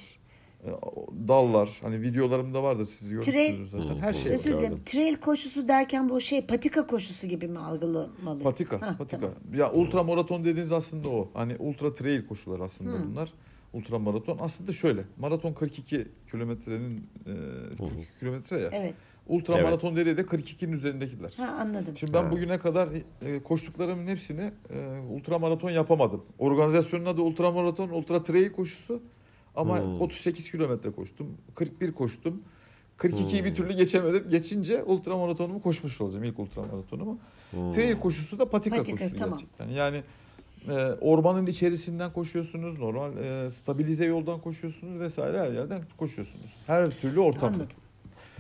dallar 1.29 1.71
hani 1.83 2.03
videolarımda 2.03 2.63
vardır 2.63 2.85
siz 2.87 3.11
görmüşsünüz 3.11 3.71
zaten. 3.71 3.97
Her 3.99 4.15
şey. 4.15 4.33
Özür 4.33 4.61
dilerim. 4.61 4.83
Trail 4.85 5.15
koşusu 5.15 5.69
derken 5.69 6.09
bu 6.09 6.21
şey 6.21 6.47
patika 6.47 6.87
koşusu 6.87 7.27
gibi 7.27 7.49
mi 7.49 7.59
algılamalıyız? 7.59 8.43
Patika, 8.43 8.83
Ha, 8.83 8.95
patika. 8.99 9.21
tamam. 9.21 9.35
Ya 9.55 9.73
ultra 9.73 10.03
maraton 10.03 10.45
dediğiniz 10.45 10.73
aslında 10.73 11.09
o. 11.09 11.29
Hani 11.35 11.57
ultra 11.59 11.95
trail 11.95 12.27
koşuları 12.27 12.63
aslında 12.63 12.91
Hı. 12.93 13.07
bunlar. 13.11 13.33
Ultra 13.73 13.99
maraton 13.99 14.39
aslında 14.41 14.73
şöyle. 14.73 15.05
Maraton 15.19 15.53
42 15.53 16.09
kilometrenin 16.31 17.07
e, 17.27 17.33
42 17.77 18.19
kilometre 18.21 18.61
ya. 18.61 18.71
Evet. 18.73 18.95
Ultra 19.29 19.55
Evet. 19.55 19.65
maraton 19.65 19.97
dediği 19.97 20.17
de 20.17 20.21
42'nin 20.21 20.73
üzerindekiler. 20.73 21.33
Ha 21.37 21.57
anladım. 21.61 21.97
Şimdi 21.97 22.13
ben 22.13 22.23
Ha. 22.25 22.31
bugüne 22.31 22.59
kadar 22.59 22.89
e, 23.27 23.43
koştuklarımın 23.43 24.07
hepsini 24.07 24.51
e, 24.71 24.99
ultra 25.11 25.39
maraton 25.39 25.71
yapamadım. 25.71 26.25
Organizasyonun 26.39 27.05
adı 27.07 27.21
ultra 27.23 27.51
maraton, 27.51 27.89
ultra 27.89 28.23
trail 28.23 28.53
koşusu. 28.53 29.03
Ama 29.61 29.81
Hmm. 29.81 30.01
38 30.01 30.51
kilometre 30.51 30.91
koştum, 30.91 31.27
41 31.55 31.93
koştum. 31.93 32.43
42'yi 32.97 33.45
bir 33.45 33.49
Hmm. 33.49 33.55
türlü 33.57 33.73
geçemedim. 33.73 34.25
Geçince 34.31 34.83
ultra 34.85 35.17
maratonumu 35.17 35.63
koşmuş 35.63 36.01
olacağım 36.01 36.25
ilk 36.25 36.39
ultra 36.39 36.63
maratonumu. 36.63 37.19
Hmm. 37.51 37.73
Trail 37.73 37.99
koşusu 38.01 38.39
da 38.39 38.49
patika, 38.51 38.77
Patika, 38.77 38.97
koşusu 38.97 39.17
tamam. 39.19 39.31
gerçekten. 39.39 39.69
Yani 39.69 40.03
e, 40.69 40.73
ormanın 41.01 41.47
içerisinden 41.47 42.13
koşuyorsunuz, 42.13 42.79
normal 42.79 43.17
e, 43.17 43.51
stabilize 43.51 44.05
yoldan 44.05 44.41
koşuyorsunuz 44.41 45.01
vesaire 45.01 45.39
her 45.39 45.51
yerden 45.53 45.83
koşuyorsunuz. 45.97 46.51
Her 46.67 46.91
türlü 46.91 47.21
ortamda. 47.21 47.47
Anladım. 47.55 47.77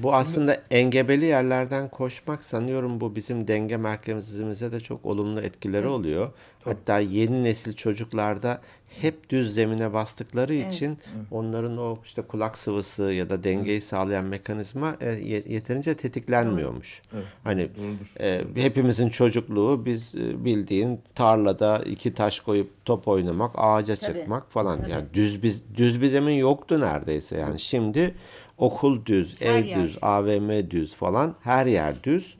Bu 0.02 0.14
aslında 0.14 0.62
engebeli 0.70 1.24
yerlerden 1.24 1.88
koşmak 1.88 2.44
sanıyorum 2.44 3.00
bu 3.00 3.16
bizim 3.16 3.48
denge 3.48 3.76
merkezimize 3.76 4.72
de 4.72 4.80
çok 4.80 5.06
olumlu 5.06 5.40
etkileri 5.40 5.82
Tabii. 5.82 5.92
oluyor. 5.92 6.30
Tabii. 6.64 6.74
Hatta 6.74 6.98
yeni 6.98 7.44
nesil 7.44 7.72
çocuklarda 7.72 8.60
hep 9.00 9.30
düz 9.30 9.54
zemine 9.54 9.92
bastıkları 9.92 10.54
Evet. 10.54 10.74
için 10.74 10.98
onların 11.30 11.78
o 11.78 11.98
işte 12.04 12.22
kulak 12.22 12.58
sıvısı 12.58 13.02
ya 13.02 13.30
da 13.30 13.44
dengeyi 13.44 13.80
sağlayan 13.80 14.24
mekanizma 14.24 14.96
e, 15.00 15.08
ye- 15.10 15.44
yeterince 15.48 15.94
tetiklenmiyormuş. 15.96 17.02
Evet, 17.14 17.24
Hani 17.44 17.68
doğrudur. 17.76 18.20
e, 18.20 18.62
hepimizin 18.62 19.08
çocukluğu 19.08 19.84
biz 19.86 20.14
e, 20.14 20.44
bildiğin 20.44 21.00
tarlada 21.14 21.82
iki 21.86 22.14
taş 22.14 22.40
koyup 22.40 22.70
top 22.84 23.08
oynamak, 23.08 23.50
ağaca 23.54 23.96
Tabii. 23.96 24.18
çıkmak 24.18 24.50
falan. 24.52 24.80
Tabii. 24.80 24.90
Yani 24.90 25.04
düz 25.14 25.42
biz 25.42 25.62
düz 25.76 26.02
bir 26.02 26.08
zemin 26.08 26.34
yoktu 26.34 26.80
neredeyse. 26.80 27.36
Yani 27.36 27.60
şimdi 27.60 28.14
okul 28.60 29.06
düz, 29.06 29.40
Her 29.40 29.58
ev 29.58 29.64
yer. 29.64 29.82
düz, 29.82 29.98
AVM 30.02 30.70
düz 30.70 30.94
falan 30.94 31.34
her 31.40 31.66
yer 31.66 32.02
düz. 32.02 32.36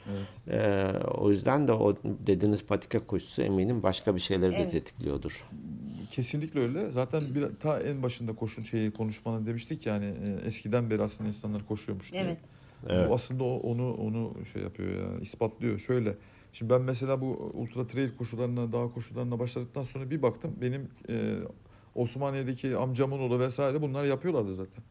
Evet. 0.49 0.63
E, 0.63 1.09
o 1.09 1.31
yüzden 1.31 1.69
de 1.69 1.73
o 1.73 1.97
dediğiniz 2.05 2.65
patika 2.65 3.07
koşusu 3.07 3.43
eminim 3.43 3.83
başka 3.83 4.15
bir 4.15 4.21
şeyleri 4.21 4.53
de 4.53 4.57
Evet. 4.57 4.71
tetikliyordur. 4.71 5.45
Kesinlikle 6.11 6.61
öyle. 6.61 6.91
Zaten 6.91 7.23
bir, 7.35 7.47
ta 7.61 7.81
en 7.81 8.03
başında 8.03 8.35
koşun 8.35 8.63
şeyi 8.63 8.91
konuşmanın 8.91 9.47
demiştik 9.47 9.87
yani 9.87 10.05
e, 10.07 10.47
eskiden 10.47 10.91
beri 10.91 11.03
aslında 11.03 11.29
insanlar 11.29 11.67
koşuyormuş 11.67 12.13
diye. 12.13 12.23
Evet. 12.23 12.39
Evet. 12.89 13.09
Bu 13.09 13.15
aslında 13.15 13.45
onu 13.45 13.95
onu 13.95 14.33
şey 14.53 14.63
yapıyor 14.63 14.89
yani 15.11 15.23
ispatlıyor. 15.23 15.79
Şöyle. 15.79 16.15
Şimdi 16.53 16.73
ben 16.73 16.83
mesela 16.83 17.21
bu 17.21 17.53
ultra 17.55 17.87
trail 17.87 18.17
koşularına, 18.19 18.73
dağ 18.73 18.89
koşularına 18.95 19.39
başladıktan 19.39 19.83
sonra 19.83 20.11
bir 20.11 20.23
baktım 20.23 20.51
benim 20.61 20.89
e, 21.09 21.35
Osmaniye'deki 21.95 22.77
amcamın 22.77 23.19
oğlu 23.19 23.39
vesaire 23.41 23.83
bunlar 23.83 24.05
yapıyorlardı 24.05 24.55
zaten 24.55 24.85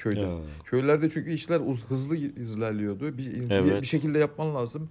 köyde. 0.00 0.20
Ya. 0.20 0.36
Köylerde 0.64 1.10
çünkü 1.10 1.30
işler 1.32 1.60
uz- 1.66 1.84
hızlı 1.88 2.16
ilerliyordu. 2.16 3.18
Bir, 3.18 3.18
bir- 3.18 3.50
Evet. 3.50 3.82
bir 3.82 3.86
şekilde 3.86 4.18
yapman 4.18 4.54
lazım. 4.54 4.88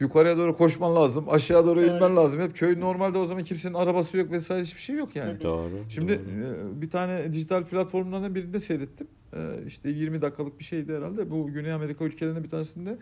Yukarıya 0.00 0.36
doğru 0.38 0.56
koşman 0.56 0.94
lazım. 0.96 1.24
Aşağı 1.30 1.66
doğru 1.66 1.80
Doğru. 1.80 1.86
inmen 1.86 2.16
lazım. 2.16 2.40
Hep 2.40 2.56
köy 2.56 2.80
normalde 2.80 3.18
o 3.18 3.26
zaman 3.26 3.44
kimsenin 3.44 3.74
arabası 3.74 4.16
yok 4.16 4.30
vesaire 4.30 4.62
hiçbir 4.62 4.80
şey 4.80 4.96
yok 4.96 5.16
yani. 5.16 5.32
Tabii. 5.32 5.42
Doğru. 5.42 5.70
Şimdi 5.88 6.12
doğru. 6.12 6.76
e, 6.78 6.82
bir 6.82 6.90
tane 6.90 7.32
dijital 7.32 7.64
platformlardan 7.64 8.34
birinde 8.34 8.60
seyrettim. 8.60 9.06
E, 9.36 9.38
İşte 9.66 9.88
20 9.90 10.22
dakikalık 10.22 10.58
bir 10.58 10.64
şeydi 10.64 10.94
herhalde. 10.96 11.30
Bu 11.30 11.46
Güney 11.52 11.72
Amerika 11.72 12.04
ülkelerinin 12.04 12.44
bir 12.44 12.48
tanesinde 12.50 12.98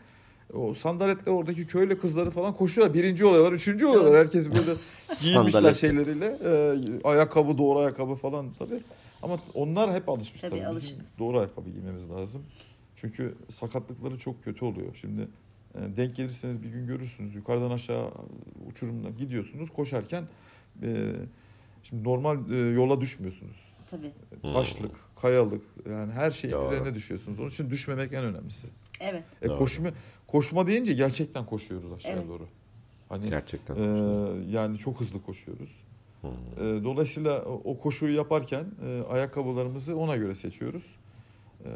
o 0.54 0.74
sandaletle 0.74 1.30
oradaki 1.30 1.66
köylü 1.66 1.98
kızları 1.98 2.30
falan 2.30 2.54
koşuyorlar. 2.56 2.94
Birinci 2.94 3.24
oluyorlar, 3.24 3.52
üçüncü 3.52 3.86
oluyorlar. 3.86 4.16
Herkes 4.16 4.48
böyle 4.48 4.60
giymişler 5.22 5.50
Sandaletle. 5.52 5.74
şeyleriyle. 5.78 6.38
E, 6.44 6.74
ayakkabı, 7.04 7.58
doğru 7.58 7.78
ayakkabı 7.78 8.14
falan 8.14 8.46
tabii. 8.58 8.80
Ama 9.22 9.38
onlar 9.54 9.92
hep 9.94 10.08
alışmış 10.08 10.40
Tabii, 10.40 10.60
tabii. 10.60 10.76
Bizim 10.76 10.98
doğru 11.18 11.38
ayakkabı 11.38 11.70
giymemiz 11.70 12.10
lazım. 12.10 12.42
Çünkü 12.96 13.34
sakatlıkları 13.48 14.18
çok 14.18 14.44
kötü 14.44 14.64
oluyor. 14.64 14.94
Şimdi 14.94 15.28
e, 15.74 15.96
denk 15.96 16.16
gelirseniz 16.16 16.62
bir 16.62 16.68
gün 16.68 16.86
görürsünüz. 16.86 17.34
Yukarıdan 17.34 17.70
aşağı 17.70 18.10
uçurumdan 18.70 19.16
gidiyorsunuz. 19.16 19.70
Koşarken 19.70 20.24
e, 20.82 21.12
şimdi 21.82 22.04
normal 22.04 22.50
e, 22.50 22.56
yola 22.56 23.00
düşmüyorsunuz. 23.00 23.56
Tabii. 23.86 24.12
Taşlık, 24.42 24.96
kayalık 25.16 25.62
yani 25.90 26.12
her 26.12 26.30
şeyin 26.30 26.54
Doğru. 26.54 26.66
üzerine 26.66 26.94
düşüyorsunuz. 26.94 27.40
Onun 27.40 27.48
için 27.48 27.70
düşmemek 27.70 28.12
en 28.12 28.24
önemlisi. 28.24 28.68
Evet. 29.00 29.24
E, 29.42 29.48
Doğru. 29.48 29.58
koşma, 29.58 29.90
koşma 30.26 30.66
deyince 30.66 30.92
gerçekten 30.92 31.46
koşuyoruz 31.46 31.92
aşağıya 31.92 32.18
Evet. 32.18 32.28
doğru. 32.28 32.46
Hani 33.08 33.28
Gerçekten. 33.28 33.76
e, 33.76 33.80
yani 34.50 34.78
çok 34.78 35.00
hızlı 35.00 35.22
koşuyoruz. 35.22 35.70
E, 36.24 36.60
dolayısıyla 36.84 37.42
o, 37.44 37.78
koşuyu 37.78 38.16
yaparken 38.16 38.64
e, 38.86 39.02
ayakkabılarımızı 39.12 39.96
ona 39.96 40.16
göre 40.16 40.34
seçiyoruz. 40.34 40.84
E, 41.64 41.68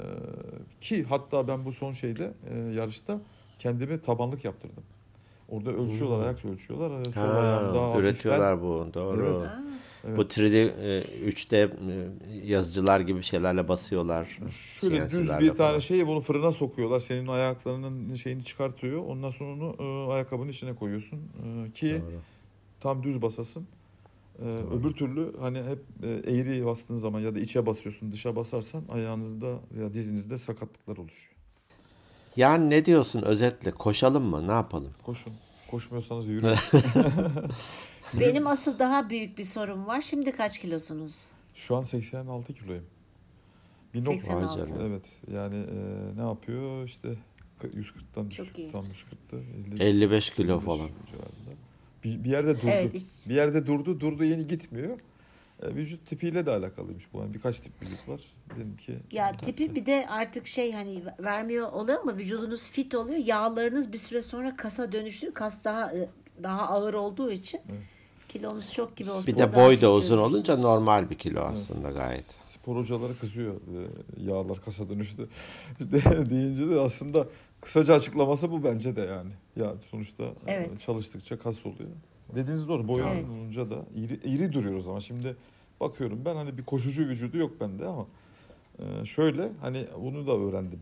ki 0.81 1.05
hatta 1.05 1.49
ben 1.49 1.65
bu 1.65 1.73
son 1.73 1.93
şeyde 1.93 2.33
e, 2.51 2.59
yarışta 2.59 3.21
kendime 3.59 4.01
tabanlık 4.01 4.45
yaptırdım. 4.45 4.83
Orada 5.49 5.71
ölçüyorlar, 5.71 6.19
Hmm. 6.19 6.25
ayak 6.25 6.45
ölçüyorlar. 6.45 7.01
E, 7.01 7.05
sol 7.05 7.21
Ha, 7.21 7.29
ayağım 7.33 7.75
daha 7.75 7.85
hafiften- 7.91 8.01
üretiyorlar 8.01 8.63
bu. 8.63 8.87
Doğru. 8.95 9.41
Evet. 9.41 9.51
Evet. 10.07 10.19
Bu 10.19 10.23
3D, 10.23 10.73
e, 10.83 11.01
3D 11.27 11.57
e, 11.63 11.69
yazıcılar 12.47 13.01
gibi 13.01 13.23
şeylerle 13.23 13.69
basıyorlar. 13.69 14.39
Şöyle 14.81 15.05
düz 15.11 15.19
bir 15.29 15.29
tane 15.29 15.55
falan. 15.55 15.79
şey 15.79 16.07
bunu 16.07 16.21
fırına 16.21 16.53
sokuyorlar. 16.53 17.01
Senin 17.01 17.27
ayaklarının 17.27 18.15
şeyini 18.15 18.45
çıkartıyor. 18.45 19.05
Ondan 19.05 19.31
sonra 19.31 19.53
onu 19.53 19.77
e, 19.79 20.13
ayakkabının 20.13 20.49
içine 20.49 20.75
koyuyorsun. 20.75 21.19
E, 21.69 21.71
ki 21.73 22.03
Doğru. 22.07 22.21
tam 22.81 23.03
düz 23.03 23.23
basasın. 23.23 23.67
E, 24.43 24.45
öbür 24.45 24.91
türlü 24.93 25.39
hani 25.41 25.59
hep 25.59 25.79
e, 26.03 26.09
eğri 26.09 26.67
bastığın 26.67 26.97
zaman 26.97 27.21
ya 27.21 27.35
da 27.35 27.41
içe 27.41 27.67
basıyorsun, 27.67 28.13
dışa 28.13 28.37
basarsan 28.37 28.85
ayağınızda 28.91 29.61
veya 29.73 29.95
dizinizde 29.95 30.39
sakatlıklar 30.39 30.97
oluşuyor. 30.97 31.35
Yani 32.37 32.71
ne 32.71 32.85
diyorsun 32.85 33.23
özetle? 33.23 33.71
Koşalım 33.71 34.25
mı? 34.25 34.49
Ne 34.49 34.53
yapalım? 34.53 34.95
Koşun. 35.03 35.33
Koşmuyorsanız 35.71 36.27
yürüyün. 36.27 36.55
Benim 38.21 38.47
asıl 38.47 38.79
daha 38.79 39.11
büyük 39.11 39.39
bir 39.39 39.45
sorum 39.45 39.87
var. 39.87 40.01
Şimdi 40.01 40.33
kaç 40.33 40.59
kilosunuz? 40.59 41.25
Şu 41.55 41.77
an 41.77 41.83
86 41.83 42.55
kiloyum. 42.55 42.85
Bir 43.95 44.01
86. 44.01 44.59
nokta- 44.61 44.83
Evet. 44.83 45.05
Yani 45.33 45.57
e, 45.57 45.77
ne 46.17 46.23
yapıyor? 46.29 46.85
İşte 46.85 47.09
140'tan 47.63 48.15
Çok 48.15 48.31
düştük. 48.31 48.59
iyi. 48.59 48.73
Tam 48.73 48.85
140'ta. 48.85 49.37
55 49.85 50.31
kilo 50.31 50.53
55 50.53 50.65
falan. 50.65 50.89
civarında. 51.11 51.51
Bir, 52.05 52.25
bir 52.25 52.31
yerde 52.31 52.57
durdu. 52.57 52.67
Evet. 52.71 52.95
hiç- 52.95 53.29
Bir 53.29 53.35
yerde 53.35 53.67
durdu, 53.67 54.01
durdu 54.01 54.25
yeni 54.25 54.47
gitmiyor. 54.47 54.99
E, 55.63 55.75
vücut 55.75 56.07
tipiyle 56.07 56.47
de 56.47 56.51
alakalıymış 56.51 57.05
bu. 57.13 57.19
Yani 57.21 57.35
birkaç 57.35 57.61
tip 57.61 57.73
vücut 57.83 58.09
var. 58.09 58.21
Benimki 58.57 58.99
Ya 59.13 59.37
tipi 59.37 59.75
bir 59.75 59.87
de 59.87 60.07
artık 60.09 60.47
şey 60.47 60.73
hani 60.73 61.03
vermiyor 61.19 61.73
oluyor 61.73 61.99
ama 62.03 62.17
vücudunuz 62.19 62.69
fit 62.69 62.95
oluyor. 62.95 63.19
Yağlarınız 63.19 63.93
bir 63.93 63.99
süre 63.99 64.23
sonra 64.23 64.57
kasa 64.57 64.93
dönüşüyor. 64.93 65.35
Kas 65.35 65.65
daha 65.65 65.93
e, 65.97 66.09
daha 66.43 66.69
ağır 66.69 66.95
olduğu 66.95 67.33
için 67.33 67.61
Evet. 67.71 67.81
kilonuz 68.29 68.73
çok 68.73 68.97
gibi 68.97 69.11
olsa 69.11 69.27
Bir 69.33 69.39
de 69.39 69.55
boy 69.55 69.81
da 69.81 69.93
uzun 69.93 70.19
olunca 70.19 70.57
normal 70.57 71.11
bir 71.11 71.19
kilo 71.19 71.41
aslında 71.41 71.91
gayet. 71.91 72.25
spor 72.25 72.77
hocaları 72.77 73.19
kızıyor. 73.19 73.55
E, 73.55 73.79
yağlar 74.25 74.65
kasa 74.65 74.89
dönüştü. 74.89 75.29
de, 75.81 76.31
deyince 76.31 76.69
de 76.71 76.81
aslında 76.81 77.27
kısaca 77.65 77.95
açıklaması 77.95 78.51
bu 78.51 78.65
bence 78.65 78.97
de 78.97 79.01
yani. 79.01 79.31
Ya 79.57 79.75
sonuçta 79.91 80.25
e, 80.25 80.31
Evet. 80.47 80.79
çalıştıkça 80.81 81.39
kas 81.39 81.67
oluyor. 81.67 81.91
Dediğiniz 82.35 82.69
doğru. 82.69 82.89
Boy 82.89 83.03
Evet. 83.09 83.25
olunca 83.25 83.71
da 83.71 83.85
iri, 83.95 84.15
iri 84.25 84.53
duruyoruz 84.53 84.89
ama 84.89 85.01
şimdi 85.01 85.37
bakıyorum 85.81 86.21
ben 86.25 86.37
hani 86.37 86.59
bir 86.59 86.65
koşucu 86.65 87.09
vücudu 87.09 87.37
yok 87.37 87.61
bende 87.61 87.87
ama 87.87 88.07
e, 88.79 89.05
şöyle 89.05 89.53
hani 89.61 89.87
bunu 90.01 90.27
da 90.27 90.33
öğrendim. 90.37 90.81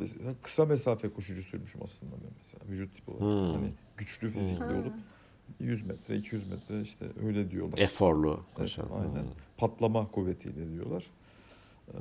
Mesela 0.00 0.34
kısa 0.42 0.64
mesafe 0.66 1.08
koşucusuymuşum 1.12 1.80
aslında 1.84 2.12
ben 2.12 2.30
mesela 2.38 2.58
vücut 2.72 2.94
tipi 2.94 3.10
olarak. 3.10 3.22
Hmm. 3.22 3.54
Hani 3.60 3.72
güçlü 3.96 4.30
fizikli 4.30 4.64
Ha. 4.64 4.74
olup 4.74 4.92
100 5.60 5.86
metre 5.86 6.16
200 6.16 6.48
metre 6.50 6.80
işte 6.82 7.06
öyle 7.26 7.50
diyorlar. 7.50 7.78
Eforlu 7.78 8.30
Evet, 8.34 8.54
koşan. 8.54 8.88
aynen. 8.94 9.22
Hmm. 9.22 9.30
Patlama 9.56 10.06
kuvvetiyle 10.10 10.72
diyorlar. 10.72 11.04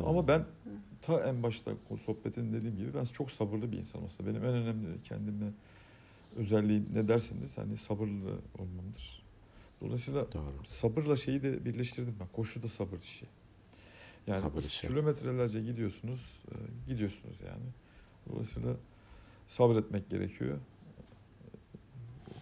Ama 0.06 0.28
ben 0.28 0.46
ta 1.02 1.20
en 1.20 1.44
başta 1.44 1.72
o 1.90 1.98
sohbetin 1.98 2.54
dediğim 2.54 2.78
gibi 2.78 2.94
ben 2.94 3.04
çok 3.04 3.32
sabırlı 3.32 3.72
bir 3.72 3.78
insanım 3.78 4.06
aslında. 4.06 4.30
Benim 4.30 4.44
en 4.46 4.54
önemli 4.54 5.02
kendime 5.04 5.52
özelliğim 6.36 6.90
ne 6.94 7.08
derseniz 7.08 7.58
hani 7.58 7.78
sabırlı 7.78 8.30
olmamdır. 8.60 9.24
Dolayısıyla 9.82 10.32
Doğru. 10.32 10.66
sabırla 10.66 11.16
şeyi 11.16 11.44
de 11.44 11.66
birleştirdim 11.66 12.16
ben. 12.20 12.28
Koşu 12.28 12.64
da 12.64 12.68
sabır 12.68 12.98
işi. 13.02 13.26
Yani 14.28 14.42
Sabır 14.42 14.64
işi. 14.64 14.88
kilometrelerce 14.88 15.62
gidiyorsunuz, 15.62 16.40
e, 16.52 16.56
gidiyorsunuz 16.92 17.36
yani. 17.46 17.66
Dolayısıyla 18.30 18.76
sabretmek 19.48 20.10
gerekiyor. 20.10 20.58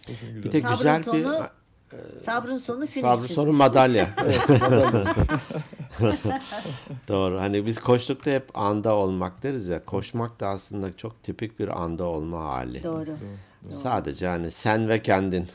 Koşun 0.07 0.33
güzel. 0.33 0.43
Bir 0.43 0.51
de 0.51 0.61
Sabrın 0.61 0.77
güzel 0.77 1.03
sonu 1.03 1.17
bir 1.23 2.17
Sabrın 2.17 2.57
sonu 2.57 2.87
finish 2.87 3.01
sabrı 3.01 3.27
sonu 3.27 3.51
madalya. 3.51 4.09
Evet, 4.23 4.49
madalya. 4.61 5.15
Doğru. 7.07 7.39
Hani 7.39 7.65
biz 7.65 7.79
koştukta 7.79 8.31
hep 8.31 8.57
anda 8.57 8.95
olmak 8.95 9.43
deriz 9.43 9.67
ya. 9.67 9.85
Koşmak 9.85 10.39
da 10.39 10.47
aslında 10.47 10.97
çok 10.97 11.23
tipik 11.23 11.59
bir 11.59 11.81
anda 11.83 12.03
olma 12.03 12.43
hali. 12.43 12.83
Doğru. 12.83 13.05
Doğru, 13.05 13.17
doğru. 13.63 13.71
Sadece 13.71 14.27
hani 14.27 14.51
sen 14.51 14.89
ve 14.89 15.01
kendin. 15.01 15.47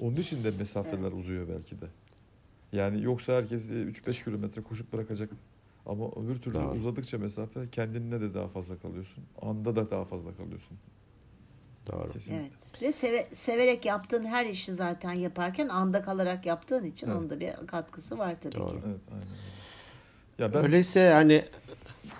Onun 0.00 0.16
için 0.16 0.44
de 0.44 0.50
mesafeler 0.50 1.12
uzuyor 1.12 1.48
belki 1.48 1.80
de. 1.80 1.86
Yani 2.72 3.02
yoksa 3.02 3.32
herkes 3.32 3.70
e, 3.70 3.74
3-5 3.74 4.24
kilometre 4.24 4.62
koşup 4.62 4.92
bırakacak. 4.92 5.30
Ama 5.86 6.04
öbür 6.24 6.40
türlü 6.42 6.54
Doğru. 6.54 6.78
uzadıkça 6.78 7.18
mesafe 7.18 7.70
kendinle 7.70 8.20
de 8.20 8.34
daha 8.34 8.48
fazla 8.48 8.78
kalıyorsun. 8.78 9.24
Anda 9.42 9.76
da 9.76 9.90
daha 9.90 10.04
fazla 10.04 10.36
kalıyorsun. 10.36 10.78
Doğru. 11.92 12.12
Kesinlikle. 12.12 12.40
Evet. 12.42 12.80
De 12.80 12.92
seve- 12.92 13.34
severek 13.34 13.84
yaptığın 13.84 14.24
her 14.24 14.46
işi 14.46 14.72
zaten 14.72 15.12
yaparken 15.12 15.68
anda 15.68 16.02
kalarak 16.02 16.46
yaptığın 16.46 16.84
için 16.84 17.06
Evet. 17.06 17.16
onun 17.18 17.30
da 17.30 17.40
bir 17.40 17.52
katkısı 17.66 18.18
var 18.18 18.36
tabii 18.40 18.54
Doğru. 18.54 18.68
ki. 18.68 18.76
Evet, 18.86 19.00
aynen. 19.12 19.26
Ya 20.42 20.54
ben 20.54 20.64
Öyleyse 20.64 21.08
hani 21.10 21.44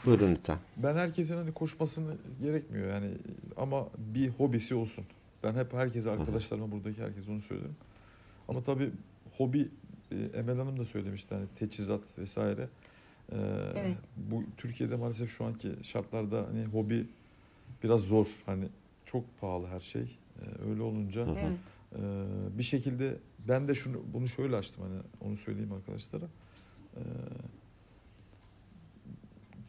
buyurun 0.07 0.33
lütfen. 0.35 0.59
ben 0.77 0.95
herkesin 0.97 1.37
hani 1.37 1.53
koşmasını 1.53 2.17
gerekmiyor 2.43 2.89
yani 2.95 3.11
ama 3.57 3.89
bir 3.99 4.29
hobisi 4.29 4.75
olsun. 4.75 5.05
Ben 5.43 5.55
hep 5.55 5.73
herkese 5.73 6.11
arkadaşlarıma 6.11 6.71
buradaki 6.71 7.03
herkese 7.03 7.31
onu 7.31 7.41
söylerim. 7.41 7.77
Ama 8.49 8.63
tabii 8.63 8.91
hobi 9.39 9.69
e, 10.13 10.39
Emel 10.39 10.57
Hanım 10.57 10.79
da 10.79 10.85
söylemişti 10.85 11.35
hani 11.35 11.47
teçhizat 11.59 12.01
vesaire. 12.19 12.69
Ee, 13.33 13.37
Evet. 13.77 13.97
Bu 14.17 14.45
Türkiye'de 14.57 14.97
maalesef 14.97 15.31
şu 15.31 15.45
anki 15.45 15.73
şartlarda 15.83 16.47
hani 16.53 16.65
hobi 16.65 17.07
biraz 17.83 18.01
zor. 18.01 18.27
Hani 18.47 18.65
çok 19.07 19.25
pahalı 19.41 19.67
her 19.67 19.81
şey. 19.81 20.03
Ee, 20.03 20.71
öyle 20.71 20.83
olunca 20.83 21.23
Evet. 21.23 21.61
ee, 21.97 22.59
bir 22.59 22.63
şekilde 22.63 23.17
ben 23.49 23.69
de 23.69 23.75
şunu 23.75 23.97
bunu 24.15 24.29
şöyle 24.29 24.57
açtım 24.57 24.85
hani 24.85 25.01
onu 25.31 25.37
söyleyeyim 25.37 25.73
arkadaşlara. 25.73 26.25
Ee, 26.97 27.01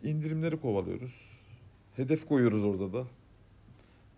indirimleri 0.03 0.57
kovalıyoruz. 0.57 1.29
Hedef 1.95 2.25
koyuyoruz 2.27 2.63
orada 2.63 2.93
da. 2.93 3.07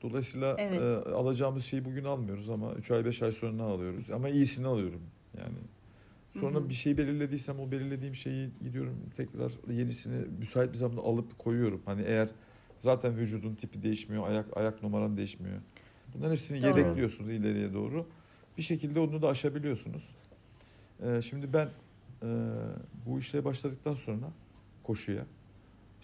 Dolayısıyla 0.02 0.56
Evet. 0.60 0.82
e, 0.82 1.10
alacağımız 1.10 1.66
şeyi 1.66 1.86
bugün 1.86 2.04
almıyoruz 2.04 2.50
ama 2.50 2.74
3 2.74 2.92
ay 2.92 3.06
5 3.06 3.22
ay 3.22 3.32
sonra 3.32 3.54
ne 3.54 3.64
alıyoruz? 3.64 4.12
Ama 4.12 4.30
iyisini 4.30 4.68
alıyorum 4.68 5.02
yani. 5.38 5.58
Sonra 6.40 6.60
Hı 6.60 6.64
hı. 6.64 6.70
bir 6.70 6.74
şey 6.74 6.98
belirlediysem 6.98 7.60
o 7.60 7.72
belirlediğim 7.72 8.16
şeyi 8.16 8.50
gidiyorum 8.64 8.98
tekrar 9.18 9.52
yenisini 9.74 10.26
müsait 10.40 10.72
bir 10.72 10.78
zamanda 10.78 11.02
alıp 11.02 11.40
koyuyorum. 11.40 11.82
Hani 11.86 12.02
eğer 12.02 12.30
zaten 12.80 13.18
vücudun 13.18 13.56
tipi 13.56 13.84
değişmiyor, 13.84 14.28
ayak 14.28 14.58
ayak 14.58 14.84
numaran 14.84 15.18
değişmiyor. 15.18 15.58
Bunların 16.14 16.32
hepsini 16.32 16.64
Doğru. 16.64 16.68
yedekliyorsunuz 16.80 17.30
ileriye 17.30 17.74
doğru. 17.74 18.06
Bir 18.58 18.62
şekilde 18.64 19.00
onu 19.00 19.22
da 19.22 19.28
aşabiliyorsunuz. 19.28 20.16
Ee, 21.04 21.22
şimdi 21.22 21.54
ben 21.54 21.70
e, 22.24 22.28
bu 23.06 23.20
işe 23.20 23.46
başladıktan 23.46 23.94
sonra 23.94 24.26
koşuya, 24.84 25.26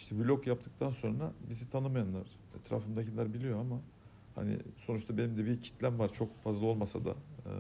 işte 0.01 0.15
vlog 0.19 0.47
yaptıktan 0.47 0.89
sonra 0.89 1.31
bizi 1.49 1.69
tanımayanlar, 1.69 2.27
etrafımdakiler 2.59 3.33
biliyor 3.33 3.59
ama 3.59 3.79
hani 4.35 4.57
sonuçta 4.77 5.17
benim 5.17 5.37
de 5.37 5.45
bir 5.45 5.61
kitlem 5.61 5.99
var 5.99 6.13
çok 6.13 6.43
fazla 6.43 6.65
olmasa 6.65 7.05
da 7.05 7.09
e, 7.09 7.51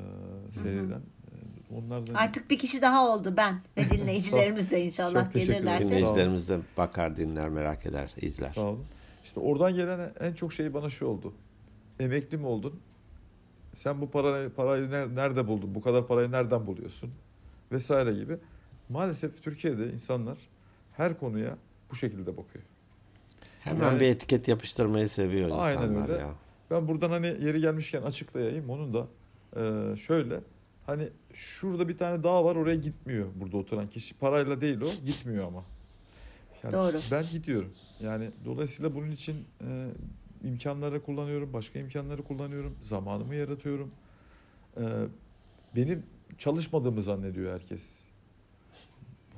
seyreden. 0.63 0.99
E, 0.99 1.35
Onlar 1.75 2.07
da 2.07 2.17
Artık 2.17 2.49
bir 2.49 2.59
kişi 2.59 2.81
daha 2.81 3.07
oldu 3.15 3.33
ben 3.37 3.61
ve 3.77 3.89
dinleyicilerimiz 3.89 4.71
de 4.71 4.81
inşallah 4.85 5.23
Çok 5.23 5.33
teşekkür 5.33 5.53
ederim. 5.53 5.65
gelirlerse. 5.65 5.87
Dinleyici- 5.87 5.97
Dinleyicilerimiz 5.99 6.49
de 6.49 6.59
bakar, 6.77 7.15
dinler, 7.17 7.49
merak 7.49 7.85
eder, 7.85 8.13
izler. 8.21 8.51
Sağ 8.55 8.61
olun. 8.61 8.85
İşte 9.23 9.39
oradan 9.39 9.75
gelen 9.75 10.13
en 10.19 10.33
çok 10.33 10.53
şey 10.53 10.73
bana 10.73 10.89
şu 10.89 11.05
oldu. 11.05 11.33
Emekli 11.99 12.37
mi 12.37 12.45
oldun? 12.47 12.79
Sen 13.73 14.01
bu 14.01 14.09
parayı, 14.11 14.49
parayı 14.49 14.83
ner- 14.87 15.15
nerede 15.15 15.47
buldun? 15.47 15.75
Bu 15.75 15.81
kadar 15.81 16.07
parayı 16.07 16.31
nereden 16.31 16.67
buluyorsun? 16.67 17.11
Vesaire 17.71 18.13
gibi. 18.13 18.37
Maalesef 18.89 19.43
Türkiye'de 19.43 19.91
insanlar 19.93 20.37
her 20.97 21.19
konuya 21.19 21.57
bu 21.91 21.95
şekilde 21.95 22.37
bakıyor. 22.37 22.63
Hemen 23.59 23.85
Yani- 23.85 23.99
bir 23.99 24.05
etiket 24.07 24.47
yapıştırmayı 24.47 25.09
seviyor 25.09 25.49
Aynen 25.53 25.81
insanlar 25.81 26.09
öyle. 26.09 26.21
ya. 26.21 26.29
Ben 26.71 26.87
buradan 26.87 27.09
hani 27.09 27.27
yeri 27.27 27.61
gelmişken 27.61 28.01
açıklayayım. 28.01 28.69
Onun 28.69 28.93
da 28.93 29.07
e, 29.55 29.95
şöyle. 29.97 30.39
Hani 30.85 31.09
şurada 31.33 31.87
bir 31.87 31.97
tane 31.97 32.23
dağ 32.23 32.43
var 32.45 32.55
oraya 32.55 32.75
gitmiyor 32.75 33.27
burada 33.35 33.57
oturan 33.57 33.87
kişi. 33.89 34.13
Parayla 34.13 34.61
değil 34.61 34.81
o 34.81 35.05
gitmiyor 35.05 35.47
ama. 35.47 35.63
Yani 36.63 36.73
Doğru. 36.73 36.97
Ben 37.11 37.23
gidiyorum. 37.31 37.73
Yani 37.99 38.31
dolayısıyla 38.45 38.95
bunun 38.95 39.11
için 39.11 39.35
e, 39.61 39.87
imkanları 40.43 41.03
kullanıyorum. 41.03 41.53
Başka 41.53 41.79
imkanları 41.79 42.23
kullanıyorum. 42.23 42.75
Zamanımı 42.81 43.35
yaratıyorum. 43.35 43.91
E, 44.77 44.83
benim 45.75 46.03
çalışmadığımı 46.37 47.01
zannediyor 47.01 47.53
herkes. 47.53 47.99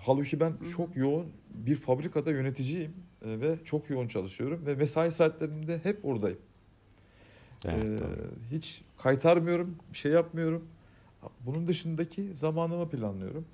Halbuki 0.05 0.39
ben 0.39 0.53
çok 0.75 0.95
yoğun 0.97 1.27
bir 1.53 1.75
fabrikada 1.75 2.31
yöneticiyim 2.31 2.93
e, 3.25 3.39
ve 3.39 3.57
çok 3.65 3.89
yoğun 3.89 4.07
çalışıyorum 4.07 4.65
ve 4.65 4.75
mesai 4.75 5.11
saatlerimde 5.11 5.79
hep 5.83 6.05
oradayım. 6.05 6.39
Evet, 7.65 7.83
Ee, 7.83 7.99
doğru. 7.99 8.29
hiç 8.51 8.81
kaytarmıyorum, 8.97 9.75
bir 9.93 9.97
şey 9.97 10.11
yapmıyorum. 10.11 10.67
Bunun 11.45 11.67
dışındaki 11.67 12.35
zamanımı 12.35 12.89
planlıyorum. 12.89 13.45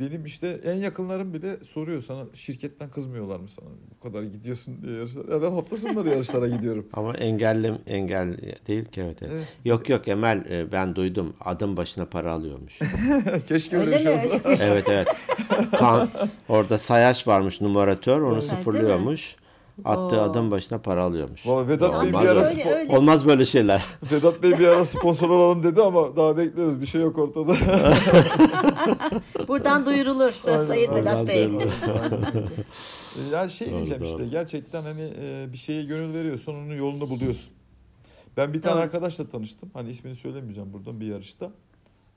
Benim 0.00 0.24
işte 0.24 0.60
en 0.64 0.74
yakınlarım 0.74 1.34
bile 1.34 1.64
soruyor 1.64 2.02
sana 2.02 2.24
şirketten 2.34 2.90
kızmıyorlar 2.90 3.40
mı 3.40 3.48
sana 3.48 3.68
bu 3.90 4.08
kadar 4.08 4.22
gidiyorsun 4.22 4.82
diye 4.82 4.96
yarışlara. 4.96 5.34
Ya 5.34 5.42
ben 5.42 5.50
hafta 5.50 5.76
sonları 5.76 6.08
yarışlara 6.08 6.48
gidiyorum. 6.56 6.86
Ama 6.92 7.14
engelli 7.14 7.72
engel 7.86 8.36
değil 8.66 8.84
ki 8.84 9.00
evet. 9.00 9.22
evet. 9.22 9.46
Yok 9.64 9.88
yok 9.88 10.08
Emel 10.08 10.44
e, 10.50 10.72
ben 10.72 10.94
duydum 10.94 11.34
adım 11.40 11.76
başına 11.76 12.04
para 12.04 12.32
alıyormuş. 12.32 12.78
Keşke 13.48 13.78
öyle, 13.78 13.96
Öyle 13.96 13.98
bir 13.98 14.02
şey 14.02 14.12
olsa. 14.12 14.72
Evet 14.72 14.90
evet. 14.90 15.08
Kan, 15.78 16.08
orada 16.48 16.78
sayaç 16.78 17.26
varmış 17.26 17.60
numaratör 17.60 18.20
onu 18.20 18.42
sıfırlıyormuş. 18.42 19.36
Attığı 19.84 20.16
Oo. 20.20 20.22
adım 20.22 20.50
başına 20.50 20.78
para 20.78 21.02
alıyormuş. 21.04 21.46
Vallahi 21.46 21.68
Vedat 21.68 21.92
Bey 22.02 22.08
Olmaz 22.08 22.22
bir 22.22 22.28
ara, 22.28 22.34
böyle- 22.34 22.48
Öyle, 22.50 22.62
spor- 22.62 22.78
öyle. 22.78 22.96
Olmaz 22.98 23.26
böyle 23.26 23.44
şeyler. 23.44 23.84
Vedat 24.12 24.42
Bey 24.42 24.50
bir 24.58 24.66
ara 24.66 24.84
sponsor 24.84 25.30
olalım 25.30 25.62
dedi 25.62 25.82
ama 25.82 26.16
daha 26.16 26.36
bekleriz. 26.36 26.80
Bir 26.80 26.86
şey 26.86 27.00
yok 27.00 27.18
ortada. 27.18 27.54
Buradan 29.48 29.86
duyurulur 29.86 30.34
Aynen, 30.46 30.62
Sayın 30.62 30.90
aynen. 30.90 31.00
Vedat 31.02 31.28
Bey. 31.28 31.50
yani 33.32 33.50
şey 33.50 33.66
Doğru, 33.68 33.76
diyeceğim 33.76 34.02
doğru. 34.02 34.08
işte 34.10 34.26
gerçekten 34.26 34.82
hani 34.82 35.12
e, 35.22 35.46
bir 35.52 35.58
şeye 35.58 35.84
gönül 35.84 36.14
veriyorsan 36.14 36.54
onun 36.54 36.74
yolunu 36.76 37.10
buluyorsun. 37.10 37.52
Ben 38.36 38.54
bir 38.54 38.62
tane 38.62 38.74
Doğru. 38.74 38.82
arkadaşla 38.82 39.28
tanıştım. 39.28 39.70
Hani 39.74 39.90
ismini 39.90 40.14
söylemeyeceğim 40.14 40.72
buradan 40.72 41.00
bir 41.00 41.06
yarışta. 41.06 41.50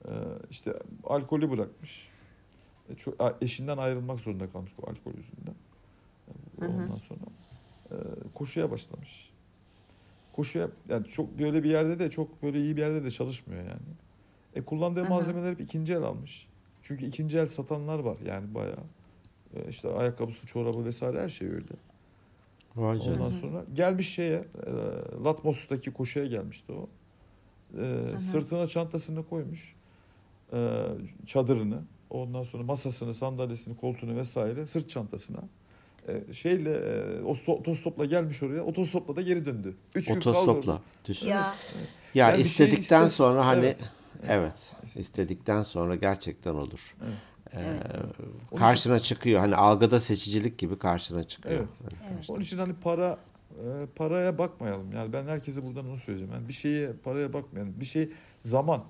E, 0.04 0.10
işte 0.50 0.72
alkolü 1.04 1.50
bırakmış. 1.50 2.08
E, 2.90 2.94
çok, 2.94 3.20
a- 3.20 3.34
eşinden 3.40 3.78
ayrılmak 3.78 4.20
zorunda 4.20 4.50
kalmış 4.50 4.72
bu 4.78 4.82
alkol 4.82 5.18
yüzünden. 5.18 5.54
E, 6.28 6.64
Hı 6.64 6.66
hı. 6.66 6.84
Ondan 6.84 6.98
sonra 6.98 7.20
koşuya 8.34 8.70
başlamış. 8.70 9.30
Koşuya 10.32 10.68
yani 10.88 11.06
çok 11.06 11.38
böyle 11.38 11.64
bir 11.64 11.70
yerde 11.70 11.98
de 11.98 12.10
çok 12.10 12.42
böyle 12.42 12.60
iyi 12.60 12.76
bir 12.76 12.80
yerde 12.80 13.04
de 13.04 13.10
çalışmıyor 13.10 13.62
yani. 13.62 13.96
E 14.54 14.62
kullandığı 14.62 15.04
hı. 15.04 15.08
malzemeler 15.08 15.50
hep 15.50 15.60
ikinci 15.60 15.92
el 15.92 16.02
almış. 16.02 16.48
Çünkü 16.82 17.06
ikinci 17.06 17.38
el 17.38 17.46
satanlar 17.46 17.98
var 17.98 18.16
yani 18.26 18.54
bayağı. 18.54 18.84
E, 19.54 19.68
işte 19.68 19.88
ayakkabısı, 19.88 20.46
çorabı 20.46 20.84
vesaire 20.84 21.22
her 21.22 21.28
şey 21.28 21.48
öyle. 21.48 21.74
Vay. 22.76 23.00
Ondan 23.06 23.30
sonra 23.30 23.64
gelmiş 23.74 24.14
şeye, 24.14 24.44
e, 24.66 24.72
Latmos'taki 25.24 25.92
koşuya 25.92 26.26
gelmişti 26.26 26.72
o. 26.72 26.88
E, 27.80 28.18
sırtına 28.18 28.66
çantasını 28.66 29.28
koymuş. 29.28 29.74
E, 30.52 30.86
çadırını, 31.26 31.82
ondan 32.10 32.42
sonra 32.42 32.62
masasını, 32.62 33.14
sandalyesini, 33.14 33.76
koltuğunu 33.76 34.16
vesaire 34.16 34.66
sırt 34.66 34.90
çantasına. 34.90 35.40
E, 36.08 36.32
şeyle 36.34 36.70
e, 36.70 37.20
osto- 37.22 37.52
otostopla 37.58 38.04
gelmiş 38.04 38.42
oraya. 38.42 38.62
Otostopla 38.62 39.16
da 39.16 39.22
geri 39.22 39.46
döndü. 39.46 39.76
Üç 39.94 40.06
gün 40.06 40.14
kaldı 40.20 40.28
Otostopla. 40.38 40.80
Düşün. 41.08 41.26
Ya 41.26 41.36
Ya 41.36 41.54
Yani 42.14 42.32
şey 42.34 42.42
istedikten 42.42 42.80
ister- 43.06 43.08
sonra 43.10 43.46
hani 43.46 43.64
Evet. 43.66 43.90
evet, 44.28 44.72
istedikten 44.96 45.62
sonra 45.62 45.94
gerçekten 45.94 46.54
olur. 46.54 46.94
Evet. 47.02 47.14
Ee, 47.56 47.60
Evet. 47.94 48.58
Karşına 48.58 48.98
çıkıyor. 49.00 49.40
Hani 49.40 49.56
algıda 49.56 50.00
seçicilik 50.00 50.58
gibi 50.58 50.78
karşına 50.78 51.24
çıkıyor. 51.24 51.54
Evet. 51.54 51.68
Evet. 52.14 52.30
Onun 52.30 52.40
için 52.40 52.58
hani 52.58 52.72
para 52.74 53.18
e, 53.50 53.86
paraya 53.96 54.38
bakmayalım. 54.38 54.92
Yani 54.92 55.12
ben 55.12 55.26
herkese 55.26 55.64
buradan 55.66 55.86
onu 55.90 55.98
söyleyeceğim. 55.98 56.32
Yani 56.34 56.48
bir 56.48 56.52
şeye 56.52 56.92
paraya 57.04 57.32
bakmayalım. 57.32 57.74
Bir 57.80 57.84
şey 57.86 58.10
zaman. 58.40 58.84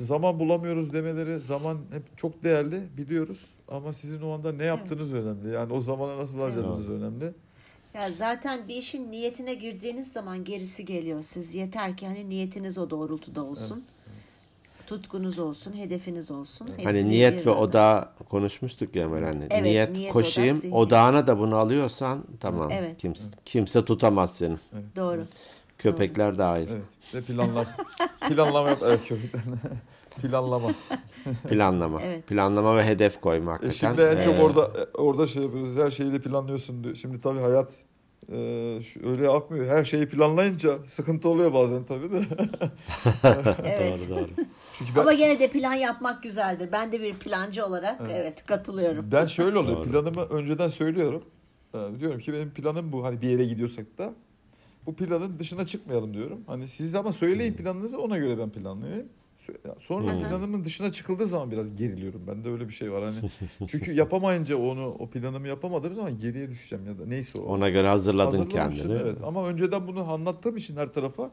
Zaman 0.00 0.38
bulamıyoruz 0.38 0.92
demeleri 0.92 1.40
zaman 1.40 1.78
hep 1.92 2.18
çok 2.18 2.42
değerli 2.42 2.82
biliyoruz 2.96 3.46
ama 3.68 3.92
sizin 3.92 4.20
o 4.22 4.30
anda 4.30 4.52
ne 4.52 4.64
yaptığınız 4.64 5.14
önemli. 5.14 5.54
Yani 5.54 5.72
o 5.72 5.80
zamana 5.80 6.18
nasıl 6.18 6.38
harcadığınız 6.38 6.90
önemli. 6.90 7.32
Ya 7.94 8.12
zaten 8.12 8.68
bir 8.68 8.76
işin 8.76 9.10
niyetine 9.10 9.54
girdiğiniz 9.54 10.12
zaman 10.12 10.44
gerisi 10.44 10.84
geliyor. 10.84 11.22
Siz 11.22 11.54
yeter 11.54 11.96
ki 11.96 12.06
hani 12.06 12.28
niyetiniz 12.28 12.78
o 12.78 12.90
doğrultuda 12.90 13.44
olsun. 13.44 13.84
Tutkunuz 14.86 15.38
olsun, 15.38 15.72
hedefiniz 15.72 16.30
olsun. 16.30 16.68
Hepsi 16.68 16.84
Hani 16.84 17.08
niyet 17.08 17.46
ve 17.46 17.50
odağı 17.50 18.08
konuşmuştuk 18.28 18.96
ya 18.96 19.06
anne. 19.06 19.46
Evet, 19.50 19.62
niyet, 19.62 19.90
niyet, 19.90 20.12
koşayım, 20.12 20.58
odak, 20.58 20.74
odağına 20.74 21.26
da 21.26 21.38
bunu 21.38 21.56
alıyorsan 21.56 22.24
tamam. 22.40 22.68
Evet. 22.72 22.98
Kimse, 22.98 23.24
kimse 23.44 23.84
tutamaz 23.84 24.36
seni. 24.36 24.56
Doğru. 24.96 25.26
Köpekler 25.78 26.38
dahil. 26.38 26.68
Evet. 26.70 27.14
Ve 27.14 27.20
planlar. 27.20 27.68
planlama 28.28 28.68
yap. 28.68 28.82
Evet 28.84 29.00
köpekten. 29.08 29.42
planlama. 30.10 30.70
Planlama. 31.48 32.02
Evet. 32.02 32.26
Planlama 32.26 32.76
ve 32.76 32.84
hedef 32.84 33.20
koyma 33.20 33.52
hakikaten. 33.52 33.92
Eşimle 33.92 34.20
en 34.20 34.24
çok 34.24 34.34
Ee, 34.34 34.42
orada 34.42 34.70
orada 34.94 35.26
şey 35.26 35.42
yapıyoruz. 35.42 35.76
Her 35.76 35.90
şeyi 35.90 36.12
de 36.12 36.18
planlıyorsun 36.20 36.84
diyor. 36.84 36.96
Şimdi 36.96 37.20
tabii 37.20 37.40
hayat 37.40 37.72
e, 38.28 38.36
öyle 39.04 39.28
akmıyor. 39.28 39.66
Her 39.66 39.84
şeyi 39.84 40.08
planlayınca 40.08 40.78
sıkıntı 40.84 41.28
oluyor 41.28 41.54
bazen 41.54 41.84
tabii 41.84 42.12
de. 42.12 42.22
Evet. 43.64 44.08
Doğru 44.10 44.18
doğru. 44.18 44.28
Çünkü 44.78 44.94
ben, 44.96 45.00
Ama 45.00 45.12
gene 45.12 45.40
de 45.40 45.48
plan 45.48 45.74
yapmak 45.74 46.22
güzeldir. 46.22 46.68
Ben 46.72 46.92
de 46.92 47.00
bir 47.02 47.14
plancı 47.14 47.66
olarak 47.66 48.00
evet, 48.10 48.46
katılıyorum. 48.46 49.08
Ben 49.12 49.26
şöyle 49.26 49.58
oluyor. 49.58 49.76
Doğru. 49.76 49.90
Planımı 49.90 50.24
önceden 50.24 50.68
söylüyorum. 50.68 51.22
Ee, 51.74 51.78
diyorum 52.00 52.20
ki 52.20 52.32
benim 52.32 52.50
planım 52.50 52.92
bu. 52.92 53.04
Hani 53.04 53.22
bir 53.22 53.28
yere 53.28 53.44
gidiyorsak 53.44 53.98
da 53.98 54.14
bu 54.86 54.96
planın 54.96 55.38
dışına 55.38 55.66
çıkmayalım 55.66 56.14
diyorum. 56.14 56.40
Hani 56.46 56.68
siz 56.68 56.94
ama 56.94 57.12
söyleyin 57.12 57.54
planınızı 57.54 58.00
ona 58.00 58.18
göre 58.18 58.38
ben 58.38 58.50
planlayayım. 58.50 59.08
Sonra 59.78 60.12
Hmm. 60.12 60.22
planımın 60.28 60.64
dışına 60.64 60.92
çıkıldığı 60.92 61.26
zaman 61.26 61.50
biraz 61.50 61.74
geriliyorum. 61.76 62.26
Bende 62.26 62.48
öyle 62.50 62.68
bir 62.68 62.74
şey 62.74 62.92
var 62.92 63.04
hani. 63.04 63.16
Çünkü 63.68 63.92
yapamayınca 63.92 64.56
onu 64.56 64.86
o 64.98 65.10
planımı 65.10 65.48
yapamadığım 65.48 65.94
zaman 65.94 66.18
geriye 66.18 66.48
düşeceğim 66.48 66.86
ya 66.86 66.98
da 66.98 67.06
neyse 67.06 67.38
o. 67.38 67.42
Ona 67.42 67.68
göre 67.68 67.88
hazırladın 67.88 68.44
kendini. 68.44 68.92
Evet 68.92 69.16
ama 69.24 69.46
önceden 69.48 69.86
bunu 69.86 70.12
anlattığım 70.12 70.56
için 70.56 70.76
her 70.76 70.92
tarafa 70.92 71.30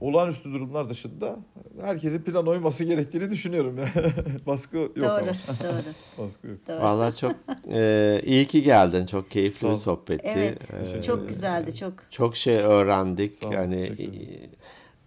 olağanüstü 0.00 0.52
durumlar 0.52 0.90
dışında 0.90 1.36
herkesin 1.80 2.22
plan 2.22 2.46
oyması 2.46 2.84
gerektiğini 2.84 3.30
düşünüyorum. 3.30 3.76
Baskı 4.46 4.76
yok 4.76 4.96
Doğru, 4.96 5.06
ama. 5.08 5.22
doğru, 5.62 5.82
Baskı 6.18 6.46
yok. 6.46 6.58
doğru. 6.68 6.80
Vallahi 6.82 7.16
çok 7.16 7.32
e, 7.72 8.20
iyi 8.24 8.46
ki 8.46 8.62
geldin. 8.62 9.06
Çok 9.06 9.30
keyifli 9.30 9.68
bir 9.68 9.74
sohbetti. 9.74 10.22
Evet, 10.36 10.70
E, 10.96 11.02
çok 11.02 11.28
güzeldi, 11.28 11.76
çok. 11.76 11.92
Çok 12.10 12.36
şey 12.36 12.56
öğrendik. 12.56 13.32
Sağ 13.32 13.48
ol, 13.48 13.52
Yani 13.52 13.80
ederim. 13.80 14.12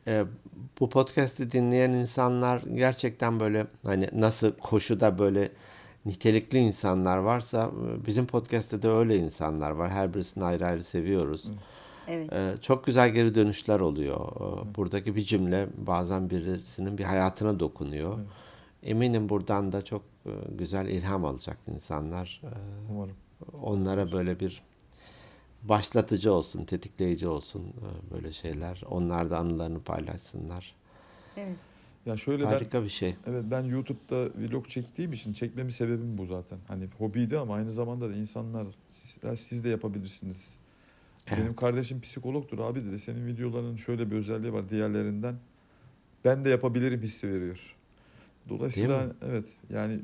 e, 0.07 0.23
bu 0.79 0.89
podcast'i 0.89 1.51
dinleyen 1.51 1.89
insanlar 1.91 2.61
gerçekten 2.61 3.39
böyle 3.39 3.67
hani 3.85 4.09
nasıl 4.13 4.51
koşuda 4.51 5.19
böyle 5.19 5.51
nitelikli 6.05 6.57
insanlar 6.57 7.17
varsa 7.17 7.71
e, 8.01 8.05
bizim 8.05 8.27
podcast'te 8.27 8.81
de 8.81 8.89
öyle 8.89 9.17
insanlar 9.17 9.71
var. 9.71 9.89
Her 9.91 10.13
birisini 10.13 10.43
ayrı 10.43 10.65
ayrı 10.65 10.83
seviyoruz. 10.83 11.51
Evet. 12.07 12.33
E, 12.33 12.53
çok 12.61 12.85
güzel 12.85 13.09
geri 13.09 13.35
dönüşler 13.35 13.79
oluyor. 13.79 14.19
E, 14.35 14.75
Buradaki 14.75 15.15
bir 15.15 15.21
cümle 15.21 15.67
bazen 15.77 16.29
birisinin 16.29 16.97
bir 16.97 17.03
hayatına 17.03 17.59
dokunuyor. 17.59 18.17
Eminim 18.83 19.29
buradan 19.29 19.71
da 19.71 19.85
çok 19.85 20.01
güzel 20.57 20.87
ilham 20.87 21.25
alacak 21.25 21.57
insanlar. 21.73 22.41
Umarım. 22.91 23.15
onlara 23.61 24.11
böyle 24.11 24.39
bir 24.39 24.61
başlatıcı 25.63 26.33
olsun, 26.33 26.65
tetikleyici 26.65 27.27
olsun 27.27 27.63
e, 27.63 28.13
böyle 28.13 28.33
şeyler. 28.33 28.81
Onlar 28.89 29.29
da 29.29 29.37
anılarını 29.37 29.83
paylaşsınlar. 29.83 30.75
Evet. 31.37 31.57
Ya 32.05 32.17
şöyle 32.17 32.43
ben 32.43 32.47
Harika 32.47 32.83
bir 32.83 32.89
şey. 32.89 33.15
Evet 33.27 33.43
ben 33.51 33.63
YouTube'da 33.63 34.29
vlog 34.35 34.67
çektiğim 34.67 35.13
için 35.13 35.33
çekmemin 35.33 35.69
sebebim 35.69 36.17
bu 36.17 36.25
zaten. 36.25 36.59
Hani 36.67 36.87
hobiydi 36.97 37.37
ama 37.37 37.55
aynı 37.55 37.71
zamanda 37.71 38.09
da 38.09 38.13
insanlar 38.13 38.67
siz, 38.89 39.19
siz 39.39 39.63
de 39.63 39.69
yapabilirsiniz. 39.69 40.55
Evet. 41.27 41.39
Benim 41.39 41.55
kardeşim 41.55 42.01
psikologtur 42.01 42.59
abi 42.59 42.85
dedi. 42.85 42.99
Senin 42.99 43.27
videoların 43.27 43.75
şöyle 43.75 44.11
bir 44.11 44.15
özelliği 44.15 44.53
var 44.53 44.69
diğerlerinden. 44.69 45.35
Ben 46.25 46.45
de 46.45 46.49
yapabilirim 46.49 47.01
hissi 47.01 47.33
veriyor. 47.33 47.75
Dolayısıyla 48.49 48.99
Değil 48.99 49.09
mi? 49.09 49.15
evet 49.21 49.47
yani 49.69 49.99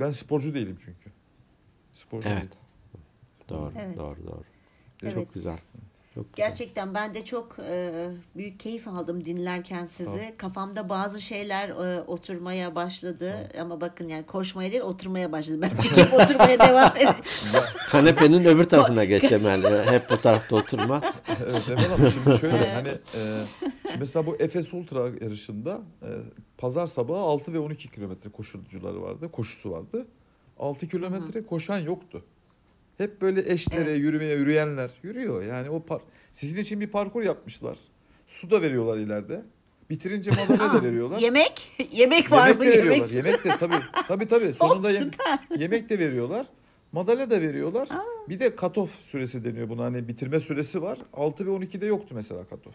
ben 0.00 0.10
sporcu 0.10 0.54
değilim 0.54 0.78
çünkü. 0.84 1.10
Sporcu 1.92 2.28
Evet. 2.28 2.42
değilim. 2.42 2.52
Doğru, 3.48 3.72
Evet. 3.78 3.96
doğru, 3.96 4.26
doğru. 4.26 4.42
Evet. 5.02 5.14
Çok 5.14 5.34
güzel. 5.34 5.58
Çok 6.14 6.32
güzel. 6.34 6.48
Gerçekten 6.48 6.94
ben 6.94 7.14
de 7.14 7.24
çok 7.24 7.56
e, 7.70 7.90
büyük 8.36 8.60
keyif 8.60 8.88
aldım 8.88 9.24
dinlerken 9.24 9.84
sizi. 9.84 10.34
Kafamda 10.36 10.88
bazı 10.88 11.20
şeyler 11.20 11.68
e, 11.68 12.02
oturmaya 12.02 12.74
başladı 12.74 13.32
ama 13.60 13.80
bakın 13.80 14.08
yani 14.08 14.26
koşmaya 14.26 14.70
değil 14.72 14.82
oturmaya 14.82 15.32
başladı. 15.32 15.58
Ben 15.62 15.68
çekip 15.68 16.14
oturmaya 16.14 16.58
devam 16.58 16.90
edeceğim. 16.96 17.24
Kanepenin 17.90 18.44
öbür 18.44 18.64
tarafına 18.64 19.04
geç 19.04 19.32
Emel. 19.32 19.64
E, 19.64 19.84
Hep 19.90 20.10
bu 20.10 20.20
tarafta 20.20 20.56
oturma. 20.56 21.00
evet 21.46 21.68
Emel 21.68 21.92
ama 21.94 22.10
şimdi 22.10 22.38
şöyle 22.40 22.72
hani 22.72 22.88
e, 22.88 23.44
şimdi 23.82 23.98
mesela 23.98 24.26
bu 24.26 24.36
Efes 24.38 24.74
Ultra 24.74 25.00
yarışında 25.00 25.80
e, 26.02 26.08
pazar 26.58 26.86
sabahı 26.86 27.18
6 27.20 27.52
ve 27.52 27.58
12 27.58 27.90
kilometre 27.90 28.30
koşucuları 28.30 29.02
vardı, 29.02 29.28
koşusu 29.32 29.70
vardı. 29.70 30.06
6 30.58 30.88
kilometre 30.88 31.46
koşan 31.46 31.78
yoktu. 31.78 32.24
Hep 32.98 33.20
böyle 33.20 33.52
eşlere 33.52 33.90
Evet. 33.90 33.98
yürümeye 34.00 34.34
yürüyenler 34.36 34.90
yürüyor. 35.02 35.42
Yani 35.42 35.70
o 35.70 35.82
par 35.82 36.00
sizin 36.32 36.60
için 36.60 36.80
bir 36.80 36.86
parkur 36.86 37.22
yapmışlar. 37.22 37.78
Su 38.26 38.50
da 38.50 38.62
veriyorlar 38.62 38.98
ileride. 38.98 39.42
Bitirince 39.90 40.30
madalya 40.30 40.72
da 40.72 40.78
Aa, 40.78 40.82
veriyorlar. 40.82 41.18
Yemek? 41.18 41.72
Yemek 41.92 42.32
var 42.32 42.48
yemek 42.48 42.58
mı? 42.58 42.64
de 42.64 42.68
veriyorlar. 42.70 43.08
Yemek. 43.10 43.12
Yemek 43.14 43.44
de 43.44 43.48
tabii. 43.60 43.74
Tabii 44.08 44.26
tabii. 44.26 44.52
Sonunda 44.54 44.90
yem- 44.90 45.10
yemek 45.58 45.88
de 45.90 45.98
veriyorlar. 45.98 46.46
Madalya 46.92 47.30
da 47.30 47.40
veriyorlar. 47.40 47.88
Bir 48.28 48.40
de 48.40 48.46
cut-off 48.56 48.88
süresi 49.10 49.44
deniyor 49.44 49.68
buna. 49.68 49.84
Hani 49.84 50.08
bitirme 50.08 50.40
süresi 50.40 50.82
var. 50.82 50.98
6 51.12 51.46
ve 51.46 51.50
12'de 51.50 51.86
yoktu 51.86 52.14
mesela 52.14 52.40
cut-off. 52.50 52.74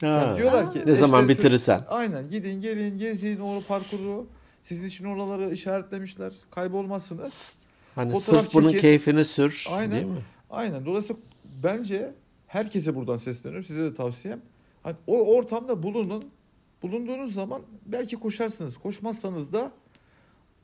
Ha. 0.00 0.34
diyorlar 0.38 0.72
ki 0.72 0.82
Ne 0.86 0.92
zaman 0.92 1.28
bitirirsen. 1.28 1.80
Aynen 1.88 2.30
gidin 2.30 2.60
gelin 2.60 2.98
gezin 2.98 3.40
o 3.40 3.62
parkuru. 3.68 4.26
Sizin 4.62 4.86
için 4.86 5.04
oraları 5.04 5.50
işaretlemişler. 5.52 6.32
Kaybolmazsınız. 6.50 7.58
Hani 7.94 8.12
Fotoğraf 8.12 8.42
sırf 8.44 8.54
bunun 8.54 8.66
çekin. 8.68 8.80
keyfini 8.80 9.24
sür. 9.24 9.66
Aynen. 9.70 9.92
Değil 9.92 10.06
mi? 10.06 10.22
Aynen. 10.50 10.84
Dolayısıyla 10.86 11.22
bence 11.62 12.12
herkese 12.46 12.94
buradan 12.96 13.16
sesleniyorum. 13.16 13.64
Size 13.66 13.82
de 13.82 13.94
tavsiyem. 13.94 14.40
Hani 14.82 14.96
o 15.06 15.34
ortamda 15.36 15.82
bulunun. 15.82 16.24
Bulunduğunuz 16.82 17.34
zaman 17.34 17.62
belki 17.86 18.16
koşarsınız. 18.16 18.76
Koşmazsanız 18.76 19.52
da 19.52 19.72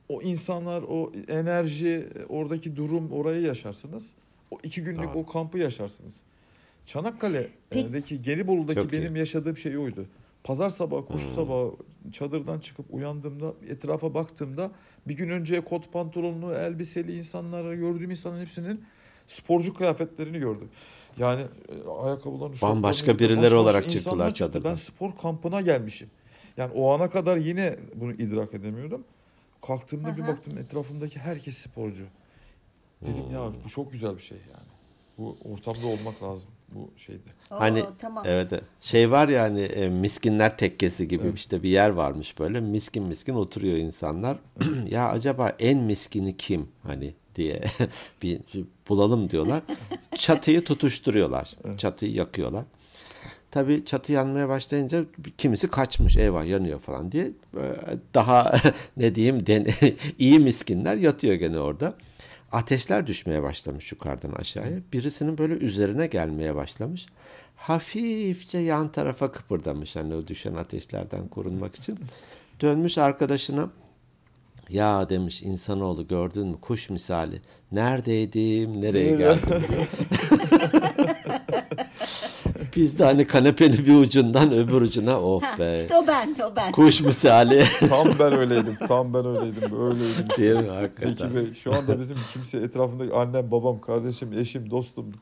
o 0.08 0.22
insanlar, 0.22 0.82
o 0.88 1.12
enerji, 1.28 2.08
oradaki 2.28 2.76
durum 2.76 3.12
orayı 3.12 3.40
yaşarsınız. 3.42 4.12
O 4.50 4.58
iki 4.62 4.82
günlük 4.82 5.08
Doğru. 5.14 5.18
o 5.18 5.26
kampı 5.26 5.58
yaşarsınız. 5.58 6.20
Çanakkale'deki 6.86 8.22
Gelibolu'daki 8.22 8.80
Çok 8.82 8.92
iyi. 8.92 9.02
benim 9.02 9.16
yaşadığım 9.16 9.56
şey 9.56 9.78
oydu. 9.78 10.06
Pazar 10.46 10.70
sabahı, 10.70 11.06
koşu 11.06 11.26
Hmm. 11.26 11.34
sabahı 11.34 11.72
çadırdan 12.12 12.60
çıkıp 12.60 12.86
uyandığımda, 12.90 13.52
etrafa 13.68 14.14
baktığımda 14.14 14.70
bir 15.08 15.14
gün 15.14 15.28
önce 15.30 15.60
kot 15.60 15.92
pantolonlu, 15.92 16.54
elbiseli 16.54 17.16
insanları 17.16 17.74
gördüğüm 17.74 18.10
insanların 18.10 18.42
hepsinin 18.42 18.84
sporcu 19.26 19.74
kıyafetlerini 19.74 20.38
gördüm. 20.38 20.68
Yani 21.18 21.42
e, 21.68 21.88
ayakkabılarını, 21.88 22.54
Bambaşka 22.62 23.18
birileri 23.18 23.42
başka 23.42 23.56
olarak 23.58 23.90
çıktılar 23.90 24.34
çadırdan. 24.34 24.70
Ben 24.70 24.74
spor 24.74 25.16
kampına 25.16 25.60
gelmişim. 25.60 26.10
Yani 26.56 26.72
o 26.74 26.92
ana 26.92 27.10
kadar 27.10 27.36
yine 27.36 27.76
bunu 27.94 28.12
idrak 28.12 28.54
edemiyordum. 28.54 29.04
Kalktığımda 29.66 30.16
bir 30.16 30.22
Aha. 30.22 30.28
baktım 30.28 30.58
etrafımdaki 30.58 31.18
herkes 31.18 31.58
sporcu. 31.58 32.04
Dedim 33.02 33.30
ya 33.32 33.46
Hmm. 33.46 33.54
bu 33.64 33.68
çok 33.68 33.92
güzel 33.92 34.16
bir 34.16 34.22
şey 34.22 34.38
yani. 34.38 34.68
Bu 35.18 35.36
ortamda 35.44 35.86
olmak 35.86 36.22
lazım 36.22 36.50
bu 36.74 36.90
şeyde. 36.96 37.20
Oo, 37.50 37.60
Hani 37.60 37.84
tamam. 37.98 38.24
Evet. 38.26 38.48
evet. 38.52 38.62
Şey 38.80 39.10
var 39.10 39.28
ya 39.28 39.42
hani 39.42 39.60
e, 39.60 39.88
miskinler 39.90 40.56
tekkesi 40.58 41.08
gibi 41.08 41.24
Evet. 41.26 41.38
işte 41.38 41.62
bir 41.62 41.68
yer 41.68 41.90
varmış 41.90 42.38
böyle 42.38 42.60
miskin 42.60 43.02
miskin 43.02 43.34
oturuyor 43.34 43.76
insanlar. 43.76 44.38
ya 44.90 45.08
acaba 45.08 45.52
en 45.58 45.78
miskini 45.78 46.36
kim 46.36 46.68
hani 46.82 47.14
diye 47.36 47.60
bir 48.22 48.40
bulalım 48.88 49.30
diyorlar. 49.30 49.62
Çatıyı 50.18 50.64
tutuşturuyorlar. 50.64 51.56
Çatıyı 51.78 52.12
yakıyorlar. 52.12 52.64
Tabii 53.50 53.84
çatı 53.84 54.12
yanmaya 54.12 54.48
başlayınca 54.48 55.04
kimisi 55.38 55.68
kaçmış 55.68 56.16
eyvah 56.16 56.46
yanıyor 56.46 56.80
falan 56.80 57.12
diye 57.12 57.30
daha 58.14 58.54
ne 58.96 59.14
diyeyim 59.14 59.46
den, 59.46 59.66
iyi 60.18 60.38
miskinler 60.38 60.96
yatıyor 60.96 61.34
gene 61.34 61.58
orada. 61.58 61.94
Ateşler 62.52 63.06
düşmeye 63.06 63.42
başlamış 63.42 63.92
yukarıdan 63.92 64.32
aşağıya. 64.32 64.78
Birisinin 64.92 65.38
böyle 65.38 65.54
üzerine 65.54 66.06
gelmeye 66.06 66.54
başlamış. 66.54 67.06
Hafifçe 67.56 68.58
yan 68.58 68.92
tarafa 68.92 69.32
kıpırdamış 69.32 69.96
hani 69.96 70.14
o 70.14 70.26
düşen 70.26 70.54
ateşlerden 70.54 71.28
korunmak 71.28 71.76
için. 71.76 71.98
Dönmüş 72.60 72.98
arkadaşına 72.98 73.70
ya 74.68 75.08
demiş 75.08 75.42
insanoğlu 75.42 76.08
gördün 76.08 76.46
mü 76.46 76.60
kuş 76.60 76.90
misali. 76.90 77.40
Neredeydim 77.72 78.80
nereye 78.80 79.16
geldim 79.16 79.64
diye. 79.68 79.88
Biz 82.76 82.98
de 82.98 83.04
hani 83.04 83.26
kanepenin 83.26 83.86
bir 83.86 83.94
ucundan 83.94 84.52
öbür 84.52 84.80
ucuna 84.80 85.20
oh 85.20 85.42
Ha, 85.42 85.58
be. 85.58 85.76
işte 85.76 85.96
o 85.96 86.06
ben, 86.06 86.36
o 86.52 86.56
ben. 86.56 86.72
Kuş 86.72 87.00
misali 87.00 87.64
Tam 87.88 88.08
ben 88.18 88.32
öyleydim. 88.32 88.76
Tam 88.88 89.14
ben 89.14 89.26
öyleydim. 89.26 89.80
Öyleydim. 89.86 90.26
değil 90.38 90.52
mi 90.54 90.58
Zeki 90.60 90.70
hakikaten? 90.70 91.34
Bey 91.34 91.54
şu 91.54 91.74
anda 91.74 92.00
bizim 92.00 92.16
kimse 92.32 92.58
etrafındaki 92.58 93.14
annem, 93.14 93.50
babam, 93.50 93.80
kardeşim, 93.80 94.32
eşim, 94.32 94.70
dostum, 94.70 95.12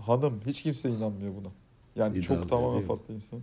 hanım 0.00 0.40
hiç 0.46 0.62
kimse 0.62 0.88
inanmıyor 0.90 1.32
buna. 1.34 1.48
Yani 1.96 2.18
İnanmıyor, 2.18 2.24
çok 2.24 2.48
tamamen 2.48 2.82
farklı 2.82 3.14
insan. 3.14 3.40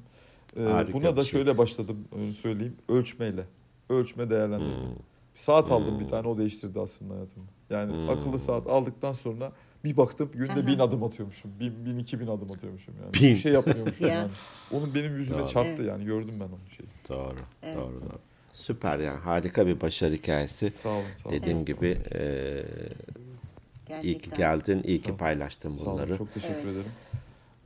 Ee, 0.57 0.63
Harika 0.63 0.93
buna 0.93 1.03
da 1.17 1.17
bir 1.21 1.23
şey. 1.25 1.31
şöyle 1.31 1.57
başladım 1.57 1.97
e, 2.19 2.33
söyleyeyim. 2.33 2.75
Ölçmeyle. 2.89 3.43
Ölçme 3.89 4.29
değerlendirme. 4.29 4.75
Hmm. 4.75 4.89
Saat 5.35 5.71
aldım 5.71 5.99
bir 5.99 6.07
tane 6.07 6.27
o 6.27 6.37
değiştirdi 6.37 6.79
aslında 6.79 7.13
hayatımı. 7.13 7.45
Yani 7.69 7.91
Hmm. 7.93 8.09
akıllı 8.09 8.39
saat 8.39 8.67
aldıktan 8.67 9.11
sonra 9.11 9.51
bir 9.83 9.97
baktım 9.97 10.29
günde 10.33 10.51
Aha. 10.51 10.67
bin 10.67 10.79
adım 10.79 11.03
atıyormuşum. 11.03 11.51
Bin, 11.59 11.85
bin 11.85 11.99
iki 11.99 12.19
bin 12.19 12.27
adım 12.27 12.51
atıyormuşum 12.51 12.93
yani. 13.03 13.13
Bin. 13.13 13.21
Bir 13.21 13.35
şey 13.35 13.51
yapmıyormuşum 13.53 14.07
Ya. 14.07 14.13
yani. 14.13 14.29
Onun 14.71 14.95
benim 14.95 15.15
yüzüme 15.17 15.39
Doğru. 15.39 15.47
çarptı 15.47 15.69
Evet. 15.83 15.89
yani 15.89 16.05
gördüm 16.05 16.33
ben 16.39 16.45
onu 16.45 16.59
şeyi. 16.77 16.89
Doğru, 17.09 17.35
Evet. 17.63 17.77
doğru, 17.77 18.01
doğru. 18.01 18.19
Süper 18.53 18.99
yani 18.99 19.19
harika 19.19 19.67
bir 19.67 19.81
başarı 19.81 20.13
hikayesi. 20.15 20.71
Sağ 20.71 20.89
olun. 20.89 21.05
Sağ 21.23 21.29
olun. 21.29 21.37
Dediğim 21.37 21.57
Evet. 21.57 21.67
gibi 21.67 21.97
e, 22.13 24.01
iyi 24.03 24.17
ki 24.17 24.29
geldin, 24.37 24.81
iyi 24.85 25.01
ki 25.01 25.17
paylaştın 25.17 25.75
Sağ 25.75 25.83
olun. 25.83 25.93
bunları. 25.93 26.17
Çok 26.17 26.33
teşekkür 26.33 26.55
Evet. 26.55 26.65
ederim. 26.65 26.91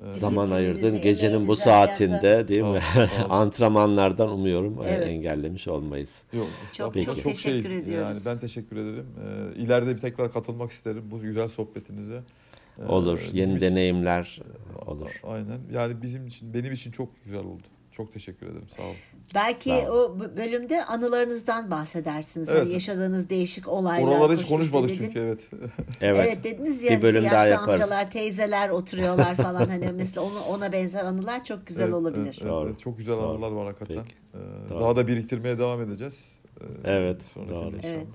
Ee, 0.10 0.12
Zaman 0.12 0.52
ayırdın 0.52 1.02
gecenin 1.02 1.48
bu 1.48 1.56
saatinde 1.56 2.48
değil 2.48 2.62
Sağ 2.62 2.68
mi? 2.68 2.72
olun. 2.98 3.10
Antrenmanlardan 3.30 4.30
umuyorum 4.30 4.82
e, 4.84 4.88
Evet. 4.90 5.08
engellemiş 5.08 5.68
olmayız. 5.68 6.22
Yok, 6.34 6.48
Çok 6.74 6.96
estağfurullah. 6.98 7.16
çok 7.16 7.34
teşekkür 7.34 7.70
şey, 7.70 7.78
ediyoruz. 7.80 8.26
Yani 8.26 8.36
ben 8.36 8.42
teşekkür 8.42 8.78
ederim. 8.78 9.06
Ee, 9.56 9.60
ileride 9.62 9.96
bir 9.96 10.02
tekrar 10.02 10.34
katılmak 10.34 10.72
isterim 10.72 11.04
bu 11.12 11.20
güzel 11.22 11.48
sohbetinize. 11.48 12.22
Ee, 12.80 12.86
Olur, 12.86 13.20
yeni 13.34 13.50
için- 13.58 13.62
deneyimler 13.62 14.42
olur. 14.86 15.10
Aynen. 15.24 15.60
Yani 15.74 16.02
bizim 16.02 16.28
için, 16.28 16.54
benim 16.54 16.74
için 16.74 16.92
çok 16.92 17.24
güzel 17.26 17.40
oldu. 17.40 17.64
Çok 17.98 18.14
teşekkür 18.14 18.46
ederim. 18.48 18.68
Sağ 18.78 18.84
olun. 18.84 18.96
Belki 19.36 19.70
Sağ 19.70 19.92
o 19.92 20.20
bölümde 20.38 20.86
anılarınızdan 20.86 21.72
bahsedersiniz. 21.72 22.50
Evet. 22.50 22.62
Hani 22.62 22.74
yaşadığınız 22.74 23.30
değişik 23.30 23.68
olaylar. 23.68 24.08
Oraları 24.08 24.38
hiç 24.38 24.46
konuşmadık 24.48 24.92
işte 24.92 25.04
çünkü 25.06 25.20
evet. 25.20 25.40
Evet. 26.02 26.26
Evet. 26.28 26.44
dediniz 26.44 26.84
ya 26.84 26.90
Bir 26.90 26.96
işte 26.96 27.02
bölüm 27.08 27.24
yaşlı 27.24 27.38
daha 27.38 27.48
yaparız. 27.48 27.82
amcalar, 27.82 28.12
teyzeler 28.12 28.70
oturuyorlar 28.70 29.36
falan 29.36 29.66
hani 29.68 29.92
mesela 29.96 30.26
ona, 30.28 30.44
ona 30.46 30.72
benzer 30.72 31.06
anılar 31.06 31.46
çok 31.46 31.68
güzel 31.68 31.84
Evet, 31.84 31.94
olabilir. 31.94 32.24
evet, 32.26 32.38
evet, 32.42 32.50
Doğru. 32.52 32.70
evet. 32.70 32.80
Çok 32.80 32.98
güzel 32.98 33.18
Doğru. 33.18 33.28
anılar 33.30 33.52
var 33.52 33.66
hakikaten. 33.66 34.04
Peki. 34.04 34.16
Ee, 34.34 34.70
Doğru. 34.70 34.80
daha 34.82 34.96
da 34.96 35.08
biriktirmeye 35.08 35.60
devam 35.60 35.82
edeceğiz. 35.82 36.36
Ee, 36.62 36.66
Evet, 36.84 37.22
doğru. 37.36 37.76
Evet. 37.84 38.08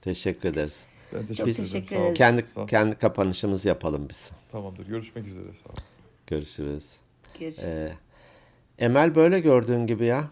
Teşekkür 0.00 0.48
ederiız. 0.48 0.84
Ben 1.12 1.26
teşekkür 1.26 1.34
Çok 1.36 1.48
ederim. 1.48 1.64
teşekkür 1.64 1.96
ederiz. 1.96 2.18
Kendi 2.18 2.44
kendi 2.66 2.94
kapanışımızı 2.98 3.68
yapalım 3.68 4.08
biz. 4.08 4.30
Tamamdır. 4.52 4.86
Görüşmek 4.86 5.26
üzere. 5.26 5.44
Sağ 5.44 5.68
olun. 5.70 5.78
Görüşürüz. 6.26 6.96
Görüşürüz. 7.40 7.64
Ee, 7.68 7.92
Emel 8.78 9.14
böyle 9.14 9.40
gördüğün 9.40 9.86
gibi 9.86 10.04
ya. 10.04 10.24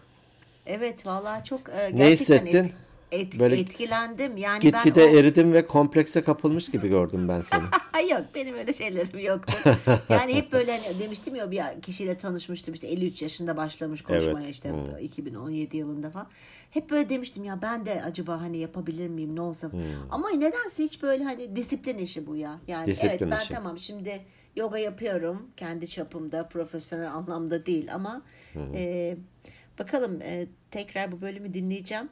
Evet 0.65 1.07
vallahi 1.07 1.43
çok 1.43 1.69
e, 1.69 1.71
gerçekten 1.73 1.99
Ne 1.99 2.11
hissettin? 2.11 2.65
et- 2.65 2.73
et- 3.11 3.39
Böyle 3.39 3.59
etkilendim. 3.59 4.37
Yani 4.37 4.59
Gitgide 4.59 4.95
ben 5.07 5.13
o... 5.13 5.17
eridim 5.19 5.53
ve 5.53 5.67
komplekse 5.67 6.21
kapılmış 6.23 6.71
gibi 6.71 6.87
gördüm 6.89 7.27
ben 7.27 7.41
seni. 7.41 7.61
Yok 8.11 8.21
benim 8.35 8.55
öyle 8.55 8.73
şeylerim 8.73 9.19
yoktu. 9.19 9.53
Yani 10.09 10.35
hep 10.35 10.51
böyle 10.51 10.71
hani 10.81 10.99
demiştim 10.99 11.35
ya 11.35 11.51
bir 11.51 11.61
kişiyle 11.81 12.17
tanışmıştım 12.17 12.73
işte 12.73 12.87
53 12.87 13.21
yaşında 13.21 13.57
başlamış 13.57 14.01
koşmaya 14.01 14.37
Evet. 14.45 14.49
işte 14.49 14.69
Hmm. 14.69 14.97
2017 15.01 15.77
yılında 15.77 16.09
falan. 16.09 16.27
Hep 16.71 16.89
böyle 16.89 17.09
demiştim 17.09 17.43
ya 17.43 17.61
ben 17.61 17.85
de 17.85 18.03
acaba 18.03 18.41
hani 18.41 18.57
yapabilir 18.57 19.07
miyim 19.07 19.35
ne 19.35 19.41
olsa. 19.41 19.71
Hmm. 19.71 19.81
Ama 20.11 20.29
nedense 20.29 20.83
hiç 20.83 21.03
böyle 21.03 21.23
hani 21.23 21.55
disiplin 21.55 21.97
işi 21.97 22.27
bu 22.27 22.35
ya. 22.35 22.59
Yani 22.67 22.85
Disiplin 22.85 23.09
evet 23.09 23.21
ben 23.31 23.39
işi. 23.39 23.53
tamam 23.53 23.79
şimdi 23.79 24.21
yoga 24.55 24.77
yapıyorum 24.77 25.47
kendi 25.57 25.87
çapımda 25.87 26.47
profesyonel 26.47 27.11
anlamda 27.13 27.65
değil 27.65 27.93
ama 27.95 28.21
e, 28.55 29.17
bakalım 29.79 30.21
e, 30.21 30.47
tekrar 30.71 31.11
bu 31.11 31.21
bölümü 31.21 31.53
dinleyeceğim. 31.53 32.09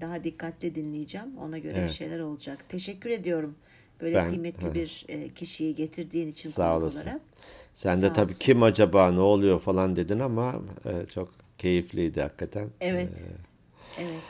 Daha 0.00 0.24
dikkatli 0.24 0.74
dinleyeceğim. 0.74 1.38
Ona 1.38 1.58
göre 1.58 1.74
Evet. 1.78 1.88
bir 1.90 1.94
şeyler 1.94 2.20
olacak. 2.20 2.64
Teşekkür 2.68 3.10
ediyorum. 3.10 3.54
Böyle 4.00 4.16
Ben- 4.16 4.28
kıymetli 4.28 4.66
ha. 4.66 4.74
bir 4.74 5.04
e, 5.08 5.28
kişiyi 5.34 5.74
getirdiğin 5.74 6.28
için 6.28 6.50
Sağ 6.50 6.78
olasın. 6.78 7.00
olarak. 7.02 7.20
Sen 7.74 8.02
de 8.02 8.12
tabii 8.12 8.22
olsun. 8.22 8.38
kim 8.40 8.62
acaba 8.62 9.10
ne 9.10 9.20
oluyor 9.20 9.60
falan 9.60 9.96
dedin 9.96 10.18
ama 10.20 10.54
e, 10.84 11.06
çok 11.06 11.32
keyifliydi 11.58 12.20
hakikaten. 12.22 12.68
Evet. 12.80 13.08
Ee, 13.98 14.02
Evet. 14.02 14.22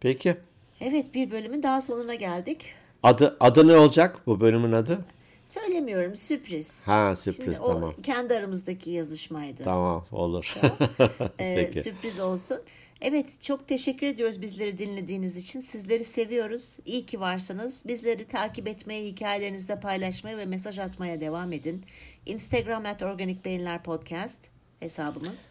peki 0.00 0.36
Evet 0.80 1.14
bir 1.14 1.30
bölümün 1.30 1.62
daha 1.62 1.80
sonuna 1.80 2.14
geldik. 2.14 2.72
adı 3.02 3.36
adı 3.40 3.68
ne 3.68 3.76
olacak 3.76 4.20
bu 4.26 4.40
bölümün 4.40 4.72
adı? 4.72 5.04
Söylemiyorum 5.44 6.16
sürpriz. 6.16 6.82
Ha 6.86 7.16
sürpriz 7.16 7.44
Şimdi 7.44 7.56
tamam. 7.56 7.94
o 7.98 8.02
kendi 8.02 8.34
aramızdaki 8.34 8.90
yazışmaydı. 8.90 9.64
Tamam 9.64 10.04
olur. 10.12 10.54
Ee, 11.38 11.54
Peki. 11.56 11.82
Sürpriz 11.82 12.20
olsun. 12.20 12.58
Evet 13.00 13.40
çok 13.40 13.68
teşekkür 13.68 14.06
ediyoruz 14.06 14.40
bizleri 14.42 14.78
dinlediğiniz 14.78 15.36
için. 15.36 15.60
Sizleri 15.60 16.04
seviyoruz. 16.04 16.78
İyi 16.86 17.06
ki 17.06 17.20
varsınız. 17.20 17.82
Bizleri 17.86 18.24
takip 18.28 18.68
etmeye, 18.68 19.04
hikayelerinizde 19.04 19.80
paylaşmaya 19.80 20.38
ve 20.38 20.46
mesaj 20.46 20.78
atmaya 20.78 21.20
devam 21.20 21.52
edin. 21.52 21.84
Instagram 22.26 22.86
at 22.86 23.02
Organik 23.02 23.44
Beyinler 23.44 23.82
Podcast 23.82 24.40
hesabımız. 24.80 25.46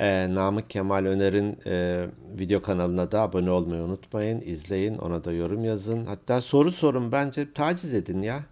Ee, 0.00 0.34
Namık 0.34 0.70
Kemal 0.70 1.04
Öner'in 1.04 1.58
e, 1.66 2.06
video 2.38 2.62
kanalına 2.62 3.12
da 3.12 3.20
abone 3.20 3.50
olmayı 3.50 3.82
unutmayın. 3.82 4.40
İzleyin, 4.40 4.98
ona 4.98 5.24
da 5.24 5.32
yorum 5.32 5.64
yazın. 5.64 6.06
Hatta 6.06 6.40
soru 6.40 6.72
sorun 6.72 7.12
bence 7.12 7.52
taciz 7.52 7.94
edin 7.94 8.22
ya. 8.22 8.42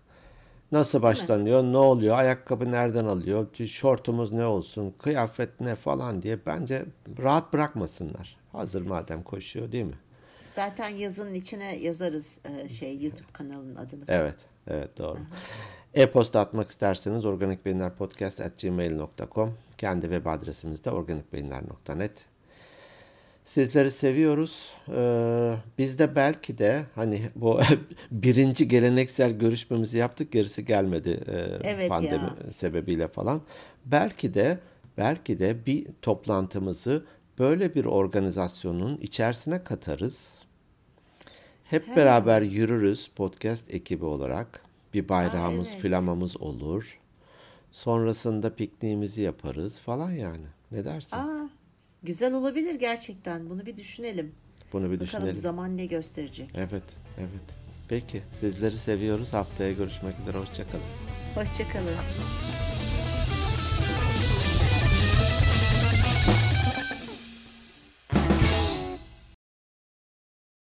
Nasıl 0.76 1.02
başlanıyor, 1.02 1.62
ne 1.62 1.76
oluyor, 1.76 2.18
ayakkabı 2.18 2.72
nereden 2.72 3.04
alıyor, 3.04 3.46
şortumuz 3.66 4.32
ne 4.32 4.44
olsun, 4.44 4.94
kıyafet 4.98 5.60
ne 5.60 5.74
falan 5.74 6.22
diye 6.22 6.38
bence 6.46 6.84
rahat 7.22 7.52
bırakmasınlar. 7.52 8.36
Hazır 8.52 8.82
madem 8.82 9.22
koşuyor 9.22 9.72
değil 9.72 9.84
mi? 9.84 9.98
Zaten 10.54 10.88
yazının 10.88 11.34
içine 11.34 11.76
yazarız 11.76 12.40
e, 12.44 12.68
şey 12.68 13.02
YouTube 13.02 13.32
kanalının 13.32 13.76
adını. 13.76 14.04
Evet, 14.08 14.36
evet 14.66 14.98
doğru. 14.98 15.18
E-posta 15.94 16.40
atmak 16.40 16.70
isterseniz 16.70 17.24
organikbeyinlerpodcast.gmail.com 17.24 19.54
Kendi 19.78 20.02
web 20.02 20.26
adresimiz 20.26 20.84
de 20.84 20.90
organikbeyinler.net 20.90 22.12
Sizleri 23.46 23.90
seviyoruz. 23.90 24.70
Ee, 24.88 25.54
biz 25.78 25.98
de 25.98 26.16
belki 26.16 26.58
de 26.58 26.82
hani 26.94 27.22
bu 27.36 27.60
birinci 28.10 28.68
geleneksel 28.68 29.32
görüşmemizi 29.32 29.98
yaptık 29.98 30.32
gerisi 30.32 30.64
gelmedi 30.64 31.20
e, 31.26 31.68
Evet 31.68 31.88
pandemi 31.88 32.22
ya. 32.46 32.52
sebebiyle 32.52 33.08
falan. 33.08 33.40
Belki 33.84 34.34
de 34.34 34.58
belki 34.98 35.38
de 35.38 35.66
bir 35.66 35.86
toplantımızı 36.02 37.04
böyle 37.38 37.74
bir 37.74 37.84
organizasyonun 37.84 38.96
içerisine 38.96 39.64
katarız. 39.64 40.34
Hep 41.64 41.96
beraber 41.96 42.42
yürürüz 42.42 43.08
podcast 43.08 43.74
ekibi 43.74 44.04
olarak. 44.04 44.60
Bir 44.94 45.08
bayrağımız, 45.08 45.68
evet. 45.72 45.82
flamamız 45.82 46.36
olur. 46.36 46.98
Sonrasında 47.72 48.54
pikniğimizi 48.54 49.22
yaparız 49.22 49.80
falan 49.80 50.10
yani. 50.10 50.46
Ne 50.72 50.84
dersin? 50.84 51.16
Aa, 51.16 51.48
güzel 52.02 52.34
olabilir 52.34 52.74
gerçekten. 52.74 53.50
Bunu 53.50 53.66
bir 53.66 53.76
düşünelim. 53.76 54.34
Bunu 54.72 54.84
bir 54.84 54.90
Bakalım 54.90 55.06
düşünelim. 55.06 55.36
zaman 55.36 55.76
ne 55.76 55.86
gösterecek. 55.86 56.50
Evet, 56.54 56.82
evet. 57.18 57.42
Peki, 57.88 58.22
sizleri 58.40 58.76
seviyoruz. 58.76 59.32
Haftaya 59.32 59.72
görüşmek 59.72 60.20
üzere. 60.20 60.38
Hoşçakalın. 60.38 60.82
Hoşçakalın. 61.34 61.96